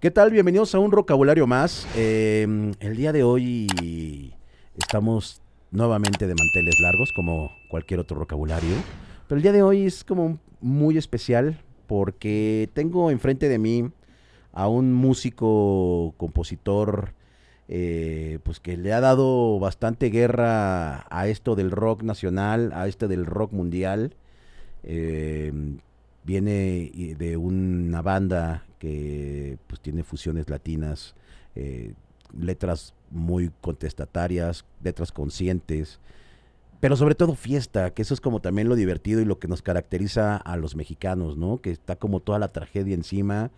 ¿Qué 0.00 0.10
tal? 0.10 0.30
Bienvenidos 0.30 0.74
a 0.74 0.78
un 0.78 0.90
vocabulario 0.90 1.46
más. 1.46 1.86
Eh, 1.94 2.72
el 2.80 2.96
día 2.96 3.12
de 3.12 3.22
hoy 3.22 4.32
estamos 4.74 5.42
nuevamente 5.70 6.26
de 6.26 6.34
manteles 6.34 6.80
largos, 6.80 7.12
como 7.12 7.50
cualquier 7.68 8.00
otro 8.00 8.18
vocabulario. 8.18 8.76
Pero 9.28 9.36
el 9.36 9.42
día 9.42 9.52
de 9.52 9.62
hoy 9.62 9.84
es 9.84 10.02
como 10.02 10.38
muy 10.62 10.96
especial 10.96 11.60
porque 11.86 12.70
tengo 12.72 13.10
enfrente 13.10 13.50
de 13.50 13.58
mí 13.58 13.90
a 14.54 14.68
un 14.68 14.90
músico, 14.94 16.14
compositor, 16.16 17.12
eh, 17.68 18.38
pues 18.42 18.58
que 18.58 18.78
le 18.78 18.94
ha 18.94 19.02
dado 19.02 19.58
bastante 19.58 20.08
guerra 20.08 21.04
a 21.10 21.28
esto 21.28 21.56
del 21.56 21.70
rock 21.70 22.04
nacional, 22.04 22.72
a 22.72 22.88
este 22.88 23.06
del 23.06 23.26
rock 23.26 23.52
mundial. 23.52 24.14
Eh, 24.82 25.52
viene 26.30 27.16
de 27.18 27.36
una 27.36 28.02
banda 28.02 28.64
que 28.78 29.58
pues 29.66 29.80
tiene 29.80 30.04
fusiones 30.04 30.48
latinas, 30.48 31.16
eh, 31.56 31.92
letras 32.38 32.94
muy 33.10 33.50
contestatarias, 33.60 34.64
letras 34.80 35.10
conscientes, 35.10 35.98
pero 36.78 36.94
sobre 36.94 37.16
todo 37.16 37.34
fiesta, 37.34 37.90
que 37.90 38.02
eso 38.02 38.14
es 38.14 38.20
como 38.20 38.38
también 38.38 38.68
lo 38.68 38.76
divertido 38.76 39.20
y 39.20 39.24
lo 39.24 39.40
que 39.40 39.48
nos 39.48 39.60
caracteriza 39.60 40.36
a 40.36 40.56
los 40.56 40.76
mexicanos, 40.76 41.36
¿no? 41.36 41.60
Que 41.60 41.72
está 41.72 41.96
como 41.96 42.20
toda 42.20 42.38
la 42.38 42.46
tragedia 42.46 42.94
encima, 42.94 43.50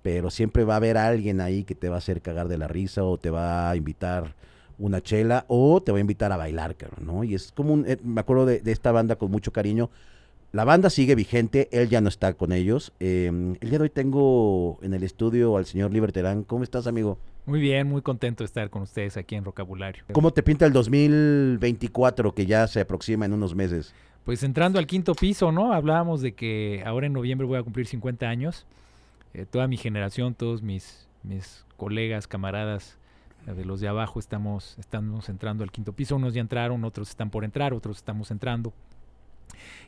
pero 0.00 0.30
siempre 0.30 0.64
va 0.64 0.74
a 0.74 0.76
haber 0.78 0.96
alguien 0.96 1.42
ahí 1.42 1.64
que 1.64 1.74
te 1.74 1.90
va 1.90 1.96
a 1.96 1.98
hacer 1.98 2.22
cagar 2.22 2.48
de 2.48 2.56
la 2.56 2.68
risa 2.68 3.04
o 3.04 3.18
te 3.18 3.28
va 3.28 3.68
a 3.68 3.76
invitar 3.76 4.34
una 4.78 5.02
chela 5.02 5.44
o 5.48 5.82
te 5.82 5.92
va 5.92 5.98
a 5.98 6.00
invitar 6.00 6.32
a 6.32 6.38
bailar, 6.38 6.74
¿no? 7.02 7.22
Y 7.22 7.34
es 7.34 7.52
como 7.52 7.74
un, 7.74 7.84
eh, 7.86 7.98
me 8.02 8.22
acuerdo 8.22 8.46
de, 8.46 8.60
de 8.60 8.72
esta 8.72 8.92
banda 8.92 9.16
con 9.16 9.30
mucho 9.30 9.52
cariño, 9.52 9.90
la 10.54 10.62
banda 10.62 10.88
sigue 10.88 11.16
vigente, 11.16 11.68
él 11.72 11.88
ya 11.88 12.00
no 12.00 12.08
está 12.08 12.32
con 12.34 12.52
ellos. 12.52 12.92
Eh, 13.00 13.26
el 13.26 13.70
día 13.70 13.78
de 13.78 13.82
hoy 13.82 13.90
tengo 13.90 14.78
en 14.82 14.94
el 14.94 15.02
estudio 15.02 15.56
al 15.56 15.66
señor 15.66 15.92
Liberterán. 15.92 16.44
¿Cómo 16.44 16.62
estás, 16.62 16.86
amigo? 16.86 17.18
Muy 17.44 17.58
bien, 17.58 17.88
muy 17.88 18.02
contento 18.02 18.44
de 18.44 18.46
estar 18.46 18.70
con 18.70 18.82
ustedes 18.82 19.16
aquí 19.16 19.34
en 19.34 19.42
Vocabulario. 19.42 20.04
¿Cómo 20.12 20.30
te 20.30 20.44
pinta 20.44 20.64
el 20.64 20.72
2024 20.72 22.36
que 22.36 22.46
ya 22.46 22.68
se 22.68 22.78
aproxima 22.78 23.26
en 23.26 23.32
unos 23.32 23.52
meses? 23.56 23.92
Pues 24.22 24.44
entrando 24.44 24.78
al 24.78 24.86
quinto 24.86 25.16
piso, 25.16 25.50
¿no? 25.50 25.72
Hablábamos 25.72 26.20
de 26.20 26.34
que 26.34 26.84
ahora 26.86 27.08
en 27.08 27.14
noviembre 27.14 27.48
voy 27.48 27.58
a 27.58 27.64
cumplir 27.64 27.88
50 27.88 28.28
años. 28.28 28.64
Eh, 29.34 29.46
toda 29.50 29.66
mi 29.66 29.76
generación, 29.76 30.36
todos 30.36 30.62
mis, 30.62 31.08
mis 31.24 31.64
colegas, 31.76 32.28
camaradas 32.28 32.96
eh, 33.48 33.54
de 33.54 33.64
los 33.64 33.80
de 33.80 33.88
abajo 33.88 34.20
estamos, 34.20 34.76
estamos 34.78 35.28
entrando 35.28 35.64
al 35.64 35.72
quinto 35.72 35.94
piso. 35.94 36.14
Unos 36.14 36.32
ya 36.32 36.40
entraron, 36.40 36.84
otros 36.84 37.08
están 37.08 37.30
por 37.30 37.42
entrar, 37.42 37.74
otros 37.74 37.96
estamos 37.96 38.30
entrando. 38.30 38.72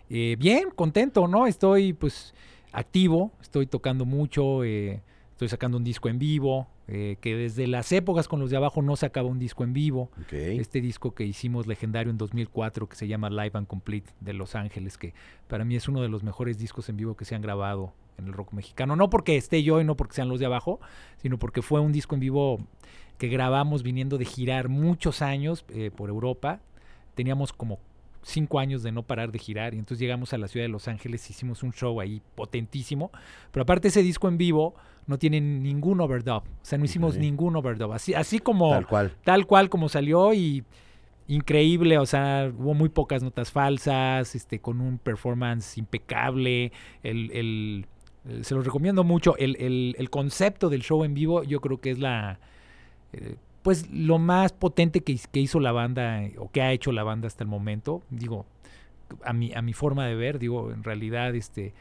Eh, 0.08 0.36
bien, 0.38 0.70
contento, 0.74 1.28
¿no? 1.28 1.46
Estoy 1.46 1.92
pues 1.92 2.34
activo, 2.72 3.32
estoy 3.40 3.66
tocando 3.66 4.04
mucho, 4.04 4.64
eh, 4.64 5.02
estoy 5.32 5.48
sacando 5.48 5.76
un 5.78 5.84
disco 5.84 6.08
en 6.08 6.18
vivo, 6.18 6.68
eh, 6.88 7.16
que 7.20 7.34
desde 7.34 7.66
las 7.66 7.90
épocas 7.90 8.28
con 8.28 8.38
los 8.38 8.50
de 8.50 8.56
abajo 8.56 8.80
no 8.80 8.94
sacaba 8.96 9.28
un 9.28 9.38
disco 9.38 9.64
en 9.64 9.72
vivo. 9.72 10.10
Okay. 10.26 10.58
Este 10.58 10.80
disco 10.80 11.14
que 11.14 11.24
hicimos 11.24 11.66
legendario 11.66 12.10
en 12.10 12.18
2004 12.18 12.88
que 12.88 12.96
se 12.96 13.08
llama 13.08 13.28
Live 13.28 13.52
and 13.54 13.66
Complete 13.66 14.10
de 14.20 14.32
Los 14.34 14.54
Ángeles, 14.54 14.96
que 14.96 15.12
para 15.48 15.64
mí 15.64 15.74
es 15.74 15.88
uno 15.88 16.00
de 16.00 16.08
los 16.08 16.22
mejores 16.22 16.58
discos 16.58 16.88
en 16.88 16.96
vivo 16.96 17.16
que 17.16 17.24
se 17.24 17.34
han 17.34 17.42
grabado 17.42 17.92
en 18.18 18.26
el 18.26 18.32
rock 18.32 18.52
mexicano. 18.52 18.94
No 18.94 19.10
porque 19.10 19.36
esté 19.36 19.62
yo 19.62 19.80
y 19.80 19.84
no 19.84 19.96
porque 19.96 20.14
sean 20.14 20.28
los 20.28 20.38
de 20.38 20.46
abajo, 20.46 20.80
sino 21.16 21.38
porque 21.38 21.62
fue 21.62 21.80
un 21.80 21.92
disco 21.92 22.14
en 22.14 22.20
vivo 22.20 22.60
que 23.18 23.28
grabamos 23.28 23.82
viniendo 23.82 24.18
de 24.18 24.24
girar 24.24 24.68
muchos 24.68 25.22
años 25.22 25.64
eh, 25.70 25.90
por 25.94 26.08
Europa. 26.08 26.60
Teníamos 27.14 27.52
como 27.52 27.80
cinco 28.28 28.58
años 28.58 28.82
de 28.82 28.90
no 28.90 29.04
parar 29.04 29.30
de 29.30 29.38
girar 29.38 29.72
y 29.74 29.78
entonces 29.78 30.00
llegamos 30.00 30.32
a 30.32 30.38
la 30.38 30.48
ciudad 30.48 30.64
de 30.64 30.68
Los 30.68 30.88
Ángeles, 30.88 31.30
hicimos 31.30 31.62
un 31.62 31.72
show 31.72 32.00
ahí 32.00 32.20
potentísimo, 32.34 33.12
pero 33.52 33.62
aparte 33.62 33.86
ese 33.88 34.02
disco 34.02 34.26
en 34.26 34.36
vivo 34.36 34.74
no 35.06 35.16
tiene 35.16 35.40
ningún 35.40 36.00
overdub, 36.00 36.42
o 36.42 36.44
sea, 36.62 36.76
no 36.76 36.84
hicimos 36.84 37.16
ningún 37.16 37.54
overdub, 37.54 37.92
así, 37.92 38.14
así 38.14 38.40
como 38.40 38.70
Tal 38.70 38.86
cual. 38.88 39.12
tal 39.22 39.46
cual 39.46 39.68
como 39.70 39.88
salió 39.88 40.34
y 40.34 40.64
increíble, 41.28 41.98
o 41.98 42.06
sea, 42.06 42.52
hubo 42.56 42.74
muy 42.74 42.88
pocas 42.88 43.22
notas 43.22 43.50
falsas, 43.50 44.34
este, 44.34 44.60
con 44.60 44.80
un 44.80 44.98
performance 44.98 45.78
impecable, 45.78 46.72
el, 47.02 47.30
el- 47.32 47.86
el- 48.28 48.44
se 48.44 48.54
los 48.56 48.64
recomiendo 48.64 49.04
mucho, 49.04 49.36
el, 49.36 49.56
el- 49.60 49.94
el 49.98 50.10
concepto 50.10 50.68
del 50.68 50.82
show 50.82 51.04
en 51.04 51.14
vivo 51.14 51.42
yo 51.44 51.60
creo 51.60 51.80
que 51.80 51.90
es 51.92 51.98
la, 51.98 52.38
eh, 53.12 53.36
pues 53.66 53.90
lo 53.90 54.20
más 54.20 54.52
potente 54.52 55.00
que, 55.00 55.18
hizo 55.40 55.58
la 55.58 55.72
banda 55.72 56.22
eh, 56.22 56.36
o 56.38 56.48
que 56.52 56.62
ha 56.62 56.70
hecho 56.70 56.92
la 56.92 57.02
banda 57.02 57.26
hasta 57.26 57.42
el 57.42 57.50
momento, 57.50 58.00
digo, 58.10 58.46
a 59.24 59.32
mi, 59.32 59.52
a 59.54 59.60
mi 59.60 59.72
forma 59.72 60.06
de 60.06 60.14
ver, 60.14 60.38
digo, 60.38 60.70
en 60.70 60.84
realidad, 60.84 61.34
este, 61.34 61.74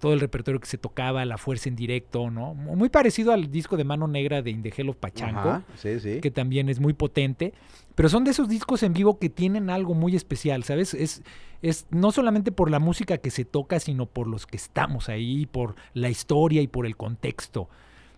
todo 0.00 0.14
el 0.14 0.18
repertorio 0.18 0.58
que 0.58 0.66
se 0.66 0.78
tocaba, 0.78 1.24
la 1.24 1.38
fuerza 1.38 1.68
en 1.68 1.76
directo, 1.76 2.28
¿no? 2.32 2.54
Muy 2.54 2.88
parecido 2.88 3.30
al 3.30 3.52
disco 3.52 3.76
de 3.76 3.84
Mano 3.84 4.08
Negra 4.08 4.42
de 4.42 4.50
Indegelo 4.50 4.94
Pachanco 4.94 5.38
Ajá, 5.38 5.62
sí, 5.76 6.00
sí. 6.00 6.18
que 6.20 6.32
también 6.32 6.68
es 6.68 6.80
muy 6.80 6.92
potente, 6.92 7.54
pero 7.94 8.08
son 8.08 8.24
de 8.24 8.32
esos 8.32 8.48
discos 8.48 8.82
en 8.82 8.92
vivo 8.92 9.20
que 9.20 9.30
tienen 9.30 9.70
algo 9.70 9.94
muy 9.94 10.16
especial, 10.16 10.64
¿sabes? 10.64 10.92
Es, 10.94 11.22
es 11.62 11.86
no 11.90 12.10
solamente 12.10 12.50
por 12.50 12.68
la 12.68 12.80
música 12.80 13.18
que 13.18 13.30
se 13.30 13.44
toca, 13.44 13.78
sino 13.78 14.06
por 14.06 14.26
los 14.26 14.44
que 14.44 14.56
estamos 14.56 15.08
ahí, 15.08 15.46
por 15.46 15.76
la 15.94 16.10
historia 16.10 16.62
y 16.62 16.66
por 16.66 16.84
el 16.84 16.96
contexto. 16.96 17.68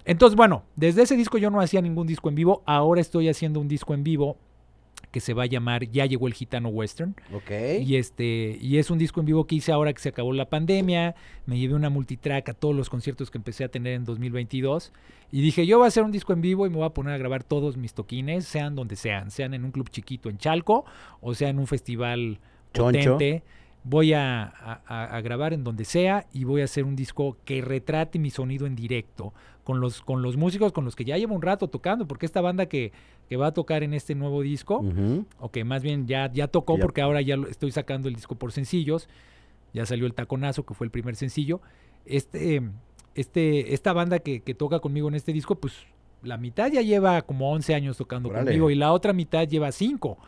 Entonces, 0.05 0.37
bueno, 0.37 0.65
desde 0.77 1.03
ese 1.03 1.17
disco 1.17 1.39
yo 1.39 1.51
no 1.51 1.61
hacía 1.61 1.81
ningún 1.81 2.07
disco 2.07 2.29
en 2.29 2.35
vivo, 2.35 2.63
ahora 2.67 3.01
estoy 3.01 3.29
haciendo 3.29 3.61
un 3.61 3.69
disco 3.69 3.95
en 3.95 4.03
vivo 4.05 4.37
que 5.11 5.21
se 5.21 5.35
va 5.35 5.43
a 5.43 5.47
llamar 5.47 5.91
Ya 5.91 6.07
llegó 6.07 6.27
el 6.27 6.33
gitano 6.33 6.71
western. 6.71 7.15
Ok. 7.35 7.51
Y 7.85 7.97
este, 7.97 8.57
y 8.61 8.79
es 8.79 8.91
un 8.91 8.97
disco 8.99 9.21
en 9.21 9.27
vivo 9.27 9.47
que 9.47 9.57
hice 9.57 9.71
ahora 9.71 9.93
que 9.93 10.01
se 10.01 10.09
acabó 10.09 10.33
la 10.33 10.49
pandemia. 10.49 11.15
Me 11.45 11.59
llevé 11.59 11.75
una 11.75 11.91
multitrack 11.91 12.49
a 12.49 12.55
todos 12.55 12.75
los 12.75 12.89
conciertos 12.89 13.31
que 13.31 13.37
empecé 13.37 13.63
a 13.65 13.69
tener 13.69 13.93
en 13.93 14.05
2022. 14.07 14.91
Y 15.31 15.43
dije, 15.43 15.67
yo 15.67 15.79
voy 15.79 15.85
a 15.85 15.89
hacer 15.89 16.03
un 16.03 16.13
disco 16.13 16.33
en 16.33 16.41
vivo 16.41 16.67
y 16.67 16.71
me 16.71 16.77
voy 16.77 16.87
a 16.87 16.91
poner 16.91 17.13
a 17.13 17.19
grabar 17.19 17.45
todos 17.45 17.77
mis 17.77 17.93
toquines, 17.93 18.47
sean 18.47 18.75
donde 18.75 18.97
sean, 18.97 19.31
sean 19.31 19.53
en 19.55 19.65
un 19.67 19.71
club 19.71 19.91
chiquito 19.91 20.31
en 20.31 20.39
Chalco 20.39 20.85
o 21.21 21.35
sea 21.35 21.49
en 21.51 21.59
un 21.59 21.67
festival 21.67 22.39
Choncho. 22.73 23.13
potente. 23.13 23.43
Voy 23.85 24.13
a, 24.15 24.45
a- 24.45 24.81
a- 24.87 25.17
a 25.17 25.21
grabar 25.23 25.53
en 25.53 25.65
donde 25.65 25.85
sea 25.85 26.27
y 26.33 26.45
voy 26.45 26.61
a 26.61 26.65
hacer 26.65 26.85
un 26.85 26.95
disco 26.97 27.37
que 27.45 27.61
retrate 27.61 28.19
mi 28.19 28.31
sonido 28.31 28.67
en 28.67 28.77
directo 28.77 29.35
con 29.65 29.81
los, 29.81 30.03
con 30.03 30.23
los 30.23 30.37
músicos 30.37 30.73
con 30.73 30.85
los 30.85 30.97
que 30.97 31.05
ya 31.05 31.17
llevo 31.19 31.35
un 31.35 31.43
rato 31.43 31.69
tocando, 31.69 32.07
porque 32.09 32.27
esta 32.27 32.41
banda 32.41 32.67
que, 32.67 32.93
que 33.29 33.37
va 33.37 33.49
a 33.49 33.53
tocar 33.53 33.83
en 33.83 33.95
este 33.95 34.15
nuevo 34.15 34.43
disco, 34.43 34.81
o 35.39 35.51
que 35.51 35.63
más 35.65 35.83
bien 35.83 36.07
ya, 36.07 36.31
ya 36.33 36.49
tocó 36.49 36.75
porque 36.83 37.01
ahora 37.03 37.21
ya 37.21 37.37
lo- 37.37 37.47
estoy 37.49 37.71
sacando 37.71 38.09
el 38.09 38.15
disco 38.15 38.35
por 38.35 38.51
sencillos. 38.53 39.09
Ya 39.73 39.87
salió 39.87 40.05
el 40.07 40.15
Taconazo, 40.15 40.65
que 40.67 40.75
fue 40.75 40.87
el 40.87 40.91
primer 40.91 41.17
sencillo. 41.17 41.61
Este, 42.05 42.61
este, 43.15 43.75
esta 43.75 43.93
banda 43.93 44.19
que, 44.19 44.41
que 44.41 44.55
toca 44.55 44.81
conmigo 44.81 45.09
en 45.09 45.15
este 45.15 45.33
disco, 45.33 45.55
pues 45.55 45.75
la 46.23 46.37
mitad 46.37 46.71
ya 46.71 46.83
lleva 46.83 47.23
como 47.23 47.51
11 47.53 47.75
años 47.75 47.97
tocando 47.97 48.29
conmigo 48.51 48.71
y 48.71 48.75
la 48.75 48.93
otra 48.93 49.13
mitad 49.13 49.47
lleva 49.49 49.73
5. 49.73 50.19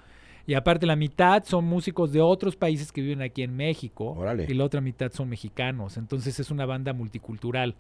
Y 0.46 0.54
aparte 0.54 0.84
la 0.86 0.96
mitad 0.96 1.42
son 1.44 1.64
músicos 1.64 2.12
de 2.12 2.20
otros 2.20 2.54
países 2.56 2.92
que 2.92 3.00
viven 3.00 3.22
aquí 3.22 3.42
en 3.42 3.56
México 3.56 4.14
y 4.48 4.54
la 4.54 4.64
otra 4.64 4.80
mitad 4.80 5.10
son 5.12 5.28
mexicanos. 5.28 5.96
Entonces 5.96 6.38
es 6.38 6.50
una 6.50 6.66
banda 6.66 6.92
multicultural. 6.92 7.74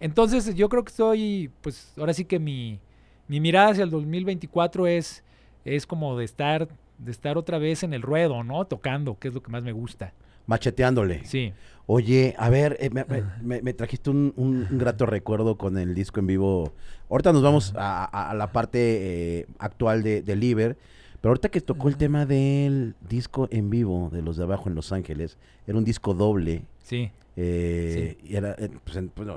Entonces 0.00 0.54
yo 0.54 0.68
creo 0.68 0.84
que 0.84 0.90
estoy, 0.90 1.50
pues 1.60 1.92
ahora 1.98 2.12
sí 2.14 2.24
que 2.24 2.38
mi, 2.38 2.78
mi 3.26 3.40
mirada 3.40 3.70
hacia 3.70 3.84
el 3.84 3.90
2024 3.90 4.86
es, 4.86 5.24
es 5.64 5.86
como 5.86 6.16
de 6.16 6.24
estar, 6.24 6.68
de 6.98 7.10
estar 7.10 7.36
otra 7.38 7.58
vez 7.58 7.82
en 7.82 7.92
el 7.94 8.02
ruedo, 8.02 8.44
¿no? 8.44 8.64
Tocando, 8.66 9.18
que 9.18 9.28
es 9.28 9.34
lo 9.34 9.42
que 9.42 9.50
más 9.50 9.62
me 9.64 9.72
gusta. 9.72 10.12
Macheteándole. 10.46 11.24
Sí. 11.24 11.52
Oye, 11.86 12.34
a 12.38 12.48
ver, 12.48 12.76
eh, 12.80 12.90
me, 12.90 13.04
me- 13.04 13.22
me- 13.42 13.62
me 13.62 13.72
trajiste 13.74 14.10
un, 14.10 14.32
un- 14.36 14.66
un 14.70 14.78
grato 14.78 15.04
recuerdo 15.04 15.56
con 15.56 15.76
el 15.78 15.94
disco 15.94 16.20
en 16.20 16.26
vivo. 16.26 16.72
Ahorita 17.10 17.32
nos 17.32 17.42
vamos 17.42 17.74
a, 17.76 18.04
a- 18.04 18.30
a 18.30 18.34
la 18.34 18.52
parte 18.52 19.40
eh, 19.40 19.46
actual 19.58 20.02
de, 20.02 20.22
de 20.22 20.36
Liber, 20.36 20.76
pero 21.20 21.30
ahorita 21.30 21.48
que 21.50 21.60
tocó 21.60 21.88
el 21.88 21.96
tema 21.96 22.24
del 22.24 22.94
disco 23.08 23.48
en 23.50 23.68
vivo 23.70 24.08
de 24.12 24.22
los 24.22 24.36
de 24.36 24.44
abajo 24.44 24.68
en 24.68 24.74
Los 24.74 24.92
Ángeles, 24.92 25.36
era 25.66 25.76
un 25.76 25.84
disco 25.84 26.14
doble. 26.14 26.62
Sí, 26.82 27.10
eh, 27.36 28.16
y 28.24 28.36
era, 28.36 28.54
eh, 28.58 28.70
pues, 28.84 28.96
en- 28.96 29.08
pues, 29.10 29.26
no, 29.26 29.36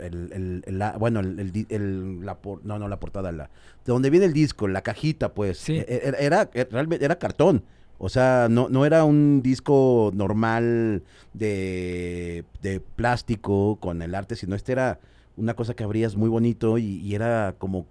el, 0.00 0.62
el- 0.66 0.78
la- 0.78 0.96
bueno, 0.98 1.20
el, 1.20 1.66
el 1.68 2.24
la 2.24 2.36
por- 2.38 2.64
no, 2.64 2.78
no 2.78 2.88
la 2.88 2.98
portada, 3.00 3.32
la, 3.32 3.44
de 3.84 3.92
donde 3.92 4.10
viene 4.10 4.26
el 4.26 4.32
disco, 4.32 4.68
la 4.68 4.82
cajita, 4.82 5.34
pues, 5.34 5.58
Sí. 5.58 5.76
e- 5.78 5.86
e- 5.88 6.00
era, 6.04 6.18
era- 6.18 6.50
e- 6.54 6.68
realmente 6.70 7.04
era 7.04 7.18
cartón. 7.18 7.64
O 8.00 8.08
sea, 8.08 8.46
no, 8.48 8.68
no 8.68 8.86
era 8.86 9.04
un 9.04 9.42
disco 9.42 10.12
normal 10.14 11.02
de, 11.34 12.44
de 12.62 12.80
plástico 12.80 13.76
con 13.80 14.02
el 14.02 14.14
arte, 14.14 14.36
sino 14.36 14.54
este 14.54 14.72
era 14.72 15.00
una 15.36 15.54
cosa 15.54 15.74
que 15.74 15.84
abrías 15.84 16.16
muy 16.16 16.28
bonito 16.28 16.78
y, 16.78 16.98
y 17.00 17.14
era 17.14 17.54
como, 17.58 17.86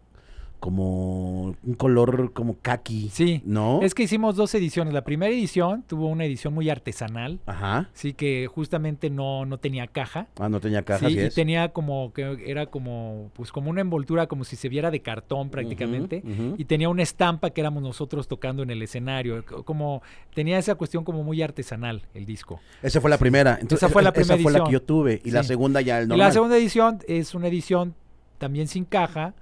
como 0.60 1.56
un 1.64 1.74
color 1.78 2.34
como 2.34 2.58
kaki, 2.62 3.10
sí. 3.12 3.42
¿no? 3.46 3.82
Es 3.82 3.94
que 3.94 4.04
hicimos 4.04 4.36
dos 4.36 4.54
ediciones. 4.56 4.94
La 4.94 5.04
primera 5.04 5.32
edición 5.32 5.84
tuvo 5.88 6.08
una 6.08 6.26
edición 6.26 6.54
muy 6.54 6.70
artesanal, 6.70 7.40
Ajá. 7.46 7.90
sí 7.94 8.14
que 8.14 8.48
justamente 8.48 9.10
no, 9.10 9.46
no 9.46 9.58
tenía 9.60 9.88
caja. 9.88 10.28
Ah, 10.40 10.50
no 10.50 10.60
tenía 10.60 10.82
caja, 10.84 11.00
Sí, 11.00 11.06
así 11.06 11.16
y 11.16 11.20
es. 11.20 11.36
tenía 11.36 11.70
como 11.70 12.12
que 12.14 12.44
era 12.46 12.66
como 12.68 13.30
pues 13.34 13.52
como 13.52 13.70
una 13.70 13.82
envoltura 13.82 14.28
como 14.28 14.44
si 14.44 14.56
se 14.56 14.70
viera 14.70 14.92
de 14.92 15.02
cartón 15.02 15.50
prácticamente 15.50 16.24
y 16.58 16.66
tenía 16.66 16.90
una 16.90 17.04
estampa 17.04 17.50
que 17.52 17.62
éramos 17.62 17.84
nosotros 17.84 18.28
tocando 18.28 18.64
en 18.64 18.70
el 18.72 18.82
escenario, 18.82 19.44
como 19.66 20.02
tenía 20.34 20.58
esa 20.58 20.76
cuestión 20.76 21.04
como 21.04 21.24
muy 21.24 21.42
artesanal 21.42 22.04
el 22.14 22.26
disco. 22.26 22.60
Esa 22.82 23.00
fue 23.02 23.10
la 23.10 23.18
primera. 23.18 23.54
Entonces, 23.62 23.84
Esa 23.84 23.90
fue 23.90 24.04
la 24.04 24.10
e- 24.10 24.14
primera 24.14 24.36
esa 24.36 24.44
fue 24.44 24.52
la 24.52 24.60
que 24.60 24.64
edición. 24.66 24.82
yo 24.82 24.86
tuve. 24.86 25.22
Y 25.24 25.32
la 25.32 25.44
segunda 25.44 25.82
ya 25.82 26.00
el 26.00 26.06
Y 26.06 26.08
normal. 26.10 26.28
la 26.28 26.32
segunda 26.34 26.58
edición 26.58 27.00
es 27.08 27.36
una 27.36 27.48
edición 27.48 27.94
también 28.38 28.68
sin 28.68 28.86
caja, 28.86 29.34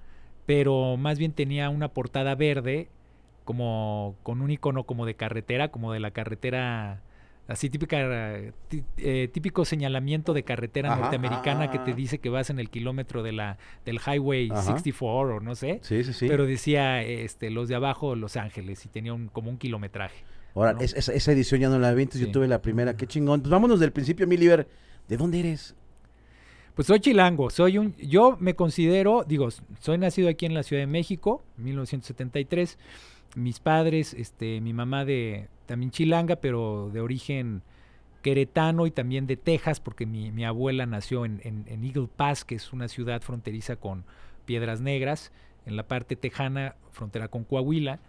pero 0.46 0.98
más 0.98 1.18
bien 1.20 1.32
tenía 1.34 1.70
una 1.70 1.90
portada 1.90 2.36
verde, 2.36 2.90
como 3.44 4.16
con 4.24 4.42
un 4.42 4.52
icono 4.52 4.84
como 4.86 5.06
de 5.06 5.16
carretera, 5.16 5.70
como 5.70 5.92
de 5.94 6.00
la 6.00 6.12
carretera 6.12 7.02
así 7.48 7.70
típica 7.70 7.98
tí- 8.70 8.84
eh, 8.98 9.30
típico 9.32 9.66
señalamiento 9.66 10.34
de 10.34 10.42
carretera 10.42 10.92
Ajá, 10.92 11.02
norteamericana 11.02 11.70
que 11.70 11.78
te 11.78 11.92
ah. 11.92 11.96
dice 11.96 12.18
que 12.18 12.30
vas 12.30 12.50
en 12.50 12.58
el 12.58 12.72
kilómetro 12.72 13.22
de 13.22 13.34
la 13.34 13.60
del 13.86 14.00
highway 14.04 14.50
Ajá. 14.50 14.64
64 14.64 15.36
o 15.36 15.40
no 15.42 15.54
sé 15.54 15.80
Sí, 15.84 16.04
sí, 16.04 16.12
sí. 16.14 16.28
pero 16.28 16.48
decía 16.48 17.04
este 17.04 17.52
los 17.52 17.70
de 17.70 17.76
abajo 17.76 18.16
Los 18.16 18.36
Ángeles 18.36 18.84
y 18.86 18.90
tenía 18.90 19.14
un, 19.14 19.28
como 19.28 19.52
un 19.52 19.58
kilometraje 19.60 20.24
Ahora, 20.56 20.74
¿no? 20.74 20.80
es- 20.80 20.96
esa- 20.96 21.14
esa 21.14 21.32
edición 21.34 21.62
ya 21.62 21.70
no 21.70 21.78
la 21.78 21.94
vi, 21.94 22.02
entonces 22.04 22.26
yo 22.26 22.32
tuve 22.34 22.48
la 22.48 22.62
primera. 22.62 22.96
Qué 22.98 23.06
chingón. 23.08 23.42
Pues 23.42 23.52
vámonos 23.52 23.80
del 23.82 23.92
principio, 23.92 24.26
mi 24.26 24.38
Liber. 24.38 24.68
¿De 25.08 25.18
dónde 25.18 25.42
eres? 25.42 25.76
Pues 26.76 26.88
soy 26.88 27.00
chilango, 27.00 27.50
soy 27.50 27.78
un, 27.78 27.96
yo 27.96 28.36
me 28.40 28.54
considero, 28.56 29.24
digo, 29.26 29.48
soy 29.80 29.98
nacido 29.98 30.28
aquí 30.30 30.46
en 30.46 30.54
la 30.54 30.64
Ciudad 30.64 30.82
de 30.82 30.88
México, 30.88 31.42
1973. 31.58 32.78
Mis 33.36 33.60
padres, 33.60 34.14
este, 34.14 34.60
mi 34.62 34.74
mamá 34.74 35.06
de 35.06 35.48
también 35.68 35.92
chilanga, 35.92 36.36
pero 36.38 36.90
de 36.94 37.00
origen 37.02 37.62
queretano 38.22 38.88
y 38.88 38.92
también 38.92 39.26
de 39.28 39.38
Texas, 39.38 39.80
porque 39.80 40.06
mi, 40.06 40.32
mi 40.32 40.44
abuela 40.44 40.86
nació 40.86 41.26
en, 41.26 41.40
en- 41.44 41.66
en 41.68 41.84
Eagle 41.86 42.10
Pass, 42.14 42.44
que 42.44 42.56
es 42.56 42.74
una 42.74 42.88
ciudad 42.88 43.22
fronteriza 43.22 43.78
con 43.78 44.04
Piedras 44.46 44.82
Negras, 44.82 45.32
en 45.66 45.78
la 45.78 45.88
parte 45.88 46.16
tejana, 46.16 46.76
frontera 46.92 47.28
con 47.30 47.44
Coahuila. 47.46 48.00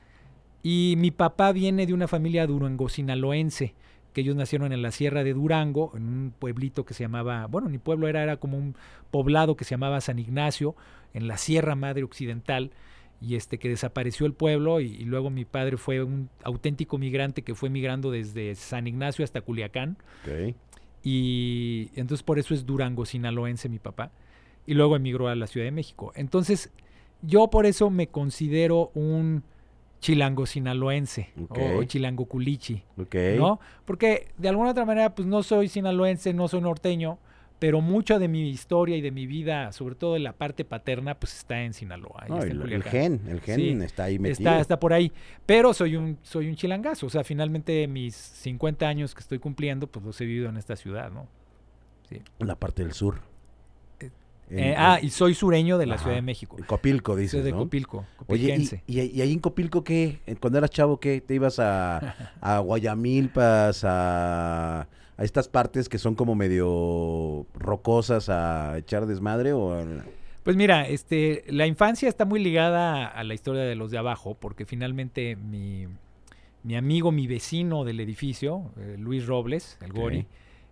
Y 0.63 0.95
mi 0.99 1.11
papá 1.13 1.53
viene 1.53 1.87
de 1.87 1.95
una 1.95 2.09
familia 2.09 2.47
durango-sinaloense, 2.47 3.75
que 4.17 4.23
ellos 4.23 4.35
nacieron 4.35 4.73
en 4.73 4.81
la 4.81 4.93
Sierra 4.93 5.25
de 5.25 5.35
Durango, 5.35 5.93
en 5.95 6.05
un 6.05 6.33
pueblito 6.39 6.87
que 6.87 6.95
se 6.95 7.05
llamaba, 7.05 7.45
bueno, 7.49 7.69
ni 7.69 7.77
pueblo 7.77 8.09
era, 8.09 8.23
era 8.23 8.39
como 8.39 8.57
un 8.57 8.75
poblado 9.11 9.59
que 9.59 9.67
se 9.67 9.73
llamaba 9.73 10.01
San 10.01 10.19
Ignacio, 10.19 10.75
en 11.13 11.29
la 11.29 11.37
Sierra 11.37 11.75
Madre 11.75 12.03
Occidental, 12.03 12.71
y 13.21 13.35
este 13.35 13.59
que 13.59 13.69
desapareció 13.69 14.25
el 14.25 14.33
pueblo, 14.33 14.81
y, 14.81 14.87
y 14.87 15.05
luego 15.05 15.29
mi 15.29 15.45
padre 15.45 15.77
fue 15.77 16.03
un 16.03 16.31
auténtico 16.45 16.97
migrante 16.97 17.43
que 17.43 17.55
fue 17.55 17.69
migrando 17.69 18.11
desde 18.11 18.55
San 18.55 18.87
Ignacio 18.87 19.23
hasta 19.23 19.43
Culiacán, 19.43 19.99
y 21.05 21.91
entonces 21.95 22.23
por 22.23 22.39
eso 22.39 22.55
es 22.55 22.65
durango-sinaloense 22.65 23.69
mi 23.69 23.81
papá, 23.81 24.13
y 24.67 24.73
luego 24.73 24.97
emigró 24.97 25.29
a 25.29 25.35
la 25.35 25.47
Ciudad 25.47 25.67
de 25.67 25.73
México. 25.73 26.13
Entonces, 26.15 26.73
yo 27.21 27.51
por 27.51 27.67
eso 27.67 27.91
me 27.91 28.07
considero 28.07 28.93
un 28.95 29.43
chilango-sinaloense, 30.01 31.31
Ok. 31.45 31.59
o 31.79 31.85
chilango 31.85 32.27
culichi. 32.27 32.83
¿no? 33.37 33.61
Porque 33.85 34.29
de 34.37 34.49
alguna 34.49 34.71
otra 34.71 34.85
manera, 34.85 35.15
pues 35.15 35.27
no 35.27 35.43
soy 35.43 35.69
sinaloense, 35.69 36.33
no 36.33 36.49
soy 36.49 36.61
norteño, 36.61 37.19
pero 37.59 37.81
mucha 37.81 38.19
de 38.19 38.29
mi 38.29 38.51
historia 38.51 38.97
y 38.97 39.01
de 39.01 39.11
mi 39.11 39.27
vida, 39.27 39.73
sobre 39.73 39.95
todo 39.95 40.17
en 40.17 40.25
la 40.25 40.35
parte 40.35 40.65
paterna, 40.65 41.15
pues 41.15 41.35
está 41.39 41.63
en 41.63 41.73
Sinaloa. 41.73 42.27
No, 42.29 42.39
está 42.39 42.51
en 42.51 42.73
el, 42.73 42.83
gen, 42.83 43.23
el 43.29 43.41
gen 43.41 43.57
Sí, 43.57 43.71
está 43.83 44.05
ahí 44.05 44.19
metido. 44.19 44.51
Está, 44.51 44.61
está 44.61 44.79
por 44.79 44.93
ahí. 44.93 45.11
Pero 45.47 45.73
soy 45.73 45.97
un, 45.97 46.19
soy 46.23 46.49
un 46.49 46.57
chilangazo. 46.57 47.07
O 47.07 47.11
sea, 47.11 47.25
finalmente 47.25 47.87
mis 47.89 48.15
50 48.15 48.87
años 48.87 49.15
que 49.15 49.21
estoy 49.21 49.39
cumpliendo, 49.39 49.87
pues 49.87 50.05
los 50.05 50.21
he 50.21 50.27
vivido 50.27 50.51
en 50.51 50.59
esta 50.59 50.77
ciudad, 50.77 51.11
¿no? 51.11 51.29
Sí. 52.11 52.21
La 52.41 52.57
parte 52.57 52.83
del 52.83 52.93
sur. 52.93 53.21
Eh, 54.49 54.75
ah, 54.79 54.99
y 55.03 55.11
soy 55.11 55.35
sureño 55.35 55.77
de 55.77 55.87
la 55.87 55.95
Ajá. 55.97 56.05
Ciudad 56.05 56.17
de 56.17 56.23
México. 56.23 56.57
Copilco, 56.67 57.15
Soy 57.15 57.23
dices, 57.23 57.45
de 57.45 57.51
¿no? 57.51 57.59
Copilco, 57.59 58.05
Oye, 58.29 58.45
¿y, 58.45 58.49
copilquense. 58.49 58.83
y, 58.87 59.01
y 59.01 59.21
ahí 59.21 59.33
en 59.33 59.41
Copilco 59.41 59.83
qué? 59.83 60.21
Cuando 60.41 60.59
eras 60.59 60.71
chavo, 60.71 61.01
¿qué? 61.01 61.21
¿Te 61.21 61.35
ibas 61.35 61.59
a, 61.59 62.15
a 62.41 62.59
Guayamilpas, 62.61 63.83
a, 63.85 64.83
a 65.17 65.25
estas 65.25 65.49
partes 65.49 65.89
que 65.89 65.99
son 65.99 66.15
como 66.15 66.35
medio 66.35 67.47
rocosas 67.55 68.29
a 68.29 68.79
echar 68.79 69.07
desmadre? 69.07 69.53
o 69.53 69.73
a- 69.75 69.85
Pues 70.45 70.57
mira, 70.57 70.87
este, 70.87 71.43
la 71.49 71.67
infancia 71.67 72.09
está 72.09 72.25
muy 72.25 72.39
ligada 72.43 73.07
a 73.07 73.25
la 73.25 73.35
historia 73.35 73.63
de 73.63 73.75
los 73.75 73.91
de 73.91 73.99
abajo, 73.99 74.37
porque 74.39 74.65
finalmente 74.65 75.35
mi, 75.35 75.87
mi 76.63 76.77
amigo, 76.77 77.11
mi 77.11 77.27
vecino 77.27 77.85
del 77.85 77.99
edificio, 77.99 78.71
eh, 78.79 78.95
Luis 78.99 79.27
Robles, 79.27 79.77
el 79.83 79.91
Ok. 79.91 79.97
Gori, 79.97 80.27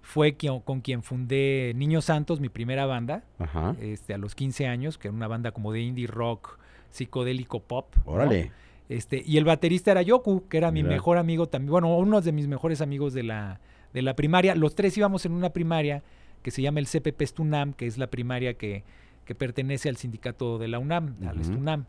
fue 0.05 0.35
quien- 0.37 0.61
con 0.61 0.81
quien 0.83 1.03
fundé 1.03 1.73
Niños 1.75 2.05
Santos, 2.05 2.39
mi 2.39 2.49
primera 2.51 2.85
banda, 2.87 3.25
Ajá. 3.39 3.75
este, 3.81 4.12
a 4.15 4.19
los 4.19 4.35
15 4.35 4.67
años, 4.67 4.99
que 4.99 5.09
era 5.09 5.17
una 5.17 5.27
banda 5.29 5.51
como 5.53 5.73
de 5.73 5.81
indie 5.81 6.06
rock, 6.06 6.59
psicodélico 6.91 7.61
pop. 7.61 7.95
¿no? 8.05 8.12
Órale. 8.12 8.53
Este, 8.89 9.23
y 9.25 9.39
el 9.39 9.45
baterista 9.45 9.91
era 9.93 10.03
Yoku, 10.03 10.47
que 10.49 10.59
era 10.59 10.71
mi 10.71 10.83
mejor 10.83 11.17
amigo 11.17 11.49
también, 11.49 11.71
bueno, 11.73 11.97
uno 11.97 12.21
de 12.21 12.33
mis 12.33 12.47
mejores 12.47 12.83
amigos 12.83 13.15
de 13.15 13.23
la, 13.23 13.61
de 13.95 14.03
la 14.03 14.15
primaria. 14.15 14.55
Los 14.55 14.75
tres 14.75 14.97
íbamos 14.99 15.25
en 15.25 15.33
una 15.33 15.51
primaria 15.51 16.03
que 16.43 16.50
se 16.50 16.61
llama 16.61 16.81
el 16.81 16.87
CPP 16.87 17.23
Stunam, 17.27 17.73
que 17.73 17.87
es 17.87 17.97
la 17.97 18.09
primaria 18.09 18.55
que, 18.55 18.85
que 19.25 19.35
pertenece 19.35 19.89
al 19.89 19.97
sindicato 19.97 20.59
de 20.59 20.69
la 20.69 20.79
UNAM, 20.79 21.15
al. 21.27 21.43
Stunam. 21.43 21.87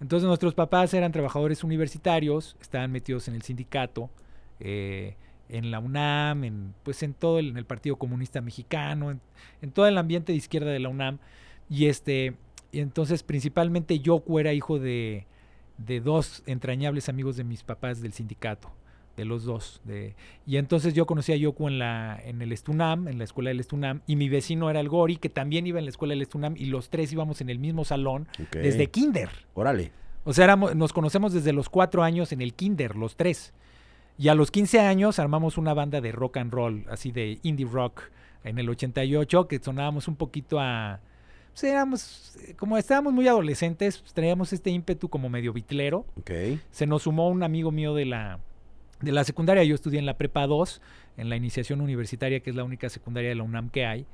Entonces 0.00 0.26
nuestros 0.26 0.54
papás 0.54 0.94
eran 0.94 1.10
trabajadores 1.10 1.64
universitarios, 1.64 2.56
estaban 2.62 2.92
metidos 2.92 3.26
en 3.26 3.34
el 3.34 3.42
sindicato, 3.42 4.08
eh, 4.60 5.16
en 5.50 5.70
la 5.70 5.78
UNAM, 5.80 6.44
en, 6.44 6.74
pues 6.82 7.02
en 7.02 7.12
todo 7.14 7.38
el, 7.38 7.48
en 7.48 7.56
el 7.56 7.64
Partido 7.64 7.96
Comunista 7.96 8.40
Mexicano, 8.40 9.10
en, 9.10 9.20
en 9.62 9.72
todo 9.72 9.86
el 9.86 9.98
ambiente 9.98 10.32
de 10.32 10.38
izquierda 10.38 10.70
de 10.70 10.78
la 10.80 10.88
UNAM. 10.88 11.18
Y 11.68 11.86
este, 11.86 12.34
y 12.72 12.80
entonces 12.80 13.22
principalmente 13.22 13.98
Yoku 14.00 14.38
era 14.38 14.52
hijo 14.52 14.78
de, 14.78 15.26
de 15.78 16.00
dos 16.00 16.42
entrañables 16.46 17.08
amigos 17.08 17.36
de 17.36 17.44
mis 17.44 17.62
papás 17.62 18.00
del 18.00 18.12
sindicato, 18.12 18.70
de 19.16 19.24
los 19.24 19.44
dos. 19.44 19.80
De, 19.84 20.14
y 20.46 20.56
entonces 20.56 20.94
yo 20.94 21.06
conocí 21.06 21.32
a 21.32 21.36
Yoku 21.36 21.68
en, 21.68 21.78
la, 21.78 22.20
en 22.24 22.42
el 22.42 22.52
Estunam, 22.52 23.08
en 23.08 23.18
la 23.18 23.24
escuela 23.24 23.50
del 23.50 23.60
Estunam, 23.60 24.00
y 24.06 24.16
mi 24.16 24.28
vecino 24.28 24.70
era 24.70 24.80
el 24.80 24.88
Gori, 24.88 25.16
que 25.16 25.28
también 25.28 25.66
iba 25.66 25.78
en 25.78 25.84
la 25.84 25.90
escuela 25.90 26.12
del 26.12 26.22
Estunam, 26.22 26.54
y 26.56 26.66
los 26.66 26.90
tres 26.90 27.12
íbamos 27.12 27.40
en 27.40 27.50
el 27.50 27.58
mismo 27.58 27.84
salón 27.84 28.28
desde 28.62 28.86
kinder. 28.88 29.30
Órale. 29.54 29.92
O 30.24 30.32
sea, 30.32 30.44
éramos- 30.44 30.74
nos 30.76 30.92
conocemos 30.92 31.32
desde 31.32 31.52
los 31.52 31.68
cuatro 31.68 32.02
años 32.02 32.30
en 32.32 32.40
el 32.40 32.52
kinder, 32.54 32.94
los 32.94 33.16
tres. 33.16 33.52
Y 34.20 34.28
a 34.28 34.34
los 34.34 34.50
15 34.50 34.80
años 34.80 35.18
armamos 35.18 35.56
una 35.56 35.72
banda 35.72 36.02
de 36.02 36.12
rock 36.12 36.36
and 36.36 36.52
roll, 36.52 36.84
así 36.90 37.10
de 37.10 37.38
indie 37.42 37.64
rock, 37.64 38.02
en 38.44 38.58
el 38.58 38.68
88, 38.68 39.48
que 39.48 39.58
sonábamos 39.58 40.08
un 40.08 40.16
poquito 40.16 40.60
a... 40.60 41.00
pues, 41.52 41.64
éramos, 41.64 42.36
eh, 42.46 42.54
como 42.54 42.76
estábamos 42.76 43.14
muy 43.14 43.26
adolescentes, 43.28 43.96
pues, 43.96 44.12
traíamos 44.12 44.52
este 44.52 44.68
ímpetu 44.68 45.08
como 45.08 45.30
medio 45.30 45.54
bitlero. 45.54 46.04
Se 46.70 46.86
nos 46.86 47.04
sumó 47.04 47.30
un 47.30 47.42
amigo 47.42 47.70
mío 47.70 47.94
de 47.94 48.04
la, 48.04 48.40
de 49.00 49.10
la 49.10 49.24
secundaria, 49.24 49.64
yo 49.64 49.74
estudié 49.74 49.98
en 49.98 50.04
la 50.04 50.18
Prepa 50.18 50.46
2, 50.46 50.82
en 51.16 51.30
la 51.30 51.36
iniciación 51.36 51.80
universitaria, 51.80 52.40
que 52.40 52.50
es 52.50 52.56
la 52.56 52.64
única 52.64 52.90
secundaria 52.90 53.30
de 53.30 53.36
la 53.36 53.42
UNAM 53.42 53.70
que 53.70 53.86
hay. 53.86 54.04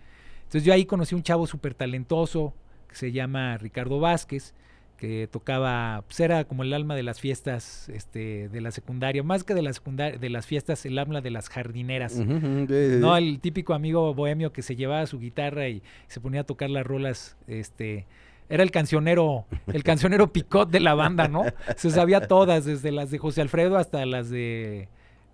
Entonces 0.44 0.62
yo 0.62 0.72
ahí 0.72 0.84
conocí 0.84 1.16
un 1.16 1.24
chavo 1.24 1.48
súper 1.48 1.74
talentoso, 1.74 2.54
que 2.86 2.94
se 2.94 3.10
llama 3.10 3.58
Ricardo 3.58 3.98
Vázquez, 3.98 4.54
que 4.96 5.28
tocaba, 5.30 6.02
pues 6.06 6.20
era 6.20 6.44
como 6.44 6.62
el 6.62 6.72
alma 6.72 6.94
de 6.94 7.02
las 7.02 7.20
fiestas 7.20 7.88
este, 7.90 8.48
de 8.48 8.60
la 8.60 8.70
secundaria, 8.70 9.22
más 9.22 9.44
que 9.44 9.54
de 9.54 9.62
la 9.62 9.72
secundaria, 9.72 10.18
de 10.18 10.30
las 10.30 10.46
fiestas, 10.46 10.84
el 10.86 10.98
alma 10.98 11.20
de 11.20 11.30
las 11.30 11.48
jardineras. 11.48 12.16
No, 12.16 13.16
el 13.16 13.40
típico 13.40 13.74
amigo 13.74 14.14
bohemio 14.14 14.52
que 14.52 14.62
se 14.62 14.76
llevaba 14.76 15.06
su 15.06 15.18
guitarra 15.18 15.68
y 15.68 15.82
se 16.08 16.20
ponía 16.20 16.40
a 16.40 16.44
tocar 16.44 16.70
las 16.70 16.86
rolas, 16.86 17.36
este, 17.46 18.06
era 18.48 18.62
el 18.62 18.70
cancionero, 18.70 19.44
el 19.66 19.82
cancionero 19.82 20.32
picot 20.32 20.70
de 20.70 20.80
la 20.80 20.94
banda, 20.94 21.28
¿no? 21.28 21.44
Se 21.76 21.90
sabía 21.90 22.26
todas, 22.26 22.64
desde 22.64 22.92
las 22.92 23.10
de 23.10 23.18
José 23.18 23.42
Alfredo 23.42 23.76
hasta 23.76 24.06
las 24.06 24.30
de 24.30 24.88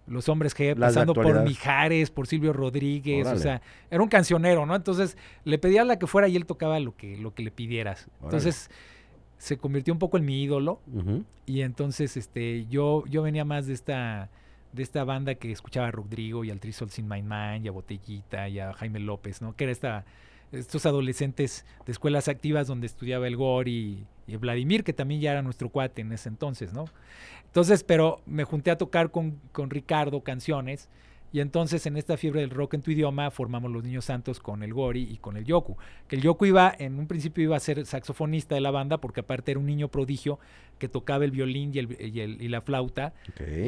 Los 0.07 0.29
Hombres 0.29 0.57
G, 0.57 0.77
Las 0.77 0.95
pasando 0.95 1.15
por. 1.15 1.43
Mijares, 1.45 2.11
por 2.11 2.27
Silvio 2.27 2.53
Rodríguez, 2.53 3.27
o 3.27 3.37
sea, 3.37 3.61
era 3.91 4.03
un 4.03 4.09
cancionero, 4.09 4.67
¿no? 4.67 4.75
Entonces 4.75 5.17
le 5.45 5.59
pedía 5.59 5.83
a 5.83 5.85
la 5.85 5.99
que 5.99 6.07
fuera 6.07 6.27
y 6.29 6.37
él 6.37 6.47
tocaba 6.47 6.81
lo 6.81 6.97
que, 6.97 7.17
lo 7.17 7.35
que 7.35 7.43
le 7.43 7.51
pidieras. 7.51 8.09
Entonces 8.23 8.71
se 9.43 9.57
convirtió 9.57 9.93
un 9.93 9.99
poco 9.99 10.19
en 10.19 10.25
mi 10.25 10.41
ídolo. 10.41 10.81
Y 11.47 11.63
entonces 11.63 12.17
este 12.17 12.65
yo 12.71 13.03
yo 13.09 13.23
venía 13.23 13.45
más 13.45 13.67
de 13.67 13.73
esta 13.73 14.31
de 14.73 14.85
esta 14.85 15.03
banda 15.03 15.35
que 15.35 15.51
escuchaba 15.51 15.89
a 15.89 15.91
Rodrigo 15.91 16.45
y 16.45 16.51
al 16.53 16.61
Three 16.61 16.73
Souls 16.73 16.97
in 17.01 17.09
My 17.09 17.23
Mind 17.23 17.65
y 17.65 17.69
a 17.69 17.73
Botellita 17.73 18.49
y 18.49 18.61
a 18.61 18.73
Jaime 18.73 19.01
López, 19.01 19.43
¿no? 19.43 19.57
Que 19.57 19.65
era 19.65 19.73
esta 19.73 20.05
estos 20.53 20.87
adolescentes 20.87 21.67
de 21.85 21.91
escuelas 21.91 22.29
activas 22.29 22.69
donde 22.69 22.87
estudiaba 22.87 23.27
el 23.27 23.37
Gori 23.37 24.07
y, 24.29 24.33
y 24.33 24.37
Vladimir, 24.37 24.85
que 24.85 24.93
también 24.93 25.21
ya 25.21 25.33
era 25.33 25.43
nuestro 25.43 25.71
cuate 25.71 26.03
en 26.03 26.13
ese 26.13 26.29
entonces, 26.29 26.73
¿no? 26.73 26.85
Entonces, 27.47 27.83
pero 27.83 28.21
me 28.27 28.45
junté 28.45 28.71
a 28.71 28.79
tocar 28.79 29.11
con, 29.11 29.41
con 29.51 29.71
Ricardo 29.71 30.23
canciones 30.23 30.89
y 31.33 31.41
entonces 31.41 31.87
en 31.87 31.97
esta 31.97 32.17
fiebre 32.17 32.41
del 32.43 32.51
rock 32.51 32.75
en 32.75 32.83
tu 32.83 32.91
idioma 32.91 33.31
formamos 33.31 33.71
los 33.71 33.83
Niños 33.83 34.05
Santos 34.05 34.39
con 34.41 34.63
el 34.63 34.75
Gori 34.75 35.03
y 35.11 35.17
con 35.17 35.37
el 35.37 35.45
Yoku. 35.45 35.77
Que 36.09 36.17
el 36.17 36.23
Yoku 36.23 36.45
iba, 36.47 36.75
en 36.79 36.99
un 36.99 37.07
principio 37.07 37.43
iba 37.45 37.57
a 37.57 37.61
ser 37.61 37.87
saxofonista 37.87 38.55
de 38.55 38.61
la 38.61 38.71
banda 38.71 38.99
porque 38.99 39.21
aparte 39.21 39.51
era 39.53 39.61
un 39.61 39.67
niño 39.67 39.89
prodigio 39.89 40.39
que 40.79 40.89
tocaba 40.89 41.25
el 41.25 41.31
violín 41.31 41.71
y, 41.75 41.79
el- 41.79 41.97
y 42.01 42.21
el- 42.21 42.43
y 42.43 42.49
la 42.49 42.61
flauta 42.61 43.15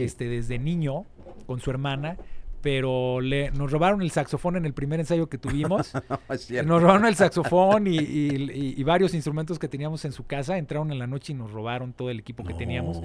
este, 0.05 0.29
desde 0.29 0.59
niño 0.59 1.05
con 1.47 1.61
su 1.61 1.71
hermana. 1.71 2.17
Pero 2.61 3.21
le, 3.21 3.51
nos 3.51 3.71
robaron 3.71 4.01
el 4.01 4.11
saxofón 4.11 4.57
en 4.57 4.65
el 4.65 4.73
primer 4.73 4.99
ensayo 4.99 5.29
que 5.29 5.37
tuvimos. 5.37 5.93
Es 6.31 6.47
cierto. 6.47 6.67
Nos 6.67 6.81
robaron 6.83 7.05
el 7.05 7.15
saxofón 7.15 7.87
y, 7.87 7.99
y- 7.99 8.83
varios 8.85 9.13
instrumentos 9.13 9.59
que 9.59 9.69
teníamos 9.69 10.05
en 10.07 10.13
su 10.13 10.25
casa. 10.27 10.57
Entraron 10.57 10.91
en 10.91 10.99
la 10.99 11.07
noche 11.07 11.35
y 11.35 11.37
nos 11.37 11.51
robaron 11.53 11.93
todo 11.93 12.09
el 12.09 12.19
equipo 12.21 12.43
que 12.43 12.55
teníamos. 12.55 13.03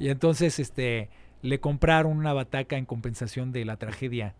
Y 0.00 0.08
entonces 0.08 0.58
este, 0.58 1.10
le 1.42 1.60
compraron 1.60 2.16
una 2.16 2.32
bataca 2.32 2.76
en 2.76 2.86
compensación 2.86 3.52
de 3.52 3.64
la 3.64 3.76
tragedia 3.76 4.34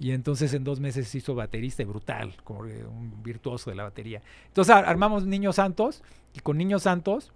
Y 0.00 0.10
entonces 0.10 0.52
en 0.54 0.64
dos 0.64 0.80
meses 0.80 1.08
se 1.08 1.18
hizo 1.18 1.34
baterista 1.34 1.82
y 1.82 1.86
brutal, 1.86 2.34
como 2.44 2.60
un 2.60 3.22
virtuoso 3.22 3.70
de 3.70 3.76
la 3.76 3.84
batería. 3.84 4.22
Entonces 4.48 4.74
armamos 4.74 5.26
Niños 5.26 5.56
Santos 5.56 6.02
y 6.34 6.40
con 6.40 6.58
Niños 6.58 6.82
Santos 6.82 7.32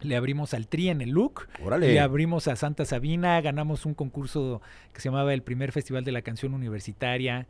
le 0.00 0.16
abrimos 0.16 0.54
al 0.54 0.66
Tri 0.66 0.88
en 0.88 1.02
el 1.02 1.10
Look, 1.10 1.48
le 1.78 2.00
abrimos 2.00 2.48
a 2.48 2.56
Santa 2.56 2.84
Sabina, 2.86 3.40
ganamos 3.42 3.84
un 3.84 3.94
concurso 3.94 4.62
que 4.94 5.00
se 5.00 5.08
llamaba 5.08 5.34
el 5.34 5.42
primer 5.42 5.72
Festival 5.72 6.04
de 6.04 6.12
la 6.12 6.22
Canción 6.22 6.54
Universitaria. 6.54 7.46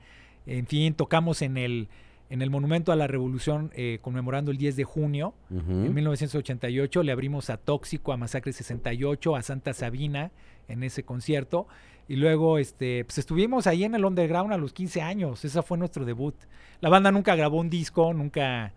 En 0.46 0.66
fin, 0.66 0.94
tocamos 0.94 1.42
en 1.42 1.56
el 1.56 1.88
en 2.30 2.42
el 2.42 2.50
Monumento 2.50 2.92
a 2.92 2.96
la 2.96 3.08
Revolución, 3.08 3.72
eh, 3.74 3.98
conmemorando 4.00 4.52
el 4.52 4.56
10 4.56 4.76
de 4.76 4.84
junio, 4.84 5.34
en 5.50 5.92
1988, 5.92 7.02
le 7.02 7.10
abrimos 7.10 7.50
a 7.50 7.56
Tóxico, 7.56 8.12
a 8.12 8.16
Masacre 8.16 8.52
68, 8.52 9.34
a 9.34 9.42
Santa 9.42 9.74
Sabina 9.74 10.30
en 10.68 10.84
ese 10.84 11.02
concierto. 11.02 11.66
Y 12.06 12.16
luego 12.16 12.58
este, 12.58 13.04
pues 13.04 13.18
estuvimos 13.18 13.66
ahí 13.66 13.82
en 13.82 13.96
el 13.96 14.04
underground 14.04 14.52
a 14.52 14.58
los 14.58 14.72
15 14.72 15.02
años. 15.02 15.44
Ese 15.44 15.60
fue 15.62 15.76
nuestro 15.76 16.04
debut. 16.04 16.36
La 16.80 16.88
banda 16.88 17.10
nunca 17.10 17.34
grabó 17.34 17.58
un 17.58 17.68
disco, 17.68 18.14
nunca. 18.14 18.72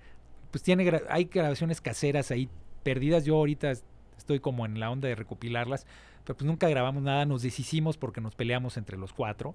Pues 0.50 0.64
tiene 0.64 1.02
hay 1.10 1.26
grabaciones 1.26 1.80
caseras 1.80 2.32
ahí 2.32 2.50
perdidas. 2.82 3.24
Yo 3.24 3.36
ahorita 3.36 3.72
estoy 4.18 4.40
como 4.40 4.66
en 4.66 4.80
la 4.80 4.90
onda 4.90 5.08
de 5.08 5.16
recopilarlas. 5.16 5.86
Pero 6.24 6.38
pues 6.38 6.48
nunca 6.48 6.68
grabamos 6.70 7.04
nada, 7.04 7.26
nos 7.26 7.44
deshicimos 7.44 7.98
porque 7.98 8.20
nos 8.20 8.34
peleamos 8.34 8.78
entre 8.78 8.98
los 8.98 9.14
cuatro. 9.14 9.54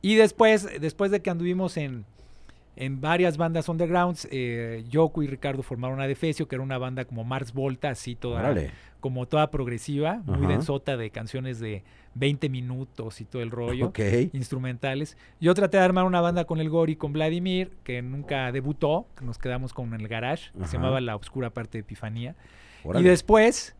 Y 0.00 0.14
después, 0.14 0.68
después 0.80 1.10
de 1.10 1.22
que 1.22 1.30
anduvimos 1.30 1.76
en, 1.76 2.04
en 2.76 3.00
varias 3.00 3.38
bandas 3.38 3.68
undergrounds. 3.68 4.28
Eh, 4.30 4.84
Yoko 4.88 5.22
y 5.22 5.26
Ricardo 5.26 5.62
formaron 5.62 6.00
a 6.00 6.06
Defecio, 6.06 6.46
que 6.46 6.54
era 6.54 6.62
una 6.62 6.78
banda 6.78 7.06
como 7.06 7.24
Mars 7.24 7.52
Volta, 7.52 7.88
así 7.88 8.14
toda, 8.14 8.54
como 9.00 9.26
toda 9.26 9.50
progresiva, 9.50 10.22
muy 10.26 10.46
densota 10.46 10.96
de 10.96 11.10
canciones 11.10 11.58
de 11.58 11.82
20 12.14 12.48
minutos 12.48 13.20
y 13.20 13.24
todo 13.24 13.42
el 13.42 13.50
rollo, 13.50 13.92
instrumentales. 14.32 15.16
Yo 15.40 15.54
traté 15.54 15.78
de 15.78 15.84
armar 15.84 16.04
una 16.04 16.20
banda 16.20 16.44
con 16.44 16.60
el 16.60 16.68
Gori, 16.68 16.96
con 16.96 17.12
Vladimir, 17.12 17.72
que 17.82 18.02
nunca 18.02 18.52
debutó, 18.52 19.06
que 19.16 19.24
nos 19.24 19.38
quedamos 19.38 19.72
con 19.72 19.92
el 19.94 20.06
garage, 20.06 20.50
que 20.58 20.66
se 20.66 20.76
llamaba 20.76 21.00
La 21.00 21.16
Oscura 21.16 21.50
Parte 21.50 21.78
de 21.78 21.80
Epifanía. 21.80 22.36
Y 22.94 23.02
después, 23.02 23.74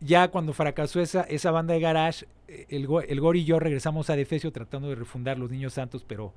ya 0.00 0.28
cuando 0.28 0.52
fracasó 0.52 1.00
esa, 1.00 1.22
esa 1.22 1.50
banda 1.50 1.74
de 1.74 1.80
garage, 1.80 2.26
eh, 2.48 2.66
el, 2.70 2.88
el 3.08 3.20
Gori 3.20 3.40
y 3.40 3.44
yo 3.44 3.58
regresamos 3.58 4.10
a 4.10 4.16
Defecio 4.16 4.52
tratando 4.52 4.88
de 4.88 4.94
refundar 4.94 5.38
Los 5.38 5.50
Niños 5.50 5.74
Santos, 5.74 6.04
pero 6.06 6.32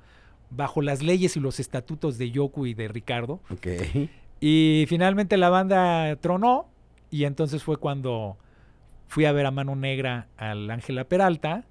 bajo 0.50 0.82
las 0.82 1.02
leyes 1.02 1.36
y 1.36 1.40
los 1.40 1.60
estatutos 1.60 2.18
de 2.18 2.30
Yoku 2.30 2.66
y 2.66 2.74
de 2.74 2.88
Ricardo. 2.88 3.40
Y 4.40 4.84
finalmente 4.88 5.36
la 5.36 5.48
banda 5.48 6.16
tronó 6.16 6.68
y 7.10 7.24
entonces 7.24 7.62
fue 7.62 7.78
cuando 7.78 8.36
fui 9.08 9.24
a 9.24 9.32
ver 9.32 9.46
a 9.46 9.50
Mano 9.50 9.76
Negra 9.76 10.28
al 10.36 10.70
Ángela 10.70 11.04
Peralta 11.04 11.64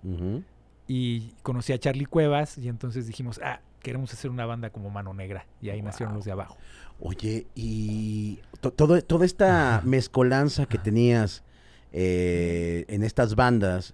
y 0.88 1.32
conocí 1.44 1.74
a 1.74 1.80
Charlie 1.80 2.06
Cuevas 2.06 2.58
y 2.58 2.68
entonces 2.68 3.08
dijimos, 3.08 3.40
ah, 3.44 3.60
queremos 3.82 4.12
hacer 4.14 4.32
una 4.32 4.46
banda 4.46 4.72
como 4.72 4.90
Mano 4.90 5.14
Negra 5.14 5.46
y 5.62 5.70
ahí 5.70 5.82
nacieron 5.82 6.16
los 6.16 6.26
de 6.26 6.32
abajo. 6.32 6.58
Oye, 7.00 7.46
y 7.56 8.40
todo, 8.76 9.02
toda 9.02 9.26
esta 9.26 9.82
mezcolanza 9.84 10.66
que 10.66 10.78
tenías 10.78 11.44
eh, 11.92 12.86
en 12.88 13.04
estas 13.04 13.36
bandas, 13.36 13.94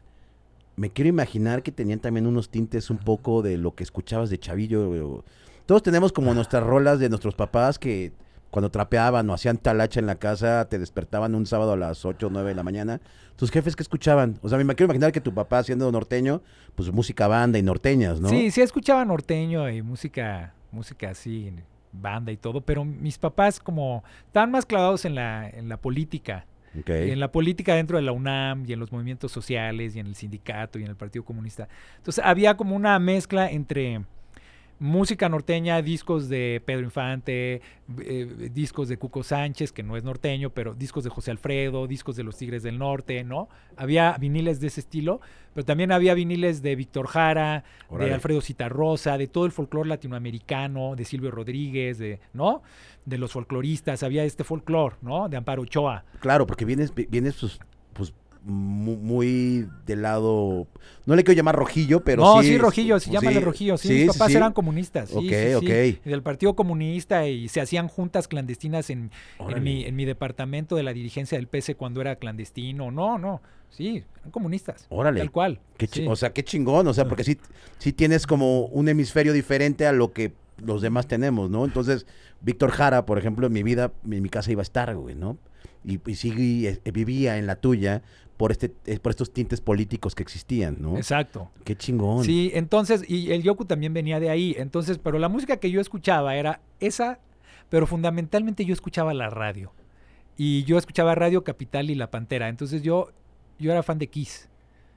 me 0.75 0.89
quiero 0.89 1.09
imaginar 1.09 1.63
que 1.63 1.71
tenían 1.71 1.99
también 1.99 2.27
unos 2.27 2.49
tintes 2.49 2.89
un 2.89 2.97
poco 2.97 3.41
de 3.41 3.57
lo 3.57 3.75
que 3.75 3.83
escuchabas 3.83 4.29
de 4.29 4.39
chavillo. 4.39 5.23
Todos 5.65 5.83
tenemos 5.83 6.11
como 6.11 6.33
nuestras 6.33 6.63
rolas 6.63 6.99
de 6.99 7.09
nuestros 7.09 7.35
papás 7.35 7.77
que 7.77 8.13
cuando 8.51 8.69
trapeaban 8.69 9.29
o 9.29 9.33
hacían 9.33 9.57
talacha 9.57 9.99
en 9.99 10.05
la 10.05 10.15
casa, 10.15 10.65
te 10.65 10.77
despertaban 10.77 11.35
un 11.35 11.45
sábado 11.45 11.73
a 11.73 11.77
las 11.77 12.05
8 12.05 12.27
o 12.27 12.29
9 12.29 12.49
de 12.49 12.55
la 12.55 12.63
mañana. 12.63 12.99
¿Tus 13.37 13.49
jefes 13.49 13.75
qué 13.75 13.81
escuchaban? 13.81 14.37
O 14.41 14.49
sea, 14.49 14.57
me 14.57 14.75
quiero 14.75 14.87
imaginar 14.87 15.11
que 15.13 15.21
tu 15.21 15.33
papá, 15.33 15.63
siendo 15.63 15.89
norteño, 15.91 16.41
pues 16.75 16.91
música 16.91 17.27
banda 17.27 17.57
y 17.57 17.63
norteñas, 17.63 18.19
¿no? 18.19 18.27
Sí, 18.27 18.51
sí 18.51 18.61
escuchaba 18.61 19.05
norteño 19.05 19.69
y 19.69 19.81
música, 19.81 20.53
música 20.71 21.11
así, 21.11 21.53
banda 21.93 22.31
y 22.31 22.37
todo, 22.37 22.61
pero 22.61 22.83
mis 22.83 23.17
papás 23.17 23.59
como 23.59 24.03
estaban 24.27 24.51
más 24.51 24.65
clavados 24.65 25.05
en 25.05 25.15
la, 25.15 25.49
en 25.49 25.69
la 25.69 25.77
política. 25.77 26.45
En 26.73 27.19
la 27.19 27.31
política 27.31 27.75
dentro 27.75 27.97
de 27.97 28.03
la 28.03 28.11
UNAM 28.11 28.65
y 28.65 28.73
en 28.73 28.79
los 28.79 28.91
movimientos 28.91 29.31
sociales 29.31 29.95
y 29.95 29.99
en 29.99 30.07
el 30.07 30.15
sindicato 30.15 30.79
y 30.79 30.83
en 30.83 30.89
el 30.89 30.95
Partido 30.95 31.25
Comunista. 31.25 31.67
Entonces 31.97 32.23
había 32.25 32.55
como 32.55 32.75
una 32.75 32.97
mezcla 32.99 33.49
entre 33.51 34.03
música 34.81 35.29
norteña, 35.29 35.79
discos 35.83 36.27
de 36.27 36.59
Pedro 36.65 36.83
Infante, 36.85 37.61
eh, 37.99 38.49
discos 38.51 38.89
de 38.89 38.97
Cuco 38.97 39.21
Sánchez, 39.21 39.71
que 39.71 39.83
no 39.83 39.95
es 39.95 40.03
norteño, 40.03 40.49
pero 40.49 40.73
discos 40.73 41.03
de 41.03 41.11
José 41.11 41.29
Alfredo, 41.29 41.85
discos 41.85 42.15
de 42.15 42.23
los 42.23 42.35
Tigres 42.35 42.63
del 42.63 42.79
Norte, 42.79 43.23
¿no? 43.23 43.47
Había 43.77 44.17
viniles 44.17 44.59
de 44.59 44.67
ese 44.67 44.79
estilo, 44.79 45.21
pero 45.53 45.65
también 45.65 45.91
había 45.91 46.15
viniles 46.15 46.63
de 46.63 46.75
Víctor 46.75 47.05
Jara, 47.05 47.63
de 47.95 48.11
Alfredo 48.11 48.41
Citarrosa, 48.41 49.19
de 49.19 49.27
todo 49.27 49.45
el 49.45 49.51
folclore 49.51 49.87
latinoamericano, 49.87 50.95
de 50.95 51.05
Silvio 51.05 51.29
Rodríguez, 51.29 51.99
de, 51.99 52.19
¿no? 52.33 52.63
De 53.05 53.19
los 53.19 53.33
folcloristas, 53.33 54.01
había 54.01 54.23
este 54.23 54.43
folclore, 54.43 54.95
¿no? 55.03 55.29
De 55.29 55.37
Amparo 55.37 55.61
Ochoa. 55.61 56.05
Claro, 56.21 56.47
porque 56.47 56.65
vienes, 56.65 56.91
vienes 56.95 57.37
pues, 57.39 57.59
pues 58.43 58.97
muy 58.97 59.67
del 59.85 60.01
lado, 60.01 60.67
no 61.05 61.15
le 61.15 61.23
quiero 61.23 61.37
llamar 61.37 61.55
rojillo, 61.55 62.03
pero 62.03 62.23
no, 62.23 62.41
sí. 62.41 62.49
sí, 62.49 62.57
rojillo, 62.57 62.99
sí, 62.99 63.11
llámale 63.11 63.39
rojillo. 63.39 63.77
Sí, 63.77 63.89
mis 63.89 64.07
papás 64.07 64.33
eran 64.33 64.53
comunistas. 64.53 65.09
Sí, 65.09 65.15
ok, 65.17 65.63
ok. 65.63 66.03
Del 66.03 66.23
Partido 66.23 66.55
Comunista 66.55 67.27
y 67.27 67.49
se 67.49 67.61
hacían 67.61 67.87
juntas 67.87 68.27
clandestinas 68.27 68.89
en, 68.89 69.11
en, 69.39 69.63
mi, 69.63 69.85
en 69.85 69.95
mi 69.95 70.05
departamento 70.05 70.75
de 70.75 70.83
la 70.83 70.93
dirigencia 70.93 71.37
del 71.37 71.47
PC 71.47 71.75
cuando 71.75 72.01
era 72.01 72.15
clandestino. 72.15 72.91
No, 72.91 73.17
no. 73.17 73.41
Sí, 73.69 74.03
eran 74.19 74.31
comunistas. 74.31 74.85
Órale. 74.89 75.19
Tal 75.19 75.31
cual. 75.31 75.59
o 76.07 76.15
sea, 76.15 76.33
qué 76.33 76.43
chingón. 76.43 76.87
O 76.87 76.93
sea, 76.93 77.05
porque 77.05 77.23
sí, 77.23 77.37
sí 77.77 77.93
tienes 77.93 78.27
como 78.27 78.65
un 78.65 78.89
hemisferio 78.89 79.33
diferente 79.33 79.87
a 79.87 79.91
lo 79.91 80.11
que 80.13 80.33
los 80.65 80.81
demás 80.81 81.07
tenemos, 81.07 81.49
¿no? 81.49 81.65
Entonces, 81.65 82.05
Víctor 82.41 82.71
Jara, 82.71 83.05
por 83.05 83.17
ejemplo, 83.17 83.47
en 83.47 83.53
mi 83.53 83.63
vida, 83.63 83.91
en 84.09 84.21
mi 84.21 84.29
casa 84.29 84.51
iba 84.51 84.61
a 84.61 84.63
estar, 84.63 84.95
güey, 84.95 85.15
¿no? 85.15 85.37
Y, 85.83 85.99
y 86.09 86.15
sí 86.15 86.67
eh, 86.67 86.91
vivía 86.91 87.37
en 87.37 87.47
la 87.47 87.55
tuya, 87.55 88.03
por 88.41 88.51
este 88.51 88.73
eh, 88.87 88.97
por 88.99 89.11
estos 89.11 89.31
tintes 89.31 89.61
políticos 89.61 90.15
que 90.15 90.23
existían, 90.23 90.77
¿no? 90.79 90.97
Exacto. 90.97 91.51
Qué 91.63 91.75
chingón. 91.75 92.23
Sí, 92.23 92.49
entonces 92.55 93.07
y 93.07 93.31
el 93.33 93.43
yoku 93.43 93.65
también 93.65 93.93
venía 93.93 94.19
de 94.19 94.31
ahí, 94.31 94.55
entonces, 94.57 94.97
pero 94.97 95.19
la 95.19 95.29
música 95.29 95.57
que 95.57 95.69
yo 95.69 95.79
escuchaba 95.79 96.35
era 96.35 96.59
esa, 96.79 97.19
pero 97.69 97.85
fundamentalmente 97.85 98.65
yo 98.65 98.73
escuchaba 98.73 99.13
la 99.13 99.29
radio. 99.29 99.71
Y 100.37 100.63
yo 100.63 100.79
escuchaba 100.79 101.13
Radio 101.13 101.43
Capital 101.43 101.91
y 101.91 101.95
La 101.95 102.09
Pantera, 102.09 102.49
entonces 102.49 102.81
yo 102.81 103.09
yo 103.59 103.71
era 103.71 103.83
fan 103.83 103.99
de 103.99 104.07
Kiss. 104.07 104.49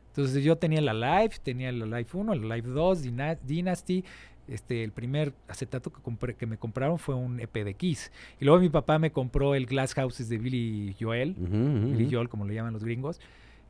Entonces 0.09 0.43
yo 0.43 0.57
tenía 0.57 0.81
la 0.81 0.95
Live, 0.95 1.35
tenía 1.43 1.71
la 1.71 1.85
Live 1.85 2.09
1, 2.15 2.35
la 2.37 2.57
Live 2.57 2.71
2, 2.71 3.03
Dynasty, 3.45 4.05
este, 4.49 4.85
el 4.85 4.93
primer 4.93 5.33
acetato 5.49 5.93
que, 5.93 6.01
compré, 6.03 6.35
que 6.35 6.47
me 6.47 6.59
compraron 6.59 6.99
fue 6.99 7.15
un 7.15 7.41
EP 7.41 7.65
de 7.65 7.75
Kiss. 7.75 8.13
Y 8.41 8.45
luego 8.45 8.61
mi 8.61 8.69
papá 8.69 8.99
me 8.99 9.11
compró 9.11 9.55
el 9.55 9.67
Glass 9.67 9.95
Houses 9.95 10.29
de 10.29 10.39
Billy 10.39 10.95
Joel, 11.01 11.35
Billy 11.35 12.09
Joel 12.11 12.29
como 12.29 12.45
le 12.47 12.55
llaman 12.55 12.73
los 12.73 12.85
gringos. 12.85 13.21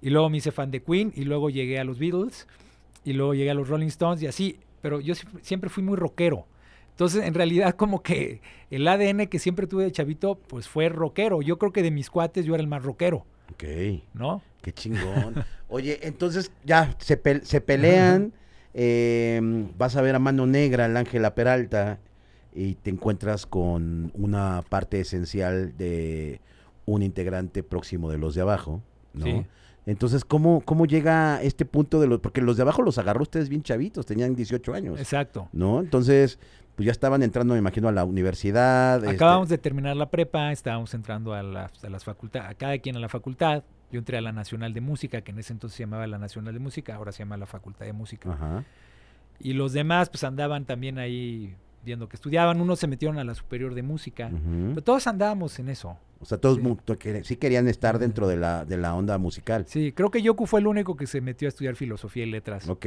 Y 0.03 0.11
luego 0.11 0.29
me 0.29 0.39
hice 0.39 0.53
fan 0.53 0.71
de 0.71 0.83
Queen 0.83 1.13
y 1.15 1.25
luego 1.25 1.51
llegué 1.51 1.79
a 1.79 1.85
los 1.85 1.99
Beatles 1.99 2.47
y 3.05 3.13
luego 3.13 3.35
llegué 3.35 3.51
a 3.51 3.55
los 3.55 3.69
Rolling 3.69 3.87
Stones 3.89 4.23
y 4.23 4.27
así. 4.27 4.59
Pero 4.83 5.01
yo 5.01 5.15
siempre 5.41 5.71
fui 5.71 5.83
muy 5.83 5.97
rockero. 5.97 6.47
Entonces, 6.91 7.25
en 7.25 7.35
realidad, 7.35 7.75
como 7.77 8.03
que 8.03 8.41
el 8.71 8.87
ADN 8.87 9.27
que 9.29 9.39
siempre 9.39 9.67
tuve 9.67 9.85
de 9.85 9.93
chavito, 9.93 10.37
pues 10.37 10.69
fue 10.69 10.89
rockero. 10.89 11.43
Yo 11.43 11.59
creo 11.59 11.73
que 11.73 11.83
de 11.83 11.91
mis 11.91 12.11
cuates 12.11 12.45
yo 12.45 12.55
era 12.55 12.63
el 12.63 12.69
más 12.69 12.83
rockero. 12.83 13.25
Ok. 13.53 13.65
¿No? 14.13 14.43
Qué 14.63 14.73
chingón. 14.73 15.45
Oye, 15.69 16.01
entonces 16.03 16.53
ya 16.65 16.95
se, 16.99 17.21
se 17.45 17.61
pelean. 17.61 18.33
Eh, 18.75 19.41
vas 19.79 19.97
a 19.97 20.03
ver 20.03 20.15
a 20.15 20.19
Mano 20.19 20.47
Negra, 20.47 20.87
el 20.87 20.97
Ángela 20.97 21.35
Peralta, 21.35 22.01
y 22.53 22.75
te 22.75 22.91
encuentras 22.91 23.47
con 23.47 24.11
una 24.15 24.63
parte 24.69 25.01
esencial 25.01 25.77
de 25.77 26.41
un 26.87 27.03
integrante 27.03 27.63
próximo 27.63 28.11
de 28.11 28.19
los 28.19 28.35
de 28.35 28.43
abajo, 28.43 28.83
¿no? 29.13 29.47
Entonces, 29.87 30.25
¿cómo, 30.25 30.63
¿cómo 30.65 30.87
llega 30.87 31.43
este 31.43 31.67
punto 31.67 32.01
de 32.01 32.07
los... 32.07 32.21
Porque 32.21 32.41
los 32.41 32.57
de 32.57 32.63
abajo 32.63 32.83
los 32.83 32.97
agarró 32.97 33.23
ustedes 33.23 33.51
bien 33.51 33.63
chavitos, 33.63 34.07
tenían 34.07 34.35
18 34.35 34.73
años. 34.73 34.99
Exacto. 34.99 35.49
¿No? 35.53 35.81
Entonces, 35.81 36.39
pues 36.75 36.87
ya 36.87 36.93
estaban 36.93 37.23
entrando, 37.23 37.53
me 37.53 37.61
imagino, 37.61 37.89
a 37.89 37.93
la 37.93 38.05
universidad. 38.05 39.05
Este 39.05 39.17
Acabamos 39.17 39.51
de 39.51 39.59
terminar 39.59 39.95
la 39.97 40.11
prepa, 40.11 40.53
estábamos 40.53 40.95
entrando 40.95 41.35
a, 41.35 41.41
a 41.41 41.91
las 41.91 42.05
facultades, 42.05 42.51
a 42.51 42.55
cada 42.55 42.79
quien 42.79 42.97
a 42.97 43.01
la 43.01 43.11
facultad. 43.11 43.63
Yo 43.95 44.01
entré 44.01 44.19
a 44.19 44.21
la 44.21 44.33
Nacional 44.33 44.75
de 44.75 44.81
Música, 44.81 45.21
que 45.21 45.31
en 45.31 45.39
ese 45.39 45.53
entonces 45.53 45.77
se 45.77 45.85
llamaba 45.85 46.05
la 46.09 46.19
Nacional 46.19 46.53
de 46.53 46.59
Música, 46.59 46.97
ahora 46.97 47.13
se 47.13 47.21
llama 47.21 47.37
la 47.37 47.47
Facultad 47.47 47.87
de 47.87 47.93
Música. 47.93 48.65
Y 49.39 49.53
los 49.53 49.73
demás 49.73 50.11
pues 50.11 50.25
andaban 50.25 50.65
también 50.65 50.99
ahí 50.99 51.55
viendo 51.85 52.09
que 52.09 52.17
estudiaban, 52.17 52.61
unos 52.61 52.81
se 52.81 52.89
metieron 52.89 53.21
a 53.21 53.25
la 53.25 53.37
superior 53.37 53.73
de 53.73 53.85
música, 53.85 54.33
pero 54.71 54.83
todos 54.83 55.07
andábamos 55.07 55.61
en 55.61 55.69
eso. 55.69 55.97
O 56.21 56.25
sea, 56.25 56.39
todos 56.39 56.59
sí. 57.23 57.37
querían 57.37 57.69
estar 57.69 58.01
dentro 58.01 58.27
de 58.27 58.37
la, 58.37 58.65
de 58.65 58.79
la 58.79 58.97
onda 58.97 59.17
musical. 59.17 59.65
Sí, 59.69 59.93
creo 59.93 60.11
que 60.11 60.23
Yoku 60.23 60.47
fue 60.47 60.59
el 60.59 60.67
único 60.67 60.97
que 60.97 61.07
se 61.07 61.21
metió 61.21 61.47
a 61.47 61.51
estudiar 61.51 61.77
filosofía 61.77 62.25
y 62.25 62.31
letras. 62.33 62.69
Ok. 62.69 62.87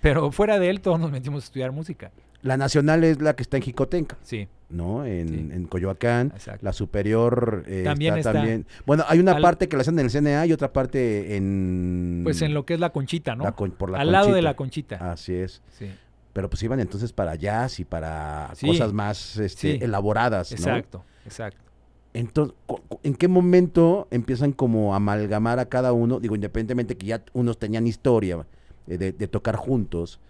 Pero 0.00 0.32
fuera 0.32 0.58
de 0.58 0.68
él, 0.68 0.80
todos 0.80 0.98
nos 0.98 1.12
metimos 1.12 1.44
a 1.44 1.46
estudiar 1.46 1.70
música. 1.70 2.10
La 2.42 2.56
nacional 2.56 3.04
es 3.04 3.20
la 3.20 3.34
que 3.36 3.42
está 3.42 3.56
en 3.58 3.62
Jicotenca. 3.62 4.16
Sí. 4.22 4.48
¿No? 4.70 5.04
En, 5.04 5.50
en 5.52 5.64
Coyoacán. 5.66 6.32
Exacto. 6.34 6.64
La 6.64 6.72
superior 6.72 7.64
eh, 7.66 7.82
también 7.84 8.16
está, 8.18 8.32
también. 8.32 8.66
Bueno, 8.86 9.04
hay 9.08 9.18
una 9.18 9.38
parte 9.40 9.68
que 9.68 9.76
la 9.76 9.82
hacen 9.82 9.98
en 9.98 10.06
el 10.06 10.10
CNA 10.12 10.46
y 10.46 10.52
otra 10.52 10.72
parte 10.72 11.36
en. 11.36 12.20
Pues 12.22 12.40
en 12.42 12.54
lo 12.54 12.64
que 12.64 12.74
es 12.74 12.80
la 12.80 12.90
conchita, 12.90 13.34
¿no? 13.34 13.54
por 13.54 13.90
la 13.90 13.98
Al 13.98 14.12
lado 14.12 14.32
de 14.32 14.42
la 14.42 14.54
conchita. 14.54 15.12
Así 15.12 15.34
es. 15.34 15.60
Sí. 15.78 15.90
pero 16.32 16.48
pues 16.48 16.62
iban 16.62 16.78
entonces 16.78 17.12
para 17.12 17.34
jazz 17.34 17.80
y 17.80 17.84
para 17.84 18.50
Sí. 18.54 18.68
cosas 18.68 18.92
más 18.92 19.36
este, 19.38 19.72
Sí. 19.72 19.78
elaboradas, 19.82 20.52
¿no? 20.52 20.56
Exacto, 20.56 21.04
exacto. 21.24 21.60
Entonces, 22.14 22.56
¿en 23.02 23.14
qué 23.14 23.26
momento 23.28 24.06
empiezan 24.12 24.52
como 24.52 24.94
a 24.94 24.96
amalgamar 24.98 25.58
a 25.58 25.66
cada 25.68 25.92
uno? 25.92 26.20
Digo, 26.20 26.36
independientemente 26.36 26.96
que 26.96 27.06
ya 27.06 27.22
unos 27.32 27.58
tenían 27.58 27.86
historia 27.88 28.46
eh, 28.86 28.98
de, 28.98 29.12
de 29.12 29.28
tocar 29.28 29.56
juntos, 29.56 30.20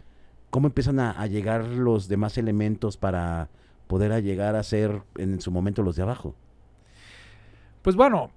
¿cómo 0.50 0.66
empiezan 0.66 1.00
a, 1.00 1.26
llegar 1.26 1.64
los 1.64 2.09
demás 2.09 2.37
elementos 2.37 2.97
para 2.97 3.49
poder 3.87 4.23
llegar 4.23 4.57
a 4.57 4.62
ser 4.62 5.02
en 5.16 5.40
su 5.40 5.50
momento 5.50 5.83
los 5.83 5.97
de 5.97 6.02
abajo? 6.02 6.35
Pues 7.83 7.97
bueno, 7.97 8.30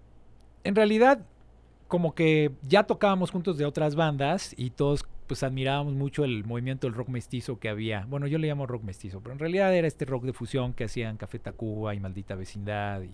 en 0.63 0.75
realidad 0.75 1.25
como 1.87 2.15
que 2.15 2.51
ya 2.63 2.83
tocábamos 2.83 3.31
juntos 3.31 3.57
de 3.57 3.65
otras 3.65 3.95
bandas 3.95 4.53
y 4.57 4.71
todos 4.71 5.05
pues 5.27 5.43
admirábamos 5.43 5.93
mucho 5.93 6.23
el 6.23 6.43
movimiento 6.43 6.87
del 6.87 6.95
rock 6.95 7.09
mestizo 7.09 7.59
que 7.59 7.69
había. 7.69 8.05
Bueno, 8.07 8.27
yo 8.27 8.37
le 8.37 8.47
llamo 8.47 8.67
rock 8.67 8.83
mestizo, 8.83 9.19
pero 9.21 9.33
en 9.33 9.39
realidad 9.39 9.73
era 9.75 9.87
este 9.87 10.05
rock 10.05 10.23
de 10.23 10.33
fusión 10.33 10.73
que 10.73 10.85
hacían 10.85 11.17
Café 11.17 11.39
Tacuba 11.39 11.95
y 11.95 11.99
Maldita 11.99 12.35
Vecindad 12.35 13.01
y 13.03 13.11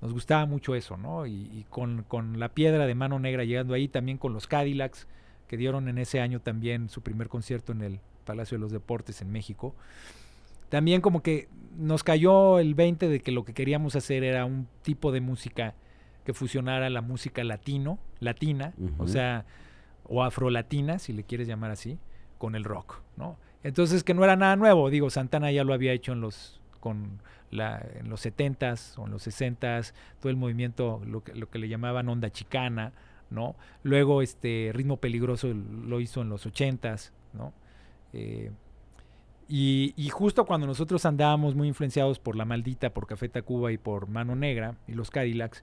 nos 0.00 0.12
gustaba 0.12 0.46
mucho 0.46 0.74
eso, 0.74 0.96
¿no? 0.96 1.26
Y, 1.26 1.50
y 1.52 1.66
con, 1.70 2.02
con 2.02 2.38
la 2.38 2.50
piedra 2.50 2.86
de 2.86 2.94
mano 2.94 3.18
negra 3.18 3.44
llegando 3.44 3.74
ahí, 3.74 3.88
también 3.88 4.18
con 4.18 4.32
los 4.32 4.46
Cadillacs, 4.46 5.06
que 5.48 5.56
dieron 5.56 5.88
en 5.88 5.98
ese 5.98 6.20
año 6.20 6.40
también 6.40 6.88
su 6.88 7.02
primer 7.02 7.28
concierto 7.28 7.72
en 7.72 7.82
el 7.82 8.00
Palacio 8.24 8.56
de 8.56 8.62
los 8.62 8.72
Deportes 8.72 9.22
en 9.22 9.30
México. 9.30 9.74
También 10.68 11.00
como 11.00 11.22
que 11.22 11.48
nos 11.76 12.02
cayó 12.02 12.58
el 12.58 12.74
20 12.74 13.08
de 13.08 13.20
que 13.20 13.32
lo 13.32 13.44
que 13.44 13.54
queríamos 13.54 13.96
hacer 13.96 14.24
era 14.24 14.44
un 14.44 14.66
tipo 14.82 15.12
de 15.12 15.20
música 15.20 15.74
que 16.24 16.32
fusionara 16.32 16.88
la 16.90 17.02
música 17.02 17.44
latino, 17.44 17.98
latina, 18.18 18.72
o 18.98 19.06
sea, 19.06 19.44
o 20.04 20.24
afrolatina, 20.24 20.98
si 20.98 21.12
le 21.12 21.24
quieres 21.24 21.46
llamar 21.46 21.70
así, 21.70 21.98
con 22.38 22.54
el 22.54 22.64
rock, 22.64 23.02
¿no? 23.16 23.36
Entonces 23.62 24.04
que 24.04 24.14
no 24.14 24.24
era 24.24 24.36
nada 24.36 24.56
nuevo, 24.56 24.90
digo, 24.90 25.10
Santana 25.10 25.52
ya 25.52 25.64
lo 25.64 25.74
había 25.74 25.92
hecho 25.92 26.12
en 26.12 26.20
los 26.20 26.60
con 26.80 27.22
la, 27.50 27.82
en 27.98 28.10
los 28.10 28.26
70s 28.26 28.98
o 28.98 29.06
en 29.06 29.12
los 29.12 29.26
60s, 29.26 29.94
todo 30.20 30.28
el 30.28 30.36
movimiento, 30.36 31.00
lo 31.06 31.24
que, 31.24 31.34
lo 31.34 31.48
que 31.48 31.58
le 31.58 31.68
llamaban 31.68 32.08
onda 32.10 32.30
chicana, 32.30 32.92
¿no? 33.30 33.56
Luego 33.82 34.20
este 34.20 34.70
ritmo 34.74 34.98
peligroso 34.98 35.48
lo 35.48 36.00
hizo 36.00 36.20
en 36.20 36.28
los 36.28 36.46
80s, 36.46 37.10
¿no? 37.32 37.54
Eh, 38.14 38.50
y, 39.48 39.92
y 39.96 40.08
justo 40.08 40.46
cuando 40.46 40.66
nosotros 40.66 41.04
andábamos 41.04 41.54
muy 41.54 41.68
influenciados 41.68 42.18
por 42.18 42.36
La 42.36 42.44
Maldita, 42.44 42.90
por 42.90 43.06
Café 43.06 43.28
Tacuba 43.28 43.72
y 43.72 43.78
por 43.78 44.08
Mano 44.08 44.34
Negra 44.34 44.76
y 44.88 44.92
los 44.92 45.10
Cadillacs, 45.10 45.62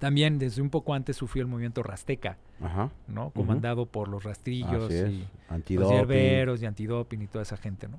también 0.00 0.38
desde 0.38 0.62
un 0.62 0.70
poco 0.70 0.94
antes 0.94 1.16
sufrió 1.16 1.42
el 1.42 1.48
movimiento 1.48 1.82
Rasteca, 1.82 2.38
Ajá. 2.60 2.90
¿no? 3.06 3.30
Comandado 3.30 3.86
por 3.86 4.08
los 4.08 4.24
rastrillos 4.24 4.90
y 4.90 5.76
los 5.76 5.90
hierberos 5.90 6.62
y 6.62 6.66
antidoping 6.66 7.22
y 7.22 7.26
toda 7.26 7.42
esa 7.42 7.58
gente, 7.58 7.86
¿no? 7.86 7.98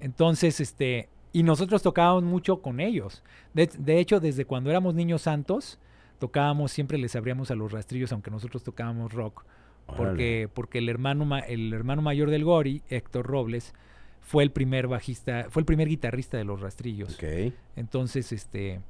Entonces, 0.00 0.58
este, 0.60 1.10
y 1.32 1.42
nosotros 1.42 1.82
tocábamos 1.82 2.24
mucho 2.24 2.62
con 2.62 2.80
ellos. 2.80 3.22
De, 3.52 3.66
de 3.66 3.98
hecho, 3.98 4.20
desde 4.20 4.46
cuando 4.46 4.70
éramos 4.70 4.94
niños 4.94 5.20
santos, 5.22 5.78
tocábamos, 6.18 6.72
siempre 6.72 6.96
les 6.96 7.14
abríamos 7.14 7.50
a 7.50 7.54
los 7.54 7.72
rastrillos, 7.72 8.10
aunque 8.12 8.30
nosotros 8.30 8.64
tocábamos 8.64 9.12
rock. 9.12 9.44
Porque, 9.86 10.48
porque 10.52 10.78
el 10.78 10.88
hermano 10.88 11.24
ma- 11.24 11.40
el 11.40 11.72
hermano 11.72 12.02
mayor 12.02 12.30
del 12.30 12.44
Gori, 12.44 12.82
Héctor 12.88 13.26
Robles, 13.26 13.74
fue 14.20 14.42
el 14.42 14.50
primer 14.50 14.88
bajista, 14.88 15.46
fue 15.50 15.60
el 15.60 15.66
primer 15.66 15.88
guitarrista 15.88 16.36
de 16.38 16.44
los 16.44 16.60
rastrillos. 16.60 17.14
Ok. 17.14 17.52
Entonces, 17.76 18.32
este 18.32 18.80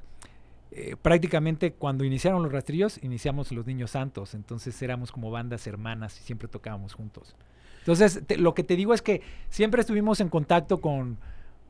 eh, 0.70 0.96
prácticamente 1.00 1.72
cuando 1.72 2.04
iniciaron 2.04 2.42
los 2.42 2.50
rastrillos, 2.52 2.98
iniciamos 3.02 3.52
los 3.52 3.66
Niños 3.66 3.92
Santos. 3.92 4.34
Entonces 4.34 4.80
éramos 4.82 5.12
como 5.12 5.30
bandas 5.30 5.66
hermanas 5.66 6.18
y 6.20 6.24
siempre 6.24 6.48
tocábamos 6.48 6.94
juntos. 6.94 7.34
Entonces, 7.80 8.22
te- 8.26 8.38
lo 8.38 8.54
que 8.54 8.64
te 8.64 8.74
digo 8.76 8.94
es 8.94 9.02
que 9.02 9.20
siempre 9.50 9.80
estuvimos 9.80 10.20
en 10.20 10.28
contacto 10.28 10.80
con 10.80 11.18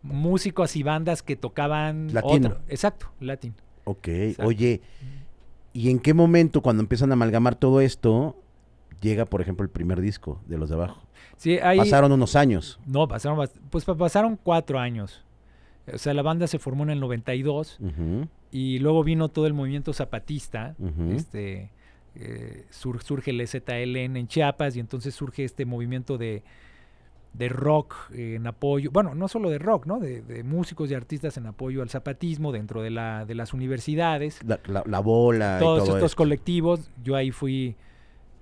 músicos 0.03 0.77
y 0.77 0.83
bandas 0.83 1.23
que 1.23 1.35
tocaban 1.37 2.13
Latino. 2.15 2.49
otro- 2.51 2.61
Exacto, 2.69 3.11
latín. 3.21 3.55
Ok. 3.85 4.09
Exacto. 4.09 4.49
Oye, 4.49 4.81
¿y 5.73 5.91
en 5.91 5.99
qué 5.99 6.15
momento 6.15 6.61
cuando 6.63 6.83
empiezan 6.83 7.11
a 7.11 7.15
amalgamar 7.15 7.55
todo 7.57 7.81
esto 7.81 8.37
llega, 9.01 9.25
por 9.25 9.41
ejemplo, 9.41 9.65
el 9.65 9.71
primer 9.71 10.01
disco 10.01 10.41
de 10.47 10.59
los 10.59 10.69
de 10.69 10.75
abajo? 10.77 11.03
Sí, 11.37 11.59
ahí, 11.59 11.79
Pasaron 11.79 12.13
unos 12.13 12.37
años. 12.37 12.79
No, 12.87 13.07
pasaron, 13.09 13.49
pues 13.71 13.85
pa- 13.85 13.97
pasaron 13.97 14.39
cuatro 14.43 14.79
años. 14.79 15.23
O 15.93 15.99
sea, 15.99 16.15
la 16.15 16.23
banda 16.23 16.47
se 16.47 16.59
formó 16.59 16.85
en 16.85 16.91
el 16.91 17.01
92 17.01 17.79
Ujú, 17.81 18.27
y 18.51 18.79
luego 18.79 19.05
vino 19.05 19.29
todo 19.29 19.47
el 19.47 19.53
movimiento 19.55 19.93
zapatista. 19.93 20.75
este, 21.11 21.71
eh, 22.17 22.65
sur- 22.71 23.03
surge 23.03 23.33
el 23.33 23.47
ZLN 23.47 24.17
en 24.19 24.29
Chiapas 24.29 24.77
y 24.77 24.81
entonces 24.81 25.15
surge 25.15 25.45
este 25.45 25.65
movimiento 25.67 26.17
de, 26.17 26.43
de 27.33 27.49
rock 27.49 27.97
eh, 28.13 28.37
en 28.37 28.47
apoyo, 28.47 28.91
bueno, 28.93 29.15
no 29.17 29.27
solo 29.29 29.51
de 29.51 29.59
rock, 29.59 29.87
¿no? 29.87 29.99
De, 29.99 30.23
de 30.23 30.45
músicos 30.45 30.91
y 30.91 30.95
artistas 30.95 31.37
en 31.37 31.47
apoyo 31.47 31.83
al 31.83 31.91
zapatismo 31.91 32.53
dentro 32.53 32.81
de, 32.81 32.91
la, 32.91 33.25
de 33.27 33.35
las 33.35 33.53
universidades. 33.53 34.39
La, 34.47 34.61
la- 34.67 34.85
la 34.87 35.01
bola 35.01 35.59
Todos 35.59 35.83
y 35.83 35.87
todo 35.87 35.97
estos 35.97 36.13
esto. 36.13 36.17
colectivos, 36.17 36.91
yo 37.03 37.17
ahí 37.17 37.33
fui, 37.33 37.75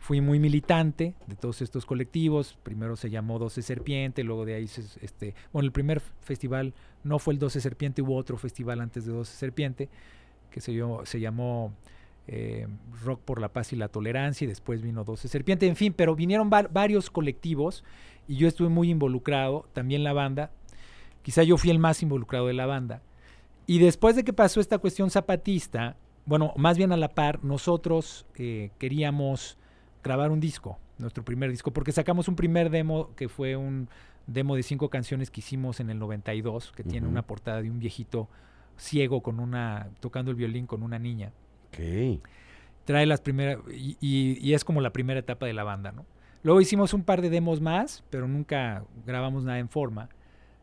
fui 0.03 0.21
muy 0.21 0.41
militante 0.41 1.15
de 1.29 1.37
todos 1.37 1.63
estos 1.63 1.87
colectivos. 1.87 2.59
Primero 2.65 2.97
se 2.97 3.09
llamó 3.09 3.39
12 3.39 3.63
Serpiente, 3.63 4.25
luego 4.25 4.45
de 4.45 4.55
ahí, 4.55 4.67
se, 4.67 4.83
este, 5.01 5.35
bueno, 5.53 5.67
el 5.67 5.71
primer 5.73 6.01
festival 6.01 6.75
no 7.05 7.21
fue 7.21 7.35
el 7.35 7.39
12 7.39 7.61
Serpiente, 7.61 8.03
hubo 8.03 8.17
otro 8.17 8.37
festival 8.37 8.81
antes 8.81 9.05
de 9.07 9.13
12 9.13 9.33
Serpiente 9.37 9.89
que 10.51 10.61
se, 10.61 10.73
llamó- 10.75 11.73
eh, 12.27 12.67
Rock 13.05 13.21
por 13.21 13.41
la 13.41 13.49
Paz 13.53 13.73
y 13.73 13.77
la 13.77 13.87
Tolerancia 13.89 14.45
y 14.45 14.49
después 14.49 14.83
vino 14.83 15.05
12 15.05 15.29
Serpiente, 15.29 15.67
en 15.69 15.77
fin, 15.77 15.93
pero 15.97 16.17
vinieron 16.17 16.51
va- 16.53 16.69
varios 16.69 17.09
colectivos 17.09 17.85
y 18.27 18.37
yo 18.37 18.49
estuve 18.49 18.69
muy 18.71 18.91
involucrado, 18.91 19.67
también 19.73 20.03
la 20.05 20.13
banda, 20.13 20.51
quizá 21.23 21.45
yo 21.45 21.57
fui 21.57 21.71
el 21.71 21.79
más 21.79 22.03
involucrado 22.03 22.49
de 22.49 22.55
la 22.55 22.67
banda. 22.67 23.03
Y 23.69 23.79
después 23.79 24.17
de 24.17 24.25
que 24.25 24.33
pasó 24.33 24.61
esta 24.61 24.79
cuestión 24.79 25.11
zapatista, 25.11 25.97
bueno, 26.27 26.53
más 26.57 26.77
bien 26.77 26.91
a 26.93 26.97
la 26.97 27.09
par, 27.09 27.45
nosotros 27.45 28.27
eh, 28.37 28.71
queríamos 28.79 29.57
grabar 30.03 30.31
un 30.31 30.41
disco, 30.41 30.79
nuestro 30.99 31.25
primer 31.25 31.51
disco, 31.51 31.71
porque 31.73 31.93
sacamos 31.93 32.29
un 32.29 32.37
primer 32.37 32.71
demo 32.71 33.11
que 33.17 33.29
fue 33.29 33.57
un 33.57 33.89
demo 34.27 34.55
de 34.57 34.63
cinco 34.63 34.89
canciones 34.89 35.31
que 35.31 35.41
hicimos 35.41 35.81
en 35.81 35.91
el 35.91 35.99
92, 35.99 36.73
que 36.73 36.85
tiene 36.85 37.07
Ujú. 37.07 37.13
una 37.13 37.23
portada 37.23 37.61
de 37.63 37.71
un 37.71 37.79
viejito 37.79 38.29
ciego 38.77 39.23
con 39.23 39.39
una 39.41 39.89
tocando 40.01 40.31
el 40.31 40.37
violín 40.37 40.67
con 40.67 40.83
una 40.83 40.99
niña. 40.99 41.33
Ok. 41.69 42.21
Trae 42.85 43.07
las 43.07 43.21
primeras 43.21 43.59
y, 43.73 43.97
y- 44.01 44.39
y 44.41 44.55
es 44.55 44.65
como 44.65 44.81
la 44.81 44.93
primera 44.93 45.21
etapa 45.21 45.47
de 45.47 45.53
la 45.53 45.63
banda, 45.65 45.93
¿no? 45.93 46.05
Luego 46.43 46.61
hicimos 46.61 46.93
un 46.95 47.05
par 47.05 47.23
de 47.23 47.31
demos 47.31 47.61
más, 47.61 48.03
pero 48.11 48.27
nunca 48.27 48.85
grabamos 49.07 49.45
nada 49.45 49.61
en 49.61 49.69
forma. 49.69 50.09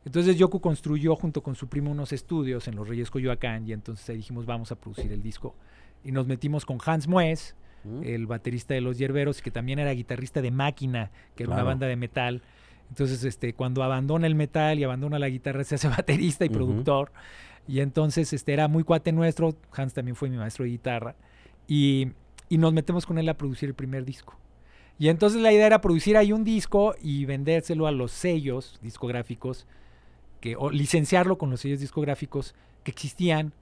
Entonces 0.03 0.37
Yoku 0.37 0.59
construyó 0.59 1.15
junto 1.15 1.41
con 1.41 1.55
su 1.55 1.67
primo 1.67 1.91
unos 1.91 2.11
estudios 2.11 2.67
en 2.67 2.75
Los 2.75 2.87
Reyes 2.89 3.09
Coyoacán 3.09 3.65
y 3.67 3.71
entonces 3.73 4.09
ahí 4.09 4.17
dijimos 4.17 4.45
vamos 4.45 4.71
a 4.71 4.75
producir 4.75 5.11
el 5.13 5.21
disco. 5.21 5.55
Y 6.03 6.11
nos 6.11 6.27
metimos 6.27 6.65
con 6.65 6.77
Hans 6.85 7.07
Mues, 7.07 7.55
Mm. 7.83 8.03
el 8.03 8.27
baterista 8.27 8.73
de 8.73 8.81
Los 8.81 8.97
Hierberos, 8.97 9.41
que 9.41 9.51
también 9.51 9.79
era 9.79 9.91
guitarrista 9.91 10.41
de 10.41 10.51
Máquina, 10.51 11.11
que 11.35 11.43
era 11.43 11.53
una 11.53 11.63
banda 11.63 11.87
de 11.87 11.95
metal. 11.95 12.41
Entonces, 12.89 13.23
este, 13.23 13.53
cuando 13.53 13.83
abandona 13.83 14.27
el 14.27 14.35
metal 14.35 14.79
y 14.79 14.83
abandona 14.83 15.19
la 15.19 15.29
guitarra, 15.29 15.63
se 15.63 15.75
hace 15.75 15.87
baterista 15.89 16.45
y 16.45 16.49
productor. 16.49 17.11
Y 17.67 17.81
entonces 17.81 18.33
este, 18.33 18.53
era 18.53 18.67
muy 18.67 18.83
cuate 18.83 19.11
nuestro. 19.11 19.55
Hans 19.71 19.93
también 19.93 20.15
fue 20.15 20.29
mi 20.29 20.37
maestro 20.37 20.65
de 20.65 20.71
guitarra. 20.71 21.15
Y, 21.67 22.09
y 22.49 22.57
nos 22.57 22.73
metemos 22.73 23.05
con 23.05 23.17
él 23.19 23.29
a 23.29 23.35
producir 23.35 23.69
el 23.69 23.75
primer 23.75 24.05
disco. 24.05 24.35
Y 24.97 25.07
entonces 25.07 25.41
la 25.41 25.53
idea 25.53 25.67
era 25.67 25.79
producir 25.79 26.17
ahí 26.17 26.33
un 26.33 26.43
disco 26.43 26.93
y 27.01 27.23
vendérselo 27.25 27.87
a 27.87 27.91
los 27.91 28.11
sellos 28.11 28.79
discográficos, 28.81 29.65
que, 30.41 30.57
o 30.57 30.71
licenciarlo 30.71 31.37
con 31.37 31.49
los 31.49 31.61
sellos 31.61 31.79
discográficos 31.79 32.53
que 32.83 32.91
existían 32.91 33.53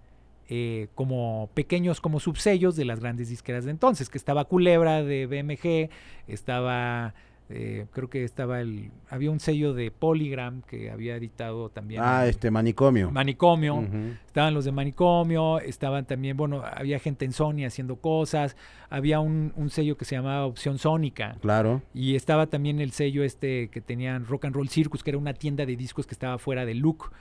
eh, 0.50 0.88
como 0.96 1.50
pequeños, 1.54 2.00
como 2.00 2.20
subsellos 2.20 2.76
de 2.76 2.86
las 2.86 3.00
grandes 3.00 3.30
disqueras 3.30 3.66
de 3.66 3.72
entonces, 3.72 4.10
que 4.10 4.18
estaba 4.18 4.46
Culebra 4.46 5.04
de 5.04 5.26
BMG, 5.26 5.90
estaba, 6.32 7.14
eh, 7.50 7.86
creo 7.92 8.10
que 8.10 8.24
estaba 8.26 8.60
el, 8.60 8.92
había 9.10 9.32
un 9.32 9.40
sello 9.40 9.74
de 9.74 9.90
Polygram 9.90 10.62
que 10.64 10.92
había 10.92 11.16
editado 11.16 11.70
también 11.70 12.02
Ah, 12.04 12.24
el 12.26 12.32
este 12.32 12.52
manicomio. 12.52 13.10
Manicomio, 13.10 13.88
estaban 14.26 14.54
los 14.54 14.66
de 14.66 14.72
Manicomio, 14.74 15.60
estaban 15.60 16.06
también, 16.06 16.36
bueno, 16.36 16.62
había 16.66 17.00
gente 17.00 17.24
en 17.24 17.32
Sony 17.32 17.66
haciendo 17.66 17.96
cosas, 17.98 18.58
había 18.90 19.20
un, 19.22 19.54
un 19.56 19.70
sello 19.70 19.96
que 19.96 20.04
se 20.06 20.16
llamaba 20.16 20.46
Opción 20.46 20.78
Sónica, 20.78 21.38
Claro. 21.42 21.82
y 21.94 22.16
estaba 22.16 22.48
también 22.48 22.80
el 22.82 22.92
sello 22.92 23.24
este 23.24 23.70
que 23.70 23.80
tenían 23.80 24.26
Rock 24.26 24.46
and 24.46 24.56
Roll 24.56 24.68
Circus, 24.70 25.02
que 25.04 25.12
era 25.12 25.18
una 25.18 25.34
tienda 25.34 25.66
de 25.66 25.76
discos 25.78 26.06
que 26.06 26.14
estaba 26.14 26.38
fuera 26.38 26.66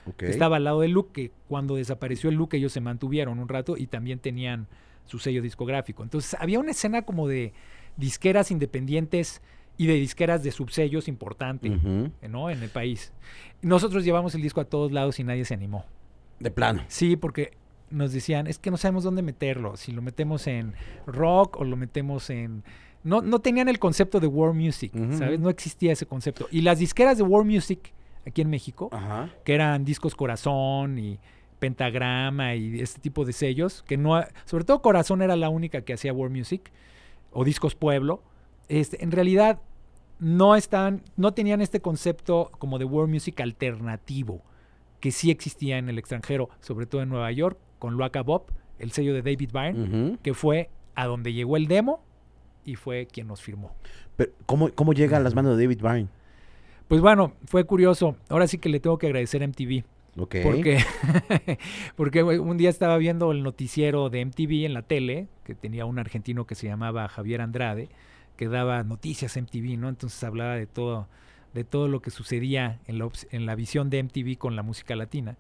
Ok. 0.07 0.17
que 0.17 0.31
estaba 0.31 0.57
al 0.57 0.65
lado 0.65 0.81
del 0.81 0.91
Look, 0.91 1.13
que 1.13 1.31
cuando 1.49 1.77
desapareció 1.77 2.31
el 2.31 2.37
Look 2.37 2.55
ellos 2.55 2.73
se 2.73 2.81
mantuvieron 2.81 3.39
un 3.39 3.49
rato 3.49 3.77
y 3.77 3.87
también 3.87 4.19
tenían 4.19 4.67
su 5.05 5.21
sello 5.21 5.41
discográfico. 5.41 6.03
Entonces 6.03 6.37
había 6.41 6.59
una 6.59 6.73
escena 6.73 7.03
como 7.03 7.29
de 7.29 7.53
disqueras 7.97 8.51
independientes 8.51 9.41
y 9.77 9.87
de 9.87 9.95
disqueras 9.95 10.43
de 10.43 10.51
subsellos 10.51 11.09
importante. 11.09 11.69
¿no? 12.29 12.51
En 12.51 12.63
el 12.63 12.71
país. 12.71 13.13
Nosotros 13.63 14.05
llevamos 14.05 14.35
el 14.35 14.43
disco 14.43 14.61
a 14.61 14.65
todos 14.65 14.93
lados 14.93 15.19
y 15.19 15.25
nadie 15.25 15.45
se 15.45 15.55
animó. 15.55 15.85
De 16.41 16.51
plano. 16.51 16.83
Sí, 16.89 17.17
porque 17.17 17.53
nos 17.91 18.13
decían, 18.13 18.47
es 18.47 18.59
que 18.59 18.71
no 18.71 18.77
sabemos 18.77 19.05
dónde 19.05 19.23
meterlo, 19.23 19.77
si 19.77 19.93
lo 19.93 20.03
metemos 20.03 20.47
en 20.47 20.75
rock 21.07 21.61
o 21.61 21.65
lo 21.65 21.77
metemos 21.77 22.31
en... 22.31 22.65
No, 23.05 23.23
no 23.23 23.39
tenían 23.39 23.69
el 23.69 23.79
concepto 23.79 24.19
de 24.19 24.27
world 24.27 24.61
music. 24.61 24.93
¿sabes? 25.17 25.39
No 25.39 25.49
existía 25.49 25.93
ese 25.93 26.07
concepto. 26.07 26.49
Y 26.51 26.63
las 26.63 26.79
disqueras 26.79 27.17
de 27.17 27.23
world 27.23 27.51
music 27.51 27.93
aquí 28.27 28.43
en 28.43 28.51
México, 28.51 28.91
que 29.45 29.55
eran 29.55 29.85
discos 29.85 30.15
Corazón 30.15 30.99
y 30.99 31.19
Pentagrama 31.59 32.55
y 32.55 32.81
este 32.81 33.01
tipo 33.01 33.25
de 33.25 33.33
sellos, 33.33 33.83
que 33.87 33.97
no, 33.97 34.21
sobre 34.45 34.65
todo 34.65 34.83
Corazón 34.83 35.23
era 35.23 35.37
la 35.37 35.49
única 35.49 35.83
que 35.83 35.95
hacía 35.95 36.13
World 36.13 36.37
Music 36.37 36.71
o 37.33 37.45
Discos 37.45 37.75
Pueblo. 37.75 38.23
Este, 38.69 39.03
en 39.03 39.13
realidad 39.13 39.61
no 40.19 40.57
están, 40.57 41.03
no 41.17 41.33
tenían 41.35 41.61
este 41.61 41.81
concepto 41.81 42.51
como 42.59 42.79
de 42.79 42.85
World 42.85 43.13
Music 43.13 43.41
alternativo 43.41 44.43
que 45.01 45.11
sí 45.13 45.31
existía 45.31 45.79
en 45.79 45.89
el 45.89 45.99
extranjero, 45.99 46.49
sobre 46.61 46.87
todo 46.87 47.03
en 47.03 47.09
Nueva 47.09 47.31
York, 47.31 47.59
con 47.79 47.95
Luaca 47.95 48.23
Bob, 48.23 48.47
el 48.79 48.93
sello 48.93 49.15
de 49.15 49.23
David 49.23 49.51
Byrne, 49.53 50.19
que 50.23 50.35
fue 50.35 50.71
a 50.95 51.07
donde 51.07 51.33
llegó 51.33 51.57
el 51.57 51.67
demo 51.67 52.03
y 52.65 52.77
fue 52.77 53.07
quien 53.07 53.29
nos 53.29 53.43
firmó. 53.43 53.75
Pero, 54.17 54.33
¿cómo, 54.47 54.71
¿Cómo 54.71 54.93
llega 54.93 55.19
a 55.19 55.21
las 55.21 55.35
manos 55.35 55.57
de 55.57 55.65
David 55.65 55.81
Byrne? 55.83 56.09
Pues 56.89 57.01
bueno, 57.01 57.33
fue 57.45 57.65
curioso. 57.65 58.17
Ahora 58.29 58.47
sí 58.47 58.59
que 58.59 58.69
le 58.69 58.81
tengo 58.81 58.99
que 58.99 59.07
agradecer 59.07 59.43
a 59.43 59.47
MTV. 59.49 59.85
Ok. 60.19 60.37
Porque, 60.43 60.79
porque 61.97 62.23
un 62.23 62.57
día 62.57 62.71
estaba 62.71 62.97
viendo 62.97 63.33
el 63.33 63.43
noticiero 63.43 64.09
de 64.09 64.25
MTV 64.25 64.65
en 64.65 64.73
la 64.73 64.83
tele, 64.83 65.29
que 65.45 65.55
tenía 65.55 65.85
un 65.85 65.99
argentino 65.99 66.47
que 66.47 66.55
se 66.55 66.67
llamaba 66.67 67.09
Javier 67.09 67.43
Andrade, 67.43 67.89
que 68.37 68.49
daba 68.49 68.83
noticias 68.83 69.37
MTV, 69.37 69.79
¿no? 69.79 69.89
Entonces 69.89 70.23
hablaba 70.25 70.55
de 70.55 70.67
todo, 70.67 71.09
de 71.55 71.65
todo 71.65 71.89
lo 71.89 72.01
que 72.01 72.11
sucedía 72.11 72.81
en 72.87 72.99
la, 72.99 73.09
en 73.31 73.47
la 73.47 73.55
visión 73.55 73.91
de 73.91 74.03
MTV 74.03 74.39
con 74.39 74.57
la 74.57 74.63
música 74.63 74.95
latina. 74.97 75.37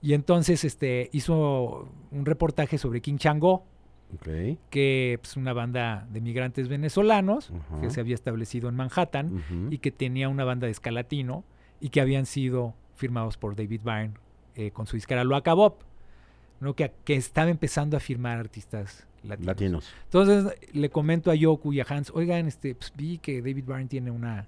Y 0.00 0.14
entonces 0.14 0.64
este, 0.64 1.10
hizo 1.12 1.88
un 2.10 2.26
reportaje 2.26 2.78
sobre 2.78 3.00
King 3.00 3.16
Chango, 3.16 3.64
que 4.70 5.18
es 5.22 5.36
una 5.36 5.52
banda 5.52 6.06
de 6.10 6.20
migrantes 6.20 6.68
venezolanos 6.68 7.52
que 7.80 7.90
se 7.90 8.00
había 8.00 8.14
establecido 8.14 8.68
en 8.68 8.74
Manhattan 8.74 9.68
y 9.70 9.78
que 9.78 9.90
tenía 9.90 10.28
una 10.28 10.44
banda 10.44 10.66
de 10.66 10.72
ska 10.72 10.90
latino 10.90 11.44
y 11.80 11.90
que 11.90 12.00
habían 12.00 12.24
sido 12.24 12.74
firmados 12.94 13.36
por 13.36 13.54
David 13.54 13.82
Byrne 13.84 14.14
eh, 14.54 14.70
con 14.70 14.86
su 14.86 14.96
disquera 14.96 15.24
Loaca 15.24 15.52
Bob, 15.52 15.76
¿no? 16.60 16.74
que, 16.74 16.90
que 17.04 17.16
estaba 17.16 17.50
empezando 17.50 17.96
a 17.96 18.00
firmar 18.00 18.38
artistas 18.38 19.07
latinos. 19.24 19.46
Latinos. 19.46 19.94
Entonces 20.04 20.54
le 20.72 20.90
comento 20.90 21.30
a 21.30 21.34
Yoku 21.34 21.72
y 21.72 21.80
a 21.80 21.86
Hans, 21.88 22.10
oigan, 22.14 22.46
este, 22.46 22.74
pues, 22.74 22.92
vi 22.96 23.18
que 23.18 23.40
David 23.40 23.64
Byrne 23.64 23.86
tiene 23.86 24.10
una, 24.10 24.46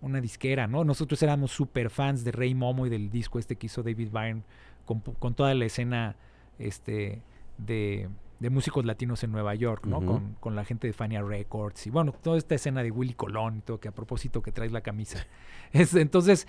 una 0.00 0.20
disquera, 0.20 0.66
¿no? 0.66 0.84
Nosotros 0.84 1.22
éramos 1.22 1.50
super 1.52 1.90
fans 1.90 2.24
de 2.24 2.32
Rey 2.32 2.54
Momo 2.54 2.86
y 2.86 2.90
del 2.90 3.10
disco 3.10 3.38
este 3.38 3.56
que 3.56 3.66
hizo 3.66 3.82
David 3.82 4.08
Byrne 4.10 4.42
con, 4.84 5.00
con 5.00 5.34
toda 5.34 5.54
la 5.54 5.64
escena 5.64 6.16
este, 6.58 7.22
de, 7.58 8.08
de 8.40 8.50
músicos 8.50 8.84
latinos 8.84 9.22
en 9.22 9.30
Nueva 9.32 9.54
York, 9.54 9.86
¿no? 9.86 10.04
Con, 10.04 10.34
con 10.40 10.56
la 10.56 10.64
gente 10.64 10.86
de 10.88 10.92
Fania 10.92 11.22
Records 11.22 11.86
y 11.86 11.90
bueno, 11.90 12.12
toda 12.22 12.36
esta 12.38 12.54
escena 12.56 12.82
de 12.82 12.90
Willy 12.90 13.14
Colón 13.14 13.58
y 13.58 13.60
todo, 13.60 13.78
que 13.80 13.88
a 13.88 13.92
propósito 13.92 14.42
que 14.42 14.50
traes 14.52 14.72
la 14.72 14.80
camisa. 14.80 15.26
Es- 15.72 15.94
entonces, 15.94 16.46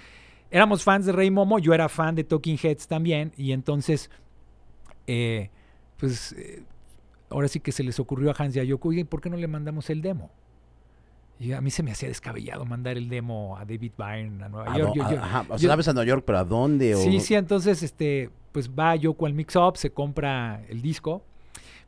éramos 0.52 0.84
fans 0.84 1.06
de 1.06 1.12
Rey 1.12 1.30
Momo, 1.32 1.60
yo 1.60 1.74
era 1.74 1.88
fan 1.90 2.16
de 2.16 2.24
Talking 2.24 2.58
Heads 2.62 2.88
también 2.88 3.32
y 3.38 3.52
entonces, 3.52 4.10
eh, 5.08 5.50
pues... 5.98 6.34
eh, 6.34 6.64
ahora 7.34 7.48
sí 7.48 7.60
que 7.60 7.72
se 7.72 7.84
les 7.84 8.00
ocurrió 8.00 8.32
a 8.32 8.36
Hans 8.38 8.56
y 8.56 8.60
a 8.60 8.64
Yoko, 8.64 8.90
oye, 8.90 9.04
¿por 9.06 9.20
qué 9.22 9.30
no 9.30 9.38
le 9.38 9.48
mandamos 9.48 9.90
el 9.90 10.02
demo? 10.02 10.32
Y 11.40 11.52
a 11.52 11.62
mí 11.62 11.72
se 11.72 11.84
me 11.84 11.92
hacía 11.92 12.08
descabellado 12.08 12.64
mandar 12.66 12.96
el 12.98 13.10
demo 13.10 13.58
a 13.58 13.66
David 13.66 13.92
Byrne 13.98 14.44
a 14.46 14.50
Nueva 14.50 14.72
¿A 14.72 14.78
York. 14.78 14.94
Yo- 14.96 15.10
yo- 15.12 15.18
ajá, 15.20 15.46
O 15.50 15.58
sea, 15.58 15.70
sabes 15.70 15.88
a 15.88 15.94
Nueva 15.94 16.08
York, 16.08 16.24
pero 16.26 16.38
¿a 16.38 16.44
dónde? 16.46 16.96
O... 16.96 17.00
Sí, 17.00 17.20
sí, 17.20 17.36
entonces 17.36 17.84
este, 17.84 18.30
pues 18.52 18.70
va 18.70 18.96
Yoko 18.96 19.26
al 19.26 19.34
mix 19.34 19.56
up, 19.56 19.76
se 19.76 19.90
compra 19.92 20.64
el 20.70 20.82
disco, 20.82 21.24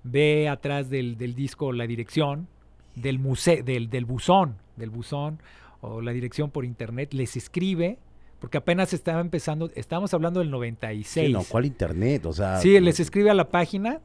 ve 0.04 0.50
atrás 0.50 0.90
del, 0.90 1.18
del 1.18 1.36
disco 1.36 1.72
la 1.72 1.88
dirección 1.88 2.48
del 2.96 3.20
museo, 3.20 3.64
del, 3.64 3.90
del 3.90 4.06
buzón, 4.06 4.58
del 4.76 4.90
buzón, 4.90 5.40
o 5.82 6.02
la 6.02 6.12
dirección 6.12 6.50
por 6.50 6.66
internet, 6.66 7.14
les 7.14 7.38
escribe, 7.38 8.00
porque 8.40 8.58
apenas 8.58 8.94
estaba 8.94 9.22
empezando, 9.22 9.70
estábamos 9.76 10.14
hablando 10.14 10.40
del 10.40 10.50
96. 10.50 11.28
Sí, 11.28 11.32
no, 11.34 11.44
¿cuál 11.44 11.66
internet? 11.66 12.26
O 12.26 12.34
sea... 12.34 12.58
Sí, 12.60 12.80
les 12.80 13.00
escribe 13.00 13.30
a 13.30 13.34
la 13.34 13.50
página 13.50 14.00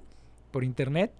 por 0.50 0.64
internet. 0.64 1.12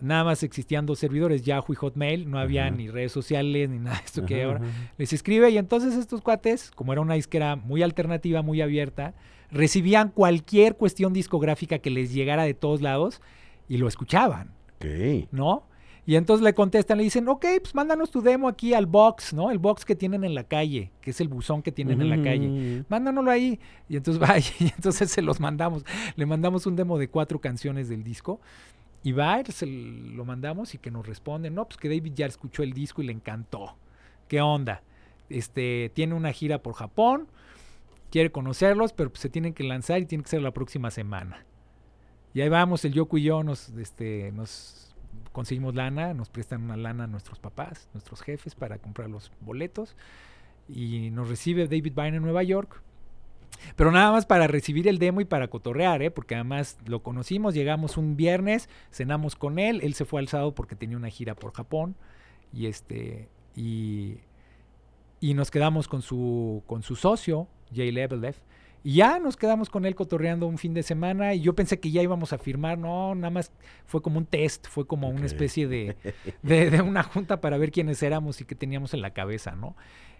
Nada 0.00 0.24
más 0.24 0.42
existían 0.42 0.84
dos 0.84 0.98
servidores, 0.98 1.42
Yahoo 1.42 1.72
y 1.72 1.74
Hotmail. 1.74 2.30
No 2.30 2.38
había 2.38 2.70
ni 2.70 2.88
redes 2.88 3.12
sociales 3.12 3.68
ni 3.70 3.78
nada 3.80 3.98
de 3.98 4.04
esto 4.04 4.26
que 4.26 4.42
ahora. 4.42 4.60
Les 4.98 5.12
escribe 5.12 5.50
y 5.50 5.58
entonces 5.58 5.94
estos 5.94 6.20
cuates, 6.20 6.70
como 6.70 6.92
era 6.92 7.00
una 7.00 7.14
disquera 7.14 7.56
muy 7.56 7.82
alternativa, 7.82 8.42
muy 8.42 8.60
abierta, 8.60 9.14
recibían 9.50 10.10
cualquier 10.10 10.76
cuestión 10.76 11.12
discográfica 11.12 11.78
que 11.78 11.90
les 11.90 12.12
llegara 12.12 12.44
de 12.44 12.54
todos 12.54 12.82
lados 12.82 13.20
y 13.68 13.78
lo 13.78 13.88
escuchaban, 13.88 14.52
Ok. 14.76 15.28
¿no? 15.32 15.64
Y 16.08 16.14
entonces 16.14 16.44
le 16.44 16.54
contestan, 16.54 16.98
le 16.98 17.04
dicen, 17.04 17.26
ok, 17.28 17.44
pues 17.60 17.74
mándanos 17.74 18.12
tu 18.12 18.22
demo 18.22 18.46
aquí 18.46 18.74
al 18.74 18.86
box, 18.86 19.34
¿no? 19.34 19.50
El 19.50 19.58
box 19.58 19.84
que 19.84 19.96
tienen 19.96 20.22
en 20.22 20.36
la 20.36 20.44
calle, 20.44 20.92
que 21.00 21.10
es 21.10 21.20
el 21.20 21.26
buzón 21.26 21.62
que 21.62 21.72
tienen 21.72 22.00
en 22.00 22.08
la 22.10 22.22
calle 22.22 22.84
mándanoslo 22.88 23.28
ahí. 23.28 23.58
Y 23.88 23.96
entonces 23.96 24.22
va, 24.30 24.38
y 24.38 24.68
entonces 24.76 25.10
se 25.10 25.20
los 25.20 25.40
mandamos. 25.40 25.84
Le 26.14 26.24
mandamos 26.24 26.64
un 26.66 26.76
demo 26.76 26.96
de 26.96 27.08
cuatro 27.08 27.40
canciones 27.40 27.88
del 27.88 28.04
disco. 28.04 28.40
Y 29.06 29.12
va, 29.12 29.40
lo 29.60 30.24
mandamos 30.24 30.74
y 30.74 30.78
que 30.78 30.90
nos 30.90 31.06
responden, 31.06 31.54
no, 31.54 31.64
pues 31.68 31.76
que 31.76 31.88
David 31.88 32.14
ya 32.16 32.26
escuchó 32.26 32.64
el 32.64 32.72
disco 32.72 33.02
y 33.02 33.06
le 33.06 33.12
encantó. 33.12 33.76
¿Qué 34.26 34.40
onda? 34.40 34.82
Este, 35.28 35.92
tiene 35.94 36.14
una 36.14 36.32
gira 36.32 36.60
por 36.60 36.74
Japón, 36.74 37.28
quiere 38.10 38.32
conocerlos, 38.32 38.92
pero 38.92 39.10
pues 39.10 39.20
se 39.20 39.28
tienen 39.28 39.54
que 39.54 39.62
lanzar 39.62 40.00
y 40.00 40.06
tiene 40.06 40.24
que 40.24 40.30
ser 40.30 40.42
la 40.42 40.50
próxima 40.50 40.90
semana. 40.90 41.46
Y 42.34 42.40
ahí 42.40 42.48
vamos, 42.48 42.84
el 42.84 42.94
Yoku 42.94 43.18
y 43.18 43.22
yo 43.22 43.44
nos, 43.44 43.68
este, 43.68 44.32
nos 44.32 44.92
conseguimos 45.30 45.76
lana, 45.76 46.12
nos 46.12 46.28
prestan 46.28 46.64
una 46.64 46.76
lana 46.76 47.04
a 47.04 47.06
nuestros 47.06 47.38
papás, 47.38 47.88
nuestros 47.94 48.22
jefes 48.22 48.56
para 48.56 48.78
comprar 48.78 49.08
los 49.08 49.30
boletos. 49.40 49.94
Y 50.68 51.10
nos 51.10 51.28
recibe 51.28 51.68
David 51.68 51.92
Byrne 51.94 52.16
en 52.16 52.24
Nueva 52.24 52.42
York. 52.42 52.82
Pero 53.74 53.90
nada 53.90 54.12
más 54.12 54.26
para 54.26 54.46
recibir 54.46 54.88
el 54.88 54.98
demo 54.98 55.20
y 55.20 55.24
para 55.24 55.48
cotorrear, 55.48 56.02
¿eh? 56.02 56.10
porque 56.10 56.34
además 56.34 56.78
lo 56.86 57.02
conocimos, 57.02 57.54
llegamos 57.54 57.96
un 57.96 58.16
viernes, 58.16 58.68
cenamos 58.90 59.36
con 59.36 59.58
él, 59.58 59.80
él 59.82 59.94
se 59.94 60.04
fue 60.04 60.20
al 60.20 60.28
sábado 60.28 60.54
porque 60.54 60.76
tenía 60.76 60.96
una 60.96 61.10
gira 61.10 61.34
por 61.34 61.52
Japón 61.52 61.96
y 62.52 62.66
este 62.66 63.28
y, 63.54 64.18
y 65.20 65.34
nos 65.34 65.50
quedamos 65.50 65.88
con 65.88 66.02
su 66.02 66.62
con 66.66 66.82
su 66.82 66.96
socio 66.96 67.48
Jay 67.74 67.90
Levelev 67.90 68.36
y 68.86 68.94
ya 68.94 69.18
nos 69.18 69.36
quedamos 69.36 69.68
con 69.68 69.84
él 69.84 69.96
cotorreando 69.96 70.46
un 70.46 70.58
fin 70.58 70.72
de 70.72 70.84
semana 70.84 71.34
y 71.34 71.40
yo 71.40 71.56
pensé 71.56 71.80
que 71.80 71.90
ya 71.90 72.02
íbamos 72.02 72.32
a 72.32 72.38
firmar, 72.38 72.78
no, 72.78 73.16
nada 73.16 73.30
más 73.30 73.50
fue 73.84 74.00
como 74.00 74.18
un 74.18 74.26
test, 74.26 74.68
fue 74.68 74.86
como 74.86 75.08
una 75.08 75.26
especie 75.26 75.66
de, 75.66 75.96
de, 76.42 76.70
de 76.70 76.82
una 76.82 77.02
junta 77.02 77.40
para 77.40 77.58
ver 77.58 77.72
quiénes 77.72 78.00
éramos 78.04 78.40
y 78.40 78.44
qué 78.44 78.54
teníamos 78.54 78.94
en 78.94 79.02
la 79.02 79.10
cabeza, 79.10 79.56
¿no? 79.56 79.74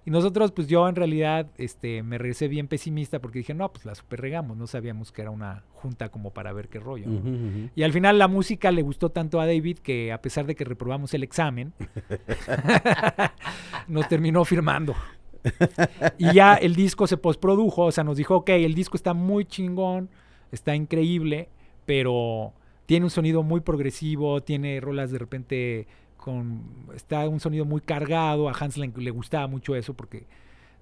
Y 0.07 0.11
nosotros, 0.12 0.53
pues 0.53 0.69
yo 0.69 0.88
en 0.88 0.95
realidad 0.95 1.49
este, 1.59 2.05
me 2.05 2.16
regresé 2.16 2.47
bien 2.47 2.69
pesimista 2.69 3.19
porque 3.19 3.40
dije, 3.40 3.55
no, 3.55 3.73
pues 3.73 3.85
la 3.85 3.95
super 3.97 4.21
regamos, 4.21 4.57
no 4.57 4.69
sabíamos 4.69 5.11
que 5.11 5.23
era 5.23 5.33
una 5.33 5.64
junta 5.73 6.11
como 6.11 6.31
para 6.33 6.53
ver 6.53 6.69
qué 6.69 6.79
rollo. 6.79 7.09
¿no? 7.09 7.71
Y 7.75 7.83
al 7.83 7.92
final 7.92 8.16
la 8.16 8.29
música 8.29 8.71
le 8.71 8.83
gustó 8.83 9.11
tanto 9.11 9.40
a 9.40 9.47
David 9.47 9.79
que 9.79 10.12
a 10.12 10.23
pesar 10.23 10.47
de 10.47 10.55
que 10.55 10.64
reprobamos 10.64 11.12
el 11.12 11.25
examen, 11.25 11.73
nos 13.88 14.09
terminó 14.09 14.45
firmando. 14.45 14.95
Y 16.19 16.33
ya 16.33 16.55
el 16.55 16.77
disco 16.77 17.09
se 17.09 17.16
postprodujo, 17.16 17.87
o 17.87 17.90
sea, 17.90 18.05
nos 18.05 18.16
dijo, 18.16 18.37
ok, 18.37 18.51
el 18.51 18.75
disco 18.75 18.97
está 18.97 19.12
muy 19.12 19.45
chingón, 19.45 20.09
está 20.53 20.77
increíble, 20.77 21.49
pero 21.85 22.53
tiene 22.87 23.07
un 23.07 23.11
sonido 23.11 23.42
muy 23.42 23.61
progresivo, 23.61 24.40
tiene 24.40 24.81
rolas 24.81 25.11
de 25.11 25.19
repente 25.19 25.88
con... 26.27 26.65
Está 26.93 27.29
un 27.29 27.39
sonido 27.39 27.65
muy 27.65 27.81
cargado, 27.81 28.49
a 28.49 28.53
Hans 28.53 28.77
le, 28.77 28.93
le 28.97 29.11
gustaba 29.12 29.47
mucho 29.47 29.77
eso 29.77 29.95
porque 29.95 30.27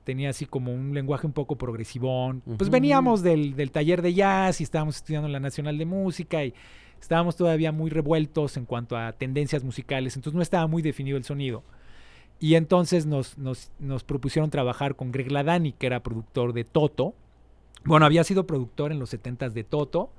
tenía 0.02 0.30
así 0.30 0.46
como 0.46 0.72
un 0.72 0.94
lenguaje 0.94 1.26
un 1.26 1.35
poco 1.35 1.57
progresivón. 1.57 2.40
Pues 2.57 2.70
veníamos 2.70 3.22
del, 3.22 3.54
del 3.54 3.70
taller 3.70 4.00
de 4.00 4.14
jazz 4.14 4.62
y 4.62 4.64
estábamos 4.64 4.96
estudiando 4.96 5.26
en 5.26 5.33
la 5.33 5.40
Nacional 5.40 5.76
de 5.76 5.85
Música 5.85 6.42
y 6.42 6.54
estábamos 6.98 7.37
todavía 7.37 7.72
muy 7.72 7.90
revueltos 7.90 8.57
en 8.57 8.64
cuanto 8.64 8.96
a 8.96 9.12
tendencias 9.12 9.62
musicales, 9.64 10.16
entonces 10.16 10.35
no 10.35 10.40
estaba 10.40 10.66
muy 10.66 10.80
definido 10.80 11.18
el 11.18 11.24
sonido. 11.24 11.62
Y 12.40 12.54
entonces 12.54 13.04
nos, 13.04 13.37
nos, 13.37 13.70
nos 13.78 14.02
propusieron 14.02 14.48
trabajar 14.48 14.96
con 14.96 15.12
Greg 15.12 15.30
Ladani, 15.30 15.72
que 15.72 15.87
era 15.87 16.02
productor 16.02 16.54
de 16.54 16.64
Toto. 16.64 17.14
Bueno, 17.85 18.07
había 18.07 18.24
sido 18.24 18.46
productor 18.46 18.92
en 18.92 18.98
los 18.98 19.12
70s 19.12 19.52
de 19.52 19.64
Toto. 19.64 20.11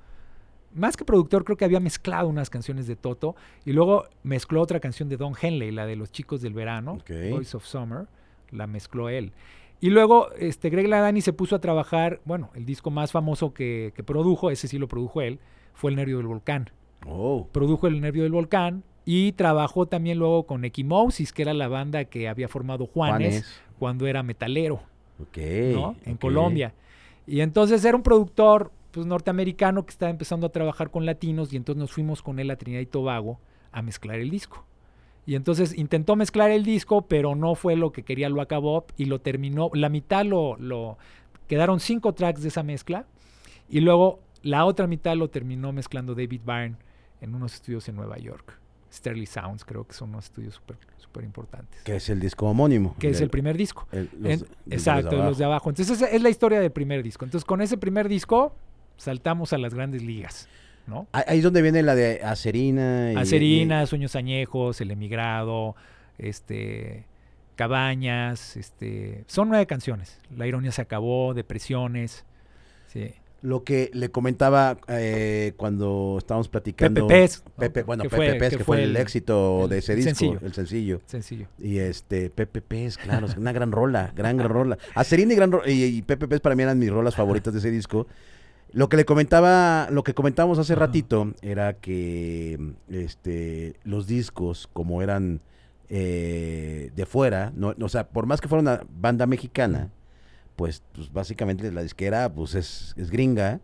Más 0.75 0.95
que 0.97 1.05
productor, 1.05 1.43
creo 1.45 1.57
que 1.57 1.65
había 1.65 1.79
mezclado 1.79 2.27
unas 2.27 2.49
canciones 2.49 2.85
de 2.85 2.95
Toto. 2.95 3.35
Y 3.65 3.71
luego 3.73 4.05
mezcló 4.23 4.61
otra 4.61 4.79
canción 4.79 5.09
de 5.09 5.17
Don 5.17 5.33
Henley, 5.41 5.71
la 5.71 5.85
de 5.85 5.95
los 5.95 6.11
chicos 6.11 6.41
del 6.41 6.53
verano, 6.53 6.93
Ok. 6.99 7.11
Voice 7.31 7.55
of 7.57 7.65
Summer. 7.65 8.07
La 8.51 8.67
mezcló 8.67 9.09
él. 9.09 9.31
Y 9.81 9.89
luego 9.89 10.31
este, 10.39 10.69
Greg 10.69 10.87
Ladani 10.87 11.21
se 11.21 11.33
puso 11.33 11.55
a 11.55 11.59
trabajar, 11.59 12.21
bueno, 12.25 12.49
el 12.55 12.65
disco 12.65 12.91
más 12.91 13.11
famoso 13.11 13.53
que, 13.53 13.91
que 13.95 14.03
produjo, 14.03 14.51
ese 14.51 14.67
sí 14.67 14.77
lo 14.77 14.87
produjo 14.87 15.21
él, 15.21 15.39
fue 15.73 15.91
El 15.91 15.97
Nervio 15.97 16.17
del 16.17 16.27
Volcán 16.27 16.69
Oh. 17.07 17.47
produjo 17.51 17.85
El 17.87 18.01
Nervio 18.01 18.23
del 18.23 18.31
Volcán 18.31 18.83
y 19.05 19.33
trabajó 19.33 19.85
también 19.85 20.17
luego 20.17 20.43
con 20.47 20.65
Equimosis, 20.65 21.31
que 21.33 21.43
era 21.43 21.53
la 21.53 21.67
banda 21.67 22.05
que 22.05 22.27
había 22.27 22.47
formado 22.47 22.87
Juanes, 22.87 23.33
Juanes. 23.43 23.61
cuando 23.77 24.07
era 24.07 24.23
metalero, 24.23 24.81
Ok. 25.21 25.37
¿no? 25.73 25.95
En. 26.05 26.17
Colombia. 26.17 26.73
Y 27.27 27.41
entonces 27.41 27.83
era 27.85 27.95
un 27.95 28.01
productor 28.03 28.71
pues, 28.95 29.07
norteamericano 29.07 29.85
que 29.85 29.91
estaba 29.91 30.09
empezando 30.09 30.47
a 30.47 30.51
trabajar 30.51 30.89
con 30.89 31.05
latinos 31.05 31.53
y 31.53 31.57
entonces 31.57 31.79
nos 31.79 31.91
fuimos 31.91 32.21
con 32.21 32.39
él 32.39 32.49
a 32.49 32.55
Trinidad 32.55 32.81
y 32.81 32.85
Tobago 32.85 33.39
a 33.71 33.81
mezclar 33.81 34.19
el 34.19 34.29
disco. 34.29 34.65
Y 35.27 35.35
entonces 35.35 35.77
intentó 35.77 36.15
mezclar 36.15 36.51
el 36.51 36.63
disco, 36.63 37.03
pero 37.03 37.35
no 37.35 37.55
fue 37.55 37.75
lo 37.75 37.91
que 37.91 38.03
quería, 38.03 38.29
lo 38.29 38.41
acabó 38.41 38.85
y 38.95 39.05
lo 39.05 39.19
terminó. 39.19 39.69
La 39.73 39.89
mitad 39.89 40.23
lo, 40.23 40.55
lo 40.57 40.97
Quedaron 41.47 41.79
cinco 41.79 42.13
tracks 42.13 42.41
de 42.41 42.47
esa 42.47 42.63
mezcla 42.63 43.05
y 43.69 43.81
luego 43.81 44.19
la 44.41 44.65
otra 44.65 44.87
mitad 44.87 45.15
lo 45.15 45.29
terminó 45.29 45.71
mezclando 45.71 46.15
David 46.15 46.41
Byrne 46.45 46.77
en 47.21 47.35
unos 47.35 47.53
estudios 47.55 47.87
en 47.89 47.95
Nueva 47.95 48.17
York. 48.17 48.59
Sterling 48.91 49.27
Sounds, 49.27 49.65
creo 49.65 49.85
que 49.85 49.93
son 49.93 50.09
unos 50.09 50.25
estudios 50.25 50.61
súper 50.97 51.23
importantes. 51.23 51.81
Que 51.83 51.97
es 51.97 52.09
el 52.09 52.19
disco 52.19 52.47
homónimo. 52.47 52.95
Que 52.97 53.09
es 53.09 53.21
el 53.21 53.29
primer 53.29 53.57
disco. 53.57 53.87
exacto, 54.69 55.17
los 55.17 55.37
de 55.37 55.45
abajo. 55.45 55.69
Entonces, 55.69 56.01
es 56.01 56.21
la 56.21 56.29
historia 56.29 56.59
del 56.59 56.71
primer 56.71 57.03
disco. 57.03 57.25
Entonces, 57.25 57.45
con 57.45 57.61
ese 57.61 57.77
primer 57.77 58.07
disco, 58.07 58.55
saltamos 58.97 59.53
a 59.53 59.57
las 59.57 59.73
grandes 59.73 60.03
ligas. 60.03 60.47
¿no? 60.87 61.07
Ahí 61.11 61.37
es 61.37 61.43
donde 61.43 61.61
viene 61.61 61.81
la 61.81 61.95
de 61.95 62.21
Acerina. 62.23 63.11
Y, 63.13 63.15
Acerina, 63.15 63.85
Sueños 63.85 64.15
Añejos, 64.15 64.79
El 64.81 64.91
Emigrado, 64.91 65.75
este, 66.17 67.05
Cabañas, 67.55 68.57
este, 68.57 69.23
son 69.27 69.49
nueve 69.49 69.65
canciones. 69.65 70.19
La 70.35 70.47
ironía 70.47 70.71
se 70.71 70.81
acabó, 70.81 71.33
Depresiones, 71.33 72.25
sí. 72.87 73.13
Lo 73.41 73.63
que 73.63 73.91
le 73.93 74.09
comentaba 74.09 74.79
eh, 74.87 75.53
cuando 75.55 76.15
estábamos 76.17 76.49
platicando. 76.49 77.05
Pepe 77.05 77.83
bueno, 77.83 78.03
Pepe 78.05 78.35
Pez, 78.39 78.57
que, 78.57 78.63
fue 78.63 78.81
el, 78.81 78.97
éxito 78.97 79.67
de 79.67 79.77
ese 79.77 79.95
disco, 79.95 80.39
el 80.41 80.51
sencillo. 80.51 80.99
Sencillo. 81.05 81.45
Y 81.59 81.77
este, 81.77 82.31
Pepe 82.31 82.63
Pez, 82.63 82.97
claro, 82.97 83.27
una 83.37 83.51
gran 83.51 83.71
rola, 83.71 84.11
gran, 84.15 84.37
gran 84.37 84.49
rola. 84.49 84.79
Acerina 84.95 85.33
y, 85.33 85.35
gran 85.35 85.51
y, 85.67 85.83
y 85.83 86.01
Pepe 86.01 86.27
Pez 86.27 86.41
para 86.41 86.55
mí 86.55 86.63
eran 86.63 86.79
mis 86.79 86.89
rolas 86.89 87.15
favoritas 87.15 87.53
de 87.53 87.59
ese 87.59 87.69
disco. 87.69 88.07
Lo 88.75 88.89
que 88.89 88.97
le 88.97 89.05
comentaba, 89.05 89.87
lo 89.89 90.03
que 90.03 90.13
comentábamos 90.13 90.59
hace 90.59 90.75
ratito 90.75 91.31
era 91.41 91.75
que 91.75 92.59
este, 92.89 93.79
los 93.85 94.05
discos, 94.05 94.67
como 94.73 95.01
eran 95.01 95.39
eh, 95.87 96.91
de 96.93 97.05
fuera, 97.05 97.53
no, 97.55 97.73
o 97.79 97.87
sea, 97.87 98.09
por 98.09 98.25
más 98.25 98.41
que 98.41 98.49
fuera 98.49 98.61
una 98.61 98.81
banda 98.89 99.27
mexicana, 99.27 99.91
pues, 100.57 100.83
pues 100.91 101.09
básicamente 101.13 101.71
la 101.71 101.83
disquera 101.83 102.33
pues 102.33 102.53
es, 102.53 102.93
es 102.97 103.11
gringa, 103.11 103.61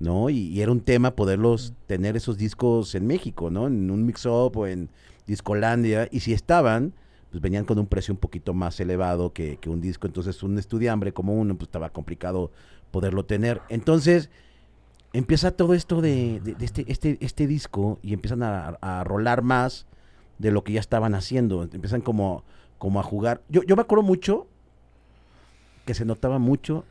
¿no? 0.00 0.30
Y, 0.30 0.62
era 0.62 0.72
un 0.72 0.80
tema 0.80 1.14
poderlos 1.14 1.74
tener 1.86 2.16
esos 2.16 2.38
discos 2.38 2.94
en 2.94 3.06
México, 3.06 3.50
¿no? 3.50 3.66
En 3.66 3.90
un 3.90 4.06
mix-up 4.06 4.56
o 4.56 4.66
en 4.66 4.88
Discolandia, 5.26 6.08
y 6.10 6.20
si 6.20 6.32
estaban, 6.32 6.94
pues 7.30 7.42
venían 7.42 7.66
con 7.66 7.78
un 7.78 7.86
precio 7.86 8.14
un 8.14 8.18
poquito 8.18 8.54
más 8.54 8.80
elevado 8.80 9.34
que, 9.34 9.58
que 9.58 9.68
un 9.68 9.82
disco, 9.82 10.06
entonces 10.06 10.42
un 10.42 10.58
estudiambre 10.58 11.12
como 11.12 11.34
uno, 11.34 11.54
pues 11.54 11.68
estaba 11.68 11.90
complicado 11.90 12.50
poderlo 12.90 13.26
tener. 13.26 13.60
Entonces, 13.68 14.30
empieza 15.14 15.52
todo 15.52 15.74
esto 15.74 16.02
de, 16.02 16.42
este, 16.60 16.84
este, 16.88 17.16
este 17.20 17.46
disco 17.46 17.98
y 18.02 18.12
empiezan 18.12 18.42
a, 18.42 19.04
rolar 19.04 19.42
más 19.42 19.86
de 20.38 20.50
lo 20.50 20.64
que 20.64 20.72
ya 20.74 20.80
estaban 20.80 21.14
haciendo. 21.14 21.62
Empiezan 21.62 22.02
como, 22.02 22.44
como 22.78 23.00
a 23.00 23.02
jugar. 23.04 23.40
Yo, 23.48 23.62
yo 23.62 23.76
me 23.76 23.82
acuerdo 23.82 24.02
mucho 24.02 24.48
que 25.86 25.94
se 25.94 26.04
notaba 26.04 26.38
mucho 26.38 26.84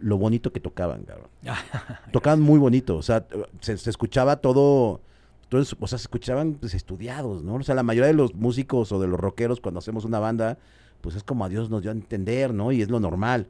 lo 0.00 0.18
bonito 0.18 0.52
que 0.52 0.58
tocaban, 0.58 1.04
cabrón. 1.04 1.28
tocaban 2.12 2.40
muy 2.40 2.58
bonito. 2.58 2.96
O 2.96 3.02
sea, 3.02 3.24
se, 3.60 3.74
escuchaba 3.88 4.36
todo, 4.36 5.00
todo, 5.48 5.62
o 5.62 5.86
sea, 5.86 5.98
se 5.98 6.04
escuchaban 6.04 6.54
pues, 6.54 6.74
estudiados, 6.74 7.44
¿no? 7.44 7.54
O 7.54 7.62
sea, 7.62 7.76
la 7.76 7.84
mayoría 7.84 8.08
de 8.08 8.14
los 8.14 8.34
músicos 8.34 8.90
o 8.90 9.00
de 9.00 9.06
los 9.06 9.20
rockeros 9.20 9.60
cuando 9.60 9.78
hacemos 9.78 10.04
una 10.04 10.18
banda, 10.18 10.58
pues 11.00 11.14
es 11.14 11.22
como 11.22 11.44
a 11.44 11.48
Dios 11.48 11.70
nos 11.70 11.82
dio 11.82 11.92
a 11.92 11.94
entender, 11.94 12.52
¿no? 12.52 12.72
Y 12.72 12.82
es 12.82 12.90
lo 12.90 12.98
normal 12.98 13.46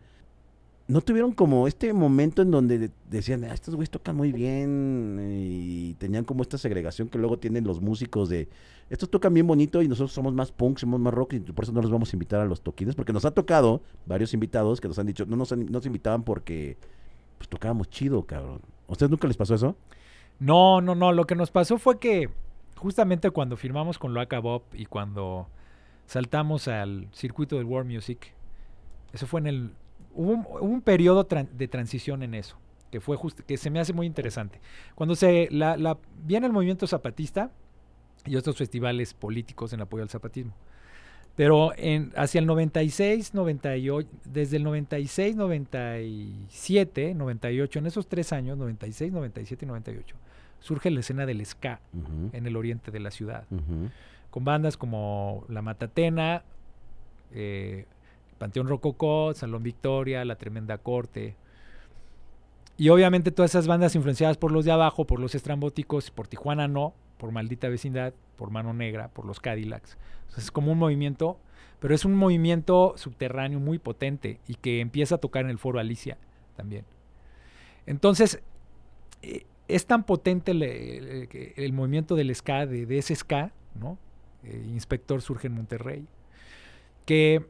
no 0.88 1.01
tuvieron 1.01 1.33
como 1.33 1.66
este 1.66 1.92
momento 1.92 2.42
en 2.42 2.51
donde 2.51 2.90
decían, 3.09 3.45
ah, 3.45 3.55
estos 3.55 3.75
güeyes 3.75 3.90
tocan 3.90 4.16
muy 4.16 4.33
bien 4.33 5.18
y 5.31 5.95
tenían 5.95 6.25
como 6.25 6.42
esta 6.42 6.59
segregación 6.59 7.09
que 7.09 7.18
luego 7.18 7.38
tienen 7.38 7.64
los 7.64 7.81
músicos 7.81 8.29
de, 8.29 8.49
estos 8.90 9.09
tocan 9.09 9.33
bien 9.33 9.47
bonito 9.47 9.81
y 9.81 9.88
nosotros 9.88 10.12
somos 10.12 10.35
más 10.35 10.53
punk, 10.53 10.79
somos 10.79 11.01
más 11.01 11.14
rock 11.14 11.35
y 11.35 11.40
por 11.40 11.64
eso 11.64 11.73
no 11.73 11.81
los 11.81 11.90
vamos 11.90 12.12
a 12.12 12.16
invitar 12.16 12.40
a 12.40 12.45
los 12.45 12.61
toquines, 12.61 12.95
porque 12.95 13.12
nos 13.12 13.25
ha 13.25 13.31
tocado 13.31 13.81
varios 14.07 14.35
invitados 14.35 14.81
que 14.81 14.88
nos 14.88 14.99
han 14.99 15.07
dicho, 15.07 15.25
no 15.25 15.37
nos, 15.37 15.57
nos 15.57 15.87
invitaban 15.87 16.25
porque 16.25 16.77
pues 17.38 17.49
tocábamos 17.49 17.88
chido, 17.88 18.27
cabrón. 18.27 18.61
¿A 18.88 18.92
ustedes 18.92 19.11
nunca 19.11 19.27
les 19.29 19.37
pasó 19.37 19.55
eso? 19.55 19.77
No, 20.38 20.81
no, 20.81 20.95
no, 20.95 21.12
lo 21.12 21.27
que 21.27 21.35
nos 21.35 21.51
pasó 21.51 21.79
fue 21.79 21.99
que 21.99 22.29
justamente 22.77 23.31
cuando 23.31 23.57
firmamos 23.57 23.99
con 23.99 24.12
Loaca 24.12 24.40
Bob 24.40 24.62
y 24.75 24.87
cuando 24.87 25.49
saltamos 26.07 26.68
al 26.68 27.09
circuito 27.12 27.57
del 27.57 27.64
World 27.64 27.90
Music, 27.90 28.35
eso 29.12 29.27
fue 29.27 29.40
en 29.40 29.47
el 29.47 29.71
hubo 30.14 30.61
un, 30.61 30.83
periodo 30.83 31.25
de 31.25 31.68
transición 31.68 32.22
en 32.22 32.35
eso, 32.35 32.57
que 32.90 33.01
fue 33.01 33.16
que 33.46 33.57
se 33.57 33.70
me 33.70 33.81
hace 33.81 33.92
muy 33.92 34.07
interesante. 34.07 34.61
Cuando 34.94 35.14
se 35.14 35.48
la, 35.51 35.98
viene 36.25 36.46
el 36.46 36.53
movimiento 36.53 36.87
zapatista 36.87 37.51
y 38.27 38.37
otros 38.37 38.57
festivales 38.57 39.14
políticos 39.14 39.72
en 39.72 39.81
apoyo 39.81 40.03
al 40.03 40.11
zapatismo. 40.11 40.53
Pero 41.35 41.72
en, 41.77 42.12
hacia 42.14 42.40
el 42.40 42.46
96, 42.46 43.33
98, 43.33 44.09
desde 44.27 44.59
el 44.59 44.64
96, 44.64 45.35
97, 45.35 47.14
98, 47.14 47.79
en 47.79 47.87
esos 47.87 48.07
tres 48.07 48.35
años, 48.35 48.59
96, 48.59 49.12
97 49.12 49.64
y 49.64 49.68
98, 49.68 50.16
surge 50.61 50.90
la 50.90 51.01
escena 51.01 51.25
del 51.25 51.44
ska 51.46 51.81
en 52.33 52.46
el 52.46 52.57
oriente 52.57 52.90
de 52.90 53.01
la 53.01 53.11
ciudad. 53.11 53.44
Con 54.31 54.44
bandas 54.44 54.77
como 54.77 55.44
La 55.48 55.62
Matatena, 55.62 56.42
eh, 57.33 57.87
Panteón 58.43 58.67
Rococó, 58.67 59.33
Salón 59.35 59.63
Victoria, 59.63 60.25
La 60.25 60.35
Tremenda 60.35 60.77
Corte. 60.77 61.37
Y 62.77 62.89
obviamente 62.89 63.31
todas 63.31 63.53
esas 63.53 63.69
bandas 63.69 63.95
influenciadas 63.95 64.37
por 64.37 64.51
los 64.51 64.65
de 64.65 64.73
abajo, 64.73 65.07
por 65.07 65.21
los 65.21 65.37
estrambóticos, 65.37 66.11
por 66.11 66.27
Tijuana 66.27 66.67
no, 66.67 66.93
por 67.19 67.31
Maldita 67.31 67.69
Vecindad, 67.69 68.15
por 68.37 68.51
Mano 68.51 68.75
Negra, 68.75 69.07
por 69.11 69.27
los 69.27 69.39
Cadillacs. 69.39 69.97
es 70.37 70.51
como 70.51 70.73
un 70.73 70.79
movimiento, 70.79 71.39
pero 71.79 71.95
es 71.95 72.05
un 72.05 72.17
movimiento 72.17 72.95
subterráneo 72.97 73.61
muy 73.61 73.79
potente 73.79 74.41
y 74.49 74.57
que 74.57 74.81
empieza 74.81 75.15
a 75.15 75.19
tocar 75.19 75.45
en 75.45 75.51
el 75.51 75.59
foro 75.59 75.79
Alicia 75.79 76.19
también. 76.57 76.85
Entonces, 77.87 78.43
eh, 79.23 79.47
es 79.69 79.87
tan 79.87 80.03
potente 80.03 80.51
el, 80.51 81.73
movimiento 81.73 82.17
del 82.17 82.35
ska, 82.35 82.67
de, 82.67 82.99
ese 82.99 83.15
ska, 83.15 83.53
¿no? 83.81 83.99
Eh, 84.43 84.67
Inspector 84.73 85.23
surge 85.23 85.47
en 85.47 85.53
Monterrey, 85.53 86.09
que 87.07 87.47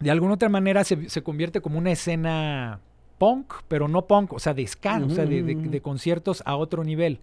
de 0.00 0.10
alguna 0.10 0.34
otra 0.34 0.48
manera 0.48 0.84
se, 0.84 1.22
convierte 1.22 1.60
como 1.60 1.78
una 1.78 1.92
escena 1.92 2.80
punk, 3.18 3.54
pero 3.68 3.88
no 3.88 4.06
punk, 4.06 4.32
o 4.32 4.38
sea, 4.38 4.54
de 4.54 4.66
ska, 4.66 5.00
o 5.04 5.10
sea, 5.10 5.24
de, 5.24 5.80
conciertos 5.82 6.42
a 6.46 6.56
otro 6.56 6.84
nivel. 6.84 7.20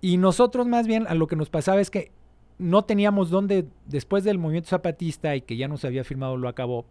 Y 0.00 0.16
nosotros 0.16 0.66
más 0.66 0.86
bien 0.86 1.06
a 1.06 1.14
lo 1.14 1.26
que 1.26 1.36
nos 1.36 1.50
pasaba 1.50 1.80
es 1.80 1.90
que 1.90 2.10
no 2.58 2.84
teníamos 2.84 3.30
dónde, 3.30 3.66
después 3.86 4.24
del 4.24 4.38
movimiento 4.38 4.70
zapatista 4.70 5.34
y 5.36 5.42
que 5.42 5.56
ya 5.56 5.68
nos 5.68 5.84
había 5.84 6.04
firmado 6.04 6.36
lo 6.36 6.48
acabó, 6.48 6.86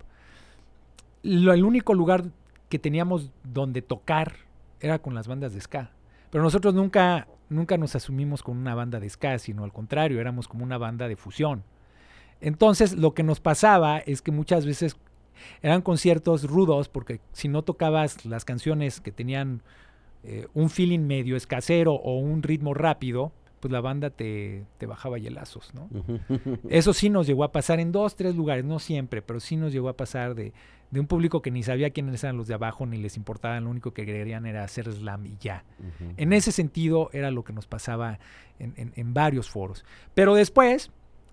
el 1.23 1.63
único 1.63 1.93
lugar 1.93 2.25
que 2.69 2.79
teníamos 2.79 3.31
donde 3.43 3.81
tocar 3.81 4.33
era 4.79 4.99
con 4.99 5.13
las 5.13 5.27
bandas 5.27 5.53
de 5.53 5.61
ska. 5.61 5.91
Pero 6.29 6.43
nosotros 6.43 6.73
nunca, 6.73 7.27
nunca 7.49 7.77
nos 7.77 7.95
asumimos 7.95 8.41
con 8.43 8.57
una 8.57 8.73
banda 8.73 8.99
de 8.99 9.09
ska, 9.09 9.37
sino 9.39 9.63
al 9.63 9.73
contrario, 9.73 10.19
éramos 10.19 10.47
como 10.47 10.63
una 10.63 10.77
banda 10.77 11.07
de 11.07 11.15
fusión. 11.15 11.63
Entonces, 12.41 12.93
lo 12.93 13.13
que 13.13 13.23
nos 13.23 13.39
pasaba 13.39 13.99
es 13.99 14.21
que 14.21 14.31
muchas 14.31 14.65
veces 14.65 14.97
eran 15.61 15.81
conciertos 15.81 16.43
rudos, 16.43 16.89
porque 16.89 17.21
si 17.31 17.47
no 17.47 17.63
tocabas 17.63 18.25
las 18.25 18.45
canciones 18.45 18.99
que 18.99 19.11
tenían 19.11 19.61
eh, 20.23 20.47
un 20.53 20.69
feeling 20.69 20.99
medio 20.99 21.35
escasero 21.35 21.93
o 21.93 22.19
un 22.19 22.43
ritmo 22.43 22.73
rápido, 22.73 23.31
pues 23.59 23.71
la 23.71 23.79
banda 23.79 24.09
te, 24.09 24.65
te 24.79 24.87
bajaba 24.87 25.19
hielazos, 25.19 25.71
¿no? 25.75 25.87
Eso 26.67 26.93
sí 26.93 27.09
nos 27.09 27.27
llegó 27.27 27.43
a 27.43 27.51
pasar 27.51 27.79
en 27.79 27.91
dos, 27.91 28.15
tres 28.15 28.35
lugares, 28.35 28.65
no 28.65 28.79
siempre, 28.79 29.21
pero 29.21 29.39
sí 29.39 29.55
nos 29.55 29.71
llegó 29.71 29.87
a 29.87 29.95
pasar 29.95 30.33
de, 30.33 30.51
de 30.89 30.99
un 30.99 31.05
público 31.05 31.43
que 31.43 31.51
ni 31.51 31.61
sabía 31.61 31.91
quiénes 31.91 32.23
eran 32.23 32.37
los 32.37 32.47
de 32.47 32.55
abajo, 32.55 32.87
ni 32.87 32.97
les 32.97 33.17
importaba, 33.17 33.59
lo 33.59 33.69
único 33.69 33.93
que 33.93 34.03
querían 34.05 34.47
era 34.47 34.63
hacer 34.63 34.91
slam 34.91 35.27
y 35.27 35.37
ya. 35.39 35.63
En 36.17 36.33
ese 36.33 36.51
sentido 36.51 37.11
era 37.13 37.29
lo 37.29 37.43
que 37.43 37.53
nos 37.53 37.67
pasaba 37.67 38.17
en, 38.57 38.73
en, 38.77 38.93
en 38.95 39.13
varios 39.13 39.47
foros. 39.47 39.85
Pero 40.15 40.33
después, 40.33 40.91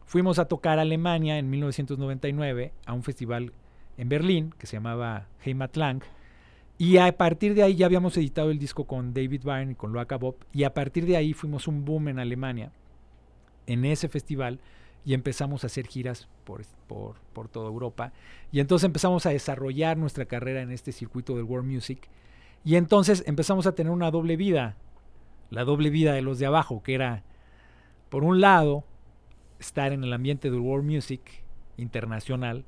Fuimos 0.09 0.39
a 0.39 0.47
tocar 0.47 0.79
a 0.79 0.83
Alemania 0.83 1.37
en 1.37 1.51
1999 1.51 2.73
a 2.87 2.95
un 2.95 3.03
festival 3.03 3.53
en 3.99 4.09
Berlín 4.09 4.55
que 4.57 4.67
se 4.67 4.79
llamaba 4.79 5.27
Heimatlang. 5.45 6.01
Y 6.79 6.97
a 6.97 7.13
partir 7.19 7.55
de 7.55 7.63
ahí 7.63 7.77
ya 7.77 7.85
habíamos 7.85 8.17
editado 8.17 8.51
el 8.51 8.59
disco 8.59 8.85
con 8.85 9.13
David 9.13 9.43
Byrne 9.45 9.73
y 9.73 9.75
con 9.75 9.93
Loaca 9.93 10.17
Bob. 10.17 10.37
Y 10.51 10.65
a 10.65 10.73
partir 10.73 11.05
de 11.05 11.19
ahí 11.19 11.35
fuimos 11.35 11.69
un 11.69 11.85
boom 11.85 12.09
en 12.09 12.19
Alemania, 12.21 12.73
en 13.67 13.85
ese 13.85 14.09
festival, 14.09 14.61
y 15.05 15.13
empezamos 15.13 15.63
a 15.63 15.67
hacer 15.67 15.87
giras 15.87 16.27
por, 16.45 16.63
por, 16.87 17.17
por, 17.35 17.51
toda 17.51 17.69
Europa. 17.69 18.15
Y 18.51 18.61
entonces 18.61 18.87
empezamos 18.87 19.27
a 19.27 19.31
desarrollar 19.31 19.99
nuestra 19.99 20.25
carrera 20.25 20.63
en 20.63 20.73
este 20.73 20.93
circuito 20.93 21.37
del 21.37 21.45
world 21.45 21.71
music. 21.71 22.09
Y 22.65 22.77
entonces 22.77 23.25
empezamos 23.27 23.67
a 23.67 23.73
tener 23.73 23.93
una 23.93 24.11
doble 24.11 24.39
vida. 24.39 24.75
La 25.51 25.65
doble 25.65 25.91
vida 25.91 26.15
de 26.15 26.23
los 26.23 26.39
de 26.39 26.47
abajo, 26.47 26.83
que 26.83 26.95
era, 26.95 27.25
por 28.09 28.25
un 28.25 28.41
lado, 28.41 28.85
estar 29.59 29.93
en 29.93 30.05
el 30.05 30.13
ambiente 30.13 30.51
del 30.51 30.61
world 30.61 30.89
music 30.89 31.21
internacional 31.77 32.65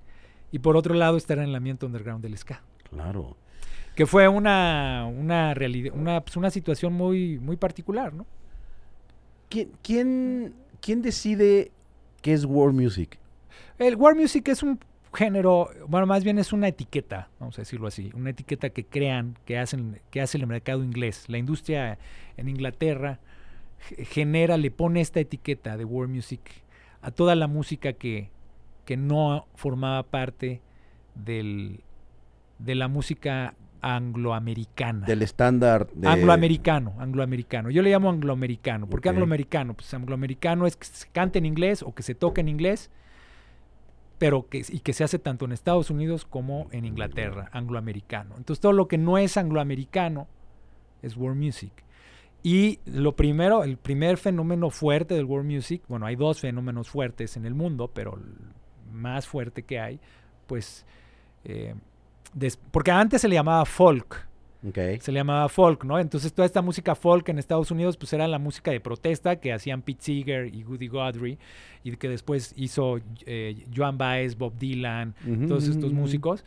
y 0.53 0.59
por 0.59 0.77
otro 0.77 0.95
lado 0.95 1.17
estar 1.17 1.39
en 1.39 1.45
el 1.45 1.55
ambiente 1.55 1.87
underground 1.87 2.23
del 2.23 2.37
ska. 2.37 2.63
Claro. 2.89 3.37
Que 3.95 4.07
fue 4.07 4.29
una, 4.29 5.07
una 5.07 5.55
realidad, 5.55 5.95
una, 5.95 6.21
pues 6.21 6.37
una 6.37 6.51
situación 6.51 6.93
muy, 6.93 7.39
muy 7.39 7.57
particular, 7.57 8.13
¿no? 8.15 8.27
¿Quién, 9.49 9.71
quién, 9.83 10.55
quién 10.81 11.03
decide 11.03 11.73
qué 12.23 12.33
es 12.33 12.45
world 12.45 12.81
music? 12.81 13.19
El 13.79 13.97
world 13.97 14.21
music 14.21 14.49
es 14.49 14.63
un 14.63 14.79
género, 15.13 15.71
bueno, 15.89 16.07
más 16.07 16.23
bien 16.23 16.39
es 16.39 16.53
una 16.53 16.69
etiqueta, 16.69 17.29
vamos 17.41 17.59
a 17.59 17.63
decirlo 17.63 17.89
así, 17.89 18.11
una 18.15 18.31
etiqueta 18.31 18.71
que 18.71 18.85
crean, 18.85 19.37
que 19.45 19.59
hacen, 19.59 20.01
que 20.11 20.21
hace 20.21 20.39
el 20.39 20.47
mercado 20.47 20.85
inglés. 20.85 21.25
La 21.29 21.39
industria 21.39 21.99
en 22.37 22.49
Inglaterra 22.49 23.19
genera, 23.81 24.57
le 24.57 24.71
pone 24.71 25.01
esta 25.01 25.21
etiqueta 25.21 25.77
de 25.77 25.85
world 25.85 26.15
music 26.15 26.41
a 27.03 27.11
toda 27.11 27.35
la 27.35 27.47
música 27.47 27.93
que, 27.95 28.31
que 28.85 28.97
no 28.97 29.47
formaba 29.55 30.03
parte 30.03 30.61
del, 31.15 31.81
de 32.59 32.75
la 32.75 32.89
música 32.89 33.55
angloamericana. 33.83 35.07
Del 35.07 35.23
estándar. 35.23 35.89
De... 35.93 36.09
Angloamericano, 36.09 36.95
angloamericano. 36.99 37.71
Yo 37.71 37.83
le 37.83 37.91
llamo 37.91 38.11
angloamericano. 38.11 38.87
¿Por 38.87 39.01
qué 39.01 39.09
angloamericano? 39.09 39.75
Pues 39.75 39.93
angloamericano 39.95 40.67
es 40.67 40.77
que 40.77 40.87
se 40.87 41.09
cante 41.09 41.39
en 41.39 41.47
inglés 41.47 41.83
o 41.83 41.95
que 41.95 42.03
se 42.03 42.15
toque 42.15 42.43
en 42.43 42.49
inglés, 42.49 42.91
pero 44.19 44.49
que, 44.49 44.63
y 44.69 44.81
que 44.81 44.93
se 44.93 45.05
hace 45.05 45.19
tanto 45.19 45.47
en 45.47 45.53
Estados 45.53 45.91
Unidos 45.91 46.27
como 46.27 46.69
en 46.73 46.85
Inglaterra, 46.85 47.49
angloamericano. 47.53 48.37
Entonces 48.37 48.61
todo 48.61 48.73
lo 48.73 48.87
que 48.87 48.99
no 48.99 49.17
es 49.17 49.37
angloamericano 49.37 50.29
es 51.03 51.17
world 51.17 51.43
music. 51.43 51.73
Y 52.43 52.79
lo 52.87 53.15
primero, 53.17 53.65
el 53.65 53.77
primer 53.77 54.17
fenómeno 54.17 54.71
fuerte 54.71 55.15
del 55.15 55.25
world 55.25 55.51
music, 55.51 55.83
bueno, 55.89 56.07
hay 56.07 56.17
dos 56.17 56.41
fenómenos 56.41 56.89
fuertes 56.89 57.37
en 57.37 57.45
el 57.45 57.55
mundo, 57.55 57.91
pero 57.93 58.17
el 58.17 58.93
más 58.93 59.27
fuerte 59.27 59.63
que 59.63 59.79
hay, 59.79 60.01
pues, 60.47 60.87
eh, 61.45 61.75
porque 62.71 62.91
antes 62.91 63.21
se 63.21 63.29
le 63.29 63.35
llamaba 63.35 63.65
folk. 63.65 64.27
Se 65.01 65.11
le 65.11 65.21
llamaba 65.21 65.49
folk, 65.49 65.85
¿no? 65.85 65.99
Entonces 65.99 66.35
toda 66.35 66.45
esta 66.45 66.61
música 66.61 66.95
folk 66.95 67.29
en 67.31 67.39
Estados 67.39 67.71
Unidos, 67.71 67.97
pues 67.97 68.13
era 68.13 68.29
la 68.29 68.39
música 68.39 68.71
de 68.71 68.81
protesta 68.81 69.37
que 69.37 69.53
hacían 69.53 69.81
Pete 69.83 70.03
Seeger 70.03 70.55
y 70.55 70.65
Woody 70.65 70.89
Guthrie, 70.89 71.39
y 71.83 71.97
que 71.97 72.09
después 72.09 72.53
hizo 72.57 72.99
eh, 73.25 73.67
Joan 73.75 73.97
Baez, 73.97 74.37
Bob 74.37 74.59
Dylan, 74.59 75.15
todos 75.49 75.67
estos 75.67 75.93
músicos. 75.93 76.45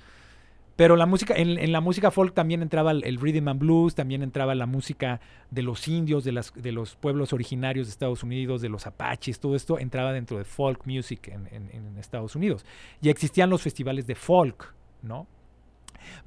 Pero 0.76 0.96
la 0.96 1.06
música, 1.06 1.36
en, 1.36 1.72
la 1.72 1.82
música 1.82 2.10
folk 2.10 2.34
también 2.34 2.64
entraba 2.64 2.92
el, 2.92 3.20
rhythm 3.20 3.48
and 3.48 3.60
blues, 3.60 3.94
también 3.94 4.24
entraba 4.24 4.56
la 4.56 4.66
música 4.66 5.22
de 5.52 5.62
los 5.62 5.88
indios, 5.88 6.24
de, 6.24 6.32
las, 6.32 6.52
de 6.56 6.72
los 6.72 6.96
pueblos 6.96 7.32
originarios 7.32 7.88
de 7.88 7.92
Estados 7.92 8.24
Unidos, 8.24 8.62
de 8.62 8.70
los 8.70 8.88
apaches, 8.88 9.40
todo 9.40 9.56
esto 9.56 9.78
entraba 9.78 10.14
dentro 10.14 10.38
de 10.40 10.46
folk 10.46 10.86
music 10.88 11.28
en, 11.28 11.48
en 11.52 11.98
Estados 12.00 12.36
Unidos. 12.36 12.66
Y 13.02 13.10
existían 13.10 13.52
los 13.52 13.62
festivales 13.62 14.08
de 14.08 14.16
folk, 14.16 14.74
¿no? 15.04 15.28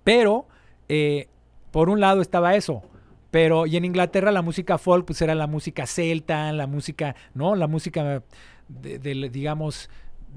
Pero, 0.05 0.47
eh, 0.89 1.29
por 1.73 1.89
un 1.89 2.01
lado 2.01 2.21
estaba 2.21 2.55
eso. 2.55 2.83
Pero, 3.31 3.67
y 3.67 3.77
en 3.77 3.85
Inglaterra 3.85 4.31
la 4.31 4.43
música 4.43 4.79
folk, 4.79 5.07
pues 5.07 5.21
era 5.23 5.35
la 5.35 5.47
música 5.47 5.87
celta, 5.87 6.53
la 6.53 6.67
música, 6.67 7.17
¿no? 7.35 7.57
La 7.57 7.67
música, 7.67 8.23
de 8.69 9.29
digamos, 9.31 9.91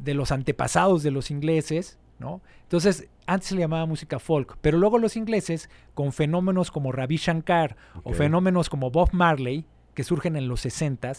de 0.04 0.14
los 0.14 0.32
antepasados 0.32 1.04
de 1.04 1.12
los 1.12 1.32
ingleses, 1.32 1.98
¿no? 2.20 2.42
Entonces, 2.64 3.08
antes 3.26 3.50
se 3.50 3.56
le 3.56 3.62
llamaba 3.62 3.86
música 3.86 4.20
folk, 4.20 4.58
pero 4.62 4.78
luego 4.78 4.98
los 4.98 5.16
ingleses, 5.16 5.70
con 5.94 6.12
fenómenos 6.12 6.72
como 6.72 6.92
Ravi 6.92 7.18
Shankar 7.18 7.78
o 8.04 8.14
fenómenos 8.14 8.70
como 8.70 8.92
Bob 8.92 9.10
Marley, 9.14 9.66
que 9.94 10.04
surgen 10.04 10.36
en 10.36 10.48
los 10.48 10.62
60 10.62 11.12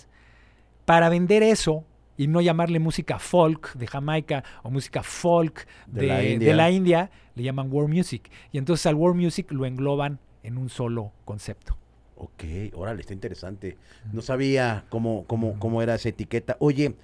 para 0.84 1.08
vender 1.08 1.42
eso 1.42 1.84
y 2.16 2.26
no 2.26 2.40
llamarle 2.40 2.80
música 2.80 3.18
folk 3.18 3.74
de 3.74 3.86
Jamaica 3.86 4.44
o 4.62 4.70
música 4.70 5.02
folk 5.02 5.66
de, 5.86 6.06
la, 6.06 6.70
India. 6.70 7.10
le 7.34 7.42
llaman 7.42 7.72
world 7.72 7.94
music. 7.94 8.30
Y 8.52 8.58
entonces 8.58 8.86
al 8.86 8.94
world 8.94 9.20
music 9.20 9.50
lo 9.52 9.64
engloban 9.64 10.18
en 10.42 10.58
un 10.58 10.68
solo 10.68 11.12
concepto. 11.24 11.76
Ok, 12.16 12.44
órale, 12.74 13.00
está 13.00 13.14
interesante. 13.14 13.78
No 14.12 14.20
sabía 14.20 14.84
cómo, 14.90 15.24
cómo, 15.26 15.58
cómo 15.58 15.80
era 15.80 15.94
esa 15.94 16.10
etiqueta. 16.10 16.56
Oye, 16.58 16.94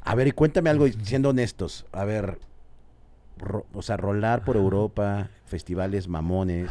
a 0.00 0.14
ver, 0.14 0.28
y 0.28 0.32
cuéntame 0.32 0.70
algo, 0.70 0.86
siendo 1.02 1.30
honestos. 1.30 1.84
A 1.92 2.04
ver, 2.04 2.38
o 3.72 3.82
sea, 3.82 3.96
rolar 3.96 4.44
por 4.44 4.56
Europa, 4.56 5.28
festivales 5.46 6.08
mamones, 6.08 6.70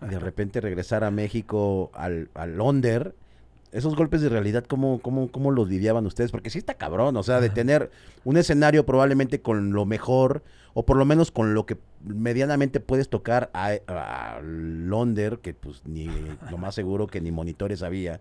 de 0.00 0.18
repente 0.18 0.60
regresar 0.60 1.04
a 1.04 1.10
México 1.10 1.90
al, 1.94 2.30
al 2.34 2.56
Londres, 2.56 3.12
esos 3.72 3.96
golpes 3.96 4.20
de 4.22 4.28
realidad, 4.28 4.64
¿cómo, 4.64 5.00
cómo, 5.00 5.30
cómo 5.30 5.50
los 5.50 5.68
lidiaban 5.68 6.06
ustedes? 6.06 6.30
Porque 6.30 6.50
sí 6.50 6.58
está 6.58 6.74
cabrón, 6.74 7.16
o 7.16 7.22
sea, 7.22 7.40
de 7.40 7.50
tener 7.50 7.90
un 8.24 8.36
escenario 8.36 8.86
probablemente 8.86 9.42
con 9.42 9.72
lo 9.72 9.84
mejor, 9.84 10.42
o 10.74 10.86
por 10.86 10.96
lo 10.96 11.04
menos 11.04 11.30
con 11.30 11.54
lo 11.54 11.66
que 11.66 11.76
medianamente 12.02 12.80
puedes 12.80 13.08
tocar 13.08 13.50
a, 13.52 13.76
a 13.86 14.40
Londres, 14.42 15.38
que 15.42 15.54
pues 15.54 15.82
ni 15.86 16.08
lo 16.50 16.56
más 16.56 16.74
seguro 16.74 17.06
que 17.06 17.20
ni 17.20 17.30
monitores 17.30 17.82
había. 17.82 18.20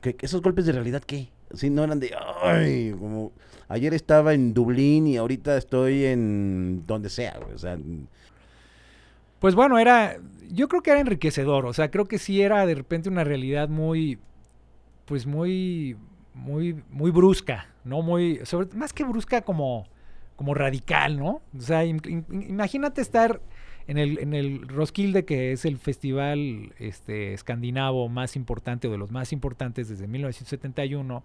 Que, 0.00 0.16
esos 0.20 0.42
golpes 0.42 0.66
de 0.66 0.72
realidad, 0.72 1.02
¿qué? 1.04 1.30
Si 1.54 1.70
no 1.70 1.84
eran 1.84 2.00
de, 2.00 2.12
ay, 2.42 2.94
como 2.98 3.32
ayer 3.68 3.94
estaba 3.94 4.34
en 4.34 4.54
Dublín 4.54 5.06
y 5.06 5.16
ahorita 5.16 5.56
estoy 5.56 6.04
en 6.04 6.84
donde 6.86 7.10
sea, 7.10 7.38
o 7.54 7.58
sea. 7.58 7.78
Pues 9.38 9.54
bueno, 9.54 9.78
era, 9.78 10.16
yo 10.50 10.68
creo 10.68 10.82
que 10.82 10.90
era 10.90 11.00
enriquecedor, 11.00 11.66
o 11.66 11.72
sea, 11.72 11.90
creo 11.90 12.06
que 12.06 12.18
sí 12.18 12.42
era 12.42 12.66
de 12.66 12.74
repente 12.74 13.08
una 13.08 13.24
realidad 13.24 13.68
muy, 13.68 14.18
pues 15.04 15.26
muy, 15.26 15.96
muy, 16.34 16.82
muy 16.90 17.10
brusca, 17.10 17.66
¿no? 17.84 18.02
Muy, 18.02 18.40
sobre, 18.44 18.74
más 18.74 18.92
que 18.92 19.04
brusca 19.04 19.42
como, 19.42 19.86
como 20.36 20.54
radical, 20.54 21.18
¿no? 21.18 21.42
O 21.56 21.60
sea, 21.60 21.84
imagínate 21.84 23.00
estar 23.00 23.40
en 23.88 23.98
el, 23.98 24.18
en 24.18 24.34
el 24.34 24.66
Roskilde, 24.68 25.24
que 25.24 25.52
es 25.52 25.64
el 25.64 25.78
festival 25.78 26.72
este, 26.78 27.34
escandinavo 27.34 28.08
más 28.08 28.36
importante 28.36 28.88
o 28.88 28.90
de 28.90 28.98
los 28.98 29.10
más 29.10 29.32
importantes 29.32 29.88
desde 29.88 30.06
1971 30.06 31.22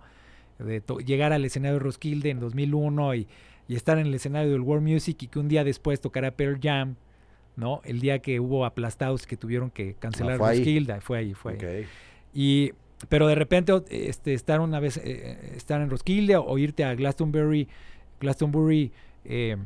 de 0.59 0.83
llegar 1.05 1.33
al 1.33 1.43
escenario 1.43 1.75
de 1.75 1.79
Roskilde 1.79 2.29
en 2.29 2.39
2001 2.39 3.15
y, 3.15 3.27
y, 3.67 3.75
estar 3.75 3.97
en 3.97 4.07
el 4.07 4.13
escenario 4.13 4.51
del 4.51 4.61
World 4.61 4.87
Music 4.87 5.23
y 5.23 5.27
que 5.27 5.39
un 5.39 5.47
día 5.47 5.63
después 5.63 5.99
tocara 5.99 6.31
Pearl 6.31 6.59
Jam, 6.61 6.95
¿no? 7.55 7.81
El 7.83 7.99
día 7.99 8.19
que 8.19 8.39
hubo 8.39 8.65
aplastados 8.65 9.25
que 9.25 9.37
tuvieron 9.37 9.71
que 9.71 9.95
cancelar 9.95 10.35
ah, 10.35 10.49
Roskilde, 10.49 11.01
fue 11.01 11.17
ahí, 11.17 11.33
fue 11.33 11.53
ahí. 11.53 11.85
Y, 12.33 12.73
pero 13.09 13.27
de 13.27 13.35
repente 13.35 13.73
este, 13.89 14.33
estar 14.33 14.59
una 14.59 14.79
vez, 14.79 14.97
eh, 14.97 15.53
estar 15.55 15.81
en 15.81 15.89
Roskilde 15.89 16.37
o, 16.37 16.57
irte 16.57 16.83
a 16.83 16.93
Glastonbury, 16.93 17.67
Glastonbury 18.19 18.91
eh, 19.25 19.57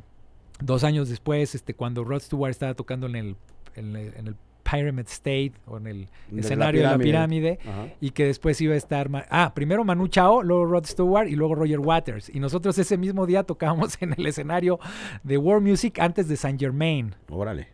dos 0.60 0.84
años 0.84 1.10
después, 1.10 1.56
este, 1.56 1.74
cuando 1.74 2.04
Rod 2.04 2.22
Stewart 2.22 2.52
estaba 2.52 2.74
tocando 2.74 3.08
en 3.08 3.16
el, 3.16 3.36
en 3.76 3.96
el 3.96 4.36
Pyramid 4.70 5.06
State 5.08 5.54
o 5.68 5.78
en 5.78 5.88
el 5.88 6.08
escenario 6.36 6.82
de 6.82 6.88
la 6.88 6.98
pirámide, 6.98 7.60
y 8.02 8.12
que 8.12 8.26
después 8.26 8.60
iba 8.62 8.74
a 8.74 8.78
estar, 8.78 9.10
ah, 9.30 9.54
primero 9.54 9.84
Manu 9.86 10.08
Chao, 10.08 10.44
luego 10.44 10.66
Rod 10.66 10.86
Stewart 10.86 11.28
y 11.28 11.36
luego 11.36 11.56
Roger 11.56 11.80
Waters. 11.80 12.30
Y 12.34 12.40
nosotros 12.40 12.78
ese 12.78 12.98
mismo 12.98 13.26
día 13.26 13.44
tocábamos 13.44 13.98
en 14.02 14.14
el 14.18 14.26
escenario 14.26 14.80
de 15.24 15.38
World 15.38 15.68
Music 15.68 16.00
antes 16.00 16.28
de 16.28 16.36
Saint 16.36 16.60
Germain. 16.60 17.16
Órale. 17.30 17.70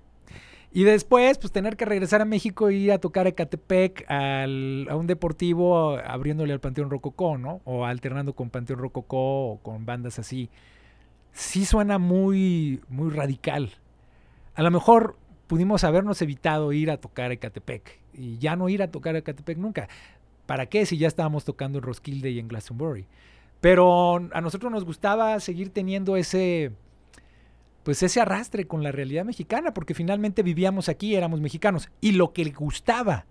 Y 0.74 0.84
después, 0.84 1.38
pues 1.38 1.52
tener 1.52 1.76
que 1.76 1.84
regresar 1.84 2.22
a 2.22 2.26
México 2.26 2.70
y 2.70 2.76
ir 2.76 2.92
a 2.94 2.98
tocar 2.98 3.26
a 3.26 3.30
Ecatepec 3.30 4.10
al, 4.10 4.88
a 4.90 4.96
un 4.96 5.06
deportivo 5.06 5.98
abriéndole 5.98 6.54
al 6.54 6.62
Panteón 6.62 6.90
Rococó, 6.90 7.38
¿no? 7.38 7.60
O 7.66 7.86
alternando 7.86 8.34
con 8.34 8.50
Panteón 8.50 8.80
Rococó 8.80 9.52
o 9.52 9.60
con 9.62 9.86
bandas 9.86 10.18
así. 10.18 10.50
Sí 11.34 11.66
suena 11.66 11.98
muy, 11.98 12.82
muy 12.90 13.10
radical. 13.10 13.72
A 14.56 14.64
lo 14.64 14.72
mejor 14.72 15.18
pudimos 15.48 15.84
habernos 15.84 16.22
evitado 16.22 16.72
ir 16.74 16.92
a 16.92 16.98
tocar 16.98 17.32
Ecatepec 17.32 18.00
y 18.14 18.38
ya 18.38 18.56
no 18.56 18.70
ir 18.70 18.84
a 18.84 18.92
tocar 18.92 19.16
Ecatepec 19.16 19.58
nunca. 19.58 19.88
¿Para 20.46 20.68
qué 20.68 20.86
si 20.86 20.98
ya 20.98 21.08
estábamos 21.08 21.46
tocando 21.46 21.80
en 21.80 21.84
Roskilde 21.84 22.30
y 22.32 22.40
en 22.40 22.48
Glastonbury? 22.48 23.06
Pero 23.62 24.16
a 24.16 24.42
nosotros 24.42 24.72
nos 24.72 24.86
gustaba 24.86 25.40
seguir 25.40 25.72
teniendo 25.72 26.18
ese 26.18 26.72
pues 27.84 28.04
ese 28.04 28.22
arrastre 28.22 28.68
con 28.68 28.84
la 28.84 28.92
realidad 28.92 29.26
mexicana, 29.26 29.74
porque 29.74 29.96
finalmente 29.96 30.44
vivíamos 30.44 30.88
aquí, 30.88 31.16
éramos 31.16 31.42
mexicanos. 31.42 31.90
Y 32.00 32.12
lo 32.12 32.32
que 32.32 32.44
gustaba 32.52 33.26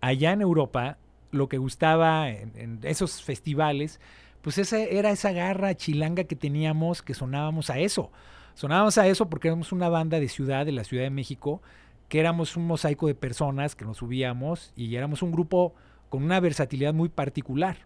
allá 0.00 0.32
en 0.32 0.42
Europa, 0.42 0.98
lo 1.30 1.48
que 1.48 1.56
gustaba 1.56 2.28
en 2.28 2.80
esos 2.82 3.22
festivales, 3.22 3.98
pues 4.42 4.58
esa 4.58 4.78
era 4.78 5.10
esa 5.10 5.32
garra 5.32 5.74
chilanga 5.74 6.24
que 6.24 6.36
teníamos, 6.36 7.02
que 7.02 7.14
sonábamos 7.14 7.70
a 7.70 7.78
eso. 7.78 8.10
Sonábamos 8.54 8.98
a 8.98 9.06
eso 9.06 9.28
porque 9.28 9.48
éramos 9.48 9.72
una 9.72 9.88
banda 9.88 10.20
de 10.20 10.28
ciudad, 10.28 10.66
de 10.66 10.72
la 10.72 10.84
Ciudad 10.84 11.04
de 11.04 11.10
México, 11.10 11.62
que 12.08 12.20
éramos 12.20 12.56
un 12.56 12.66
mosaico 12.66 13.06
de 13.06 13.14
personas 13.14 13.76
que 13.76 13.84
nos 13.84 13.98
subíamos 13.98 14.72
y 14.76 14.94
éramos 14.96 15.22
un 15.22 15.32
grupo 15.32 15.74
con 16.08 16.22
una 16.22 16.40
versatilidad 16.40 16.92
muy 16.92 17.08
particular. 17.08 17.78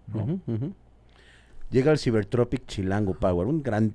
Llega 1.70 1.92
el 1.92 1.98
Cybertropic 1.98 2.66
Chilango 2.66 3.14
Power, 3.14 3.46
un 3.46 3.62
gran 3.62 3.94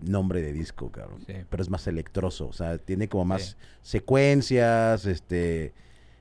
nombre 0.00 0.42
de 0.42 0.52
disco, 0.52 0.90
cabrón. 0.90 1.20
Pero 1.26 1.62
es 1.62 1.70
más 1.70 1.86
electroso, 1.86 2.48
o 2.48 2.52
sea, 2.52 2.78
tiene 2.78 3.08
como 3.08 3.24
más 3.24 3.56
secuencias, 3.82 5.06
este... 5.06 5.74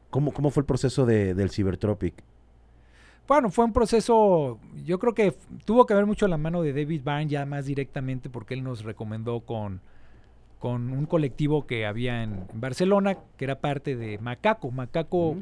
¿Cómo, 0.09 0.31
¿Cómo 0.31 0.49
fue 0.49 0.61
el 0.61 0.65
proceso 0.65 1.05
de, 1.05 1.33
del 1.33 1.49
Cybertropic? 1.49 2.23
Bueno, 3.27 3.49
fue 3.49 3.65
un 3.65 3.73
proceso, 3.73 4.59
yo 4.83 4.99
creo 4.99 5.15
que 5.15 5.35
tuvo 5.65 5.87
que 5.87 5.95
ver 5.95 6.05
mucho 6.05 6.27
la 6.27 6.37
mano 6.37 6.61
de 6.61 6.73
David 6.73 7.01
Byrne 7.03 7.27
ya 7.27 7.45
más 7.45 7.65
directamente 7.65 8.29
porque 8.29 8.53
él 8.53 8.63
nos 8.63 8.83
recomendó 8.83 9.39
con, 9.39 9.81
con 10.59 10.91
un 10.91 11.07
colectivo 11.07 11.65
que 11.65 11.87
había 11.87 12.21
en, 12.21 12.45
Barcelona, 12.53 13.17
que 13.37 13.45
era 13.45 13.59
parte 13.59 13.95
de 13.95 14.19
Macaco. 14.19 14.69
Macaco, 14.69 15.37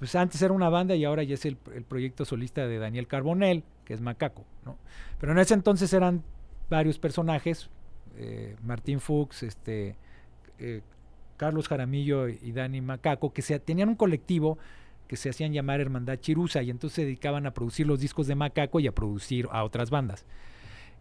pues 0.00 0.16
antes 0.16 0.42
era 0.42 0.52
una 0.52 0.68
banda 0.68 0.96
y 0.96 1.04
ahora 1.04 1.22
ya 1.22 1.34
es 1.34 1.44
el, 1.44 1.56
proyecto 1.56 2.24
solista 2.24 2.66
de 2.66 2.78
Daniel 2.78 3.06
Carbonell, 3.06 3.62
que 3.84 3.94
es 3.94 4.00
Macaco, 4.00 4.44
¿no? 4.64 4.76
Pero 5.20 5.30
en 5.30 5.38
ese 5.38 5.54
entonces 5.54 5.92
eran 5.92 6.24
varios 6.68 6.98
personajes, 6.98 7.70
eh, 8.16 8.56
Martín 8.64 8.98
Fuchs, 8.98 9.44
este, 9.44 9.94
eh, 10.58 10.82
Carlos 11.36 11.68
Jaramillo 11.68 12.28
y 12.28 12.50
Dani 12.50 12.80
Macaco, 12.80 13.32
que 13.32 13.42
se, 13.42 13.60
tenían 13.60 13.90
un 13.90 13.94
colectivo 13.94 14.58
que 15.06 15.16
se 15.16 15.30
hacían 15.30 15.52
llamar 15.52 15.80
Hermandad 15.80 16.18
Chirusa 16.18 16.62
y 16.62 16.70
entonces 16.70 16.96
se 16.96 17.04
dedicaban 17.04 17.46
a 17.46 17.52
producir 17.52 17.86
los 17.86 18.00
discos 18.00 18.26
de 18.26 18.34
Macaco 18.34 18.80
y 18.80 18.86
a 18.86 18.92
producir 18.92 19.48
a 19.50 19.64
otras 19.64 19.90
bandas. 19.90 20.26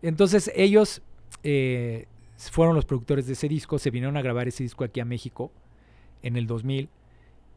Entonces 0.01 0.51
ellos 0.56 1.01
eh, 1.43 2.08
fueron 2.38 2.76
los 2.76 2.86
productores 2.86 3.28
de 3.28 3.34
ese 3.34 3.47
disco, 3.47 3.80
se 3.80 3.91
vinieron 3.91 4.18
a 4.18 4.22
grabar 4.22 4.47
ese 4.47 4.64
disco 4.64 4.84
aquí 4.84 4.99
a 4.99 5.06
México 5.06 5.51
en 6.22 6.38
el 6.38 6.47
2000 6.47 6.89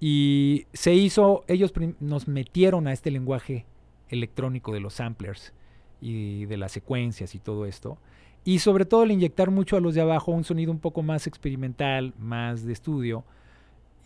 y 0.00 0.66
se 0.72 0.94
hizo, 0.94 1.44
ellos 1.48 1.72
nos 2.00 2.28
metieron 2.28 2.86
a 2.86 2.92
este 2.92 3.10
lenguaje 3.10 3.66
electrónico 4.08 4.72
de 4.72 4.80
los 4.80 4.94
samplers 4.94 5.52
y 6.00 6.46
de 6.46 6.56
las 6.56 6.72
secuencias 6.72 7.34
y 7.34 7.38
todo 7.38 7.66
esto. 7.66 7.98
Y 8.44 8.60
sobre 8.60 8.84
todo 8.84 9.02
el 9.02 9.10
inyectar 9.10 9.50
mucho 9.50 9.76
a 9.76 9.80
los 9.80 9.94
de 9.94 10.00
abajo 10.00 10.32
un 10.32 10.44
sonido 10.44 10.70
un 10.70 10.78
poco 10.78 11.02
más 11.02 11.26
experimental, 11.26 12.14
más 12.18 12.64
de 12.64 12.72
estudio 12.72 13.24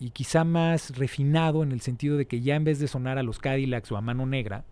y 0.03 0.11
quizá 0.11 0.43
más 0.43 0.99
refinado 0.99 1.63
en 1.63 1.71
el 1.71 1.81
sentido 1.81 2.17
de 2.17 2.27
que 2.27 2.41
ya 2.41 2.57
en 2.57 2.65
vez 2.65 2.81
de 2.81 2.89
sonar 2.89 3.19
a 3.19 3.23
los 3.23 3.39
Cadillacs 3.39 3.93
o 3.93 3.97
a 3.97 4.01
Mano 4.01 4.27
Negra, 4.27 4.65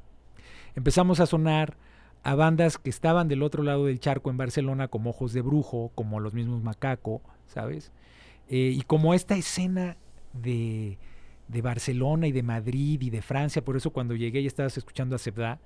empezamos 0.74 1.20
a 1.20 1.26
sonar 1.26 1.76
a 2.24 2.34
bandas 2.34 2.78
que 2.78 2.90
estaban 2.90 3.28
del 3.28 3.44
otro 3.44 3.62
lado 3.62 3.86
del 3.86 4.00
charco 4.00 4.30
en 4.30 4.36
Barcelona 4.36 4.88
como 4.88 5.10
Ojos 5.10 5.32
de 5.32 5.40
Brujo, 5.40 5.92
como 5.94 6.18
los 6.18 6.34
mismos 6.34 6.64
Macaco, 6.64 7.22
¿sabes? 7.46 7.92
Eh, 8.48 8.74
y 8.76 8.82
como 8.82 9.14
esta 9.14 9.36
escena 9.36 9.96
de 10.32 10.98
de 11.50 11.62
Barcelona 11.62 12.28
y 12.28 12.32
de 12.32 12.42
Madrid 12.42 13.00
y 13.02 13.10
de 13.10 13.22
Francia, 13.22 13.64
por 13.64 13.76
eso 13.76 13.90
cuando 13.90 14.14
llegué 14.14 14.42
ya 14.42 14.46
estabas 14.46 14.76
escuchando 14.76 15.16
a 15.16 15.18
Sebda. 15.18 15.58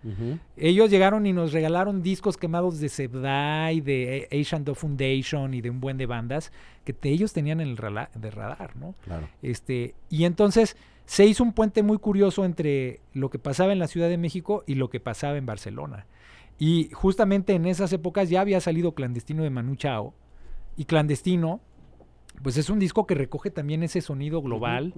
Ellos 0.57 0.91
llegaron 0.91 1.27
y 1.27 1.33
nos 1.33 1.53
regalaron 1.53 2.03
discos 2.03 2.37
quemados 2.37 2.81
de 2.81 2.89
Sebda 2.89 3.71
y 3.73 3.81
de 3.81 4.29
Asian 4.33 4.65
Do 4.65 4.75
Foundation 4.75 5.53
y 5.53 5.61
de 5.61 5.71
un 5.71 5.81
buen 5.81 5.99
de 5.99 6.07
bandas 6.07 6.53
que 6.85 6.97
ellos 7.03 7.33
tenían 7.33 7.61
en 7.61 7.69
el 7.69 7.77
de 7.77 8.31
radar, 8.31 8.77
¿no? 8.77 8.95
Claro. 9.05 9.29
Este, 9.43 9.95
y 10.09 10.25
entonces 10.25 10.77
se 11.05 11.27
hizo 11.27 11.45
un 11.45 11.53
puente 11.53 11.83
muy 11.83 11.99
curioso 11.99 12.45
entre 12.45 13.01
lo 13.13 13.29
que 13.29 13.39
pasaba 13.39 13.73
en 13.73 13.79
la 13.79 13.89
Ciudad 13.89 14.09
de 14.09 14.17
México 14.17 14.65
y 14.67 14.77
lo 14.77 14.89
que 14.89 15.01
pasaba 15.01 15.37
en 15.37 15.45
Barcelona. 15.45 16.07
Y 16.59 16.89
justamente 16.93 17.55
en 17.55 17.67
esas 17.67 17.93
épocas 17.93 18.31
ya 18.31 18.41
había 18.41 18.61
salido 18.61 18.93
Clandestino 18.93 19.43
de 19.43 19.51
Manu 19.51 19.77
Chao 19.77 20.15
y 20.77 20.87
Clandestino 20.87 21.61
pues 22.43 22.57
es 22.57 22.71
un 22.71 22.79
disco 22.79 23.07
que 23.07 23.15
recoge 23.15 23.51
también 23.51 23.83
ese 23.83 24.01
sonido 24.01 24.43
global, 24.43 24.93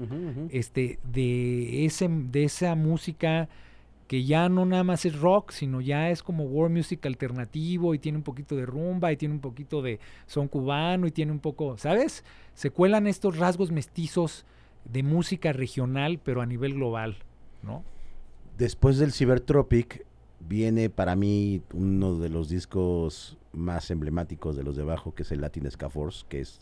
este, 0.51 0.99
de 1.05 1.85
ese, 1.85 2.09
de 2.09 2.45
esa 2.45 2.75
música 2.75 3.49
que 4.07 4.25
ya 4.25 4.49
no 4.49 4.65
nada 4.67 4.85
más 4.85 5.05
es 5.05 5.19
rock, 5.19 5.51
sino 5.51 5.81
ya 5.81 6.11
es 6.11 6.23
como 6.23 6.45
world 6.45 6.77
music 6.77 7.05
alternativo 7.07 7.95
y 7.95 7.99
tiene 7.99 8.19
un 8.19 8.25
poquito 8.25 8.57
de 8.57 8.65
rumba 8.65 9.13
y 9.13 9.17
tiene 9.17 9.35
un 9.35 9.41
poquito 9.41 9.83
de 9.83 9.99
son 10.27 10.49
cubano 10.49 11.07
y 11.07 11.11
tiene 11.11 11.33
un 11.33 11.41
poco, 11.41 11.77
¿sabes? 11.77 12.25
Se 12.55 12.71
cuelan 12.71 13.07
estos 13.07 13.37
rasgos 13.37 13.73
mestizos 13.73 14.45
de 14.85 15.03
música 15.03 15.53
regional, 15.53 16.21
pero 16.23 16.41
a 16.41 16.47
nivel 16.47 16.75
global, 16.75 17.17
¿no? 17.63 17.83
Después 18.57 18.99
del 18.99 19.13
Cybertropic 19.13 20.07
viene 20.41 20.89
para 20.89 21.17
mí 21.17 21.63
uno 21.75 22.17
de 22.19 22.29
los 22.29 22.49
discos 22.49 23.37
más 23.53 23.91
emblemáticos 23.91 24.57
de 24.57 24.63
los 24.63 24.77
de 24.77 24.83
abajo, 24.83 25.15
que 25.15 25.23
es 25.23 25.33
el 25.33 25.41
Latin 25.41 25.71
Ska 25.71 25.91
Force, 25.91 26.25
que 26.29 26.41
es 26.41 26.61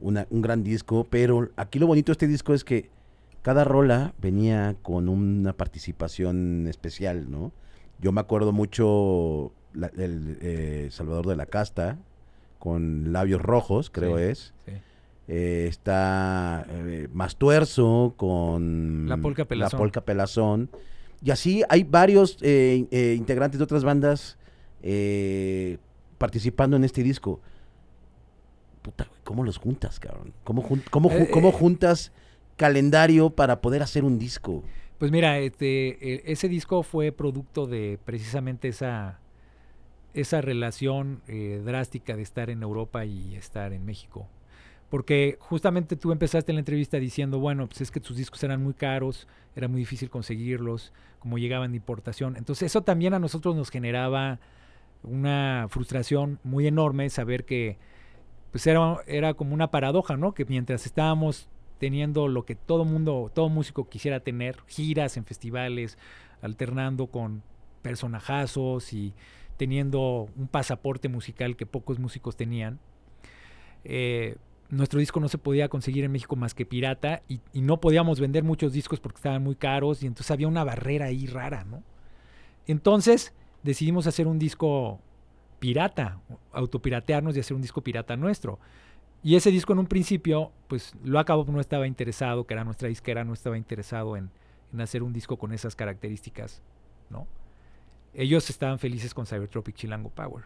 un 0.00 0.42
gran 0.42 0.62
disco, 0.62 1.06
pero 1.08 1.50
aquí 1.56 1.78
lo 1.78 1.86
bonito 1.86 2.10
de 2.10 2.12
este 2.12 2.26
disco 2.26 2.54
es 2.54 2.64
que 2.64 2.90
cada 3.42 3.64
rola 3.64 4.12
venía 4.20 4.76
con 4.82 5.08
una 5.08 5.52
participación 5.52 6.66
especial, 6.68 7.30
¿no? 7.30 7.52
Yo 8.00 8.12
me 8.12 8.20
acuerdo 8.20 8.52
mucho 8.52 9.52
el 9.96 10.38
eh, 10.40 10.88
Salvador 10.90 11.26
de 11.26 11.36
la 11.36 11.46
Casta, 11.46 11.96
con 12.58 13.12
labios 13.12 13.40
rojos, 13.40 13.90
creo 13.90 14.18
es. 14.18 14.52
Eh, 15.28 15.66
está 15.68 16.66
eh, 16.68 17.08
Mastuerzo 17.12 18.14
con 18.16 19.08
la 19.08 19.16
polca, 19.16 19.44
pelazón. 19.44 19.76
la 19.76 19.78
polca 19.78 20.00
Pelazón. 20.00 20.70
Y 21.22 21.30
así 21.30 21.62
hay 21.68 21.84
varios 21.84 22.38
integrantes 22.42 23.58
de 23.58 23.64
otras 23.64 23.84
bandas 23.84 24.38
participando 26.18 26.76
en 26.76 26.84
este 26.84 27.02
disco. 27.02 27.40
¿Cómo 29.24 29.44
los 29.44 29.58
juntas, 29.58 30.00
cabrón? 30.00 30.32
¿Cómo, 30.44 30.62
cómo, 30.90 31.10
eh, 31.10 31.28
cómo 31.30 31.48
eh, 31.48 31.52
juntas 31.52 32.12
calendario 32.56 33.30
para 33.30 33.60
poder 33.60 33.82
hacer 33.82 34.04
un 34.04 34.18
disco? 34.18 34.62
Pues 34.98 35.10
mira, 35.10 35.38
este, 35.38 35.98
e, 36.00 36.32
ese 36.32 36.48
disco 36.48 36.82
fue 36.82 37.12
producto 37.12 37.66
de 37.66 37.98
precisamente 38.04 38.68
esa, 38.68 39.20
esa 40.14 40.40
relación 40.40 41.20
eh, 41.28 41.62
drástica 41.64 42.16
de 42.16 42.22
estar 42.22 42.50
en 42.50 42.62
Europa 42.62 43.04
y 43.04 43.34
estar 43.36 43.72
en 43.72 43.84
México. 43.84 44.28
Porque 44.88 45.36
justamente 45.40 45.96
tú 45.96 46.12
empezaste 46.12 46.52
la 46.52 46.60
entrevista 46.60 46.98
diciendo, 46.98 47.40
bueno, 47.40 47.66
pues 47.66 47.80
es 47.80 47.90
que 47.90 48.00
tus 48.00 48.16
discos 48.16 48.42
eran 48.44 48.62
muy 48.62 48.72
caros, 48.72 49.26
era 49.56 49.68
muy 49.68 49.80
difícil 49.80 50.08
conseguirlos, 50.10 50.92
como 51.18 51.38
llegaban 51.38 51.72
de 51.72 51.76
importación. 51.76 52.36
Entonces 52.36 52.66
eso 52.66 52.82
también 52.82 53.12
a 53.12 53.18
nosotros 53.18 53.56
nos 53.56 53.70
generaba 53.70 54.38
una 55.02 55.66
frustración 55.68 56.38
muy 56.44 56.66
enorme 56.66 57.10
saber 57.10 57.44
que 57.44 57.78
pues 58.56 58.66
era, 58.68 59.02
era 59.06 59.34
como 59.34 59.52
una 59.52 59.70
paradoja, 59.70 60.16
¿no? 60.16 60.32
Que 60.32 60.46
mientras 60.46 60.86
estábamos 60.86 61.46
teniendo 61.76 62.26
lo 62.26 62.46
que 62.46 62.54
todo 62.54 62.86
mundo, 62.86 63.30
todo 63.34 63.50
músico 63.50 63.86
quisiera 63.86 64.20
tener, 64.20 64.56
giras 64.66 65.18
en 65.18 65.26
festivales, 65.26 65.98
alternando 66.40 67.08
con 67.08 67.42
personajazos 67.82 68.94
y 68.94 69.12
teniendo 69.58 70.30
un 70.36 70.48
pasaporte 70.48 71.10
musical 71.10 71.54
que 71.54 71.66
pocos 71.66 71.98
músicos 71.98 72.34
tenían. 72.34 72.78
Eh, 73.84 74.36
nuestro 74.70 75.00
disco 75.00 75.20
no 75.20 75.28
se 75.28 75.36
podía 75.36 75.68
conseguir 75.68 76.04
en 76.04 76.12
México 76.12 76.34
más 76.34 76.54
que 76.54 76.64
pirata 76.64 77.20
y, 77.28 77.42
y, 77.52 77.60
no 77.60 77.78
podíamos 77.78 78.20
vender 78.20 78.42
muchos 78.42 78.72
discos 78.72 79.00
porque 79.00 79.18
estaban 79.18 79.42
muy 79.42 79.56
caros 79.56 80.02
y 80.02 80.06
entonces 80.06 80.30
había 80.30 80.48
una 80.48 80.64
barrera 80.64 81.04
ahí 81.04 81.26
rara, 81.26 81.64
¿no? 81.64 81.82
Entonces 82.66 83.34
decidimos 83.62 84.06
hacer 84.06 84.26
un 84.26 84.38
disco 84.38 84.98
pirata, 85.58 86.20
autopiratearnos 86.52 87.36
y 87.36 87.40
hacer 87.40 87.54
un 87.54 87.62
disco 87.62 87.80
pirata 87.80 88.16
nuestro. 88.16 88.58
Y 89.22 89.34
ese 89.34 89.50
disco 89.50 89.72
en 89.72 89.80
un 89.80 89.86
principio, 89.86 90.52
pues 90.68 90.94
lo 91.02 91.18
acabó 91.18 91.44
no 91.44 91.60
estaba 91.60 91.86
interesado, 91.86 92.46
que 92.46 92.54
era 92.54 92.64
nuestra 92.64 92.88
disquera, 92.88 93.24
no 93.24 93.32
estaba 93.32 93.58
interesado 93.58 94.16
en, 94.16 94.30
hacer 94.78 95.02
un 95.02 95.12
disco 95.12 95.36
con 95.38 95.52
esas 95.52 95.74
características, 95.74 96.62
¿no? 97.10 97.26
Ellos 98.14 98.48
estaban 98.50 98.78
felices 98.78 99.14
con 99.14 99.26
Cybertropic 99.26 99.74
Chilango 99.74 100.10
Power. 100.10 100.44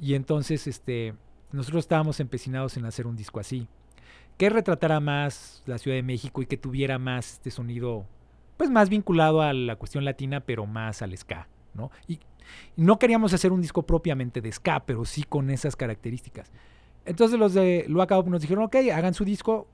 Y 0.00 0.14
entonces, 0.14 0.66
este, 0.66 1.14
nosotros 1.52 1.84
estábamos 1.84 2.20
empecinados 2.20 2.76
en 2.76 2.84
hacer 2.84 3.06
un 3.06 3.16
disco 3.16 3.40
así, 3.40 3.68
que 4.36 4.48
retratara 4.48 5.00
más 5.00 5.62
la 5.66 5.78
Ciudad 5.78 5.96
de 5.96 6.02
México 6.02 6.40
y 6.40 6.46
que 6.46 6.56
tuviera 6.56 6.98
más 6.98 7.34
este 7.34 7.50
sonido, 7.50 8.06
pues 8.56 8.70
más 8.70 8.88
vinculado 8.88 9.42
a 9.42 9.52
la 9.52 9.76
cuestión 9.76 10.04
latina, 10.04 10.40
pero 10.40 10.66
más 10.66 11.02
al 11.02 11.16
ska, 11.16 11.48
¿no? 11.74 11.90
Y 12.06 12.20
no 12.76 12.98
queríamos 12.98 13.32
hacer 13.32 13.52
un 13.52 13.60
disco 13.60 13.82
propiamente 13.82 14.40
de 14.40 14.52
ska, 14.52 14.84
pero 14.86 15.04
sí 15.04 15.22
con 15.24 15.50
esas 15.50 15.76
características. 15.76 16.50
Entonces 17.04 17.38
los 17.38 17.54
de 17.54 17.84
Luacao 17.88 18.22
nos 18.24 18.42
dijeron, 18.42 18.64
ok, 18.64 18.76
hagan 18.92 19.14
su 19.14 19.24
disco. 19.24 19.66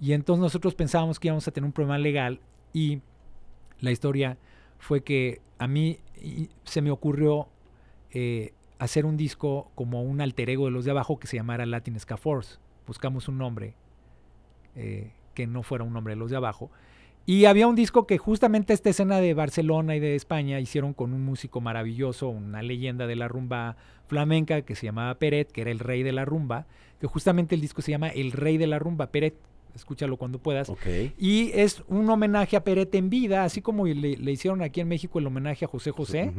Y 0.00 0.12
entonces 0.12 0.40
nosotros 0.40 0.74
pensábamos 0.74 1.18
que 1.18 1.28
íbamos 1.28 1.46
a 1.48 1.50
tener 1.50 1.66
un 1.66 1.72
problema 1.72 1.98
legal 1.98 2.40
y 2.72 3.00
la 3.80 3.90
historia 3.90 4.38
fue 4.78 5.02
que 5.02 5.40
a 5.58 5.66
mí 5.66 5.98
se 6.64 6.82
me 6.82 6.90
ocurrió 6.90 7.48
eh, 8.10 8.52
hacer 8.78 9.06
un 9.06 9.16
disco 9.16 9.70
como 9.74 10.02
un 10.02 10.20
alter 10.20 10.50
ego 10.50 10.66
de 10.66 10.70
los 10.70 10.84
de 10.84 10.92
abajo 10.92 11.18
que 11.18 11.26
se 11.26 11.36
llamara 11.36 11.66
Latin 11.66 11.98
Ska 11.98 12.16
Force. 12.16 12.58
Buscamos 12.86 13.28
un 13.28 13.38
nombre 13.38 13.74
eh, 14.76 15.12
que 15.34 15.46
no 15.46 15.62
fuera 15.62 15.84
un 15.84 15.92
nombre 15.92 16.14
de 16.14 16.16
los 16.20 16.30
de 16.30 16.36
abajo 16.36 16.70
y 17.28 17.44
había 17.44 17.66
un 17.66 17.74
disco 17.74 18.06
que 18.06 18.16
justamente 18.16 18.72
esta 18.72 18.88
escena 18.88 19.20
de 19.20 19.34
Barcelona 19.34 19.94
y 19.94 20.00
de 20.00 20.14
España 20.14 20.60
hicieron 20.60 20.94
con 20.94 21.12
un 21.12 21.26
músico 21.26 21.60
maravilloso, 21.60 22.30
una 22.30 22.62
leyenda 22.62 23.06
de 23.06 23.16
la 23.16 23.28
rumba 23.28 23.76
flamenca 24.06 24.62
que 24.62 24.74
se 24.74 24.86
llamaba 24.86 25.14
Peret, 25.16 25.52
que 25.52 25.60
era 25.60 25.70
el 25.70 25.78
rey 25.78 26.02
de 26.02 26.12
la 26.12 26.24
rumba, 26.24 26.64
que 26.98 27.06
justamente 27.06 27.54
el 27.54 27.60
disco 27.60 27.82
se 27.82 27.90
llama 27.90 28.08
El 28.08 28.32
rey 28.32 28.56
de 28.56 28.66
la 28.66 28.78
rumba, 28.78 29.08
Peret, 29.08 29.34
escúchalo 29.74 30.16
cuando 30.16 30.38
puedas. 30.38 30.72
Y 31.18 31.50
es 31.52 31.82
un 31.88 32.08
homenaje 32.08 32.56
a 32.56 32.64
Peret 32.64 32.94
en 32.94 33.10
vida, 33.10 33.44
así 33.44 33.60
como 33.60 33.84
le, 33.84 34.32
hicieron 34.32 34.62
aquí 34.62 34.80
en 34.80 34.88
México 34.88 35.18
el 35.18 35.26
homenaje 35.26 35.66
a 35.66 35.68
José 35.68 35.90
José, 35.90 36.32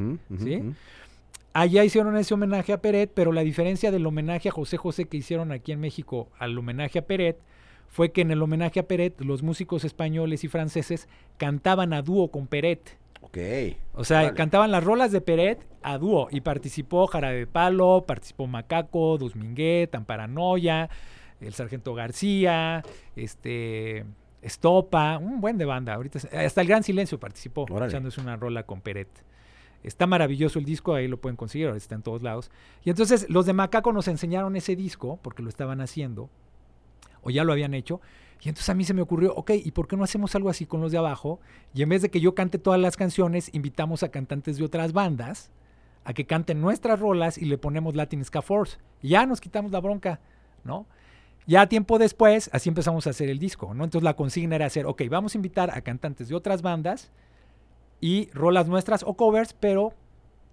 Allá 1.53 1.83
hicieron 1.83 2.17
ese 2.17 2.33
homenaje 2.33 2.73
a 2.73 2.81
Peret, 2.81 3.11
pero 3.13 3.31
la 3.31 3.41
diferencia 3.41 3.91
del 3.91 4.07
homenaje 4.07 4.49
a 4.49 4.51
José 4.51 4.77
José 4.77 5.05
que 5.05 5.17
hicieron 5.17 5.51
aquí 5.51 5.71
en 5.71 5.81
México 5.81 6.29
al 6.39 6.57
homenaje 6.57 6.97
a 6.97 7.03
Peret 7.03 7.37
fue 7.89 8.11
que 8.11 8.21
en 8.21 8.31
el 8.31 8.41
homenaje 8.41 8.79
a 8.79 8.87
Peret, 8.87 9.19
los 9.21 9.43
músicos 9.43 9.83
españoles 9.83 10.43
y 10.43 10.47
franceses 10.47 11.07
cantaban 11.37 11.91
a 11.93 12.01
dúo 12.01 12.29
con 12.29 12.47
Peret. 12.47 12.97
Ok. 13.21 13.37
O 13.93 14.03
sea, 14.03 14.33
cantaban 14.33 14.71
las 14.71 14.83
rolas 14.83 15.11
de 15.11 15.21
Peret 15.21 15.65
a 15.81 15.97
dúo. 15.97 16.29
Y 16.31 16.41
participó 16.41 17.07
Jarabe 17.07 17.39
de 17.39 17.47
Palo, 17.47 18.05
participó 18.07 18.47
Macaco, 18.47 19.17
Dusminguet, 19.17 19.93
Amparanoia, 19.93 20.89
el 21.41 21.53
Sargento 21.53 21.93
García, 21.93 22.83
este. 23.15 24.05
Estopa, 24.41 25.17
un 25.17 25.41
buen 25.41 25.57
de 25.57 25.65
banda. 25.65 25.95
Ahorita, 25.95 26.19
hasta 26.31 26.61
el 26.61 26.67
Gran 26.67 26.81
Silencio 26.81 27.19
participó, 27.19 27.65
echándose 27.85 28.21
una 28.21 28.37
rola 28.37 28.63
con 28.63 28.79
Peret. 28.79 29.09
Está 29.83 30.07
maravilloso 30.07 30.59
el 30.59 30.65
disco, 30.65 30.93
ahí 30.93 31.09
lo 31.09 31.19
pueden 31.19 31.35
conseguir, 31.35 31.67
está 31.69 31.95
en 31.95 32.03
todos 32.03 32.21
lados. 32.21 32.49
Y 32.85 32.89
entonces 32.89 33.29
los 33.29 33.45
de 33.45 33.51
Macaco 33.51 33.91
nos 33.91 34.07
enseñaron 34.07 34.55
ese 34.55 34.77
disco, 34.77 35.19
porque 35.21 35.43
lo 35.43 35.49
estaban 35.49 35.81
haciendo, 35.81 36.29
o 37.21 37.29
ya 37.29 37.43
lo 37.43 37.51
habían 37.51 37.73
hecho. 37.73 38.01
Y 38.41 38.49
entonces 38.49 38.69
a 38.69 38.73
mí 38.73 38.85
se 38.85 38.93
me 38.93 39.01
ocurrió, 39.01 39.33
ok, 39.35 39.51
¿y 39.63 39.71
por 39.71 39.87
qué 39.87 39.97
no 39.97 40.03
hacemos 40.03 40.33
algo 40.35 40.49
así 40.49 40.65
con 40.65 40.79
los 40.81 40.91
de 40.91 40.97
abajo? 40.97 41.39
Y 41.73 41.81
en 41.81 41.89
vez 41.89 42.01
de 42.01 42.09
que 42.09 42.21
yo 42.21 42.35
cante 42.35 42.57
todas 42.57 42.79
las 42.79 42.95
canciones, 42.95 43.53
invitamos 43.53 44.03
a 44.03 44.09
cantantes 44.09 44.57
de 44.57 44.63
otras 44.63 44.93
bandas 44.93 45.51
a 46.05 46.13
que 46.13 46.25
canten 46.25 46.61
nuestras 46.61 46.99
rolas 46.99 47.37
y 47.37 47.45
le 47.45 47.57
ponemos 47.57 47.95
Latin 47.95 48.23
Ska 48.23 48.41
Force. 48.41 48.77
Y 49.01 49.09
ya 49.09 49.25
nos 49.25 49.41
quitamos 49.41 49.71
la 49.71 49.81
bronca, 49.81 50.21
¿no? 50.63 50.85
Ya 51.45 51.67
tiempo 51.67 51.97
después, 51.97 52.49
así 52.53 52.69
empezamos 52.69 53.07
a 53.07 53.09
hacer 53.09 53.29
el 53.29 53.39
disco, 53.39 53.73
¿no? 53.73 53.83
Entonces 53.83 54.03
la 54.03 54.15
consigna 54.15 54.55
era 54.55 54.67
hacer, 54.67 54.85
ok, 54.85 55.03
vamos 55.09 55.33
a 55.33 55.37
invitar 55.37 55.71
a 55.71 55.81
cantantes 55.81 56.29
de 56.29 56.35
otras 56.35 56.61
bandas 56.61 57.11
y 57.99 58.29
rolas 58.31 58.67
nuestras 58.67 59.03
o 59.03 59.15
covers, 59.15 59.53
pero 59.53 59.93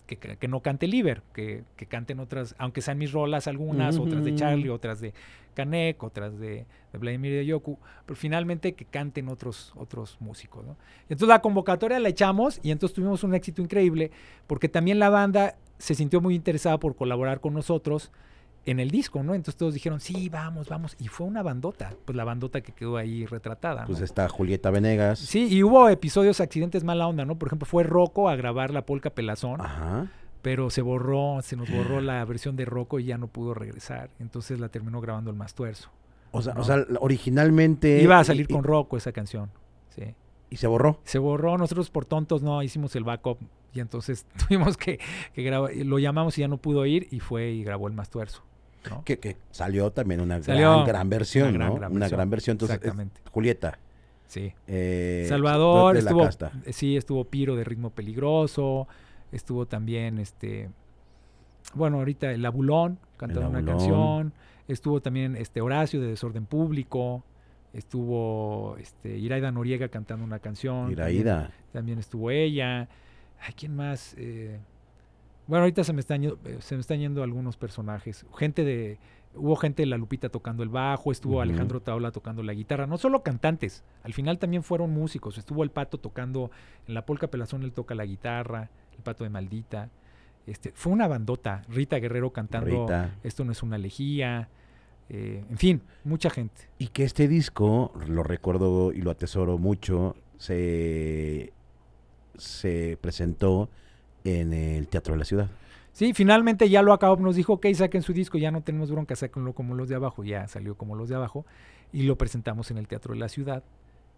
que, 0.07 0.17
que 0.17 0.49
no 0.49 0.61
cante 0.61 0.87
Liver, 0.87 1.23
que, 1.35 1.65
que, 1.77 1.87
canten 1.87 2.21
otras, 2.21 2.55
aunque 2.59 2.81
sean 2.81 2.99
mis 2.99 3.13
rolas 3.13 3.47
algunas, 3.47 3.99
otras 3.99 4.25
de 4.25 4.35
Charlie, 4.35 4.69
otras 4.69 5.01
de 5.01 5.13
Kanek, 5.55 6.03
otras 6.03 6.39
de, 6.39 6.67
de 6.93 6.99
Vladimir 6.99 7.33
de 7.33 7.47
Yoku, 7.47 7.79
pero 8.05 8.17
finalmente 8.17 8.75
que 8.75 8.85
canten 8.85 9.29
otros, 9.29 9.73
otros 9.77 10.17
músicos. 10.21 10.65
¿no? 10.65 10.77
Entonces 11.09 11.29
la 11.29 11.41
convocatoria 11.41 11.99
la 11.99 12.09
echamos 12.09 12.61
y 12.63 12.71
entonces 12.71 12.95
tuvimos 12.95 13.25
un 13.25 13.35
éxito 13.35 13.63
increíble 13.63 14.11
porque 14.47 14.69
también 14.69 14.99
la 14.99 15.11
banda 15.11 15.57
se 15.79 15.95
sintió 15.95 16.21
muy 16.21 16.35
interesada 16.35 16.79
por 16.79 16.95
colaborar 16.95 17.41
con 17.41 17.55
nosotros 17.55 18.13
en 18.67 18.81
el 18.81 18.91
disco, 18.91 19.23
¿no? 19.23 19.35
Entonces 19.35 19.57
todos 19.57 19.73
dijeron, 19.73 20.01
sí, 20.01 20.29
vamos, 20.29 20.69
vamos. 20.69 20.97
Y 20.99 21.07
fue 21.07 21.27
una 21.27 21.43
bandota, 21.43 21.95
pues 22.05 22.17
la 22.17 22.25
bandota 22.25 22.61
que 22.61 22.73
quedó 22.73 22.97
ahí 22.97 23.25
retratada. 23.25 23.85
Pues 23.87 24.01
está 24.01 24.29
Julieta 24.29 24.71
Venegas. 24.71 25.21
Sí, 25.21 25.47
y 25.49 25.63
hubo 25.63 25.89
episodios, 25.89 26.41
accidentes 26.41 26.83
mala 26.83 27.07
onda, 27.07 27.25
¿no? 27.25 27.39
Por 27.39 27.49
ejemplo, 27.49 27.65
fue 27.65 27.85
Rocco 27.85 28.29
a 28.29 28.35
grabar 28.35 28.73
la 28.73 28.85
polca 28.85 29.11
Pelazón. 29.11 29.61
Ajá. 29.61 30.11
Pero 30.43 30.69
se 30.71 30.83
borró, 30.83 31.39
se 31.43 31.57
nos 31.57 31.71
borró 31.71 32.01
la 32.03 32.25
versión 32.25 32.57
de 32.57 32.65
Rocco 32.65 32.99
y 32.99 33.05
ya 33.05 33.19
no 33.19 33.29
pudo 33.29 33.55
regresar. 33.55 34.11
Entonces 34.19 34.59
la 34.59 34.69
terminó 34.69 35.01
grabando 35.01 35.31
el 35.31 35.37
Mastuerzo. 35.37 35.91
O 36.33 36.43
sea, 36.43 36.55
¿no? 36.55 36.61
o 36.63 36.65
sea 36.65 36.85
originalmente... 36.99 38.03
Iba 38.03 38.19
a 38.19 38.25
salir 38.25 38.47
y, 38.51 38.53
con 38.53 38.65
Rocco 38.65 38.97
esa 38.97 39.13
canción, 39.13 39.49
sí. 39.95 40.15
¿Y 40.51 40.57
se 40.57 40.67
borró? 40.67 41.01
Se 41.05 41.19
borró, 41.19 41.57
nosotros 41.57 41.89
por 41.91 42.05
tontos 42.05 42.43
no 42.43 42.63
hicimos 42.63 42.95
el 42.97 43.05
backup 43.05 43.39
y 43.73 43.81
entonces 43.81 44.27
tuvimos 44.49 44.77
que, 44.77 44.99
que 45.35 45.43
grabar, 45.43 45.75
lo 45.77 45.99
llamamos 46.01 46.37
y 46.37 46.41
ya 46.41 46.49
no 46.49 46.59
pudo 46.59 46.85
ir 46.85 47.07
y 47.13 47.21
fue 47.21 47.53
y 47.53 47.63
grabó 47.63 47.87
el 47.87 47.95
Mastuerzo. 47.95 48.43
¿No? 48.91 49.05
Que, 49.05 49.19
que, 49.19 49.37
salió 49.51 49.91
también 49.91 50.21
una 50.21 50.43
Salió 50.43 50.73
gran, 50.75 50.87
gran 50.87 51.09
versión, 51.11 51.49
una 51.49 51.59
gran, 51.59 51.69
¿no? 51.69 51.75
gran 51.77 51.91
una 51.93 52.01
versión. 52.01 52.19
gran 52.19 52.31
versión. 52.31 52.55
Entonces, 52.55 52.77
Exactamente. 52.77 53.21
es- 53.25 53.31
Julieta. 53.31 53.79
Sí. 54.29 54.53
eh, 54.67 55.27
Salvador, 55.29 55.95
de 55.95 56.03
la 56.03 56.11
estuvo, 56.11 56.25
casta. 56.25 56.53
sí, 56.73 56.97
estuvo 56.97 57.25
Piro 57.25 57.55
de 57.55 57.63
Ritmo 57.65 57.91
Peligroso, 57.91 58.89
estuvo 59.31 59.67
también 59.67 60.19
este, 60.19 60.69
bueno, 61.75 61.99
ahorita 61.99 62.33
el 62.33 62.45
Abulón 62.45 62.99
cantando 63.17 63.49
una 63.51 63.65
canción, 63.65 64.33
estuvo 64.67 65.01
también 65.01 65.37
este 65.37 65.61
Horacio 65.61 66.01
de 66.01 66.09
Desorden 66.09 66.45
Público, 66.45 67.23
estuvo 67.73 68.77
este 68.79 69.17
Iraida 69.19 69.53
Noriega 69.53 69.89
cantando 69.89 70.25
una 70.25 70.39
canción, 70.41 70.95
también, 70.95 70.99
Iraída. 71.21 71.51
también 71.73 71.99
estuvo 71.99 72.31
ella, 72.31 72.89
ay, 73.41 73.55
¿quién 73.57 73.77
más? 73.77 74.15
Eh, 74.19 74.59
bueno, 75.47 75.63
ahorita 75.63 75.85
se 75.85 75.93
me 75.93 76.01
están 76.01 76.23
yendo, 76.23 76.39
eh, 76.45 76.59
se 76.61 76.75
me 76.75 76.81
están 76.81 76.99
yendo 76.99 77.23
algunos 77.23 77.57
personajes, 77.57 78.27
gente 78.37 78.65
de 78.65 78.99
hubo 79.35 79.55
gente 79.57 79.83
de 79.83 79.87
La 79.87 79.99
Lupita 79.99 80.31
tocando 80.31 80.63
el 80.63 80.71
bajo, 80.71 81.13
estuvo. 81.13 81.43
Alejandro 81.43 81.81
Taola 81.81 82.11
tocando 82.11 82.43
la 82.43 82.55
guitarra, 82.55 82.87
no 82.87 82.97
solo 82.97 83.23
cantantes, 83.23 83.85
al 84.03 84.15
final 84.15 84.39
también 84.39 84.63
fueron 84.63 84.91
músicos, 84.91 85.39
estuvo 85.39 85.63
el 85.63 85.71
Pato 85.71 85.99
tocando, 85.99 86.51
en 86.89 86.95
la 86.95 87.05
Polca 87.05 87.29
Pelazón 87.29 87.63
él 87.63 87.73
toca 87.73 87.95
la 87.95 88.07
guitarra, 88.07 88.71
el 88.97 89.03
Pato 89.03 89.25
de 89.25 89.31
Maldita, 89.31 89.91
este, 90.47 90.73
fue 90.75 90.93
una 90.93 91.09
bandota, 91.09 91.63
Rita 91.69 91.99
Guerrero 91.99 92.33
cantando 92.33 92.87
Rita. 92.87 93.17
Esto 93.25 93.45
no 93.45 93.53
es 93.53 93.63
una 93.63 93.79
lejía, 93.79 94.49
eh, 95.09 95.45
en 95.51 95.59
fin, 95.59 95.83
mucha 96.05 96.31
gente. 96.31 96.69
Y 96.79 96.89
que 96.89 97.05
este 97.05 97.27
disco, 97.27 97.93
lo 98.07 98.23
recuerdo 98.23 98.93
y 98.93 99.01
lo 99.01 99.11
atesoro 99.11 99.59
mucho, 99.59 100.15
se, 100.39 101.53
se 102.37 102.97
presentó 103.01 103.69
en 104.27 104.53
el 104.53 104.89
Teatro 104.89 105.15
de 105.15 105.19
la 105.19 105.25
Ciudad. 105.25 105.49
Sí, 105.93 106.13
finalmente 106.13 106.69
ya 106.69 106.83
lo 106.83 106.93
acabó, 106.93 107.17
nos 107.17 107.37
dijo, 107.37 107.55
ok, 107.55 107.67
saquen 107.75 108.03
su 108.03 108.13
disco, 108.13 108.37
ya 108.37 108.51
no 108.51 108.61
tenemos 108.63 108.91
bronca, 108.91 109.17
sáquenlo 109.17 109.55
como 109.55 109.75
los 109.75 109.89
de 109.89 109.95
abajo, 109.95 110.25
ya 110.25 110.47
salió 110.47 110.77
como 110.77 110.95
los 110.95 111.09
de 111.09 111.15
abajo, 111.15 111.47
y 111.93 112.03
lo 112.03 112.19
presentamos 112.19 112.71
en 112.71 112.77
el 112.79 112.87
Teatro 112.87 113.15
de 113.15 113.21
la 113.21 113.29
Ciudad 113.31 113.63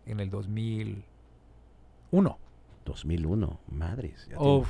en 0.07 0.19
el 0.21 0.29
2001. 0.31 2.39
2001, 2.85 3.61
madres. 3.71 4.29
ya 4.31 4.37
O, 4.39 4.65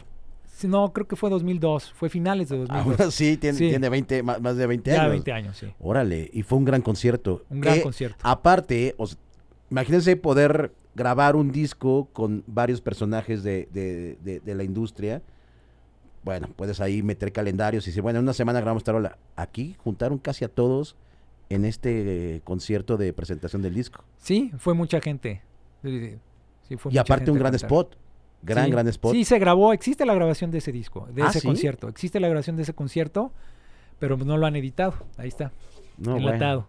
no, 0.65 0.93
creo 0.93 1.07
que 1.07 1.17
fue 1.17 1.31
2002, 1.31 1.93
fue 1.93 2.09
finales 2.09 2.49
de 2.49 2.59
2002. 2.59 3.01
Ahora 3.01 3.11
sí, 3.13 3.37
tiene, 3.37 3.59
Sí. 3.59 3.69
tiene 3.69 3.89
20, 3.89 4.23
más, 4.23 4.41
más 4.41 4.57
de 4.57 4.67
20 4.67 4.91
ya 4.91 5.03
años. 5.03 5.11
20 5.13 5.33
años, 5.33 5.57
sí. 5.57 5.67
Órale, 5.79 6.29
y 6.33 6.43
fue 6.43 6.59
un 6.59 6.65
gran 6.65 6.83
concierto. 6.83 7.45
Un 7.49 7.61
gran 7.61 7.75
Que, 7.77 7.83
concierto. 7.83 8.19
Aparte, 8.23 8.97
imagínense 9.71 10.17
poder 10.17 10.73
grabar 10.99 11.37
un 11.37 11.51
disco 11.53 12.09
con 12.13 12.43
varios 12.47 12.81
personajes 12.81 13.43
de, 13.43 13.69
de- 13.73 14.19
de- 14.23 14.41
de 14.41 14.55
la 14.55 14.65
industria. 14.65 15.23
Bueno, 16.25 16.49
puedes 16.57 16.81
ahí 16.81 17.03
meter 17.03 17.33
calendarios 17.33 17.87
y 17.87 17.91
decir, 17.91 18.03
bueno, 18.03 18.19
en 18.19 18.25
una 18.25 18.33
semana 18.35 18.61
grabamos 18.61 18.81
esta 18.83 18.93
rola. 18.93 19.17
Aquí 19.37 19.77
juntaron 19.79 20.19
casi 20.19 20.45
a 20.45 20.49
todos 20.49 20.97
en 21.49 21.65
este 21.65 22.37
eh, 22.37 22.41
concierto 22.43 22.97
de 22.97 23.13
presentación 23.13 23.63
del 23.63 23.73
disco. 23.75 24.05
Sí, 24.19 24.51
fue 24.59 24.75
mucha 24.75 25.01
gente. 25.01 25.41
Sí, 25.83 26.77
fue 26.77 26.93
y 26.93 26.99
aparte 26.99 27.31
un 27.31 27.39
gran 27.39 27.55
spot. 27.55 27.97
Gran, 28.43 28.67
Sí, 28.67 28.71
gran 28.71 28.89
spot. 28.89 29.13
Sí, 29.15 29.25
se 29.25 29.39
grabó, 29.39 29.73
existe 29.73 30.05
la 30.05 30.15
grabación 30.15 30.51
de 30.51 30.59
ese 30.59 30.71
disco, 30.71 31.09
de 31.13 31.23
Ah, 31.23 31.29
ese 31.29 31.41
¿sí? 31.41 31.47
concierto. 31.47 31.89
Existe 31.89 32.21
la 32.21 32.29
grabación 32.29 32.57
de 32.57 32.63
ese 32.63 32.75
concierto, 32.75 33.33
pero 33.99 34.17
no 34.17 34.37
lo 34.37 34.47
han 34.47 34.55
editado. 34.57 34.95
Ahí 35.17 35.29
está, 35.29 35.53
No, 35.97 36.13
bueno, 36.13 36.29
enlatado. 36.29 36.69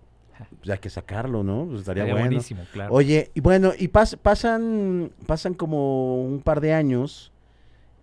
Pues 0.59 0.69
hay 0.69 0.79
que 0.79 0.89
sacarlo, 0.89 1.43
¿no? 1.43 1.65
Pues 1.65 1.79
estaría 1.81 2.03
Estaría 2.03 2.13
bueno. 2.13 2.27
buenísimo, 2.27 2.63
claro. 2.71 2.93
Oye, 2.93 3.31
y 3.33 3.41
bueno, 3.41 3.71
y 3.77 3.87
pas- 3.89 4.17
pasan, 4.17 5.11
pasan 5.25 5.53
como 5.53 6.23
un 6.23 6.39
par 6.41 6.61
de 6.61 6.73
años 6.73 7.31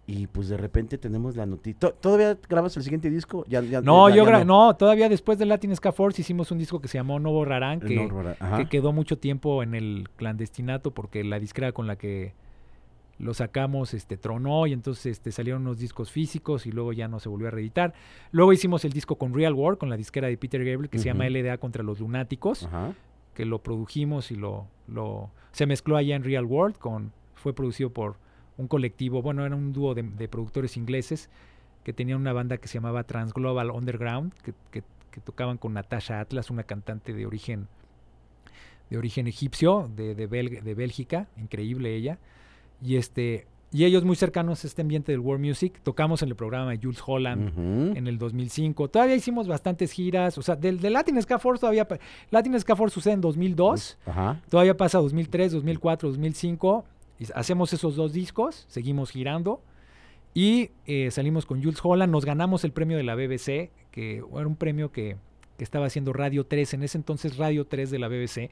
y 0.08 0.28
pues 0.28 0.48
de 0.48 0.56
repente 0.56 0.98
tenemos 0.98 1.34
la 1.36 1.46
noticia. 1.46 1.90
¿Todavía 1.90 2.38
grabas 2.48 2.76
el 2.76 2.82
siguiente 2.84 3.10
disco? 3.10 3.44
Ya, 3.48 3.60
ya- 3.62 3.80
no, 3.80 4.08
ya- 4.08 4.16
yo 4.16 4.24
ya 4.26 4.44
no. 4.44 4.76
todavía 4.76 5.08
después 5.08 5.36
de 5.38 5.46
Latin 5.46 5.74
Ska 5.74 5.90
Force 5.92 6.20
hicimos 6.20 6.50
un 6.52 6.58
disco 6.58 6.80
que 6.80 6.86
se 6.88 6.98
llamó 6.98 7.18
No 7.18 7.32
Borrarán, 7.32 7.80
que, 7.80 7.96
No, 7.96 8.08
Rora, 8.08 8.36
ajá. 8.38 8.56
que 8.58 8.68
quedó 8.68 8.92
mucho 8.92 9.18
tiempo 9.18 9.62
en 9.64 9.74
el 9.74 10.08
clandestinato 10.16 10.92
porque 10.92 11.24
la 11.24 11.40
disquera 11.40 11.72
con 11.72 11.86
la 11.88 11.96
que 11.96 12.34
lo 13.18 13.32
sacamos 13.34 13.94
este 13.94 14.16
tronó 14.16 14.66
y 14.66 14.72
entonces 14.74 15.06
este 15.06 15.32
salieron 15.32 15.62
unos 15.62 15.78
discos 15.78 16.10
físicos 16.10 16.66
y 16.66 16.72
luego 16.72 16.92
ya 16.92 17.08
no 17.08 17.18
se 17.20 17.28
volvió 17.28 17.48
a 17.48 17.50
reeditar. 17.50 17.94
Luego 18.30 18.52
hicimos 18.52 18.84
el 18.84 18.92
disco 18.92 19.16
con 19.16 19.32
Real 19.34 19.54
World, 19.54 19.78
con 19.78 19.88
la 19.88 19.96
disquera 19.96 20.28
de 20.28 20.36
Peter 20.36 20.60
Gabriel 20.64 20.90
que 20.90 20.98
se 20.98 21.04
llama. 21.06 21.24
LDA 21.28 21.58
contra 21.58 21.82
los 21.82 22.00
lunáticos, 22.00 22.68
que 23.34 23.44
lo 23.46 23.62
produjimos 23.62 24.30
y 24.30 24.36
lo, 24.36 24.66
lo 24.86 25.30
se 25.52 25.66
mezcló 25.66 25.96
allá 25.96 26.14
en 26.16 26.24
Real 26.24 26.44
World 26.44 26.76
con 26.78 27.12
fue 27.34 27.54
producido 27.54 27.90
por 27.90 28.16
un 28.58 28.68
colectivo, 28.68 29.20
bueno, 29.22 29.44
era 29.46 29.54
un 29.56 29.72
dúo 29.72 29.94
de, 29.94 30.02
de 30.02 30.28
productores 30.28 30.76
ingleses 30.76 31.28
que 31.84 31.92
tenían 31.92 32.18
una 32.20 32.32
banda 32.32 32.56
que 32.56 32.68
se 32.68 32.74
llamaba 32.74 33.04
Transglobal 33.04 33.70
Underground, 33.70 34.32
que, 34.42 34.52
que- 34.70 34.82
que 35.10 35.20
tocaban 35.22 35.56
con 35.56 35.72
Natasha 35.72 36.20
Atlas, 36.20 36.50
una 36.50 36.64
cantante 36.64 37.14
de 37.14 37.24
origen 37.24 37.68
de 38.90 38.98
origen 38.98 39.26
egipcio, 39.26 39.90
de, 39.96 40.14
de, 40.14 40.28
Bel- 40.28 40.62
de 40.62 40.74
Bélgica, 40.74 41.26
increíble 41.38 41.94
ella. 41.96 42.18
Y 42.82 42.96
este 42.96 43.46
y 43.72 43.84
ellos 43.84 44.04
muy 44.04 44.16
cercanos 44.16 44.64
a 44.64 44.66
este 44.68 44.80
ambiente 44.82 45.12
del 45.12 45.20
world 45.20 45.44
music, 45.44 45.80
tocamos 45.82 46.22
en 46.22 46.28
el 46.28 46.36
programa 46.36 46.70
de 46.70 46.78
Jules 46.78 47.02
Holland 47.04 47.96
en 47.96 48.06
el 48.06 48.16
2005. 48.16 48.88
Todavía 48.88 49.16
hicimos 49.16 49.48
bastantes 49.48 49.92
giras, 49.92 50.38
o 50.38 50.42
sea, 50.42 50.56
del, 50.56 50.80
del 50.80 50.92
Latin 50.92 51.20
Ska 51.20 51.38
Force 51.38 51.60
todavía 51.60 51.86
Latin 52.30 52.58
Ska 52.58 52.76
Force 52.76 52.94
sucede 52.94 53.14
en 53.14 53.20
2002. 53.20 53.98
Ajá. 54.06 54.40
Todavía 54.48 54.76
pasa 54.76 54.98
2003, 54.98 55.52
2004, 55.52 56.08
2005. 56.08 56.84
y 57.18 57.26
hacemos 57.34 57.72
esos 57.72 57.96
dos 57.96 58.12
discos, 58.12 58.64
seguimos 58.68 59.10
girando. 59.10 59.60
Y 60.32 60.70
eh, 60.86 61.10
salimos 61.10 61.44
con 61.44 61.62
Jules 61.62 61.80
Holland. 61.82 62.12
Nos 62.12 62.24
ganamos 62.24 62.64
el 62.64 62.72
premio 62.72 62.96
de 62.96 63.02
la 63.02 63.14
BBC, 63.14 63.70
que 63.90 64.22
era 64.34 64.46
un 64.46 64.56
premio 64.56 64.92
que, 64.92 65.16
que 65.58 65.64
estaba 65.64 65.86
haciendo 65.86 66.12
Radio 66.12 66.46
3. 66.46 66.74
En 66.74 66.82
ese 66.82 66.98
entonces, 66.98 67.36
Radio 67.36 67.66
3 67.66 67.90
de 67.90 67.98
la 67.98 68.08
BBC 68.08 68.50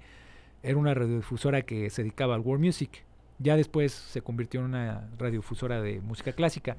era 0.62 0.76
una 0.76 0.92
radiodifusora 0.94 1.62
que 1.62 1.88
se 1.90 2.02
dedicaba 2.02 2.34
al 2.34 2.40
world 2.40 2.64
music. 2.64 3.04
Ya 3.38 3.56
después 3.56 3.92
se 3.92 4.22
convirtió 4.22 4.60
en 4.60 4.66
una 4.66 5.08
radiodifusora 5.18 5.80
de 5.82 6.00
música 6.00 6.32
clásica. 6.32 6.76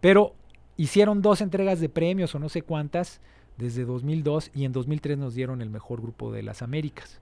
Pero 0.00 0.34
hicieron 0.76 1.22
dos 1.22 1.40
entregas 1.40 1.80
de 1.80 1.88
premios 1.88 2.34
o 2.34 2.38
no 2.38 2.48
sé 2.48 2.62
cuántas 2.62 3.20
desde 3.56 3.84
2002 3.84 4.50
y 4.54 4.64
en 4.64 4.72
2003 4.72 5.18
nos 5.18 5.34
dieron 5.34 5.62
el 5.62 5.70
mejor 5.70 6.00
grupo 6.00 6.32
de 6.32 6.42
las 6.42 6.62
Américas. 6.62 7.20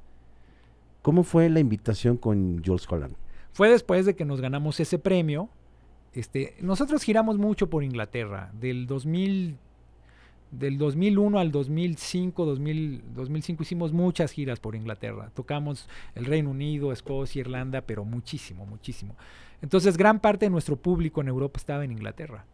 ¿Cómo 1.02 1.24
fue 1.24 1.48
la 1.48 1.60
invitación 1.60 2.16
con 2.16 2.62
Jules 2.64 2.86
Holland? 2.88 3.14
Fue 3.52 3.68
después 3.68 4.06
de 4.06 4.14
que 4.14 4.24
nos 4.24 4.40
ganamos 4.40 4.80
ese 4.80 4.98
premio. 4.98 5.48
Este, 6.14 6.54
nosotros 6.60 7.02
giramos 7.02 7.38
mucho 7.38 7.68
por 7.68 7.84
Inglaterra, 7.84 8.50
del 8.58 8.86
2000, 8.86 9.56
del 10.52 10.76
2001 10.76 11.38
al 11.38 11.50
2005, 11.50 12.44
2000, 12.44 13.02
2005 13.14 13.62
hicimos 13.62 13.92
muchas 13.92 14.30
giras 14.30 14.60
por 14.60 14.76
Inglaterra. 14.76 15.30
Tocamos 15.34 15.88
el 16.14 16.26
Reino 16.26 16.50
Unido, 16.50 16.92
Escocia, 16.92 17.40
Irlanda, 17.40 17.80
pero 17.80 18.04
muchísimo, 18.04 18.66
muchísimo. 18.66 19.16
Entonces, 19.62 19.96
gran 19.96 20.20
parte 20.20 20.46
de 20.46 20.50
nuestro 20.50 20.76
público 20.76 21.22
en 21.22 21.28
Europa 21.28 21.58
estaba 21.58 21.84
en 21.84 21.92
Inglaterra. 21.92 22.44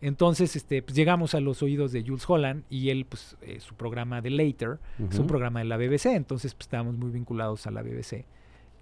Entonces, 0.00 0.56
este, 0.56 0.82
pues, 0.82 0.96
llegamos 0.96 1.34
a 1.34 1.40
los 1.40 1.62
oídos 1.62 1.92
de 1.92 2.02
Jules 2.02 2.28
Holland 2.28 2.64
y 2.68 2.90
él, 2.90 3.06
pues, 3.06 3.36
eh, 3.40 3.60
su 3.60 3.74
programa 3.76 4.20
de 4.20 4.30
Later, 4.30 4.78
es 5.08 5.18
un 5.18 5.26
programa 5.26 5.60
de 5.60 5.66
la 5.66 5.76
BBC, 5.76 6.16
entonces 6.16 6.52
pues, 6.52 6.66
estábamos 6.66 6.96
muy 6.96 7.10
vinculados 7.10 7.66
a 7.66 7.70
la 7.70 7.82
BBC. 7.82 8.26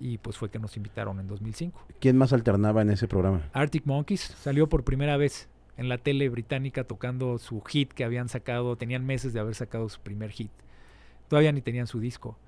Y 0.01 0.19
pues 0.19 0.37
fue 0.37 0.51
que 0.51 0.59
nos 0.59 0.77
invitaron 0.77 1.21
en 1.21 1.29
2005. 1.29 1.87
¿Quién 2.01 2.17
más 2.17 2.33
alternaba 2.33 2.83
en 2.83 2.91
ese 2.91 3.07
programa? 3.07 3.49
Arctic 3.53 3.87
Monkeys 3.87 4.21
salió 4.23 4.69
por 4.69 4.83
primera 4.83 5.17
vez 5.17 5.49
en 5.77 5.89
la 5.89 5.99
tele 5.99 6.29
británica 6.29 6.85
tocando 6.85 7.39
su 7.39 7.61
hit 7.63 7.93
que 7.93 8.05
habían 8.05 8.29
sacado, 8.29 8.77
tenían 8.77 9.05
meses 9.05 9.33
de 9.33 9.41
haber 9.41 9.55
sacado 9.55 9.89
su 9.89 10.01
primer 10.01 10.31
hit. 10.31 10.51
Todavía 11.29 11.53
ni 11.53 11.61
tenían 11.63 11.87
su 11.87 11.99
disco. 12.01 12.39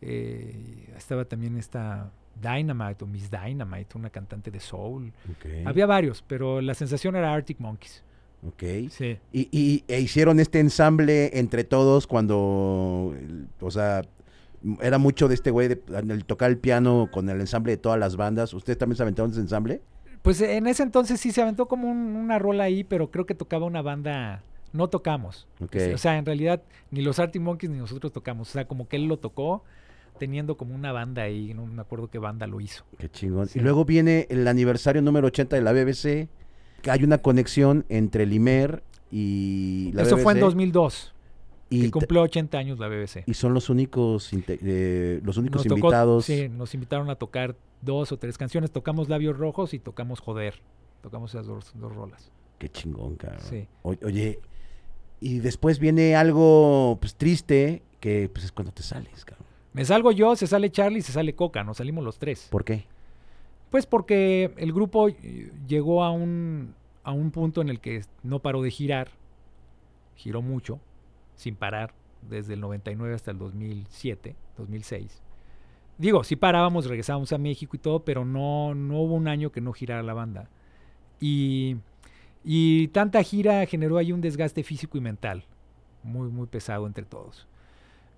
Eh, 0.00 0.88
estaba 0.96 1.24
también 1.24 1.56
esta 1.56 2.10
Dynamite 2.40 3.02
o 3.04 3.06
Miss 3.06 3.30
Dynamite, 3.30 3.96
una 3.96 4.10
cantante 4.10 4.50
de 4.50 4.60
soul. 4.60 5.12
Había 5.64 5.86
varios, 5.86 6.22
pero 6.26 6.60
la 6.60 6.74
sensación 6.74 7.16
era 7.16 7.32
Arctic 7.32 7.58
Monkeys. 7.60 8.02
Ok. 8.46 8.62
Sí. 8.90 9.18
Y, 9.32 9.48
y- 9.50 9.84
e 9.88 10.00
hicieron 10.00 10.38
este 10.38 10.60
ensamble 10.60 11.30
entre 11.38 11.64
todos 11.64 12.06
cuando, 12.06 13.14
o 13.60 13.70
sea, 13.70 14.02
era 14.82 14.98
mucho 14.98 15.28
de 15.28 15.34
este 15.34 15.50
güey 15.50 15.68
de 15.68 15.80
el 16.08 16.24
tocar 16.24 16.50
el 16.50 16.58
piano 16.58 17.08
con 17.12 17.28
el 17.30 17.40
ensamble 17.40 17.72
de 17.72 17.78
todas 17.78 17.98
las 17.98 18.16
bandas. 18.16 18.52
¿Ustedes 18.54 18.78
también 18.78 18.96
se 18.96 19.02
aventaron 19.02 19.30
ese 19.30 19.40
ensamble? 19.40 19.80
Pues 20.22 20.40
en 20.40 20.66
ese 20.66 20.82
entonces 20.82 21.20
sí 21.20 21.30
se 21.32 21.42
aventó 21.42 21.66
como 21.66 21.88
un- 21.90 22.16
una 22.16 22.38
rola 22.38 22.64
ahí, 22.64 22.84
pero 22.84 23.10
creo 23.10 23.26
que 23.26 23.34
tocaba 23.34 23.66
una 23.66 23.82
banda. 23.82 24.42
No 24.72 24.88
tocamos. 24.88 25.46
O 25.60 25.98
sea, 25.98 26.18
en 26.18 26.26
realidad 26.26 26.62
ni 26.90 27.00
los 27.02 27.18
Arctic 27.18 27.40
Monkeys 27.40 27.70
ni 27.70 27.78
nosotros 27.78 28.12
tocamos. 28.12 28.48
O 28.50 28.52
sea, 28.52 28.66
como 28.66 28.88
que 28.88 28.96
él 28.96 29.06
lo 29.06 29.18
tocó 29.18 29.62
teniendo 30.18 30.56
como 30.56 30.74
una 30.74 30.92
banda 30.92 31.22
ahí. 31.22 31.54
No 31.54 31.64
me 31.66 31.80
acuerdo 31.80 32.08
qué 32.08 32.18
banda 32.18 32.46
lo 32.46 32.60
hizo. 32.60 32.84
Qué 32.98 33.08
chingón. 33.08 33.46
Sí. 33.48 33.58
Y 33.58 33.62
luego 33.62 33.84
viene 33.84 34.26
el 34.30 34.46
aniversario 34.48 35.00
número 35.02 35.28
80 35.28 35.56
de 35.56 35.62
la 35.62 35.72
BBC. 35.72 36.28
que 36.82 36.90
hay 36.90 37.02
una 37.04 37.18
conexión 37.18 37.84
entre 37.88 38.26
Limer 38.26 38.82
y 39.10 39.90
la 39.94 40.02
Eso 40.02 40.18
fue 40.18 40.32
en 40.34 40.38
BBC, 40.38 40.44
2002, 40.44 41.14
y, 41.68 41.82
que 41.82 41.90
cumplió 41.90 42.22
80 42.22 42.58
años 42.58 42.78
la 42.78 42.88
BBC. 42.88 43.24
y 43.26 43.34
son 43.34 43.52
los 43.54 43.68
únicos 43.70 44.30
eh, 44.32 45.20
los 45.24 45.36
únicos 45.36 45.64
Nos 45.64 45.66
tocó- 45.66 45.78
invitados. 45.86 46.24
sí, 46.24 46.48
nos 46.48 46.74
invitaron 46.74 47.10
a 47.10 47.16
tocar 47.16 47.56
dos 47.82 48.12
o 48.12 48.18
tres 48.18 48.38
canciones. 48.38 48.70
Tocamos 48.70 49.08
Labios 49.08 49.36
Rojos 49.36 49.74
y 49.74 49.78
tocamos 49.78 50.20
Joder. 50.20 50.60
Tocamos 51.02 51.30
esas 51.34 51.46
dos, 51.46 51.72
dos 51.74 51.94
rolas. 51.94 52.30
Qué 52.58 52.68
chingón, 52.68 53.16
cabrón. 53.16 53.40
Sí. 53.42 53.66
O- 53.82 53.94
oye, 54.04 54.38
y 55.20 55.38
después 55.40 55.78
viene 55.78 56.14
algo 56.16 56.98
pues 57.00 57.14
triste 57.16 57.82
que 58.00 58.28
pues 58.32 58.44
es 58.46 58.52
cuando 58.52 58.72
te 58.72 58.82
sales, 58.82 59.24
cabrón. 59.24 59.46
Me 59.72 59.84
salgo 59.84 60.10
yo, 60.12 60.36
se 60.36 60.46
sale 60.46 60.70
Charlie, 60.70 61.02
se 61.02 61.12
sale 61.12 61.34
Coca. 61.34 61.62
Nos 61.64 61.76
salimos 61.78 62.02
los 62.04 62.18
tres. 62.18 62.48
¿Por 62.50 62.64
qué? 62.64 62.84
Pues 63.70 63.84
porque 63.86 64.52
el 64.56 64.72
grupo 64.72 65.08
eh, 65.08 65.50
llegó 65.66 66.02
a 66.04 66.10
un, 66.12 66.74
a 67.02 67.12
un 67.12 67.30
punto 67.30 67.60
en 67.60 67.68
el 67.68 67.80
que 67.80 68.02
no 68.22 68.38
paró 68.38 68.62
de 68.62 68.70
girar. 68.70 69.08
Giró 70.14 70.40
mucho, 70.40 70.80
sin 71.36 71.54
parar, 71.54 71.94
desde 72.28 72.54
el 72.54 72.60
99 72.60 73.14
hasta 73.14 73.30
el 73.30 73.38
2007, 73.38 74.34
2006. 74.56 75.22
Digo, 75.98 76.24
sí 76.24 76.36
parábamos, 76.36 76.86
regresábamos 76.86 77.32
a 77.32 77.38
México 77.38 77.76
y 77.76 77.78
todo, 77.78 78.00
pero 78.00 78.24
no, 78.24 78.74
no 78.74 78.98
hubo 78.98 79.14
un 79.14 79.28
año 79.28 79.50
que 79.50 79.60
no 79.60 79.72
girara 79.72 80.02
la 80.02 80.14
banda. 80.14 80.48
Y, 81.20 81.76
y 82.44 82.88
tanta 82.88 83.22
gira 83.22 83.64
generó 83.66 83.96
ahí 83.96 84.12
un 84.12 84.20
desgaste 84.20 84.62
físico 84.62 84.98
y 84.98 85.00
mental, 85.00 85.44
muy, 86.02 86.28
muy 86.28 86.46
pesado 86.46 86.86
entre 86.86 87.04
todos. 87.04 87.46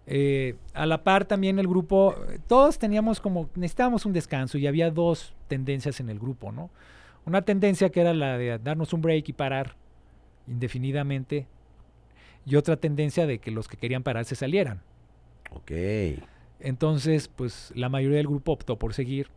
Eh, 0.06 0.56
a 0.72 0.86
la 0.86 1.04
par 1.04 1.26
también 1.26 1.58
el 1.58 1.68
grupo, 1.68 2.14
todos 2.46 2.78
teníamos 2.78 3.20
como, 3.20 3.50
necesitábamos 3.54 4.06
un 4.06 4.14
descanso 4.14 4.56
y 4.56 4.66
había 4.66 4.90
dos 4.90 5.34
tendencias 5.48 6.00
en 6.00 6.08
el 6.08 6.18
grupo, 6.18 6.50
¿no? 6.50 6.70
Una 7.26 7.42
tendencia 7.42 7.90
que 7.90 8.00
era 8.00 8.14
la 8.14 8.38
de 8.38 8.58
darnos 8.58 8.94
un 8.94 9.02
break 9.02 9.28
y 9.28 9.32
parar 9.34 9.76
indefinidamente 10.46 11.46
y 12.48 12.56
otra 12.56 12.76
tendencia 12.76 13.26
de 13.26 13.38
que 13.38 13.50
los 13.50 13.68
que 13.68 13.76
querían 13.76 14.02
parar 14.02 14.24
se 14.24 14.34
salieran. 14.34 14.80
Ok. 15.50 15.72
Entonces, 16.60 17.28
pues 17.28 17.72
la 17.74 17.88
mayoría 17.88 18.16
del 18.16 18.26
grupo 18.26 18.52
optó 18.52 18.78
por 18.78 18.94
seguir, 18.94 19.28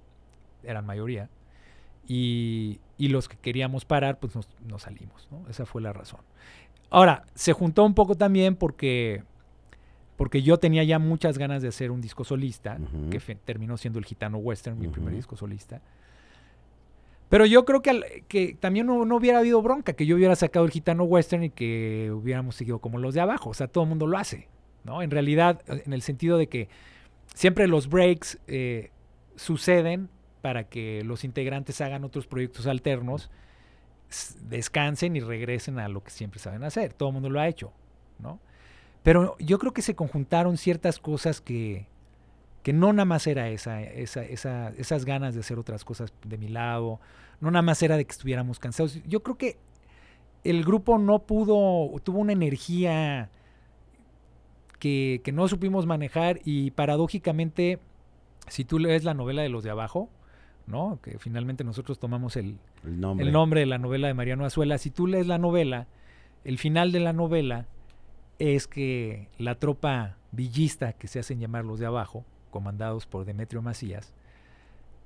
eran 0.64 0.86
mayoría, 0.86 1.30
y, 2.08 2.80
y 2.98 3.10
los 3.10 3.28
que 3.28 3.38
queríamos 3.38 3.86
parar, 3.86 4.20
pues 4.20 4.36
nos, 4.36 4.48
nos 4.66 4.84
salimos, 4.84 5.28
¿no? 5.30 5.48
Esa 5.50 5.66
fue 5.66 5.82
la 5.82 5.94
razón. 5.94 6.22
Ahora, 6.90 7.26
se 7.36 7.54
juntó 7.54 7.84
un 7.84 7.94
poco 7.94 8.16
también 8.16 8.56
porque, 8.56 9.24
porque 10.18 10.42
yo 10.42 10.58
tenía 10.58 10.84
ya 10.84 10.98
muchas 10.98 11.38
ganas 11.38 11.62
de 11.62 11.68
hacer 11.68 11.92
un 11.92 12.02
disco 12.02 12.24
solista, 12.24 12.78
que 13.10 13.20
terminó 13.36 13.78
siendo 13.78 14.00
el 14.00 14.06
Gitano 14.06 14.38
Western, 14.38 14.80
mi 14.80 14.88
primer 14.88 15.14
disco 15.14 15.36
solista. 15.36 15.82
Pero 17.32 17.46
yo 17.46 17.64
creo 17.64 17.82
que, 17.82 17.92
al- 17.92 18.06
que 18.28 18.58
también 18.60 18.88
no, 18.88 18.96
hubiera 19.16 19.40
habido 19.40 19.62
bronca, 19.62 19.94
que 19.94 20.06
yo 20.06 20.18
hubiera 20.18 20.36
sacado 20.36 20.66
el 20.66 20.72
Gitano 20.72 21.06
Western 21.06 21.46
y 21.46 21.50
que 21.50 22.12
hubiéramos 22.14 22.56
seguido 22.56 22.80
como 22.80 22.98
los 23.00 23.14
de 23.14 23.22
abajo. 23.22 23.52
O 23.52 23.54
sea, 23.54 23.70
todo 23.70 23.86
el 23.86 23.90
mundo 23.90 24.06
lo 24.06 24.18
hace, 24.18 24.50
¿no? 24.84 25.02
En 25.02 25.12
realidad, 25.12 25.62
eh, 25.68 25.82
en 25.86 25.94
el 25.94 26.02
sentido 26.02 26.38
de 26.38 26.48
que 26.48 26.68
siempre 27.34 27.70
los 27.70 27.88
breaks 27.88 28.38
eh, 28.48 28.92
suceden 29.38 30.10
para 30.42 30.66
que 30.66 31.04
los 31.06 31.24
integrantes 31.24 31.80
hagan 31.80 32.04
otros 32.04 32.28
proyectos 32.28 32.68
alternos, 32.68 33.32
descansen 34.50 35.16
y 35.16 35.22
regresen 35.22 35.80
a 35.80 35.88
lo 35.88 36.04
que 36.04 36.12
siempre 36.12 36.42
saben 36.42 36.66
hacer. 36.66 36.92
Todo 36.92 37.10
el 37.10 37.14
mundo 37.14 37.30
lo 37.30 37.40
ha 37.40 37.48
hecho, 37.48 37.72
¿no? 38.20 38.42
Pero 39.04 39.38
yo 39.40 39.58
creo 39.58 39.72
que 39.72 39.82
se 39.82 39.96
conjuntaron 39.96 40.58
ciertas 40.58 41.00
cosas 41.00 41.40
que, 41.40 41.88
que 42.64 42.74
no 42.74 42.94
nada 42.94 43.06
más 43.06 43.26
era 43.28 43.50
esa, 43.50 43.82
esa, 43.82 44.24
esa- 44.24 44.70
esas 44.78 45.06
ganas 45.06 45.34
de 45.34 45.40
hacer 45.42 45.58
otras 45.60 45.84
cosas 45.84 46.14
de 46.26 46.38
mi 46.38 46.48
lado, 46.48 47.00
no 47.40 47.50
nada 47.52 47.64
más 47.64 47.82
era 47.82 47.98
de 47.98 48.06
que 48.06 48.12
estuviéramos 48.12 48.60
cansados. 48.60 49.00
Yo 49.08 49.24
creo 49.24 49.38
que 49.38 49.58
el 50.44 50.64
grupo 50.64 50.98
no 50.98 51.20
pudo, 51.20 51.90
tuvo 52.04 52.20
una 52.20 52.34
energía 52.34 53.30
que, 54.80 55.22
que 55.24 55.32
no 55.32 55.48
supimos 55.48 55.86
manejar 55.86 56.40
y 56.44 56.72
paradójicamente, 56.72 57.80
si 58.48 58.66
tú 58.66 58.80
lees 58.80 59.04
la 59.04 59.14
novela 59.14 59.42
de 59.42 59.50
los 59.50 59.64
de 59.64 59.70
abajo, 59.70 60.10
¿no? 60.68 61.00
Que 61.02 61.20
finalmente 61.20 61.64
nosotros 61.64 62.00
tomamos 62.00 62.36
el, 62.36 62.58
El 62.84 63.00
nombre. 63.00 63.26
el 63.28 63.32
nombre 63.34 63.60
de 63.60 63.66
la 63.66 63.78
novela 63.78 64.08
de 64.08 64.14
Mariano 64.14 64.46
Azuela. 64.46 64.78
Si 64.78 64.90
tú 64.90 65.08
lees 65.08 65.28
la 65.28 65.38
novela, 65.38 65.88
el 66.44 66.58
final 66.58 66.92
de 66.92 67.00
la 67.00 67.14
novela 67.14 67.68
es 68.40 68.68
que 68.68 69.28
la 69.38 69.56
tropa 69.56 70.18
villista 70.32 70.94
que 70.94 71.08
se 71.08 71.20
hacen 71.20 71.40
llamar 71.40 71.66
los 71.66 71.80
de 71.80 71.86
abajo, 71.86 72.26
comandados 72.52 73.08
por 73.08 73.26
Demetrio 73.26 73.62
Macías, 73.64 74.14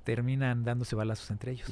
terminan 0.04 0.64
dándose 0.64 0.94
balazos 0.94 1.30
entre 1.30 1.52
ellos. 1.52 1.70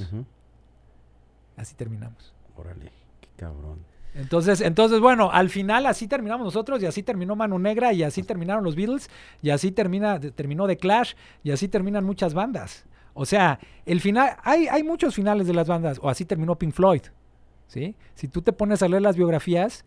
Así 1.56 1.74
terminamos. 1.74 2.32
Órale, 2.56 2.90
qué 3.20 3.28
cabrón. 3.36 3.80
Entonces, 4.14 4.60
entonces, 4.60 5.00
bueno, 5.00 5.30
al 5.32 5.50
final 5.50 5.86
así 5.86 6.06
terminamos 6.06 6.44
nosotros 6.44 6.80
y 6.82 6.86
así 6.86 7.02
terminó 7.02 7.34
Mano 7.34 7.58
Negra 7.58 7.92
y 7.92 8.04
así 8.04 8.22
terminaron 8.22 8.62
los 8.62 8.76
Beatles 8.76 9.10
y 9.42 9.50
así 9.50 9.72
termina, 9.72 10.20
terminó 10.20 10.68
The 10.68 10.76
Clash 10.76 11.14
y 11.42 11.50
así 11.50 11.68
terminan 11.68 12.04
muchas 12.04 12.32
bandas. 12.32 12.86
O 13.12 13.26
sea, 13.26 13.58
el 13.86 14.00
final, 14.00 14.36
hay, 14.42 14.68
hay 14.68 14.82
muchos 14.82 15.14
finales 15.14 15.46
de 15.46 15.54
las 15.54 15.68
bandas, 15.68 15.98
o 16.00 16.08
así 16.08 16.24
terminó 16.24 16.56
Pink 16.56 16.74
Floyd. 16.74 17.02
¿sí? 17.66 17.94
Si 18.14 18.28
tú 18.28 18.42
te 18.42 18.52
pones 18.52 18.82
a 18.82 18.88
leer 18.88 19.02
las 19.02 19.16
biografías, 19.16 19.84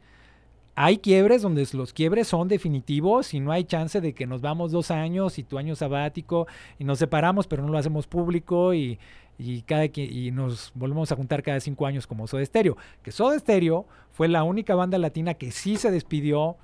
hay 0.79 0.99
quiebres 0.99 1.41
donde 1.41 1.67
los 1.73 1.91
quiebres 1.91 2.27
son 2.27 2.47
definitivos 2.47 3.33
y 3.33 3.39
no 3.39 3.51
hay 3.51 3.63
chance 3.63 3.99
de 3.99 4.13
que 4.13 4.27
nos 4.27 4.41
vamos 4.41 4.71
dos 4.71 4.91
años 4.91 5.39
y 5.39 5.43
tu 5.43 5.57
año 5.57 5.75
sabático 5.75 6.45
y 6.77 6.83
nos 6.83 6.99
separamos, 6.99 7.47
pero 7.47 7.63
no 7.63 7.69
lo 7.69 7.79
hacemos 7.79 8.05
público 8.05 8.75
y, 8.75 8.99
y 9.39 9.63
cada 9.63 9.85
y 9.85 10.29
nos 10.31 10.71
volvemos 10.75 11.11
a 11.11 11.15
juntar 11.15 11.41
cada 11.41 11.59
cinco 11.61 11.87
años 11.87 12.05
como 12.05 12.27
Soda 12.27 12.45
Stereo. 12.45 12.77
Que 13.01 13.11
Soda 13.11 13.39
Stereo 13.39 13.87
fue 14.11 14.27
la 14.27 14.43
única 14.43 14.75
banda 14.75 14.99
latina 14.99 15.33
que 15.33 15.49
sí 15.49 15.77
se 15.77 15.89
despidió 15.89 16.57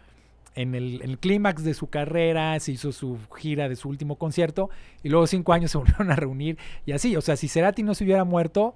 en 0.54 0.76
el, 0.76 1.18
clímax 1.20 1.64
de 1.64 1.74
su 1.74 1.88
carrera, 1.88 2.60
se 2.60 2.72
hizo 2.74 2.92
su 2.92 3.18
gira 3.36 3.68
de 3.68 3.76
su 3.76 3.90
último 3.90 4.18
concierto 4.18 4.70
y 5.02 5.10
luego 5.10 5.26
cinco 5.26 5.54
años 5.54 5.72
se 5.72 5.78
volvieron 5.80 6.12
a 6.12 6.16
reunir 6.16 6.60
y 6.86 6.92
así. 6.92 7.16
O 7.16 7.22
sea, 7.22 7.36
si 7.36 7.48
Cerati 7.48 7.82
no 7.82 7.96
se 7.96 8.04
hubiera 8.04 8.26
muerto, 8.26 8.76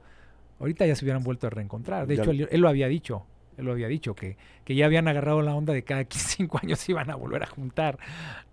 ahorita 0.59 0.88
ya 0.88 0.95
se 0.95 1.05
hubieran 1.05 1.21
vuelto 1.21 1.45
a 1.45 1.51
reencontrar. 1.51 2.07
De 2.07 2.15
Ya- 2.15 2.23
hecho, 2.23 2.31
él, 2.31 2.47
él 2.49 2.59
lo 2.61 2.69
había 2.69 2.88
dicho. 2.88 3.23
Él 3.57 3.65
lo 3.65 3.71
había 3.71 3.87
dicho, 3.87 4.15
que, 4.15 4.37
que 4.63 4.75
ya 4.75 4.85
habían 4.85 5.07
agarrado 5.07 5.41
la 5.41 5.55
onda 5.55 5.73
de 5.73 5.83
cada 5.83 6.05
5 6.09 6.59
años 6.61 6.79
se 6.79 6.91
iban 6.91 7.09
a 7.09 7.15
volver 7.15 7.43
a 7.43 7.47
juntar, 7.47 7.97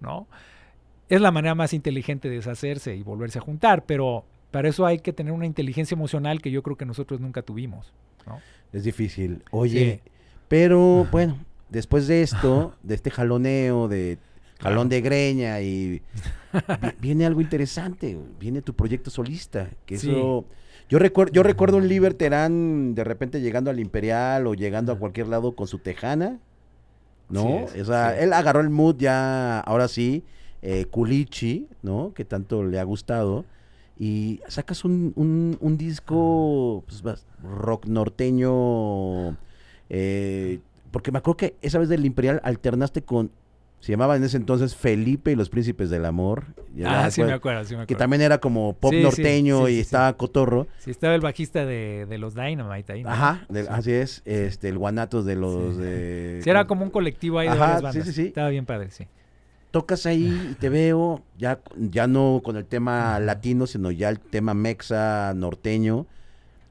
¿no? 0.00 0.26
Es 1.08 1.20
la 1.20 1.30
manera 1.30 1.54
más 1.54 1.72
inteligente 1.74 2.28
de 2.30 2.36
deshacerse 2.36 2.96
y 2.96 3.02
volverse 3.02 3.38
a 3.38 3.42
juntar, 3.42 3.84
pero 3.84 4.24
para 4.50 4.68
eso 4.68 4.86
hay 4.86 4.98
que 5.00 5.12
tener 5.12 5.32
una 5.32 5.46
inteligencia 5.46 5.94
emocional 5.94 6.40
que 6.40 6.50
yo 6.50 6.62
creo 6.62 6.76
que 6.76 6.86
nosotros 6.86 7.20
nunca 7.20 7.42
tuvimos, 7.42 7.92
¿no? 8.26 8.40
Es 8.72 8.84
difícil. 8.84 9.42
Oye, 9.50 10.00
Sí. 10.04 10.10
pero 10.48 11.06
bueno, 11.10 11.38
después 11.68 12.06
de 12.06 12.22
esto, 12.22 12.74
de 12.82 12.94
este 12.94 13.10
jaloneo, 13.10 13.88
de 13.88 14.18
jalón 14.60 14.88
de 14.88 15.00
greña 15.02 15.60
y 15.60 16.00
vi- 16.80 16.90
viene 17.00 17.26
algo 17.26 17.40
interesante, 17.42 18.16
viene 18.40 18.62
tu 18.62 18.74
proyecto 18.74 19.10
solista, 19.10 19.68
que 19.84 19.98
Sí. 19.98 20.08
eso 20.10 20.46
yo 20.88 20.98
recuerdo 20.98 21.32
yo 21.32 21.42
recuerdo 21.42 21.76
un 21.78 21.88
Liber 21.88 22.14
Terán 22.14 22.94
de 22.94 23.04
repente 23.04 23.40
llegando 23.40 23.70
al 23.70 23.80
Imperial 23.80 24.46
o 24.46 24.54
llegando 24.54 24.92
a 24.92 24.98
cualquier 24.98 25.28
lado 25.28 25.54
con 25.56 25.66
su 25.66 25.78
tejana, 25.78 26.40
¿no? 27.28 27.64
O 27.64 27.84
sea, 27.84 28.12
sí. 28.12 28.18
él 28.20 28.32
agarró 28.32 28.60
el 28.60 28.70
mood 28.70 28.96
ya 28.98 29.60
ahora 29.60 29.88
sí, 29.88 30.24
eh, 30.62 30.86
culichi, 30.86 31.68
¿no? 31.82 32.12
Que 32.14 32.24
tanto 32.24 32.64
le 32.64 32.78
ha 32.78 32.84
gustado. 32.84 33.44
y 33.98 34.40
sacas 34.48 34.84
un, 34.84 35.12
un, 35.16 35.56
un 35.60 35.76
disco 35.78 36.84
pues, 36.86 37.26
rock 37.42 37.86
norteño. 37.86 39.36
eh, 39.88 40.60
porque 40.90 41.12
me 41.12 41.18
acuerdo 41.18 41.36
que 41.38 41.56
esa 41.62 41.78
vez 41.78 41.88
del 41.88 42.04
Imperial 42.06 42.40
alternaste 42.44 43.02
con. 43.02 43.30
Se 43.84 43.92
llamaba 43.92 44.16
en 44.16 44.24
ese 44.24 44.38
entonces 44.38 44.74
Felipe 44.74 45.30
y 45.32 45.34
los 45.36 45.50
Príncipes 45.50 45.90
del 45.90 46.06
Amor. 46.06 46.46
Ah, 46.86 47.10
sí 47.10 47.22
me 47.22 47.32
acuerdo, 47.34 47.64
sí 47.64 47.74
me 47.74 47.80
Que 47.80 47.82
acuerdo. 47.92 47.98
también 47.98 48.22
era 48.22 48.38
como 48.38 48.72
pop 48.72 48.92
Sí, 48.92 48.96
sí, 48.96 49.02
norteño 49.02 49.58
sí, 49.58 49.62
y 49.64 49.66
sí, 49.66 49.74
sí. 49.74 49.80
estaba 49.82 50.16
cotorro. 50.16 50.66
Sí, 50.78 50.90
estaba 50.90 51.14
el 51.14 51.20
bajista 51.20 51.66
de, 51.66 52.06
de 52.08 52.16
los 52.16 52.34
Dynamite 52.34 52.94
ahí. 52.94 53.02
¿no? 53.02 53.10
Ajá, 53.10 53.46
Sí. 53.52 53.58
así 53.68 53.92
es. 53.92 54.22
Este, 54.24 54.70
el 54.70 54.78
Guanatos 54.78 55.26
de 55.26 55.36
los 55.36 55.74
Sí. 55.76 55.82
de. 55.82 56.40
Sí, 56.42 56.48
era 56.48 56.66
como 56.66 56.82
un 56.82 56.90
colectivo 56.90 57.38
ahí 57.40 57.50
de 57.50 57.58
varias 57.58 57.78
sí, 57.80 57.84
bandas. 57.84 58.06
sí, 58.06 58.12
sí. 58.14 58.26
Estaba 58.28 58.48
bien 58.48 58.64
padre, 58.64 58.90
sí. 58.90 59.06
tocas 59.70 60.06
ahí 60.06 60.48
y 60.52 60.54
te 60.54 60.70
veo, 60.70 61.20
ya, 61.36 61.58
ya 61.76 62.06
no 62.06 62.40
con 62.42 62.56
el 62.56 62.64
tema 62.64 63.18
latino, 63.18 63.66
sino 63.66 63.90
ya 63.90 64.08
el 64.08 64.18
tema 64.18 64.54
mexa, 64.54 65.34
norteño. 65.34 66.06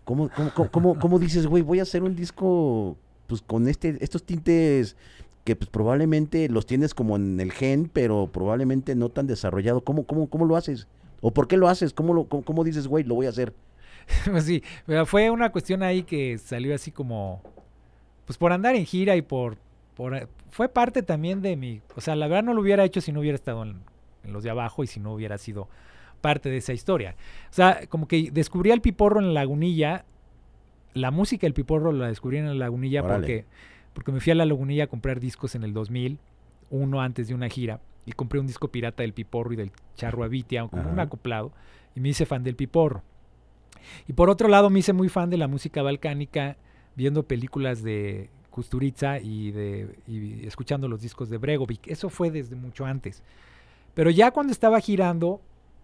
¿Cómo, 0.04 0.30
cómo, 0.36 0.52
cómo, 0.56 0.72
cómo- 0.72 1.00
cómo 1.00 1.20
dices, 1.20 1.46
güey, 1.46 1.62
voy 1.62 1.78
a 1.80 1.84
hacer 1.84 2.02
un 2.02 2.16
disco 2.16 2.98
pues 3.28 3.42
con 3.42 3.68
este, 3.68 3.98
estos 4.02 4.24
tintes 4.24 4.96
que 5.44 5.56
pues 5.56 5.70
probablemente 5.70 6.48
los 6.50 6.66
tienes 6.66 6.94
como 6.94 7.16
en 7.16 7.40
el 7.40 7.52
gen, 7.52 7.90
pero 7.92 8.30
probablemente 8.32 8.96
no 8.96 9.10
tan 9.10 9.28
desarrollado? 9.28 9.82
¿Cómo, 9.82 10.06
cómo, 10.06 10.28
cómo 10.30 10.46
lo 10.46 10.56
haces? 10.56 10.88
¿O 11.22 11.32
por 11.32 11.48
qué 11.48 11.58
lo 11.58 11.68
haces? 11.68 11.94
¿Cómo, 11.94 12.14
lo, 12.14 12.26
cómo, 12.26 12.44
cómo 12.44 12.64
dices, 12.64 12.88
güey, 12.88 13.04
lo 13.04 13.16
voy 13.16 13.26
a 13.26 13.30
hacer? 13.30 13.54
Pues 14.30 14.46
sí, 14.46 14.64
pero 14.86 15.06
fue 15.06 15.30
una 15.30 15.52
cuestión 15.52 15.82
ahí 15.82 16.04
que 16.04 16.38
salió 16.38 16.76
así 16.76 16.92
como, 16.92 17.42
pues 18.26 18.38
por 18.38 18.52
andar 18.52 18.76
en 18.76 18.86
gira 18.86 19.16
y 19.16 19.22
por, 19.22 19.58
por 19.96 20.28
fue 20.50 20.68
parte 20.68 21.04
también 21.04 21.42
de 21.42 21.56
mi, 21.56 21.82
o 21.96 22.02
sea, 22.02 22.16
la 22.16 22.28
verdad 22.28 22.44
no 22.44 22.54
lo 22.54 22.62
hubiera 22.62 22.84
hecho 22.84 23.00
si 23.00 23.12
no 23.12 23.22
hubiera 23.22 23.36
estado 23.36 23.64
en, 23.64 23.78
en 24.24 24.34
los 24.34 24.44
de 24.44 24.50
abajo 24.50 24.84
y 24.84 24.88
si 24.88 25.00
no 25.00 25.14
hubiera 25.14 25.38
sido 25.38 25.70
parte 26.22 26.50
de 26.50 26.58
esa 26.58 26.74
historia. 26.74 27.16
O 27.50 27.54
sea, 27.54 27.82
como 27.90 28.08
que 28.08 28.32
descubrí 28.32 28.72
al 28.72 28.82
Piporro 28.82 29.20
en 29.20 29.28
la 29.28 29.42
Lagunilla, 29.42 30.06
la 30.94 31.12
música 31.12 31.46
del 31.46 31.54
Piporro 31.54 31.92
la 31.92 32.08
descubrí 32.08 32.38
en 32.38 32.48
la 32.48 32.54
Lagunilla 32.54 33.04
Órale. 33.04 33.20
porque, 33.20 33.46
porque 33.94 34.12
me 34.12 34.20
fui 34.20 34.32
a 34.32 34.36
la 34.36 34.46
Lagunilla 34.46 34.86
a 34.86 34.88
comprar 34.88 35.20
discos 35.20 35.56
en 35.56 35.64
el 35.64 35.74
2000, 35.74 36.20
uno 36.70 37.02
antes 37.02 37.28
de 37.28 37.34
una 37.34 37.50
gira, 37.50 37.80
y 38.06 38.12
compré 38.12 38.40
un 38.40 38.48
disco 38.48 38.68
pirata 38.68 39.04
del 39.04 39.14
Piporro 39.14 39.54
y 39.54 39.56
del 39.56 39.72
Charro 39.96 40.24
Avitia, 40.24 40.68
como 40.68 40.90
un 40.90 41.00
acoplado, 41.00 41.52
y 41.96 42.00
me 42.00 42.10
hice 42.10 42.26
fan 42.26 42.44
del 42.44 42.56
Piporro. 42.56 43.04
Y 44.08 44.14
por 44.14 44.30
otro 44.30 44.48
lado, 44.48 44.70
me 44.70 44.80
hice 44.80 44.94
muy 44.94 45.10
fan 45.10 45.30
de 45.30 45.38
la 45.38 45.48
música 45.48 45.82
balcánica, 45.82 46.58
viendo 46.96 47.24
películas 47.24 47.84
de 47.84 48.30
Kusturica 48.50 49.20
y, 49.20 49.52
de, 49.52 49.98
y 50.08 50.46
escuchando 50.46 50.88
los 50.88 51.02
discos 51.02 51.30
de 51.30 51.38
Bregovic. 51.38 51.88
Eso 51.88 52.10
fue 52.10 52.32
desde 52.32 52.56
mucho 52.56 52.86
antes. 52.86 53.24
Pero 53.94 54.10
ya 54.10 54.32
cuando 54.32 54.52
estaba 54.52 54.80
girando 54.80 55.42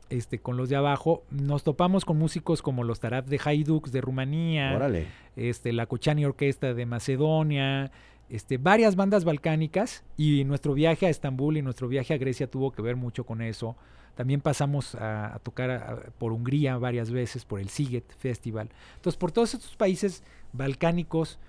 este, 0.10 0.40
con 0.40 0.58
los 0.58 0.70
de 0.70 0.76
abajo, 0.76 1.24
nos 1.30 1.64
topamos 1.64 2.06
con 2.06 2.18
músicos 2.18 2.62
como 2.62 2.84
los 2.84 3.00
Tarab 3.00 3.26
de 3.26 3.40
Hajduk 3.44 3.90
de 3.90 4.02
Rumanía, 4.02 4.74
Órale. 4.76 5.08
este, 5.36 5.72
la 5.74 5.86
Cochani 5.86 6.26
Orquesta 6.26 6.74
de 6.74 6.86
Macedonia, 6.86 7.92
este, 8.30 8.58
varias 8.58 8.96
bandas 8.96 9.24
balcánicas 9.26 10.04
y 10.18 10.44
nuestro 10.46 10.74
viaje 10.74 11.06
a 11.06 11.10
Estambul 11.10 11.58
y 11.58 11.62
nuestro 11.62 11.88
viaje 11.88 12.14
a 12.14 12.18
Grecia 12.18 12.48
tuvo 12.50 12.72
que 12.72 12.82
ver 12.82 12.96
mucho 12.96 13.26
con 13.26 13.42
eso. 13.42 13.76
También 14.16 14.42
pasamos 14.42 14.96
a, 14.96 15.36
a 15.36 15.40
tocar 15.40 15.70
a- 15.72 15.76
a- 15.94 15.96
por 16.18 16.32
Hungría 16.34 16.78
varias 16.78 17.10
veces, 17.12 17.46
por 17.46 17.60
el 17.60 17.70
Siget 17.70 18.04
Festival. 18.18 18.70
Entonces, 18.98 19.18
por 19.18 19.32
todos 19.32 19.54
estos 19.54 19.76
países 19.76 20.24
balcánicos 20.54 21.40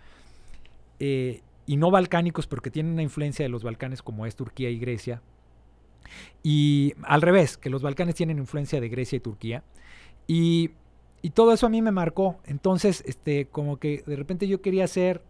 eh, 1.00 1.40
y 1.66 1.76
no 1.76 1.90
balcánicos, 1.90 2.46
porque 2.46 2.70
tienen 2.70 2.92
una 2.92 3.02
influencia 3.02 3.44
de 3.44 3.48
los 3.48 3.62
Balcanes 3.62 4.02
como 4.02 4.26
es 4.26 4.36
Turquía 4.36 4.70
y 4.70 4.78
Grecia. 4.78 5.22
Y 6.42 6.94
al 7.02 7.22
revés, 7.22 7.56
que 7.56 7.70
los 7.70 7.82
Balcanes 7.82 8.14
tienen 8.14 8.38
influencia 8.38 8.80
de 8.80 8.88
Grecia 8.88 9.16
y 9.16 9.20
Turquía. 9.20 9.62
Y, 10.26 10.70
y 11.22 11.30
todo 11.30 11.52
eso 11.52 11.66
a 11.66 11.70
mí 11.70 11.82
me 11.82 11.90
marcó. 11.90 12.38
Entonces, 12.44 13.02
este, 13.06 13.46
como 13.46 13.78
que 13.78 14.02
de 14.06 14.16
repente 14.16 14.48
yo 14.48 14.62
quería 14.62 14.84
hacer 14.84 15.22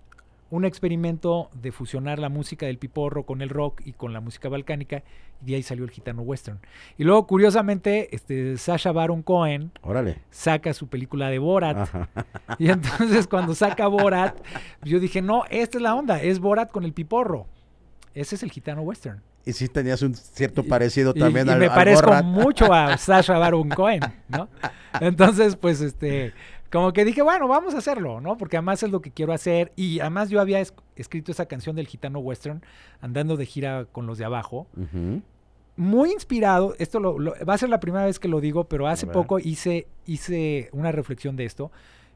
un 0.51 0.65
experimento 0.65 1.49
de 1.55 1.71
fusionar 1.73 2.19
la 2.19 2.29
música 2.29 2.67
del 2.67 2.77
piporro 2.77 3.25
con 3.25 3.41
el 3.41 3.49
rock 3.49 3.83
y 3.85 3.93
con 3.93 4.13
la 4.13 4.21
música 4.21 4.49
balcánica, 4.49 5.05
y 5.43 5.51
de 5.51 5.55
ahí 5.57 5.63
salió 5.63 5.85
el 5.85 5.91
gitano 5.91 6.23
western. 6.23 6.59
Y 6.99 7.05
luego, 7.05 7.27
curiosamente, 7.27 8.15
este, 8.15 8.57
Sasha 8.57 8.93
Baron 8.93 9.23
Cohen 9.23 9.71
Órale. 9.83 10.19
saca 10.31 10.75
su 10.75 10.89
película 10.89 11.29
de 11.31 11.39
Borat. 11.39 11.77
Ajá. 11.79 12.09
Y 12.59 12.69
entonces 12.69 13.27
cuando 13.27 13.55
saca 13.55 13.87
Borat, 13.87 14.39
yo 14.83 14.99
dije, 14.99 15.23
no, 15.23 15.45
esta 15.51 15.79
es 15.79 15.83
la 15.83 15.95
onda, 15.95 16.21
es 16.21 16.41
Borat 16.41 16.71
con 16.71 16.85
el 16.85 16.93
piporro. 16.93 17.47
Ese 18.15 18.35
es 18.35 18.43
el 18.43 18.51
gitano 18.51 18.83
western. 18.83 19.23
Y 19.47 19.53
sí 19.53 19.69
tenías 19.69 20.03
un 20.03 20.15
cierto 20.15 20.63
Y- 20.63 20.69
parecido 20.69 21.13
Y- 21.15 21.21
también 21.21 21.47
y 21.47 21.51
al 21.51 21.59
me 21.59 21.67
al 21.67 21.75
parezco 21.75 22.07
Borat. 22.09 22.25
mucho 22.25 22.73
a 22.73 22.97
Sasha 22.99 23.39
Baron 23.39 23.69
Cohen, 23.71 24.01
¿no? 24.29 24.49
Entonces, 25.01 25.57
pues, 25.57 25.81
este, 25.81 26.33
como 26.71 26.93
que 26.93 27.05
dije, 27.05 27.23
bueno, 27.23 27.49
vamos 27.49 27.75
a 27.75 27.79
hacerlo, 27.79 28.21
¿no? 28.21 28.37
Porque 28.37 28.57
además 28.59 28.83
es 28.83 28.91
lo 28.91 29.01
que 29.01 29.11
quiero 29.11 29.33
hacer. 29.33 29.73
Y 29.77 30.01
además 30.01 30.29
yo 30.29 30.41
había 30.41 30.61
es- 30.61 30.75
escrito 30.97 31.33
esa 31.33 31.47
canción 31.47 31.75
del 31.77 31.87
gitano 31.87 32.19
western, 32.19 32.63
andando 33.01 33.37
de 33.37 33.47
gira 33.47 33.87
con 33.91 34.07
los 34.07 34.19
de 34.19 34.25
abajo. 34.27 34.67
Muy 35.77 36.11
inspirado, 36.13 36.75
esto 36.79 37.01
lo- 37.01 37.19
lo- 37.19 37.35
va 37.49 37.55
a 37.55 37.59
ser 37.59 37.71
la 37.71 37.81
primera 37.81 38.05
vez 38.05 38.19
que 38.19 38.29
lo 38.29 38.41
digo, 38.41 38.65
pero 38.65 38.87
hace 38.89 39.07
poco 39.07 39.39
hice, 39.39 39.87
hice 40.05 40.69
una 40.73 40.93
reflexión 40.93 41.37
de 41.37 41.47
esto. 41.47 41.71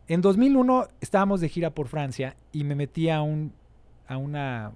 En 0.08 0.20
2001 0.20 0.88
estábamos 1.00 1.40
de 1.40 1.48
gira 1.48 1.70
por 1.70 1.88
Francia 1.88 2.36
y 2.52 2.64
me 2.64 2.74
metí 2.74 3.08
a 3.08 3.22
un 3.22 3.52
a 4.06 4.18
una 4.18 4.72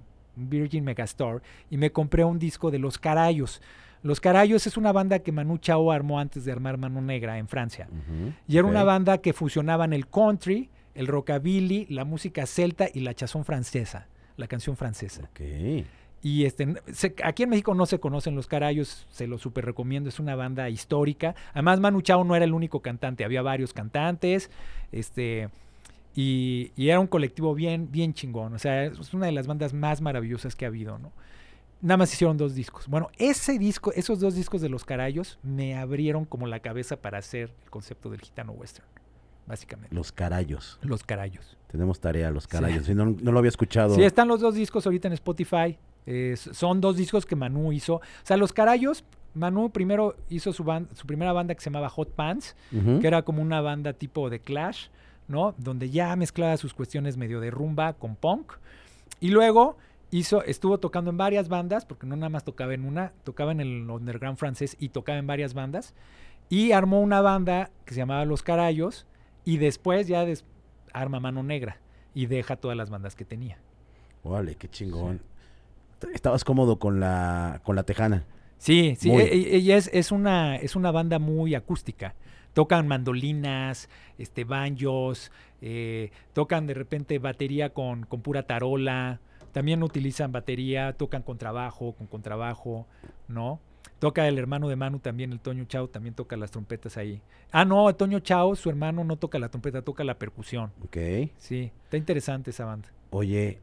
Virgin 0.47 0.83
Megastore 0.83 1.41
y 1.69 1.77
me 1.77 1.91
compré 1.91 2.23
un 2.23 2.39
disco 2.39 2.71
de 2.71 2.79
Los 2.79 2.97
Carayos. 2.97 3.61
Los 4.03 4.21
Carayos 4.21 4.65
es 4.65 4.77
una 4.77 4.91
banda 4.93 5.19
que 5.19 5.31
Manu 5.33 5.57
Chao 5.57 5.91
armó 5.91 6.19
antes 6.19 6.45
de 6.45 6.51
armar 6.53 6.77
Mano 6.77 7.01
Negra 7.01 7.37
en 7.37 7.47
Francia. 7.49 7.89
Y 8.47 8.57
era 8.57 8.65
una 8.67 8.83
banda 8.85 9.17
que 9.17 9.33
fusionaban 9.33 9.91
el 9.91 10.07
country, 10.07 10.69
el 10.95 11.07
rockabilly, 11.07 11.85
la 11.89 12.05
música 12.05 12.45
celta 12.45 12.87
y 12.93 13.01
la 13.01 13.13
chazón 13.13 13.43
francesa, 13.43 14.07
la 14.37 14.47
canción 14.47 14.77
francesa. 14.77 15.23
Ok. 15.31 15.41
Y 16.21 16.43
este, 16.45 16.75
se- 16.91 17.15
aquí 17.23 17.43
en 17.43 17.49
México 17.49 17.73
no 17.73 17.85
se 17.85 17.99
conocen 17.99 18.35
los 18.35 18.47
carayos, 18.47 19.05
se 19.09 19.25
los 19.27 19.41
super 19.41 19.65
recomiendo, 19.65 20.09
es 20.09 20.19
una 20.19 20.35
banda 20.35 20.69
histórica. 20.69 21.33
Además, 21.53 21.79
Manu 21.79 22.01
Chao 22.01 22.23
no 22.25 22.35
era 22.35 22.43
el 22.45 22.53
único 22.53 22.81
cantante, 22.81 23.23
había 23.23 23.41
varios 23.41 23.71
cantantes, 23.73 24.49
este, 24.91 25.49
y, 26.19 26.73
y 26.75 26.89
era 26.89 26.99
un 26.99 27.07
colectivo 27.07 27.55
bien, 27.55 27.89
bien 27.89 28.13
chingón. 28.13 28.53
O 28.53 28.59
sea, 28.59 28.83
es 28.83 29.13
una 29.13 29.27
de 29.27 29.31
las 29.31 29.47
bandas 29.47 29.73
más 29.73 30.01
maravillosas 30.01 30.53
que 30.53 30.65
ha 30.65 30.67
habido, 30.67 30.97
¿no? 30.99 31.13
Nada 31.81 31.95
más 31.95 32.13
hicieron 32.13 32.35
dos 32.35 32.55
discos. 32.55 32.87
Bueno, 32.89 33.09
ese 33.17 33.57
disco, 33.57 33.93
esos 33.93 34.19
dos 34.19 34.35
discos 34.35 34.59
de 34.59 34.67
los 34.67 34.83
carayos 34.83 35.39
me 35.43 35.77
abrieron 35.77 36.25
como 36.25 36.45
la 36.45 36.59
cabeza 36.59 36.97
para 36.97 37.19
hacer 37.19 37.53
el 37.63 37.69
concepto 37.69 38.09
del 38.09 38.19
gitano 38.19 38.51
western, 38.51 38.85
básicamente. 39.47 39.95
Los 39.95 40.11
carayos. 40.11 40.77
Los 40.81 41.03
carayos. 41.03 41.57
Tenemos 41.71 42.01
tarea, 42.01 42.31
los 42.31 42.47
carayos. 42.47 42.85
Sí, 42.85 42.93
no, 42.93 43.05
no 43.05 43.31
lo 43.31 43.39
había 43.39 43.47
escuchado. 43.47 43.95
Sí, 43.95 44.03
están 44.03 44.27
los 44.27 44.41
dos 44.41 44.55
discos 44.55 44.85
ahorita 44.85 45.07
en 45.07 45.13
Spotify. 45.13 45.77
Eh, 46.05 46.35
son 46.35 46.81
dos 46.81 46.97
discos 46.97 47.25
que 47.25 47.37
Manu 47.37 47.71
hizo. 47.71 47.95
O 47.95 48.01
sea, 48.23 48.35
Los 48.35 48.51
Carayos, 48.51 49.05
Manu 49.35 49.69
primero 49.69 50.17
hizo 50.29 50.51
su, 50.51 50.65
su 50.95 51.07
primera 51.07 51.31
banda 51.31 51.55
que 51.55 51.61
se 51.61 51.69
llamaba 51.69 51.87
Hot 51.87 52.11
Pants, 52.11 52.57
que 52.99 53.07
era 53.07 53.21
como 53.21 53.41
una 53.41 53.61
banda 53.61 53.93
tipo 53.93 54.29
de 54.29 54.39
Clash, 54.41 54.87
¿no? 55.29 55.55
Donde 55.57 55.89
ya 55.89 56.13
mezclaba 56.17 56.57
sus 56.57 56.73
cuestiones 56.73 57.15
medio 57.15 57.39
de 57.39 57.49
rumba 57.51 57.93
con 57.93 58.15
punk. 58.17 58.53
Y 59.21 59.29
luego 59.29 59.77
hizo, 60.11 60.43
estuvo 60.43 60.79
tocando 60.79 61.11
en 61.11 61.17
varias 61.17 61.47
bandas, 61.47 61.85
porque 61.85 62.05
no 62.07 62.15
nada 62.17 62.29
más 62.29 62.43
tocaba 62.43 62.73
en 62.73 62.83
una, 62.83 63.13
tocaba 63.23 63.51
en 63.53 63.61
el 63.61 63.89
underground 63.89 64.37
francés 64.37 64.75
y 64.79 64.89
tocaba 64.89 65.17
en 65.19 65.27
varias 65.27 65.53
bandas. 65.53 65.93
Y 66.49 66.71
armó 66.73 66.99
una 66.99 67.21
banda 67.21 67.69
que 67.85 67.93
se 67.93 67.99
llamaba 68.01 68.25
Los 68.25 68.43
Carayos. 68.43 69.05
Y 69.45 69.57
después 69.57 70.07
ya 70.07 70.25
des- 70.25 70.43
arma 70.93 71.19
Mano 71.19 71.43
Negra 71.43 71.77
y 72.13 72.25
deja 72.25 72.55
todas 72.55 72.75
las 72.75 72.89
bandas 72.89 73.15
que 73.15 73.23
tenía. 73.23 73.59
Órale, 74.23 74.55
qué 74.55 74.67
chingón. 74.67 75.21
Estabas 76.13 76.43
cómodo 76.43 76.79
con 76.79 76.99
la, 76.99 77.61
con 77.63 77.75
la 77.75 77.83
tejana. 77.83 78.25
Sí, 78.57 78.95
sí, 78.99 79.09
Muy. 79.11 79.21
e- 79.23 79.33
e- 79.33 79.55
ella 79.57 79.77
es, 79.77 79.89
es 79.93 80.11
una, 80.11 80.55
es 80.57 80.75
una 80.75 80.91
banda 80.91 81.19
muy 81.19 81.55
acústica. 81.55 82.15
Tocan 82.53 82.87
mandolinas, 82.87 83.89
este, 84.17 84.43
banjos, 84.43 85.31
eh, 85.61 86.11
tocan 86.33 86.67
de 86.67 86.73
repente 86.73 87.19
batería 87.19 87.73
con, 87.73 88.05
con 88.05 88.21
pura 88.21 88.43
tarola, 88.43 89.19
también 89.51 89.81
utilizan 89.83 90.31
batería, 90.31 90.93
tocan 90.93 91.21
contrabajo, 91.23 91.93
con 91.93 92.07
contrabajo, 92.07 92.87
¿no? 93.27 93.59
Toca 93.99 94.27
el 94.27 94.37
hermano 94.37 94.69
de 94.69 94.75
Manu 94.75 94.99
también, 94.99 95.31
el 95.33 95.39
Toño 95.39 95.65
Chao, 95.65 95.87
también 95.89 96.13
toca 96.15 96.37
las 96.37 96.51
trompetas 96.51 96.97
ahí. 96.97 97.21
Ah, 97.51 97.65
no, 97.65 97.93
Toño 97.95 98.19
Chao, 98.19 98.55
su 98.55 98.69
hermano 98.69 99.03
no 99.03 99.17
toca 99.17 99.39
la 99.39 99.49
trompeta, 99.49 99.81
toca 99.81 100.03
la 100.03 100.17
percusión. 100.17 100.71
Ok. 100.83 100.97
Sí, 101.37 101.71
está 101.83 101.97
interesante 101.97 102.51
esa 102.51 102.65
banda. 102.65 102.89
Oye, 103.09 103.59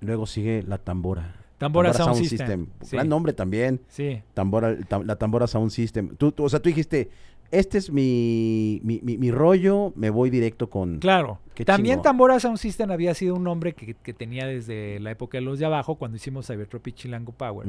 luego 0.00 0.26
sigue 0.26 0.62
la 0.62 0.78
tambora. 0.78 1.36
Tambora, 1.58 1.92
Sound, 1.92 2.16
System. 2.24 2.66
Sí, 2.82 2.96
Gran 2.96 3.08
nombre 3.08 3.32
también. 3.32 3.80
sí. 3.88 4.20
Tambora, 4.34 4.76
tam- 4.80 5.04
la 5.04 5.16
tambora 5.16 5.46
Sound 5.46 5.70
System. 5.70 6.16
Tú, 6.16 6.32
tú- 6.32 6.44
o 6.44 6.48
sea, 6.48 6.60
tú 6.60 6.68
dijiste, 6.68 7.08
este 7.52 7.78
es 7.78 7.90
mi, 7.92 8.80
mi, 8.82 8.98
mi- 9.02 9.16
mi 9.18 9.30
rollo, 9.30 9.92
me 9.94 10.10
voy 10.10 10.28
directo 10.30 10.68
con... 10.68 10.98
Claro. 10.98 11.38
Qué 11.54 11.64
También 11.64 11.96
chingón. 11.98 12.02
Tambora 12.02 12.40
Sound 12.40 12.58
System 12.58 12.90
había 12.90 13.14
sido 13.14 13.36
un 13.36 13.44
nombre 13.44 13.74
que, 13.74 13.94
que 13.94 14.12
tenía 14.12 14.46
desde 14.46 14.98
la 14.98 15.12
época 15.12 15.38
de 15.38 15.42
los 15.42 15.58
de 15.60 15.66
abajo, 15.66 15.94
cuando 15.94 16.16
hicimos 16.16 16.46
Cybertropic 16.48 16.94
Chilango 16.96 17.32
Power. 17.32 17.68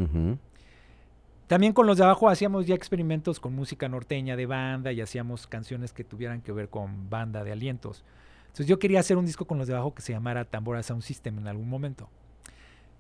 También 1.48 1.74
con 1.74 1.86
los 1.86 1.98
de 1.98 2.06
abajo 2.06 2.30
hacíamos 2.30 2.66
ya 2.66 2.74
experimentos 2.74 3.40
con 3.40 3.54
música 3.54 3.88
norteña 3.90 4.36
de 4.36 4.46
banda 4.46 4.92
y 4.92 5.02
hacíamos 5.02 5.46
canciones 5.46 5.92
que 5.94 6.04
tuvieran 6.04 6.42
que 6.42 6.52
ver 6.52 6.70
con 6.70 7.10
banda 7.10 7.44
de 7.44 7.52
alientos. 7.52 8.04
Entonces 8.44 8.68
yo 8.68 8.80
quería 8.80 9.02
hacer 9.02 9.18
un 9.18 9.26
disco 9.26 9.46
con 9.46 9.58
los 9.58 9.68
de 9.68 9.74
abajo 9.74 9.94
que 9.94 10.02
se 10.02 10.14
llamara 10.14 10.46
Tambora 10.46 10.82
Sound 10.82 11.04
System 11.04 11.38
en 11.40 11.48
algún 11.48 11.68
momento. 11.70 12.10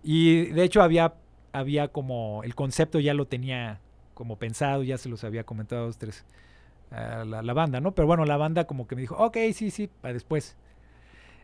Y 0.03 0.47
de 0.47 0.63
hecho 0.63 0.81
había, 0.83 1.13
había 1.53 1.87
como, 1.87 2.41
el 2.43 2.53
concepto 2.55 2.99
ya 2.99 3.13
lo 3.13 3.25
tenía 3.25 3.79
como 4.13 4.35
pensado, 4.37 4.83
ya 4.83 4.97
se 4.97 5.07
los 5.09 5.23
había 5.23 5.45
comentado 5.45 5.83
a 5.83 5.87
los 5.87 5.97
tres, 5.97 6.25
a 6.93 7.25
la, 7.25 7.41
la, 7.41 7.53
banda, 7.53 7.81
¿no? 7.81 7.93
Pero 7.93 8.07
bueno, 8.07 8.25
la 8.25 8.37
banda 8.37 8.65
como 8.65 8.87
que 8.87 8.95
me 8.95 9.01
dijo, 9.01 9.15
ok, 9.15 9.37
sí, 9.53 9.71
sí, 9.71 9.89
para 10.01 10.13
después. 10.13 10.55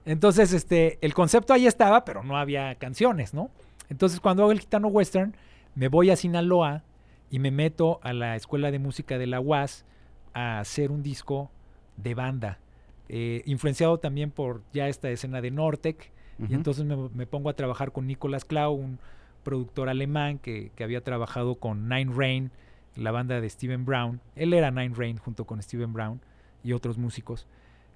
Entonces, 0.05 0.53
este, 0.53 0.97
el 1.01 1.13
concepto 1.13 1.53
ahí 1.53 1.67
estaba, 1.67 2.05
pero 2.05 2.23
no 2.23 2.37
había 2.37 2.75
canciones, 2.75 3.33
¿no? 3.33 3.49
Entonces, 3.89 4.19
cuando 4.19 4.43
hago 4.43 4.51
el 4.51 4.59
gitano 4.59 4.87
western, 4.87 5.35
me 5.75 5.87
voy 5.87 6.09
a 6.09 6.15
Sinaloa 6.15 6.83
y 7.29 7.39
me 7.39 7.51
meto 7.51 7.99
a 8.03 8.13
la 8.13 8.35
escuela 8.35 8.71
de 8.71 8.79
música 8.79 9.17
de 9.17 9.27
la 9.27 9.39
UAS 9.39 9.85
a 10.33 10.59
hacer 10.59 10.91
un 10.91 11.03
disco 11.03 11.51
de 11.97 12.13
banda, 12.13 12.59
eh, 13.07 13.41
influenciado 13.45 13.97
también 13.97 14.31
por 14.31 14.61
ya 14.73 14.87
esta 14.87 15.09
escena 15.09 15.41
de 15.41 15.51
Nortec, 15.51 16.11
uh 16.37 16.43
-huh. 16.43 16.51
y 16.51 16.53
entonces 16.53 16.85
me, 16.85 16.95
me, 17.09 17.25
pongo 17.25 17.49
a 17.49 17.53
trabajar 17.53 17.91
con 17.91 18.07
Nicolas 18.07 18.45
Klau, 18.45 18.73
un 18.73 18.99
productor 19.43 19.89
alemán 19.89 20.37
que, 20.37 20.71
que, 20.75 20.83
había 20.83 21.03
trabajado 21.03 21.55
con 21.55 21.89
Nine 21.89 22.13
Rain, 22.15 22.51
la 22.99 23.11
banda 23.11 23.39
de 23.41 23.49
Steven 23.49 23.85
Brown. 23.85 24.19
Él 24.35 24.53
era 24.53 24.71
Nine 24.71 24.93
Rain 24.95 25.17
junto 25.17 25.45
con 25.45 25.61
Steven 25.61 25.93
Brown 25.93 26.19
y 26.63 26.73
otros 26.73 26.97
músicos. 26.97 27.47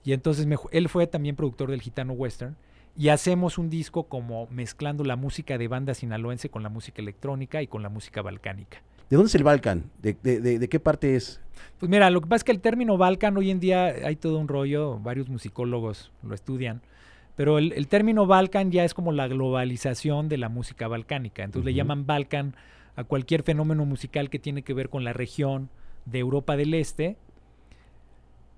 Y 0.04 0.14
entonces 0.14 0.46
me, 0.46 0.58
él 0.72 0.90
fue 0.90 1.08
también 1.08 1.36
productor 1.36 1.72
del 1.72 1.82
Gitano 1.82 2.14
Western. 2.14 2.56
Y 2.96 3.10
hacemos 3.10 3.58
un 3.58 3.70
disco 3.70 4.04
como 4.04 4.48
mezclando 4.52 5.04
la 5.04 5.16
música 5.16 5.58
de 5.58 5.68
banda 5.68 5.94
sinaloense 5.96 6.50
con 6.50 6.62
la 6.62 6.70
música 6.70 7.02
electrónica 7.02 7.62
y 7.62 7.68
con 7.68 7.82
la 7.82 7.90
música 7.90 8.22
balcánica. 8.22 8.84
¿De 9.10 9.18
dónde 9.18 9.28
es 9.28 9.36
el 9.36 9.44
Balkan? 9.44 9.92
¿De, 10.02 10.16
de, 10.24 10.40
de, 10.40 10.60
de 10.60 10.70
qué 10.70 10.80
parte 10.80 11.16
es? 11.16 11.42
Pues 11.80 11.90
mira, 11.90 12.10
lo 12.10 12.22
que 12.22 12.28
pasa 12.28 12.38
es 12.38 12.44
que 12.46 12.52
el 12.52 12.62
término 12.62 12.98
Balkan 12.98 13.36
hoy 13.38 13.52
en 13.52 13.60
día 13.60 13.86
hay 13.86 14.16
todo 14.16 14.38
un 14.38 14.48
rollo, 14.48 15.00
varios 15.00 15.28
musicólogos 15.30 16.12
lo 16.24 16.34
estudian, 16.34 16.82
pero 17.36 17.58
el, 17.58 17.74
el 17.74 17.88
término 17.88 18.26
Balkan 18.26 18.72
ya 18.72 18.84
es 18.86 18.94
como 18.94 19.12
la 19.12 19.28
globalización 19.28 20.30
de 20.30 20.38
la 20.38 20.50
música 20.50 20.88
balcánica. 20.88 21.44
Entonces 21.44 21.64
uh 21.66 21.70
-huh. 21.70 21.72
le 21.72 21.74
llaman 21.76 22.06
Balkan 22.06 22.56
a 22.96 23.04
cualquier 23.04 23.44
fenómeno 23.44 23.86
musical 23.86 24.30
que 24.30 24.40
tiene 24.40 24.64
que 24.64 24.74
ver 24.74 24.90
con 24.90 25.04
la 25.04 25.14
región 25.14 25.70
de 26.06 26.20
Europa 26.20 26.56
del 26.58 26.74
Este, 26.74 27.18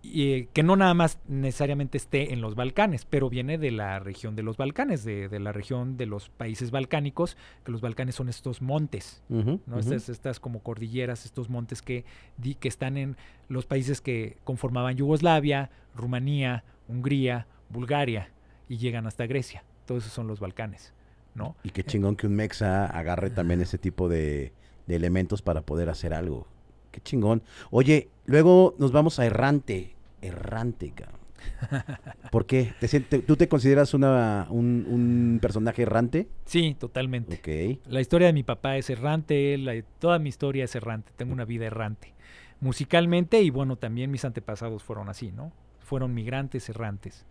y, 0.01 0.33
eh, 0.33 0.49
que 0.53 0.61
no 0.61 0.75
nada 0.75 0.93
más 0.93 1.19
necesariamente 1.27 1.97
esté 1.97 2.31
en 2.31 2.39
los 2.41 2.53
Balcanes, 2.53 3.05
pero 3.05 3.29
viene 3.29 3.57
de 3.57 3.71
la 3.71 3.97
región 3.99 4.36
de 4.36 4.43
los 4.43 4.55
Balcanes, 4.55 5.03
de, 5.03 5.29
de 5.29 5.39
la 5.39 5.51
región 5.51 5.97
de 5.97 6.05
los 6.05 6.29
países 6.29 6.69
balcánicos, 6.69 7.38
que 7.63 7.71
los 7.71 7.81
Balcanes 7.81 8.15
son 8.15 8.29
estos 8.29 8.61
montes, 8.61 9.23
uh 9.29 9.38
-huh, 9.38 9.59
¿no? 9.65 9.75
Uh 9.75 9.79
-huh. 9.79 9.79
estas, 9.79 10.09
estas, 10.09 10.39
como 10.39 10.59
cordilleras, 10.59 11.25
estos 11.25 11.49
montes 11.49 11.81
que, 11.81 12.05
di, 12.38 12.53
que 12.55 12.67
están 12.67 12.97
en 12.97 13.17
los 13.49 13.65
países 13.65 13.99
que 13.99 14.38
conformaban 14.43 14.95
Yugoslavia, 14.95 15.71
Rumanía, 15.95 16.63
Hungría, 16.88 17.47
Bulgaria, 17.69 18.29
y 18.69 18.77
llegan 18.77 19.07
hasta 19.07 19.25
Grecia. 19.25 19.63
Todos 19.88 20.03
esos 20.03 20.13
son 20.13 20.27
los 20.27 20.39
Balcanes, 20.39 20.93
¿no? 21.36 21.55
Y 21.63 21.69
qué 21.69 21.83
chingón 21.83 22.15
que 22.15 22.27
un 22.27 22.36
mexa 22.36 22.86
agarre 22.86 23.29
también 23.29 23.61
ese 23.61 23.77
tipo 23.77 24.09
de, 24.09 24.53
de 24.88 24.95
elementos 24.95 25.41
para 25.41 25.61
poder 25.61 25.89
hacer 25.89 26.13
algo. 26.13 26.47
Qué 26.91 27.01
chingón. 27.01 27.43
Oye, 27.69 28.09
luego 28.25 28.73
nos 28.79 28.91
vamos 28.91 29.19
a 29.19 29.25
Errante 29.25 29.95
errante, 30.25 30.91
cabrón. 30.93 31.19
¿Por 32.31 32.45
qué? 32.45 32.73
¿Te, 32.79 32.88
te, 32.99 33.19
¿Tú 33.19 33.36
te 33.36 33.47
consideras 33.47 33.93
una, 33.93 34.47
un, 34.49 34.86
un, 34.89 35.39
personaje 35.41 35.83
errante? 35.83 36.27
Sí, 36.45 36.75
totalmente. 36.79 37.36
Okay. 37.36 37.79
La 37.88 38.01
historia 38.01 38.27
de 38.27 38.33
mi 38.33 38.43
papá 38.43 38.77
es 38.77 38.89
errante, 38.89 39.57
la, 39.57 39.81
toda 39.99 40.17
mi 40.19 40.29
historia 40.29 40.65
es 40.65 40.75
errante, 40.75 41.11
tengo 41.15 41.33
una 41.33 41.45
vida 41.45 41.65
errante. 41.65 42.13
Musicalmente 42.59 43.41
y 43.41 43.49
bueno, 43.51 43.75
también 43.75 44.09
mis 44.11 44.25
antepasados 44.25 44.81
fueron 44.81 45.09
así, 45.09 45.31
¿no? 45.31 45.51
Fueron 45.79 46.13
migrantes 46.13 46.67
errantes. 46.69 47.25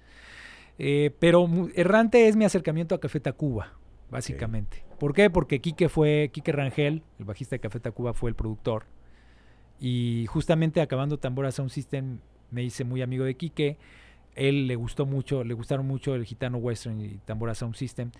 Eh, 0.79 1.15
pero 1.19 1.49
errante 1.75 2.29
es 2.29 2.37
mi 2.37 2.45
acercamiento 2.45 2.95
a 2.95 3.01
Café 3.01 3.21
Tacuba, 3.21 3.73
básicamente. 4.11 4.85
Okay. 4.87 4.99
¿Por 4.99 5.15
qué? 5.15 5.31
Porque 5.31 5.61
Quique 5.61 5.89
fue, 5.89 6.31
Quique 6.33 6.53
Rangel, 6.53 7.03
el 7.19 7.25
bajista 7.25 7.57
de 7.57 7.61
Café 7.61 7.81
Tacuba, 7.81 8.15
fue 8.15 8.31
el 8.31 8.37
productor. 8.37 8.85
Y 9.81 10.27
justamente 10.29 10.81
acabando 10.81 11.19
Tambora 11.19 11.51
Sound 11.51 11.71
System 11.71 12.21
me 12.51 12.63
hice 12.63 12.85
muy 12.85 13.03
amigo 13.03 13.25
de 13.25 13.35
Quique. 13.35 13.77
Él 14.35 14.67
le 14.67 14.77
gustó 14.77 15.07
mucho, 15.07 15.45
le 15.45 15.55
gustaron 15.55 15.87
mucho 15.87 16.15
el 16.15 16.25
Gitano 16.25 16.59
Western 16.59 17.01
y 17.01 17.19
Tambora 17.25 17.55
Sound 17.55 17.75
System. 17.75 18.11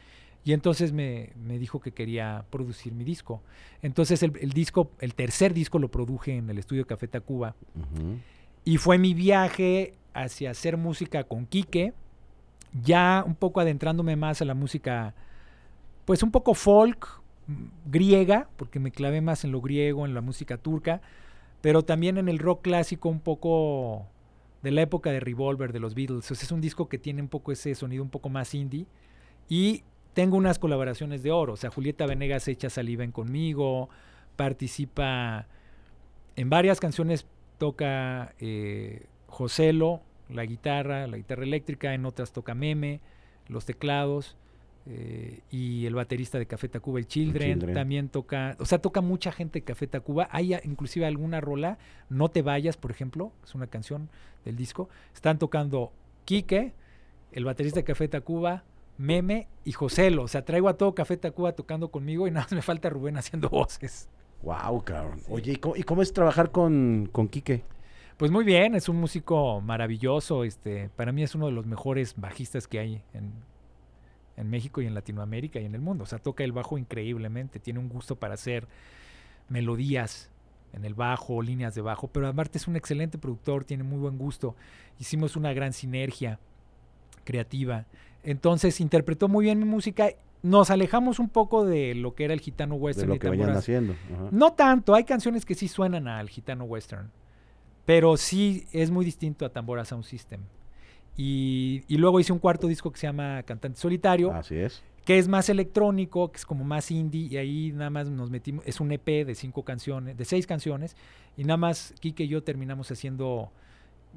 Y 0.45 0.53
entonces 0.53 0.93
me, 0.93 1.33
me 1.37 1.59
dijo 1.59 1.81
que 1.81 1.93
quería 1.93 2.45
producir 2.51 2.93
mi 2.93 3.05
disco. 3.05 3.43
Entonces 3.81 4.23
el, 4.23 4.33
el, 4.41 4.51
disco, 4.51 4.91
el 5.01 5.15
tercer 5.15 5.55
disco 5.55 5.79
lo 5.79 5.91
produje 5.91 6.37
en 6.37 6.51
el 6.51 6.59
estudio 6.59 6.87
Café 6.87 7.09
Tacuba. 7.09 7.57
Uh 7.75 7.81
-huh. 7.81 8.19
Y 8.65 8.77
fue 8.79 8.99
mi 8.99 9.15
viaje 9.15 9.95
hacia 10.15 10.51
hacer 10.51 10.77
música 10.77 11.25
con 11.25 11.47
Quique, 11.47 11.93
ya 12.83 13.23
un 13.27 13.35
poco 13.35 13.61
adentrándome 13.61 14.17
más 14.17 14.41
a 14.41 14.45
la 14.45 14.55
música, 14.55 15.15
pues 16.05 16.23
un 16.23 16.31
poco 16.31 16.55
folk, 16.55 17.23
griega, 17.87 18.49
porque 18.57 18.81
me 18.81 18.91
clavé 18.91 19.21
más 19.21 19.45
en 19.45 19.53
lo 19.53 19.61
griego, 19.61 20.07
en 20.07 20.15
la 20.15 20.21
música 20.21 20.57
turca, 20.57 21.01
pero 21.61 21.83
también 21.83 22.19
en 22.19 22.29
el 22.29 22.39
rock 22.39 22.63
clásico 22.63 23.09
un 23.09 23.21
poco 23.21 24.07
de 24.63 24.71
la 24.71 24.83
época 24.83 25.11
de 25.11 25.21
Revolver, 25.21 25.73
de 25.73 25.81
los 25.81 25.95
Beatles. 25.95 26.31
Es 26.31 26.51
un 26.51 26.61
disco 26.61 26.89
que 26.89 26.99
tiene 26.99 27.23
un 27.23 27.29
poco 27.29 27.53
ese 27.53 27.75
sonido 27.75 28.03
un 28.03 28.11
poco 28.11 28.31
más 28.31 28.55
indie. 28.55 28.87
Y 29.49 29.83
tengo 30.15 30.37
unas 30.37 30.59
colaboraciones 30.59 31.23
de 31.23 31.33
oro. 31.33 31.53
O 31.53 31.57
sea, 31.57 31.71
Julieta 31.71 32.07
Venegas 32.07 32.49
echa 32.49 32.71
saliva 32.71 33.05
en 33.05 33.13
conmigo, 33.13 33.91
participa 34.37 35.47
en 36.37 36.51
varias 36.51 36.81
canciones, 36.81 37.27
toca 37.59 38.35
eh, 38.39 39.07
Joselo, 39.27 40.01
la 40.31 40.47
guitarra, 40.47 41.07
la 41.07 41.17
guitarra 41.17 41.43
eléctrica, 41.43 41.93
en 41.93 42.07
otras 42.07 42.33
toca 42.33 42.55
Meme, 42.55 43.01
los 43.49 43.67
teclados. 43.67 44.37
Eh, 44.87 45.41
y 45.51 45.87
el 45.87 45.95
baterista 45.95 46.39
de 46.39 46.47
Café 46.47 46.69
Tacuba, 46.69 46.99
el 46.99 47.07
Children, 47.07 47.43
el 47.43 47.55
Children, 47.55 47.75
también 47.75 48.09
toca, 48.11 48.57
o 48.59 48.67
sea, 48.67 48.79
toca 48.79 49.01
mucha 49.01 49.33
gente 49.33 49.61
de 49.61 49.65
Café 49.65 49.87
Tacuba. 49.87 50.29
Hay 50.31 50.55
inclusive 50.65 51.07
alguna 51.07 51.41
rola, 51.41 51.79
No 52.11 52.29
te 52.29 52.43
vayas, 52.43 52.77
por 52.77 52.91
ejemplo, 52.91 53.33
es 53.45 53.55
una 53.55 53.67
canción 53.67 54.11
del 54.45 54.57
disco. 54.57 54.89
Están 55.15 55.39
tocando 55.39 55.93
Quique, 56.25 56.75
el 57.33 57.45
baterista 57.45 57.81
de 57.81 57.85
Café 57.85 58.09
Tacuba, 58.09 58.65
Meme 58.99 59.49
y 59.65 59.73
Joselo. 59.73 60.23
O 60.23 60.29
sea, 60.29 60.45
traigo 60.45 60.69
a 60.69 60.77
todo 60.77 60.95
Café 60.95 61.17
Tacuba 61.17 61.53
tocando 61.53 61.91
conmigo 61.91 62.29
y 62.29 62.31
nada 62.31 62.45
más 62.45 62.53
me 62.53 62.63
falta 62.63 62.91
Rubén 62.91 63.17
haciendo 63.17 63.49
voces. 63.49 64.09
Wow, 64.43 64.85
cabrón. 64.85 65.21
Sí. 65.21 65.27
Oye, 65.31 65.53
¿y 65.53 65.57
cómo, 65.57 65.77
¿y 65.77 65.83
cómo, 65.83 66.03
es 66.03 66.13
trabajar 66.13 66.51
con, 66.51 67.09
con 67.11 67.29
Quique? 67.29 67.65
Pues 68.19 68.31
muy 68.31 68.45
bien, 68.45 68.75
es 68.75 68.91
un 68.91 68.97
músico 68.97 69.63
maravilloso. 69.63 70.45
Este, 70.45 70.91
para 70.91 71.11
mí 71.11 71.23
es 71.23 71.35
uno 71.35 71.47
de 71.47 71.53
los 71.53 71.65
mejores 71.65 72.15
bajistas 72.17 72.69
que 72.69 72.79
hay 72.79 73.03
en, 73.15 73.33
en 74.37 74.51
México 74.51 74.81
y 74.83 74.87
en 74.87 74.95
Latinoamérica 74.95 75.61
y 75.61 75.65
en 75.65 75.75
el 75.75 75.81
mundo. 75.81 76.05
O 76.05 76.07
sea, 76.07 76.19
toca 76.19 76.45
el 76.45 76.53
bajo 76.53 76.79
increíblemente, 76.79 77.61
tiene 77.61 77.79
un 77.79 77.89
gusto 77.89 78.17
para 78.17 78.35
hacer 78.35 78.67
melodías 79.49 80.31
en 80.73 80.85
el 80.85 80.95
bajo, 80.95 81.41
líneas 81.41 81.75
de 81.75 81.83
bajo, 81.83 82.09
pero 82.09 82.27
aparte 82.27 82.59
es 82.59 82.67
un 82.67 82.77
excelente 82.77 83.17
productor, 83.17 83.65
tiene 83.65 83.85
muy 83.85 83.99
buen 83.99 84.19
gusto. 84.19 84.57
Hicimos 84.99 85.37
una 85.37 85.53
gran 85.53 85.73
sinergia 85.73 86.41
creativa. 87.25 87.87
Entonces 88.25 88.81
interpretó 88.81 89.29
muy 89.29 89.45
bien 89.45 89.59
mi 89.59 89.65
música. 89.65 90.09
Nos 90.43 90.71
alejamos 90.71 91.19
un 91.19 91.29
poco 91.29 91.65
de 91.65 91.95
lo 91.95 92.15
que 92.15 92.25
era 92.25 92.35
el 92.35 92.41
gitano 92.41 92.75
western. 92.75 93.09
De 93.09 93.15
lo 93.15 93.21
que 93.21 93.31
venían 93.31 93.51
haciendo. 93.51 93.93
Ajá. 93.93 94.29
No 94.33 94.53
tanto, 94.53 94.95
hay 94.95 95.05
canciones 95.05 95.45
que 95.45 95.55
sí 95.55 95.69
suenan 95.69 96.09
al 96.09 96.29
gitano 96.29 96.65
western, 96.65 97.11
pero 97.87 98.17
sí 98.17 98.67
es 98.73 98.91
muy 98.91 99.05
distinto 99.05 99.47
a 99.47 99.51
Tambora 99.51 99.85
Sound 99.85 100.05
System. 100.05 100.41
Y, 101.17 101.85
y, 101.87 101.97
luego 101.99 102.19
hice 102.19 102.33
un 102.33 102.41
cuarto 102.41 102.67
disco 102.67 102.91
que 102.91 102.99
se 102.99 103.07
llama 103.07 103.43
Cantante 103.45 103.79
Solitario. 103.79 104.33
Así 104.33 104.57
es. 104.57 104.83
Que 105.05 105.19
es 105.19 105.29
más 105.29 105.49
electrónico, 105.49 106.33
que 106.33 106.39
es 106.39 106.47
como 106.47 106.65
más 106.65 106.91
indie. 106.91 107.29
Y 107.31 107.37
ahí 107.37 107.73
nada 107.73 107.91
más 107.91 108.09
nos 108.11 108.31
metimos. 108.31 108.65
Es 108.67 108.81
un 108.81 108.91
EP 108.91 109.07
de 109.25 109.35
cinco 109.35 109.65
canciones, 109.65 110.17
de 110.17 110.25
seis 110.25 110.47
canciones. 110.47 110.97
Y 111.37 111.45
nada 111.45 111.57
más 111.57 111.95
Kike 112.01 112.25
y 112.25 112.29
yo 112.29 112.43
terminamos 112.43 112.91
haciendo. 112.91 113.53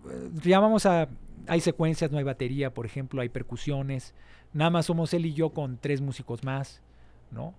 Eh, 0.10 0.30
llamamos 0.44 0.86
a. 0.86 1.08
Hay 1.48 1.62
secuencias, 1.62 2.12
no 2.12 2.18
hay 2.18 2.24
batería, 2.24 2.74
por 2.74 2.86
ejemplo, 2.86 3.22
hay 3.22 3.30
percusiones. 3.30 4.16
Nada 4.54 4.72
más 4.72 4.88
somos 4.88 5.14
él 5.14 5.26
y 5.26 5.34
yo 5.34 5.52
con 5.52 5.78
tres 5.78 6.02
músicos 6.02 6.44
más, 6.44 6.82
¿no? 7.32 7.54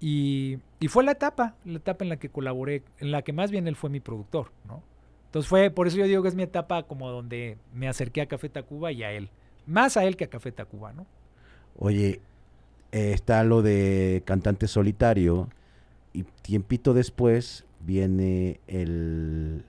Y, 0.00 0.58
y 0.80 0.88
fue 0.88 1.04
la 1.04 1.12
etapa, 1.12 1.54
la 1.64 1.78
etapa 1.78 2.04
en 2.04 2.08
la 2.08 2.16
que 2.16 2.28
colaboré, 2.28 2.82
en 2.98 3.12
la 3.12 3.22
que 3.22 3.32
más 3.32 3.50
bien 3.50 3.68
él 3.68 3.76
fue 3.76 3.88
mi 3.88 4.00
productor, 4.00 4.50
¿no? 4.66 4.82
Entonces 5.34 5.48
fue, 5.48 5.68
por 5.68 5.88
eso 5.88 5.96
yo 5.96 6.04
digo 6.04 6.22
que 6.22 6.28
es 6.28 6.36
mi 6.36 6.44
etapa 6.44 6.84
como 6.84 7.10
donde 7.10 7.58
me 7.72 7.88
acerqué 7.88 8.20
a 8.20 8.26
Café 8.26 8.48
Tacuba 8.48 8.92
y 8.92 9.02
a 9.02 9.10
él. 9.10 9.30
Más 9.66 9.96
a 9.96 10.04
él 10.04 10.16
que 10.16 10.22
a 10.22 10.26
Café 10.28 10.52
Tacuba, 10.52 10.92
¿no? 10.92 11.06
Oye, 11.76 12.20
eh, 12.92 13.10
está 13.12 13.42
lo 13.42 13.60
de 13.60 14.22
cantante 14.24 14.68
solitario 14.68 15.48
y 16.12 16.22
tiempito 16.22 16.94
después 16.94 17.64
viene 17.80 18.60
el 18.68 19.64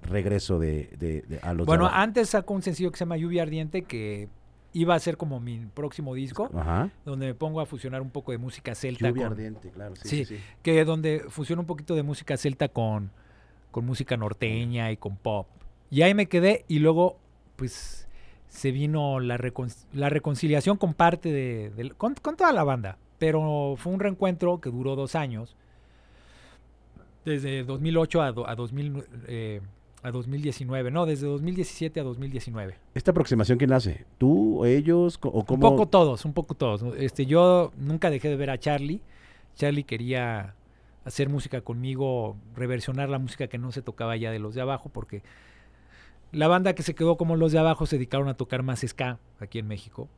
regreso 0.00 0.58
de, 0.58 0.88
de, 0.98 1.20
de 1.28 1.40
a 1.42 1.52
los 1.52 1.66
Bueno, 1.66 1.90
antes 1.92 2.30
sacó 2.30 2.54
un 2.54 2.62
sencillo 2.62 2.90
que 2.90 2.96
se 2.96 3.04
llama 3.04 3.18
Lluvia 3.18 3.42
Ardiente 3.42 3.82
que 3.82 4.30
iba 4.72 4.94
a 4.94 4.98
ser 4.98 5.18
como 5.18 5.40
mi 5.40 5.58
próximo 5.74 6.14
disco, 6.14 6.50
Ajá. 6.56 6.88
donde 7.04 7.26
me 7.26 7.34
pongo 7.34 7.60
a 7.60 7.66
fusionar 7.66 8.00
un 8.00 8.08
poco 8.08 8.32
de 8.32 8.38
música 8.38 8.74
celta. 8.74 9.10
Lluvia 9.10 9.24
con- 9.24 9.32
ardiente, 9.32 9.68
claro. 9.72 9.94
Sí, 9.96 10.08
Sí. 10.08 10.24
sí, 10.24 10.36
sí. 10.38 10.42
que 10.62 10.82
donde 10.86 11.26
fusiona 11.28 11.60
un 11.60 11.66
poquito 11.66 11.94
de 11.94 12.02
música 12.02 12.38
celta 12.38 12.68
con, 12.68 13.10
con 13.72 13.84
música 13.84 14.16
norteña 14.16 14.92
y 14.92 14.96
con 14.96 15.16
pop. 15.16 15.48
Y 15.90 16.02
ahí 16.02 16.14
me 16.14 16.26
quedé 16.26 16.64
y 16.68 16.78
luego, 16.78 17.18
pues, 17.56 18.06
se 18.48 18.70
vino 18.70 19.18
la, 19.18 19.36
recon- 19.38 19.74
la 19.92 20.08
reconciliación 20.10 20.76
con 20.76 20.94
parte 20.94 21.32
de, 21.32 21.70
del- 21.70 21.94
con, 21.96 22.14
con 22.14 22.36
toda 22.36 22.52
la 22.52 22.62
banda. 22.62 22.98
Pero 23.18 23.74
fue 23.76 23.92
un 23.92 23.98
reencuentro 24.00 24.60
que 24.60 24.70
duró 24.70 24.94
dos 24.94 25.14
años. 25.14 25.56
Desde 27.24 27.62
2008 27.64 28.22
a, 28.22 28.32
do- 28.32 28.48
a, 28.48 28.54
2000, 28.56 29.04
eh, 29.28 29.60
a 30.02 30.10
2019. 30.10 30.90
No, 30.90 31.06
desde 31.06 31.26
2017 31.28 32.00
a 32.00 32.02
2019. 32.02 32.74
¿Esta 32.94 33.12
aproximación 33.12 33.58
quién 33.58 33.72
hace? 33.72 34.04
¿Tú 34.18 34.64
ellos? 34.64 35.18
¿O 35.22 35.30
Un 35.40 35.44
cómo? 35.44 35.60
poco 35.70 35.86
todos, 35.86 36.24
un 36.24 36.32
poco 36.32 36.54
todos. 36.54 36.82
Este, 36.98 37.24
yo 37.26 37.70
nunca 37.78 38.10
dejé 38.10 38.28
de 38.28 38.36
ver 38.36 38.50
a 38.50 38.58
Charlie. 38.58 39.00
Charlie 39.54 39.84
quería 39.84 40.54
hacer 41.04 41.28
música 41.28 41.60
conmigo, 41.62 42.36
reversionar 42.54 43.08
la 43.08 43.18
música 43.18 43.48
que 43.48 43.58
no 43.58 43.72
se 43.72 43.82
tocaba 43.82 44.16
ya 44.16 44.30
de 44.30 44.38
los 44.38 44.54
de 44.54 44.60
abajo, 44.60 44.88
porque 44.88 45.22
la 46.32 46.48
banda 46.48 46.74
que 46.74 46.82
se 46.82 46.94
quedó 46.94 47.16
como 47.16 47.36
los 47.36 47.52
de 47.52 47.58
abajo 47.58 47.86
se 47.86 47.96
dedicaron 47.96 48.28
a 48.28 48.34
tocar 48.34 48.62
más 48.62 48.80
ska 48.86 49.18
aquí 49.38 49.58
en 49.58 49.68
México. 49.68 50.08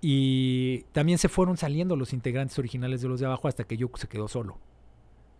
Y 0.00 0.82
también 0.92 1.18
se 1.18 1.28
fueron 1.28 1.56
saliendo 1.56 1.96
los 1.96 2.12
integrantes 2.12 2.58
originales 2.58 3.00
de 3.02 3.08
los 3.08 3.18
de 3.18 3.26
abajo 3.26 3.48
hasta 3.48 3.64
que 3.64 3.76
Yoku 3.76 3.98
se 3.98 4.08
quedó 4.08 4.28
solo. 4.28 4.58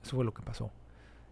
Eso 0.02 0.16
fue 0.16 0.24
lo 0.24 0.34
que 0.34 0.42
pasó. 0.42 0.70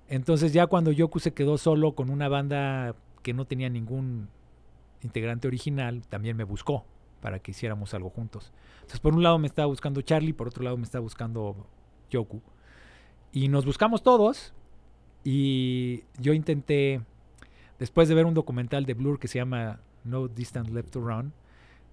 Entonces 0.09 0.53
ya 0.53 0.67
cuando 0.67 0.93
Yoku 0.93 1.19
se 1.19 1.33
quedó 1.33 1.59
solo 1.59 1.95
con 1.95 2.11
una 2.11 2.29
banda 2.29 2.95
que 3.23 3.33
no 3.33 3.47
tenía 3.47 3.71
ningún 3.71 4.29
integrante 5.01 5.49
original, 5.49 6.03
también 6.09 6.37
me 6.37 6.45
buscó 6.45 6.85
para 7.21 7.39
que 7.39 7.53
hiciéramos 7.53 7.95
algo 7.95 8.11
juntos. 8.11 8.53
Entonces 8.77 9.01
por 9.01 9.15
un 9.15 9.23
lado 9.23 9.39
me 9.39 9.47
estaba 9.47 9.67
buscando 9.67 10.03
Charlie, 10.03 10.35
por 10.35 10.49
otro 10.49 10.63
lado 10.63 10.77
me 10.77 10.85
estaba 10.85 11.03
buscando 11.03 11.67
Yoku. 12.11 12.43
Y 13.35 13.49
nos 13.49 13.67
buscamos 13.67 14.03
todos 14.05 14.53
y 15.25 16.05
yo 16.21 16.33
intenté, 16.35 17.01
después 17.81 18.09
de 18.09 18.15
ver 18.15 18.27
un 18.27 18.35
documental 18.35 18.87
de 18.87 18.95
Blur 18.95 19.19
que 19.19 19.27
se 19.27 19.39
llama 19.41 19.81
No 20.05 20.29
Distance 20.29 20.71
Left 20.71 20.91
to 20.91 21.01
Run, 21.01 21.33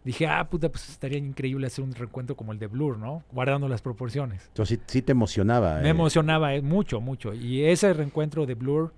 dije, 0.03 0.27
ah, 0.27 0.47
puta, 0.47 0.69
pues 0.69 0.87
estaría 0.89 1.17
increíble 1.17 1.65
hacer 1.65 1.83
un 1.83 1.93
reencuentro 1.95 2.35
como 2.35 2.51
el 2.51 2.59
de 2.59 2.67
Blur, 2.67 2.99
¿no? 2.99 3.23
Guardando 3.31 3.67
las 3.67 3.81
proporciones. 3.81 4.45
Entonces 4.49 4.77
sí, 4.79 4.83
sí 4.85 5.01
te 5.01 5.13
emocionaba. 5.13 5.79
Me 5.79 5.87
eh. 5.87 5.91
emocionaba 5.91 6.53
eh, 6.53 6.61
mucho, 6.61 7.01
mucho. 7.01 7.33
Y 7.33 7.63
ese 7.63 7.91
reencuentro 7.93 8.45
de 8.45 8.53
Blur 8.53 8.93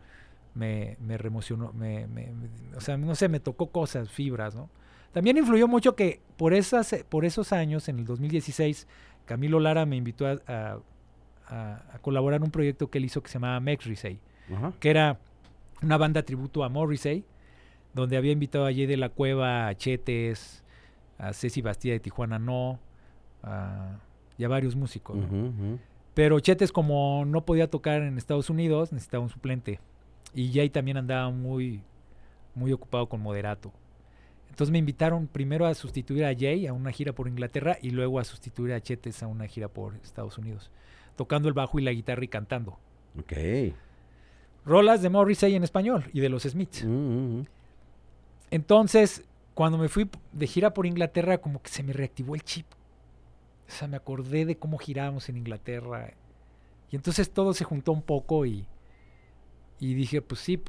me, 0.54 0.98
me 1.00 1.18
reemocionó, 1.18 1.72
me, 1.72 2.08
me- 2.08 2.28
me- 2.34 2.76
o 2.76 2.82
sea, 2.82 2.98
no 2.98 3.16
sé, 3.16 3.30
me 3.30 3.40
tocó 3.40 3.68
cosas, 3.68 4.10
fibras, 4.10 4.54
¿no? 4.54 4.70
También 5.14 5.38
influyó 5.38 5.68
mucho 5.70 5.96
que 5.96 6.20
por, 6.36 6.54
esas, 6.54 6.94
por 7.08 7.24
esos 7.24 7.54
años, 7.54 7.88
en 7.88 8.00
el 8.00 8.06
2016, 8.06 8.88
Camilo 9.26 9.60
Lara 9.62 9.86
me 9.86 9.96
invitó 9.96 10.28
a, 10.28 10.42
a- 10.48 10.80
a- 11.54 11.84
a 11.94 12.00
colaborar 12.00 12.38
en 12.38 12.44
un 12.46 12.52
proyecto 12.52 12.90
que 12.90 12.98
él 12.98 13.06
hizo 13.06 13.22
que 13.22 13.28
se 13.30 13.34
llamaba 13.36 13.60
Mexrisei, 13.60 14.20
Ajá. 14.56 14.74
que 14.80 14.90
era 14.90 15.20
una 15.82 15.98
banda 15.98 16.24
tributo 16.24 16.64
a 16.64 16.70
Morrissey, 16.70 17.24
donde 17.94 18.18
había 18.18 18.32
invitado 18.32 18.66
a 18.66 18.72
Jay 18.74 18.86
de 18.88 18.98
la 18.98 19.10
Cueva, 19.10 19.68
a 19.68 19.76
Chetes, 19.76 20.64
a 21.20 21.32
Ceci 21.34 21.62
Bastida 21.62 21.94
de 21.94 22.00
Tijuana 22.00 22.40
No, 22.40 22.80
a- 23.44 23.98
y 24.38 24.44
a 24.44 24.48
varios 24.48 24.76
músicos. 24.76 25.18
Pero 26.14 26.40
Chetes, 26.40 26.72
como 26.72 27.24
no 27.26 27.46
podía 27.46 27.70
tocar 27.70 28.02
en 28.02 28.18
Estados 28.18 28.50
Unidos, 28.50 28.92
necesitaba 28.92 29.24
un 29.24 29.30
suplente. 29.30 29.80
Y 30.34 30.52
Jay 30.54 30.70
también 30.70 30.98
andaba 30.98 31.30
muy, 31.30 31.82
muy 32.56 32.72
ocupado 32.72 33.08
con 33.08 33.22
Moderato. 33.22 33.72
Entonces 34.50 34.72
me 34.72 34.78
invitaron 34.78 35.26
primero 35.28 35.66
a 35.66 35.74
sustituir 35.74 36.26
a 36.26 36.34
Jay 36.38 36.68
a 36.68 36.74
una 36.74 36.92
gira 36.92 37.14
por 37.14 37.28
Inglaterra 37.28 37.78
y 37.82 37.90
luego 37.92 38.20
a 38.20 38.24
sustituir 38.24 38.74
a 38.74 38.82
Chetes 38.82 39.24
a 39.24 39.28
una 39.28 39.48
gira 39.48 39.68
por 39.68 39.96
Estados 40.04 40.38
Unidos, 40.38 40.70
tocando 41.16 41.48
el 41.48 41.54
bajo 41.54 41.80
y 41.80 41.84
la 41.84 41.92
guitarra 41.92 42.24
y 42.24 42.28
cantando. 42.28 42.78
Ok. 43.20 43.34
Rolas 44.66 45.02
de 45.02 45.10
Morrissey 45.10 45.56
en 45.56 45.64
español 45.64 46.10
y 46.14 46.20
de 46.20 46.30
los 46.30 46.44
Smiths. 46.44 46.86
Mm, 46.86 46.90
mm, 46.90 47.40
mm. 47.40 47.46
Entonces, 48.52 49.24
cuando 49.54 49.78
me 49.78 49.90
fui 49.90 50.10
de 50.32 50.48
gira 50.48 50.74
por 50.74 50.86
Inglaterra, 50.86 51.40
como 51.40 51.62
que 51.62 51.70
se 51.70 51.84
me 51.84 51.94
reactivó 51.94 52.36
el 52.36 52.44
chip. 52.44 52.66
O 53.68 53.72
sea, 53.72 53.88
me 53.88 53.98
acordé 53.98 54.46
de 54.46 54.58
cómo 54.58 54.78
girábamos 54.78 55.30
en 55.30 55.38
Inglaterra. 55.38 56.14
Y 56.92 56.96
entonces 56.96 57.32
todo 57.32 57.54
se 57.54 57.64
juntó 57.64 57.92
un 57.92 58.02
poco 58.02 58.46
y, 58.46 58.66
y 59.80 59.94
dije, 59.96 60.22
pues 60.22 60.42
sí, 60.42 60.62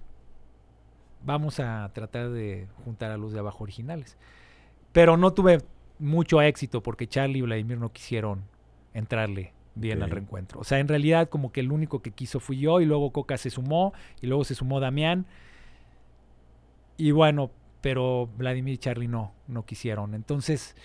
vamos 1.25 1.61
a 1.61 1.91
tratar 1.93 2.31
de 2.31 2.67
juntar 2.85 3.11
a 3.11 3.17
los 3.17 3.33
de 3.33 3.41
abajo 3.41 3.65
originales. 3.65 4.17
Pero 4.93 5.17
no 5.17 5.33
tuve 5.33 5.61
mucho 5.99 6.41
éxito 6.41 6.83
porque 6.83 7.07
Charlie 7.07 7.39
y 7.39 7.43
Vladimir 7.43 7.79
no 7.79 7.93
quisieron 7.93 8.45
entrarle 8.93 9.53
bien 9.75 10.03
al 10.03 10.11
reencuentro. 10.11 10.61
O 10.61 10.65
sea, 10.65 10.79
en 10.79 10.89
realidad 10.89 11.29
como 11.29 11.51
que 11.53 11.61
el 11.61 11.73
único 11.73 12.01
que 12.03 12.11
quiso 12.13 12.41
fui 12.41 12.59
yo 12.59 12.81
y 12.81 12.85
luego 12.87 13.11
Coca 13.13 13.37
se 13.37 13.51
sumó 13.51 13.93
y 14.21 14.27
luego 14.27 14.45
se 14.45 14.55
sumó 14.55 14.81
Damián. 14.81 15.27
Y 16.97 17.11
bueno, 17.11 17.51
pero 17.81 18.29
Vladimir 18.37 18.75
y 18.75 18.79
Charlie 18.79 19.09
no, 19.09 19.33
no 19.49 19.65
quisieron. 19.65 20.15
Entonces, 20.15 20.77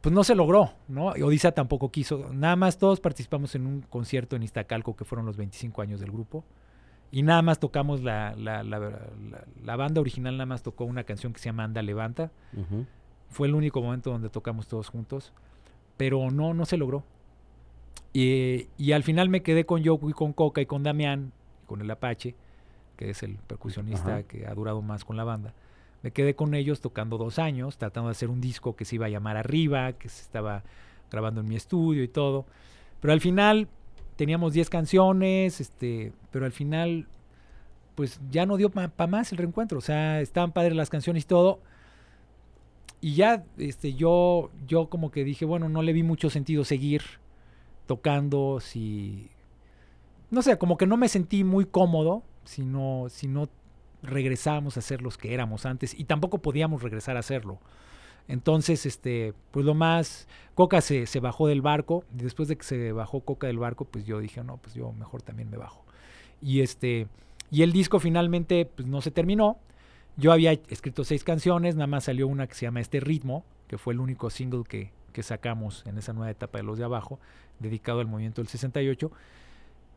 pues 0.00 0.14
no 0.14 0.24
se 0.24 0.34
logró, 0.34 0.72
¿no? 0.88 1.16
Y 1.16 1.22
Odisa 1.22 1.52
tampoco 1.52 1.90
quiso. 1.90 2.30
Nada 2.32 2.56
más 2.56 2.78
todos 2.78 3.00
participamos 3.00 3.54
en 3.54 3.66
un 3.66 3.82
concierto 3.82 4.36
en 4.36 4.42
Iztacalco 4.42 4.96
que 4.96 5.04
fueron 5.04 5.26
los 5.26 5.36
25 5.36 5.82
años 5.82 6.00
del 6.00 6.10
grupo. 6.10 6.44
Y 7.10 7.22
nada 7.22 7.40
más 7.42 7.58
tocamos 7.58 8.02
la, 8.02 8.34
la, 8.36 8.62
la, 8.62 8.78
la- 8.78 9.44
la 9.64 9.76
banda 9.76 10.00
original, 10.00 10.34
nada 10.36 10.46
más 10.46 10.62
tocó 10.62 10.84
una 10.84 11.04
canción 11.04 11.32
que 11.32 11.38
se 11.40 11.46
llama 11.46 11.64
Anda 11.64 11.82
Levanta. 11.82 12.30
Fue 13.28 13.46
el 13.48 13.54
único 13.54 13.82
momento 13.82 14.10
donde 14.10 14.30
tocamos 14.30 14.66
todos 14.68 14.88
juntos. 14.88 15.32
Pero 15.96 16.30
no, 16.30 16.54
no 16.54 16.64
se 16.64 16.76
logró. 16.76 17.04
Y, 18.18 18.66
y 18.76 18.92
al 18.92 19.04
final 19.04 19.28
me 19.28 19.44
quedé 19.44 19.64
con 19.64 19.80
Yoko 19.84 20.10
y 20.10 20.12
con 20.12 20.32
Coca 20.32 20.60
y 20.60 20.66
con 20.66 20.82
Damián, 20.82 21.30
con 21.66 21.80
el 21.80 21.88
Apache, 21.88 22.34
que 22.96 23.10
es 23.10 23.22
el 23.22 23.36
percusionista 23.36 24.14
Ajá. 24.14 24.22
que 24.24 24.44
ha 24.48 24.54
durado 24.54 24.82
más 24.82 25.04
con 25.04 25.16
la 25.16 25.22
banda. 25.22 25.54
Me 26.02 26.10
quedé 26.10 26.34
con 26.34 26.52
ellos 26.54 26.80
tocando 26.80 27.16
dos 27.16 27.38
años, 27.38 27.78
tratando 27.78 28.08
de 28.08 28.12
hacer 28.12 28.28
un 28.28 28.40
disco 28.40 28.74
que 28.74 28.84
se 28.84 28.96
iba 28.96 29.06
a 29.06 29.08
llamar 29.08 29.36
Arriba, 29.36 29.92
que 29.92 30.08
se 30.08 30.22
estaba 30.22 30.64
grabando 31.12 31.42
en 31.42 31.48
mi 31.48 31.54
estudio 31.54 32.02
y 32.02 32.08
todo. 32.08 32.44
Pero 33.00 33.12
al 33.12 33.20
final 33.20 33.68
teníamos 34.16 34.52
10 34.52 34.68
canciones, 34.68 35.60
este, 35.60 36.12
pero 36.32 36.44
al 36.44 36.52
final 36.52 37.06
pues 37.94 38.20
ya 38.32 38.46
no 38.46 38.56
dio 38.56 38.70
para 38.70 39.06
más 39.06 39.30
el 39.30 39.38
reencuentro. 39.38 39.78
O 39.78 39.80
sea, 39.80 40.20
estaban 40.20 40.50
padres 40.50 40.74
las 40.74 40.90
canciones 40.90 41.22
y 41.22 41.26
todo. 41.28 41.60
Y 43.00 43.14
ya 43.14 43.44
este, 43.58 43.94
yo, 43.94 44.50
yo 44.66 44.88
como 44.88 45.12
que 45.12 45.22
dije, 45.22 45.44
bueno, 45.44 45.68
no 45.68 45.82
le 45.82 45.92
vi 45.92 46.02
mucho 46.02 46.30
sentido 46.30 46.64
seguir 46.64 47.02
tocando 47.88 48.60
si... 48.60 49.30
No 50.30 50.42
sé, 50.42 50.58
como 50.58 50.76
que 50.76 50.86
no 50.86 50.96
me 50.96 51.08
sentí 51.08 51.42
muy 51.42 51.64
cómodo 51.64 52.22
si 52.44 52.64
no, 52.64 53.06
si 53.08 53.26
no 53.26 53.48
regresábamos 54.02 54.76
a 54.76 54.82
ser 54.82 55.02
los 55.02 55.18
que 55.18 55.34
éramos 55.34 55.66
antes 55.66 55.98
y 55.98 56.04
tampoco 56.04 56.38
podíamos 56.38 56.82
regresar 56.82 57.16
a 57.16 57.20
hacerlo. 57.20 57.58
Entonces, 58.28 58.84
este, 58.84 59.32
pues 59.50 59.64
lo 59.64 59.74
más, 59.74 60.28
Coca 60.54 60.82
se, 60.82 61.06
se 61.06 61.18
bajó 61.18 61.48
del 61.48 61.62
barco 61.62 62.04
y 62.14 62.22
después 62.22 62.46
de 62.48 62.56
que 62.56 62.64
se 62.64 62.92
bajó 62.92 63.20
Coca 63.22 63.46
del 63.46 63.58
barco, 63.58 63.86
pues 63.86 64.04
yo 64.04 64.20
dije, 64.20 64.44
no, 64.44 64.58
pues 64.58 64.74
yo 64.74 64.92
mejor 64.92 65.22
también 65.22 65.50
me 65.50 65.56
bajo. 65.56 65.82
Y 66.42 66.60
este, 66.60 67.08
y 67.50 67.62
el 67.62 67.72
disco 67.72 67.98
finalmente, 67.98 68.66
pues 68.66 68.86
no 68.86 69.00
se 69.00 69.10
terminó. 69.10 69.58
Yo 70.18 70.32
había 70.32 70.52
escrito 70.52 71.04
seis 71.04 71.24
canciones, 71.24 71.74
nada 71.74 71.86
más 71.86 72.04
salió 72.04 72.28
una 72.28 72.46
que 72.46 72.54
se 72.54 72.66
llama 72.66 72.80
Este 72.80 73.00
Ritmo, 73.00 73.44
que 73.66 73.78
fue 73.78 73.94
el 73.94 74.00
único 74.00 74.28
single 74.28 74.64
que, 74.68 74.92
que 75.12 75.22
sacamos 75.22 75.84
en 75.86 75.96
esa 75.96 76.12
nueva 76.12 76.30
etapa 76.30 76.58
de 76.58 76.64
Los 76.64 76.78
de 76.78 76.84
Abajo, 76.84 77.18
dedicado 77.58 78.00
al 78.00 78.06
movimiento 78.06 78.40
del 78.40 78.48
68. 78.48 79.10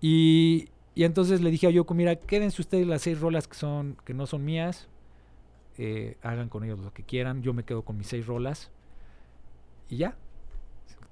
Y, 0.01 0.69
y 0.95 1.03
entonces 1.03 1.41
le 1.41 1.51
dije 1.51 1.67
a 1.67 1.69
Yoko, 1.69 1.93
mira, 1.93 2.15
quédense 2.15 2.61
ustedes 2.61 2.87
las 2.87 3.01
seis 3.03 3.19
rolas 3.19 3.47
que, 3.47 3.55
son, 3.55 3.97
que 4.03 4.13
no 4.13 4.25
son 4.25 4.43
mías, 4.43 4.87
eh, 5.77 6.17
hagan 6.21 6.49
con 6.49 6.63
ellos 6.63 6.79
lo 6.79 6.93
que 6.93 7.03
quieran, 7.03 7.41
yo 7.43 7.53
me 7.53 7.63
quedo 7.63 7.83
con 7.83 7.97
mis 7.97 8.07
seis 8.07 8.25
rolas 8.25 8.71
y 9.89 9.97
ya, 9.97 10.15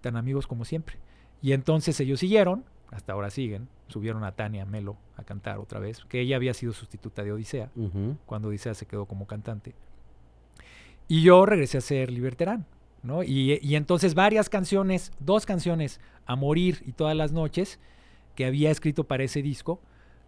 tan 0.02 0.18
amigos 0.18 0.47
como 0.47 0.66
siempre. 0.66 0.97
Y 1.41 1.54
entonces 1.54 2.00
ellos 2.00 2.20
siguieron, 2.20 2.66
hasta 2.91 3.14
ahora 3.14 3.30
siguen, 3.30 3.70
subieron 3.88 4.24
a 4.24 4.34
Tania 4.34 4.66
Melo 4.66 4.97
a 5.16 5.24
cantar 5.24 5.60
otra 5.60 5.80
vez, 5.80 6.04
que 6.06 6.20
ella 6.22 6.36
había 6.36 6.54
sido 6.54 6.74
sustituta 6.74 7.24
de 7.24 7.32
Odisea, 7.32 7.72
cuando 8.26 8.50
Odisea 8.50 8.74
se 8.74 8.86
quedó 8.86 9.06
como 9.06 9.28
cantante. 9.28 9.74
Y 11.08 11.24
yo 11.24 11.45
regresé 11.45 11.78
a 11.78 11.82
ser 11.82 12.12
Liberterán, 12.12 12.66
¿no? 13.04 13.24
Y, 13.24 13.60
y 13.62 13.76
entonces 13.76 14.16
varias 14.16 14.50
canciones, 14.50 15.12
dos 15.20 15.45
canciones, 15.45 16.00
A 16.26 16.36
Morir 16.36 16.84
y 16.86 16.91
Todas 16.91 17.16
las 17.16 17.32
Noches, 17.32 17.80
que 18.36 18.45
había 18.45 18.72
escrito 18.72 19.04
para 19.04 19.24
ese 19.24 19.41
disco, 19.41 19.80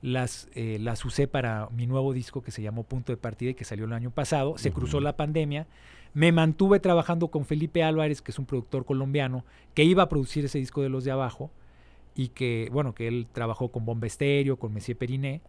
las, 0.02 0.50
eh, 0.54 0.78
las 0.82 1.06
usé 1.06 1.28
para 1.28 1.70
mi 1.70 1.86
nuevo 1.86 2.14
disco 2.14 2.42
que 2.42 2.52
se 2.52 2.62
llamó 2.62 2.84
Punto 2.84 3.12
de 3.12 3.18
Partida 3.18 3.52
y 3.52 3.54
que 3.54 3.66
salió 3.66 3.86
el 3.86 3.94
año 3.94 4.12
pasado. 4.12 4.58
Se 4.58 4.72
cruzó 4.72 5.00
la 5.00 5.16
pandemia. 5.16 5.68
Me 6.14 6.32
mantuve 6.32 6.80
trabajando 6.80 7.30
con 7.30 7.46
Felipe 7.46 7.84
Álvarez, 7.84 8.22
que 8.22 8.32
es 8.32 8.40
un 8.40 8.46
productor 8.46 8.86
colombiano, 8.86 9.46
que 9.74 9.84
iba 9.84 10.04
a 10.04 10.10
producir 10.10 10.44
ese 10.44 10.58
disco 10.58 10.82
de 10.82 10.90
los 10.90 11.04
de 11.04 11.12
abajo 11.12 11.52
y 12.16 12.30
que, 12.30 12.68
bueno, 12.72 12.94
que 12.94 13.08
él 13.08 13.28
trabajó 13.32 13.70
con 13.70 13.86
Bomba 13.86 14.08
Estéreo, 14.08 14.58
con 14.58 14.74
Messier 14.74 14.98
Periné. 14.98 15.42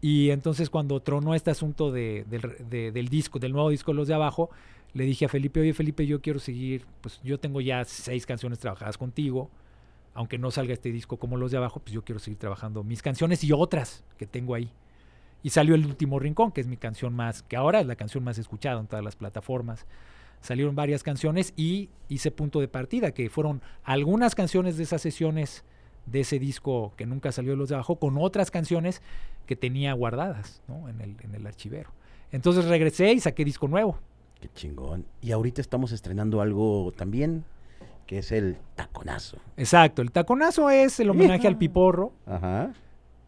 Y 0.00 0.30
entonces 0.30 0.70
cuando 0.70 1.00
tronó 1.00 1.34
este 1.34 1.50
asunto 1.50 1.90
de, 1.90 2.24
del, 2.28 2.42
de- 2.68 2.92
del 2.92 3.08
disco, 3.08 3.38
del 3.38 3.52
nuevo 3.52 3.70
disco 3.70 3.92
Los 3.92 4.08
de 4.08 4.14
Abajo, 4.14 4.50
le 4.92 5.04
dije 5.04 5.24
a 5.24 5.28
Felipe, 5.28 5.60
oye 5.60 5.74
Felipe, 5.74 6.06
yo 6.06 6.20
quiero 6.20 6.38
seguir, 6.38 6.86
pues 7.00 7.20
yo 7.22 7.38
tengo 7.38 7.60
ya 7.60 7.84
seis 7.84 8.24
canciones 8.26 8.58
trabajadas 8.58 8.98
contigo, 8.98 9.50
aunque 10.14 10.38
no 10.38 10.50
salga 10.50 10.72
este 10.72 10.90
disco 10.92 11.18
como 11.18 11.36
Los 11.36 11.50
de 11.50 11.58
Abajo, 11.58 11.80
pues 11.80 11.92
yo 11.92 12.02
quiero 12.02 12.18
seguir 12.18 12.38
trabajando 12.38 12.82
mis 12.84 13.02
canciones 13.02 13.42
y 13.44 13.52
otras 13.52 14.04
que 14.16 14.26
tengo 14.26 14.54
ahí. 14.54 14.70
Y 15.42 15.50
salió 15.50 15.74
El 15.74 15.84
Último 15.86 16.18
Rincón, 16.18 16.50
que 16.52 16.60
es 16.60 16.66
mi 16.66 16.76
canción 16.76 17.14
más, 17.14 17.42
que 17.42 17.56
ahora 17.56 17.80
es 17.80 17.86
la 17.86 17.96
canción 17.96 18.24
más 18.24 18.38
escuchada 18.38 18.80
en 18.80 18.86
todas 18.86 19.04
las 19.04 19.16
plataformas. 19.16 19.86
Salieron 20.40 20.74
varias 20.74 21.02
canciones 21.02 21.52
y 21.56 21.90
hice 22.08 22.30
Punto 22.30 22.60
de 22.60 22.68
Partida, 22.68 23.12
que 23.12 23.28
fueron 23.30 23.60
algunas 23.84 24.34
canciones 24.34 24.76
de 24.76 24.82
esas 24.84 25.02
sesiones 25.02 25.64
de 26.06 26.20
ese 26.20 26.38
disco 26.38 26.92
que 26.96 27.06
nunca 27.06 27.32
salió 27.32 27.52
de 27.52 27.56
los 27.56 27.68
de 27.68 27.74
abajo, 27.74 27.96
con 27.96 28.16
otras 28.18 28.50
canciones 28.50 29.02
que 29.46 29.56
tenía 29.56 29.92
guardadas 29.92 30.62
¿no? 30.68 30.88
en, 30.88 31.00
el, 31.00 31.16
en 31.22 31.34
el 31.34 31.46
archivero. 31.46 31.90
Entonces 32.32 32.64
regresé 32.64 33.12
y 33.12 33.20
saqué 33.20 33.44
disco 33.44 33.68
nuevo. 33.68 33.98
Qué 34.40 34.48
chingón. 34.54 35.06
Y 35.20 35.32
ahorita 35.32 35.60
estamos 35.60 35.92
estrenando 35.92 36.40
algo 36.40 36.92
también, 36.96 37.44
que 38.06 38.18
es 38.18 38.32
el 38.32 38.58
taconazo. 38.74 39.38
Exacto, 39.56 40.02
el 40.02 40.12
taconazo 40.12 40.70
es 40.70 41.00
el 41.00 41.10
homenaje 41.10 41.46
al 41.46 41.58
piporro, 41.58 42.12
Ajá. 42.26 42.72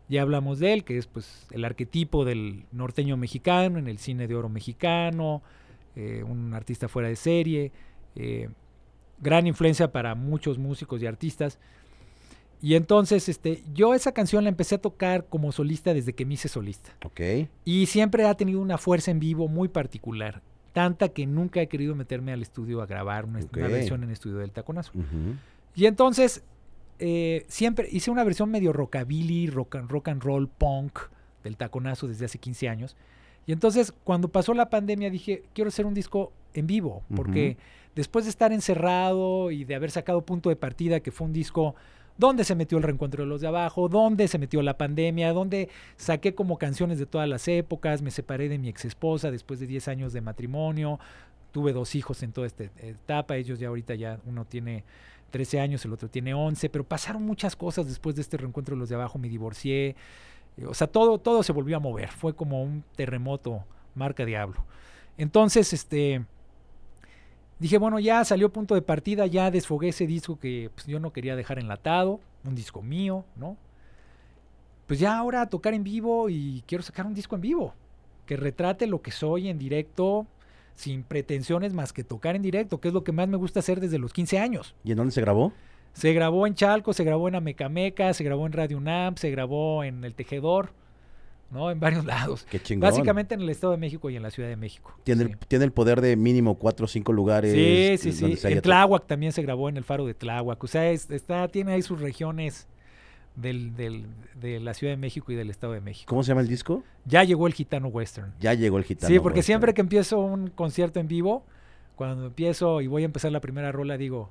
ya 0.08 0.22
hablamos 0.22 0.58
de 0.58 0.72
él, 0.72 0.84
que 0.84 0.98
es 0.98 1.06
pues 1.06 1.46
el 1.50 1.64
arquetipo 1.64 2.24
del 2.24 2.66
norteño 2.72 3.16
mexicano 3.16 3.78
en 3.78 3.88
el 3.88 3.98
cine 3.98 4.28
de 4.28 4.34
oro 4.34 4.48
mexicano, 4.48 5.42
eh, 5.96 6.22
un 6.22 6.54
artista 6.54 6.88
fuera 6.88 7.08
de 7.08 7.16
serie, 7.16 7.72
eh, 8.14 8.50
gran 9.20 9.46
influencia 9.46 9.90
para 9.90 10.14
muchos 10.14 10.58
músicos 10.58 11.02
y 11.02 11.06
artistas. 11.06 11.58
Y 12.60 12.74
entonces 12.74 13.28
este, 13.28 13.62
yo 13.72 13.94
esa 13.94 14.12
canción 14.12 14.44
la 14.44 14.50
empecé 14.50 14.76
a 14.76 14.78
tocar 14.78 15.26
como 15.26 15.52
solista 15.52 15.94
desde 15.94 16.12
que 16.12 16.24
me 16.24 16.34
hice 16.34 16.48
solista. 16.48 16.90
Ok. 17.04 17.20
Y 17.64 17.86
siempre 17.86 18.26
ha 18.26 18.34
tenido 18.34 18.60
una 18.60 18.78
fuerza 18.78 19.10
en 19.10 19.20
vivo 19.20 19.48
muy 19.48 19.68
particular. 19.68 20.42
Tanta 20.72 21.08
que 21.08 21.26
nunca 21.26 21.60
he 21.60 21.68
querido 21.68 21.94
meterme 21.94 22.32
al 22.32 22.42
estudio 22.42 22.82
a 22.82 22.86
grabar 22.86 23.24
una, 23.24 23.40
versión 23.52 24.02
en 24.04 24.10
estudio 24.10 24.38
del 24.38 24.50
taconazo. 24.52 24.92
Y 25.74 25.86
entonces, 25.86 26.42
eh, 26.98 27.44
siempre 27.48 27.88
hice 27.90 28.10
una 28.10 28.24
versión 28.24 28.50
medio 28.50 28.72
rockabilly, 28.72 29.48
rock 29.48 29.76
and, 29.76 29.90
rock 29.90 30.08
and 30.08 30.22
roll, 30.22 30.48
punk 30.48 30.98
del 31.44 31.56
taconazo 31.56 32.08
desde 32.08 32.24
hace 32.24 32.38
15 32.38 32.68
años. 32.68 32.96
Y 33.46 33.52
entonces, 33.52 33.92
cuando 34.04 34.28
pasó 34.28 34.52
la 34.52 34.68
pandemia, 34.68 35.08
dije, 35.10 35.44
quiero 35.54 35.68
hacer 35.68 35.86
un 35.86 35.94
disco 35.94 36.32
en 36.52 36.66
vivo, 36.66 37.02
porque 37.14 37.56
después 37.94 38.24
de 38.24 38.30
estar 38.30 38.52
encerrado 38.52 39.50
y 39.50 39.64
de 39.64 39.74
haber 39.74 39.90
sacado 39.90 40.20
punto 40.22 40.50
de 40.50 40.56
partida, 40.56 41.00
que 41.00 41.10
fue 41.10 41.26
un 41.26 41.32
disco 41.32 41.74
donde 42.18 42.44
se 42.44 42.54
metió 42.54 42.76
el 42.78 42.84
reencuentro 42.84 43.22
de 43.22 43.28
los 43.28 43.40
de 43.40 43.46
abajo, 43.46 43.88
donde 43.88 44.28
se 44.28 44.38
metió 44.38 44.60
la 44.60 44.76
pandemia, 44.76 45.32
donde 45.32 45.70
saqué 45.96 46.34
como 46.34 46.58
canciones 46.58 46.98
de 46.98 47.06
todas 47.06 47.28
las 47.28 47.48
épocas, 47.48 48.02
me 48.02 48.10
separé 48.10 48.48
de 48.48 48.58
mi 48.58 48.68
ex 48.68 48.84
esposa 48.84 49.30
después 49.30 49.60
de 49.60 49.66
10 49.66 49.88
años 49.88 50.12
de 50.12 50.20
matrimonio, 50.20 50.98
tuve 51.52 51.72
dos 51.72 51.94
hijos 51.94 52.22
en 52.22 52.32
toda 52.32 52.48
esta 52.48 52.64
etapa, 52.64 53.36
ellos 53.36 53.58
ya 53.58 53.68
ahorita 53.68 53.94
ya 53.94 54.18
uno 54.26 54.44
tiene 54.44 54.84
13 55.30 55.60
años, 55.60 55.84
el 55.84 55.92
otro 55.92 56.08
tiene 56.08 56.34
11, 56.34 56.68
pero 56.68 56.84
pasaron 56.84 57.22
muchas 57.22 57.54
cosas 57.54 57.86
después 57.86 58.16
de 58.16 58.22
este 58.22 58.36
reencuentro 58.36 58.74
de 58.74 58.80
los 58.80 58.88
de 58.88 58.96
abajo, 58.96 59.18
me 59.18 59.28
divorcié, 59.28 59.94
o 60.66 60.74
sea, 60.74 60.88
todo, 60.88 61.18
todo 61.18 61.44
se 61.44 61.52
volvió 61.52 61.76
a 61.76 61.80
mover, 61.80 62.08
fue 62.08 62.34
como 62.34 62.62
un 62.62 62.82
terremoto, 62.96 63.64
marca 63.94 64.24
diablo. 64.24 64.64
Entonces, 65.16 65.72
este, 65.72 66.24
dije, 67.58 67.78
bueno, 67.78 67.98
ya 67.98 68.24
salió 68.24 68.52
punto 68.52 68.74
de 68.74 68.82
partida, 68.82 69.26
ya 69.26 69.50
desfogué 69.50 69.88
ese 69.88 70.06
disco 70.06 70.38
que 70.38 70.70
pues, 70.74 70.86
yo 70.86 71.00
no 71.00 71.12
quería 71.12 71.36
dejar 71.36 71.58
enlatado, 71.58 72.20
un 72.44 72.54
disco 72.54 72.82
mío, 72.82 73.24
¿no? 73.36 73.56
Pues 74.86 75.00
ya 75.00 75.18
ahora 75.18 75.42
a 75.42 75.48
tocar 75.48 75.74
en 75.74 75.84
vivo 75.84 76.30
y 76.30 76.62
quiero 76.66 76.82
sacar 76.82 77.06
un 77.06 77.14
disco 77.14 77.34
en 77.34 77.42
vivo, 77.42 77.74
que 78.26 78.36
retrate 78.36 78.86
lo 78.86 79.02
que 79.02 79.10
soy 79.10 79.48
en 79.48 79.58
directo, 79.58 80.26
sin 80.74 81.02
pretensiones 81.02 81.74
más 81.74 81.92
que 81.92 82.04
tocar 82.04 82.36
en 82.36 82.42
directo, 82.42 82.80
que 82.80 82.88
es 82.88 82.94
lo 82.94 83.04
que 83.04 83.12
más 83.12 83.28
me 83.28 83.36
gusta 83.36 83.60
hacer 83.60 83.80
desde 83.80 83.98
los 83.98 84.12
15 84.12 84.38
años. 84.38 84.74
¿Y 84.84 84.92
en 84.92 84.96
dónde 84.96 85.12
se 85.12 85.20
grabó? 85.20 85.52
Se 85.92 86.12
grabó 86.12 86.46
en 86.46 86.54
Chalco, 86.54 86.92
se 86.92 87.04
grabó 87.04 87.28
en 87.28 87.34
Amecameca, 87.34 88.14
se 88.14 88.22
grabó 88.24 88.46
en 88.46 88.52
Radio 88.52 88.78
UNAM, 88.78 89.16
se 89.16 89.30
grabó 89.30 89.82
en 89.82 90.04
El 90.04 90.14
Tejedor, 90.14 90.72
¿no? 91.50 91.70
En 91.70 91.80
varios 91.80 92.04
lados. 92.04 92.46
Qué 92.50 92.60
chingón. 92.60 92.88
Básicamente 92.90 93.34
en 93.34 93.40
el 93.40 93.48
Estado 93.50 93.72
de 93.72 93.78
México 93.78 94.10
y 94.10 94.16
en 94.16 94.22
la 94.22 94.30
Ciudad 94.30 94.48
de 94.48 94.56
México. 94.56 94.94
Tiene, 95.04 95.24
sí. 95.24 95.30
el, 95.32 95.38
tiene 95.38 95.64
el 95.64 95.72
poder 95.72 96.00
de 96.00 96.16
mínimo 96.16 96.56
cuatro 96.56 96.84
o 96.84 96.88
cinco 96.88 97.12
lugares. 97.12 97.52
Sí, 97.52 98.12
sí, 98.12 98.36
sí. 98.36 98.46
En 98.48 98.60
Tláhuac 98.60 99.06
también 99.06 99.32
se 99.32 99.42
grabó 99.42 99.68
en 99.68 99.76
el 99.76 99.84
Faro 99.84 100.06
de 100.06 100.14
Tláhuac. 100.14 100.62
O 100.62 100.66
sea, 100.66 100.90
es- 100.90 101.10
está, 101.10 101.48
tiene 101.48 101.72
ahí 101.72 101.82
sus 101.82 102.00
regiones 102.00 102.66
del, 103.36 103.74
del- 103.76 104.06
de 104.40 104.60
la 104.60 104.74
Ciudad 104.74 104.92
de 104.92 104.96
México 104.96 105.30
y 105.32 105.36
del 105.36 105.48
Estado 105.50 105.72
de 105.72 105.80
México. 105.80 106.08
¿Cómo 106.08 106.22
se 106.22 106.28
llama 106.28 106.40
el 106.40 106.48
disco? 106.48 106.82
Ya 107.04 107.22
llegó 107.24 107.46
el 107.46 107.54
Gitano 107.54 107.88
Western. 107.88 108.32
Ya 108.40 108.52
llegó 108.54 108.78
el 108.78 108.84
gitano. 108.84 109.08
sí, 109.12 109.20
porque 109.20 109.38
western. 109.38 109.46
siempre 109.46 109.74
que 109.74 109.80
empiezo 109.80 110.18
un 110.18 110.48
concierto 110.50 110.98
en 111.00 111.08
vivo, 111.08 111.44
cuando 111.94 112.26
empiezo 112.26 112.80
y 112.80 112.86
voy 112.88 113.02
a 113.02 113.04
empezar 113.06 113.30
la 113.32 113.40
primera 113.40 113.70
rola, 113.72 113.96
digo, 113.96 114.30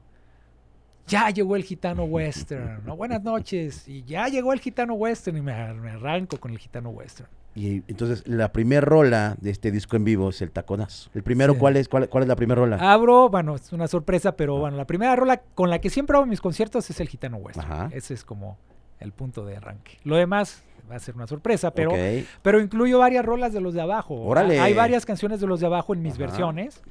ya 1.08 1.30
llegó 1.30 1.56
el 1.56 1.64
Gitano 1.64 2.04
Western. 2.04 2.82
¿no? 2.86 2.96
Buenas 2.96 3.24
noches. 3.24 3.88
Y 3.88 4.04
ya 4.04 4.28
llegó 4.28 4.54
el 4.54 4.60
Gitano 4.60 4.94
Western 4.94 5.38
y 5.38 5.42
me, 5.42 5.54
ar- 5.54 5.76
me 5.76 5.92
arranco 5.92 6.38
con 6.40 6.52
el 6.52 6.60
Gitano 6.60 6.90
Western. 6.90 7.30
Y 7.56 7.78
entonces 7.88 8.28
la 8.28 8.52
primera 8.52 8.82
rola 8.82 9.36
de 9.42 9.50
este 9.50 9.72
disco 9.72 9.96
en 9.96 10.04
vivo 10.04 10.30
es 10.30 10.42
el 10.44 10.52
taconazo. 10.52 11.10
¿El 11.16 11.24
primero 11.24 11.54
Sí. 11.54 11.60
cuál 11.60 11.76
es? 11.78 11.90
¿Cuál, 11.90 12.08
cuál 12.08 12.24
es 12.24 12.28
la 12.28 12.36
primera 12.36 12.62
rola? 12.62 12.78
Abro, 12.94 13.30
bueno, 13.30 13.56
es 13.56 13.74
una 13.74 13.88
sorpresa, 13.88 14.36
pero 14.36 14.58
bueno, 14.60 14.78
la 14.78 14.86
primera 14.86 15.16
rola 15.16 15.38
con 15.56 15.72
la 15.72 15.80
que 15.80 15.90
siempre 15.90 16.16
hago 16.18 16.28
mis 16.28 16.40
conciertos 16.40 16.88
es 16.92 17.00
el 17.00 17.08
Gitano 17.10 17.38
Western. 17.38 17.66
Ajá. 17.72 17.90
Ese 17.94 18.14
es 18.14 18.24
como 18.24 18.58
el 19.00 19.12
punto 19.12 19.44
de 19.44 19.58
arranque. 19.58 19.98
Lo 20.04 20.18
demás 20.18 20.62
va 20.92 20.98
a 20.98 21.00
ser 21.00 21.16
una 21.16 21.26
sorpresa, 21.26 21.72
pero, 21.72 21.92
Ok. 21.92 22.26
pero 22.44 22.60
incluyo 22.62 23.00
varias 23.00 23.26
rolas 23.26 23.54
de 23.54 23.60
los 23.62 23.74
de 23.74 23.82
abajo. 23.82 24.14
Órale. 24.14 24.60
Hay 24.60 24.74
varias 24.76 25.06
canciones 25.06 25.40
de 25.40 25.48
los 25.48 25.60
de 25.60 25.66
abajo 25.66 25.96
en 25.96 26.04
mis 26.04 26.14
Ajá. 26.14 26.20
versiones, 26.22 26.82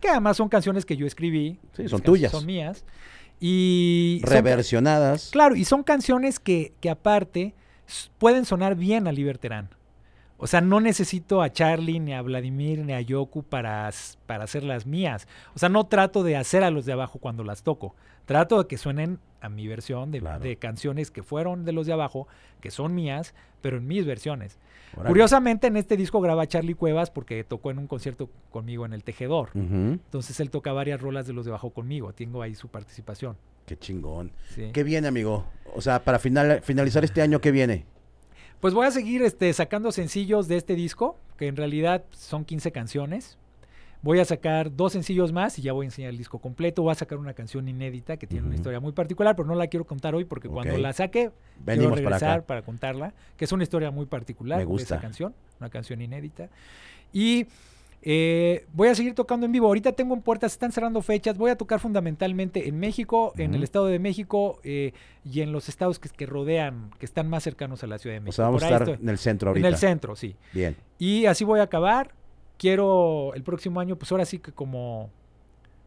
que 0.00 0.08
además 0.08 0.36
son 0.36 0.50
canciones 0.50 0.84
que 0.84 0.98
yo 0.98 1.06
escribí. 1.06 1.58
Sí, 1.72 1.88
son 1.88 2.02
tuyas. 2.02 2.30
Son 2.30 2.44
mías. 2.44 2.84
Y 3.40 4.20
son- 4.24 4.32
Reversionadas. 4.32 5.30
Claro, 5.32 5.56
y 5.56 5.64
son 5.64 5.82
canciones 5.82 6.38
que, 6.38 6.72
que 6.80 6.90
aparte 6.90 7.54
pueden 8.18 8.44
sonar 8.44 8.76
bien 8.76 9.08
a 9.08 9.12
Liberterán. 9.12 9.70
O 10.42 10.46
sea, 10.46 10.60
no 10.62 10.80
necesito 10.80 11.42
a 11.42 11.52
Charlie, 11.52 12.00
ni 12.00 12.14
a 12.14 12.22
Vladimir, 12.22 12.78
ni 12.84 12.94
a 12.94 13.00
Yoku 13.02 13.42
para, 13.42 13.90
para 14.26 14.44
hacerlas 14.44 14.86
mías. 14.86 15.28
O 15.54 15.58
sea, 15.58 15.68
no 15.68 15.84
trato 15.84 16.22
de 16.22 16.36
hacer 16.36 16.64
a 16.64 16.70
los 16.70 16.86
de 16.86 16.92
abajo 16.94 17.18
cuando 17.18 17.44
las 17.44 17.62
toco. 17.62 17.94
Trato 18.24 18.58
de 18.62 18.66
que 18.66 18.78
suenen 18.78 19.18
a 19.42 19.48
mi 19.48 19.66
versión 19.68 20.10
de, 20.10 20.20
Claro. 20.20 20.42
de 20.42 20.56
canciones 20.56 21.10
que 21.10 21.22
fueron 21.22 21.64
de 21.64 21.72
los 21.72 21.86
de 21.86 21.92
abajo, 21.92 22.26
que 22.60 22.70
son 22.70 22.94
mías, 22.94 23.34
pero 23.60 23.76
en 23.76 23.86
mis 23.86 24.06
versiones. 24.06 24.58
Curiosamente, 25.06 25.66
en 25.68 25.76
este 25.76 25.96
disco 25.96 26.20
graba 26.20 26.46
Charlie 26.46 26.74
Cuevas 26.74 27.10
porque 27.10 27.44
tocó 27.44 27.70
en 27.70 27.78
un 27.78 27.86
concierto 27.86 28.28
conmigo 28.50 28.84
en 28.86 28.92
El 28.92 29.04
Tejedor. 29.04 29.50
Entonces 29.54 30.40
él 30.40 30.50
toca 30.50 30.72
varias 30.72 31.00
rolas 31.00 31.26
de 31.26 31.32
los 31.32 31.44
de 31.44 31.50
abajo 31.52 31.70
conmigo. 31.70 32.12
Tengo 32.12 32.42
ahí 32.42 32.54
su 32.54 32.68
participación. 32.68 33.36
Qué 33.66 33.76
chingón. 33.78 34.32
sí. 34.54 34.70
¿Qué 34.72 34.82
viene, 34.82 35.06
amigo? 35.06 35.44
O 35.74 35.80
sea, 35.80 36.02
para 36.02 36.18
final, 36.18 36.60
finalizar 36.62 37.04
este 37.04 37.22
año, 37.22 37.40
¿qué 37.40 37.50
viene? 37.52 37.84
Pues 38.60 38.74
voy 38.74 38.86
a 38.86 38.90
seguir 38.90 39.22
este, 39.22 39.52
sacando 39.54 39.90
sencillos 39.90 40.46
de 40.46 40.56
este 40.56 40.74
disco, 40.74 41.16
que 41.38 41.46
en 41.46 41.56
realidad 41.56 42.04
son 42.12 42.44
15 42.44 42.72
canciones. 42.72 43.38
Voy 44.02 44.18
a 44.18 44.24
sacar 44.24 44.74
dos 44.74 44.92
sencillos 44.92 45.32
más 45.32 45.58
y 45.58 45.62
ya 45.62 45.72
voy 45.72 45.84
a 45.84 45.88
enseñar 45.88 46.10
el 46.10 46.18
disco 46.18 46.38
completo. 46.38 46.82
Voy 46.82 46.92
a 46.92 46.94
sacar 46.94 47.18
una 47.18 47.34
canción 47.34 47.68
inédita 47.68 48.16
que 48.16 48.26
tiene 48.26 48.46
una 48.46 48.54
historia 48.54 48.80
muy 48.80 48.92
particular, 48.92 49.36
pero 49.36 49.46
no 49.46 49.54
la 49.54 49.66
quiero 49.66 49.84
contar 49.84 50.14
hoy 50.14 50.24
porque 50.24 50.48
cuando 50.48 50.76
la 50.78 50.92
saque, 50.92 51.30
Venimos 51.58 51.92
quiero 51.92 52.04
para 52.04 52.16
regresar 52.16 52.38
acá. 52.38 52.46
para, 52.46 52.62
contarla, 52.62 53.14
que 53.36 53.44
es 53.44 53.52
una 53.52 53.62
historia 53.62 53.90
muy 53.90 54.06
particular 54.06 54.58
Me 54.58 54.64
de 54.64 54.66
gusta. 54.66 54.94
esa 54.94 55.00
canción, 55.02 55.34
una 55.58 55.68
canción 55.68 56.00
inédita. 56.00 56.48
Y 57.12 57.46
eh, 58.02 58.66
voy 58.72 58.88
a 58.88 58.94
seguir 58.94 59.14
tocando 59.14 59.46
en 59.46 59.52
vivo. 59.52 59.66
Ahorita 59.66 59.92
tengo 59.92 60.14
en 60.14 60.22
puertas, 60.22 60.52
están 60.52 60.72
cerrando 60.72 61.02
fechas. 61.02 61.36
Voy 61.36 61.50
a 61.50 61.56
tocar 61.56 61.80
fundamentalmente 61.80 62.68
en 62.68 62.78
México, 62.78 63.32
en 63.36 63.54
el. 63.54 63.62
Estado 63.62 63.86
de 63.86 63.98
México 63.98 64.58
eh, 64.64 64.92
y 65.24 65.42
en 65.42 65.52
los 65.52 65.68
estados 65.68 65.98
que, 65.98 66.08
que 66.08 66.26
rodean, 66.26 66.90
que 66.98 67.04
están 67.06 67.28
más 67.28 67.42
cercanos 67.42 67.84
a 67.84 67.86
la 67.86 67.98
Ciudad 67.98 68.16
de 68.16 68.20
México. 68.20 68.30
O 68.30 68.32
sea, 68.32 68.46
vamos 68.46 68.62
a 68.62 68.66
Por 68.68 68.72
estar 68.74 68.88
estoy. 68.88 69.02
en 69.04 69.08
el 69.10 69.18
centro 69.18 69.50
En 69.50 69.56
ahorita. 69.56 69.68
el 69.68 69.76
centro, 69.76 70.16
sí. 70.16 70.34
Bien. 70.52 70.76
Y 70.98 71.26
así 71.26 71.44
voy 71.44 71.60
a 71.60 71.64
acabar. 71.64 72.12
Quiero 72.56 73.32
el 73.34 73.42
próximo 73.42 73.80
año, 73.80 73.96
pues 73.96 74.10
ahora 74.12 74.24
sí 74.24 74.38
que 74.38 74.52
como, 74.52 75.10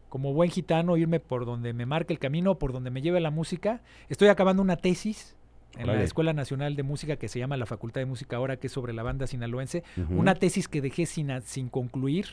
como 0.08 0.32
buen 0.32 0.50
gitano, 0.50 0.96
irme 0.96 1.20
por 1.20 1.44
donde 1.46 1.72
me 1.72 1.86
marque 1.86 2.12
el 2.12 2.18
camino, 2.18 2.58
por 2.58 2.72
donde 2.72 2.90
me 2.90 3.02
lleve 3.02 3.20
la 3.20 3.30
música. 3.30 3.80
Estoy 4.08 4.28
acabando 4.28 4.62
una 4.62 4.76
tesis 4.76 5.36
en 5.78 5.86
la. 5.86 6.02
Escuela 6.02 6.32
Nacional 6.32 6.76
de 6.76 6.82
Música 6.82 7.16
que 7.16 7.28
se 7.28 7.38
llama 7.38 7.56
la 7.56 7.66
Facultad 7.66 8.00
de 8.00 8.06
Música 8.06 8.36
ahora, 8.36 8.56
que 8.56 8.66
es 8.68 8.72
sobre 8.72 8.92
la 8.92 9.02
banda 9.02 9.26
sinaloense. 9.26 9.82
Ujú. 9.96 10.18
Una 10.18 10.34
tesis 10.34 10.68
que 10.68 10.80
dejé 10.80 11.06
sin, 11.06 11.30
sin 11.44 11.68
concluir 11.68 12.26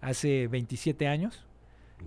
hace 0.00 0.48
27 0.48 1.06
años. 1.08 1.44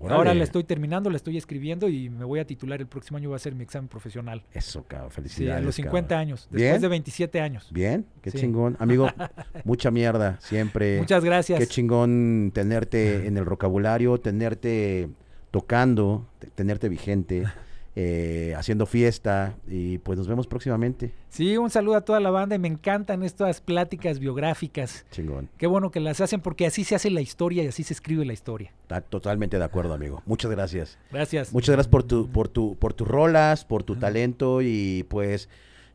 Ahora 0.08 0.32
la 0.32 0.42
estoy 0.42 0.64
terminando, 0.64 1.10
la 1.10 1.16
estoy 1.16 1.36
escribiendo 1.36 1.86
y 1.86 2.08
me 2.08 2.24
voy 2.24 2.40
a 2.40 2.46
titular 2.46 2.80
el 2.80 2.86
próximo 2.86 3.18
año, 3.18 3.28
va 3.28 3.36
a 3.36 3.38
ser 3.38 3.54
mi 3.54 3.62
examen 3.62 3.88
profesional. 3.88 4.42
Eso, 4.54 4.84
cabrón. 4.88 5.10
Sí, 5.10 5.16
Felicidades. 5.16 5.62
a 5.62 5.66
los 5.66 5.74
50 5.74 6.08
cabrón. 6.08 6.20
años, 6.28 6.48
Bien. 6.50 6.62
después 6.62 6.80
de 6.82 6.88
27 6.88 7.40
años. 7.42 7.68
Bien, 7.70 8.06
qué 8.22 8.30
Sí. 8.30 8.38
chingón. 8.38 8.74
Amigo, 8.80 9.08
mucha 9.64 9.90
mierda 9.90 10.38
siempre. 10.40 10.98
Muchas 10.98 11.22
gracias. 11.22 11.58
Qué 11.58 11.66
chingón 11.66 12.52
tenerte 12.54 13.26
en 13.26 13.36
el 13.36 13.44
vocabulario, 13.44 14.18
tenerte 14.18 15.10
tocando, 15.50 16.26
te- 16.38 16.46
tenerte 16.48 16.88
vigente. 16.88 17.44
eh, 17.94 18.54
haciendo 18.56 18.86
fiesta 18.86 19.54
y 19.68 19.98
pues 19.98 20.16
nos 20.18 20.26
vemos 20.26 20.46
próximamente. 20.46 21.12
Sí, 21.28 21.58
un 21.58 21.68
saludo 21.68 21.96
a 21.96 22.00
toda 22.00 22.20
la 22.20 22.30
banda 22.30 22.56
y 22.56 22.58
me 22.58 22.68
encantan 22.68 23.22
estas 23.22 23.60
pláticas 23.60 24.18
biográficas. 24.18 25.04
Chingón. 25.10 25.50
Qué 25.58 25.66
bueno 25.66 25.90
que 25.90 26.00
las 26.00 26.22
hacen 26.22 26.40
porque 26.40 26.64
así 26.64 26.84
se 26.84 26.94
hace 26.94 27.10
la 27.10 27.20
historia 27.20 27.62
y 27.64 27.66
así 27.66 27.82
se 27.82 27.92
escribe 27.92 28.24
la 28.24 28.32
historia. 28.32 28.72
Está 28.82 29.02
totalmente 29.02 29.58
de 29.58 29.64
acuerdo, 29.64 29.92
amigo. 29.92 30.22
Muchas 30.24 30.50
gracias. 30.50 30.98
Gracias. 31.10 31.52
Muchas 31.52 31.74
gracias 31.74 31.90
por 31.90 32.02
tu, 32.02 32.30
por 32.30 32.48
tu, 32.48 32.76
por 32.76 32.94
tus 32.94 33.06
rolas, 33.06 33.66
por 33.66 33.82
tu 33.82 33.96
talento 33.96 34.62
y 34.62 35.04
pues 35.10 35.50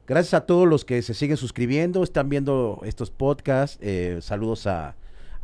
gracias 0.05 0.35
a 0.35 0.45
todos 0.45 0.67
los 0.67 0.85
que 0.85 1.01
se 1.01 1.15
siguen 1.15 1.37
suscribiendo, 1.37 2.03
están 2.03 2.29
viendo 2.29 2.81
estos 2.85 3.09
podcasts. 3.09 3.79
Eh, 3.81 4.19
saludos 4.21 4.67
a, 4.67 4.95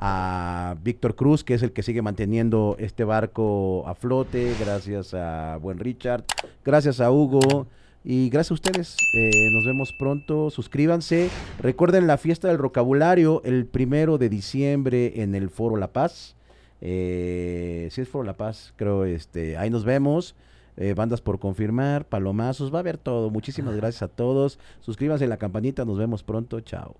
a 0.05 0.75
Víctor 0.83 1.15
Cruz, 1.15 1.45
que 1.45 1.53
es 1.53 1.63
el 1.63 1.71
que 1.71 1.81
sigue 1.81 2.01
manteniendo 2.01 2.75
este 2.77 3.05
barco 3.05 3.87
a 3.87 3.95
flote. 3.95 4.53
Gracias 4.59 5.13
a 5.13 5.57
Buen 5.61 5.79
Richard. 5.79 6.25
Gracias 6.65 6.99
a 6.99 7.09
Hugo. 7.09 7.67
Y 8.03 8.29
gracias 8.29 8.51
a 8.51 8.53
ustedes. 8.55 8.97
Eh, 9.13 9.31
nos 9.53 9.65
vemos 9.65 9.93
pronto. 9.97 10.49
Suscríbanse. 10.49 11.29
Recuerden 11.59 12.05
la 12.05 12.17
fiesta 12.17 12.49
del 12.49 12.57
vocabulario 12.57 13.41
el 13.45 13.65
primero 13.65 14.17
de 14.17 14.27
diciembre 14.27 15.21
en 15.21 15.35
el 15.35 15.49
Foro 15.49 15.77
La 15.77 15.93
Paz. 15.93 16.35
Eh, 16.81 17.87
si 17.89 18.01
es 18.01 18.09
Foro 18.09 18.25
La 18.25 18.33
Paz, 18.33 18.73
creo. 18.75 19.05
este 19.05 19.55
Ahí 19.55 19.69
nos 19.69 19.85
vemos. 19.85 20.35
Eh, 20.75 20.95
bandas 20.95 21.21
por 21.21 21.39
confirmar, 21.39 22.03
palomazos, 22.03 22.73
va 22.73 22.79
a 22.79 22.81
haber 22.81 22.97
todo. 22.97 23.29
Muchísimas 23.29 23.77
gracias 23.77 24.03
a 24.03 24.07
todos. 24.09 24.59
Suscríbanse 24.81 25.23
a 25.23 25.27
la 25.27 25.37
campanita, 25.37 25.85
nos 25.85 25.97
vemos 25.97 26.23
pronto. 26.23 26.59
Chao. 26.59 26.97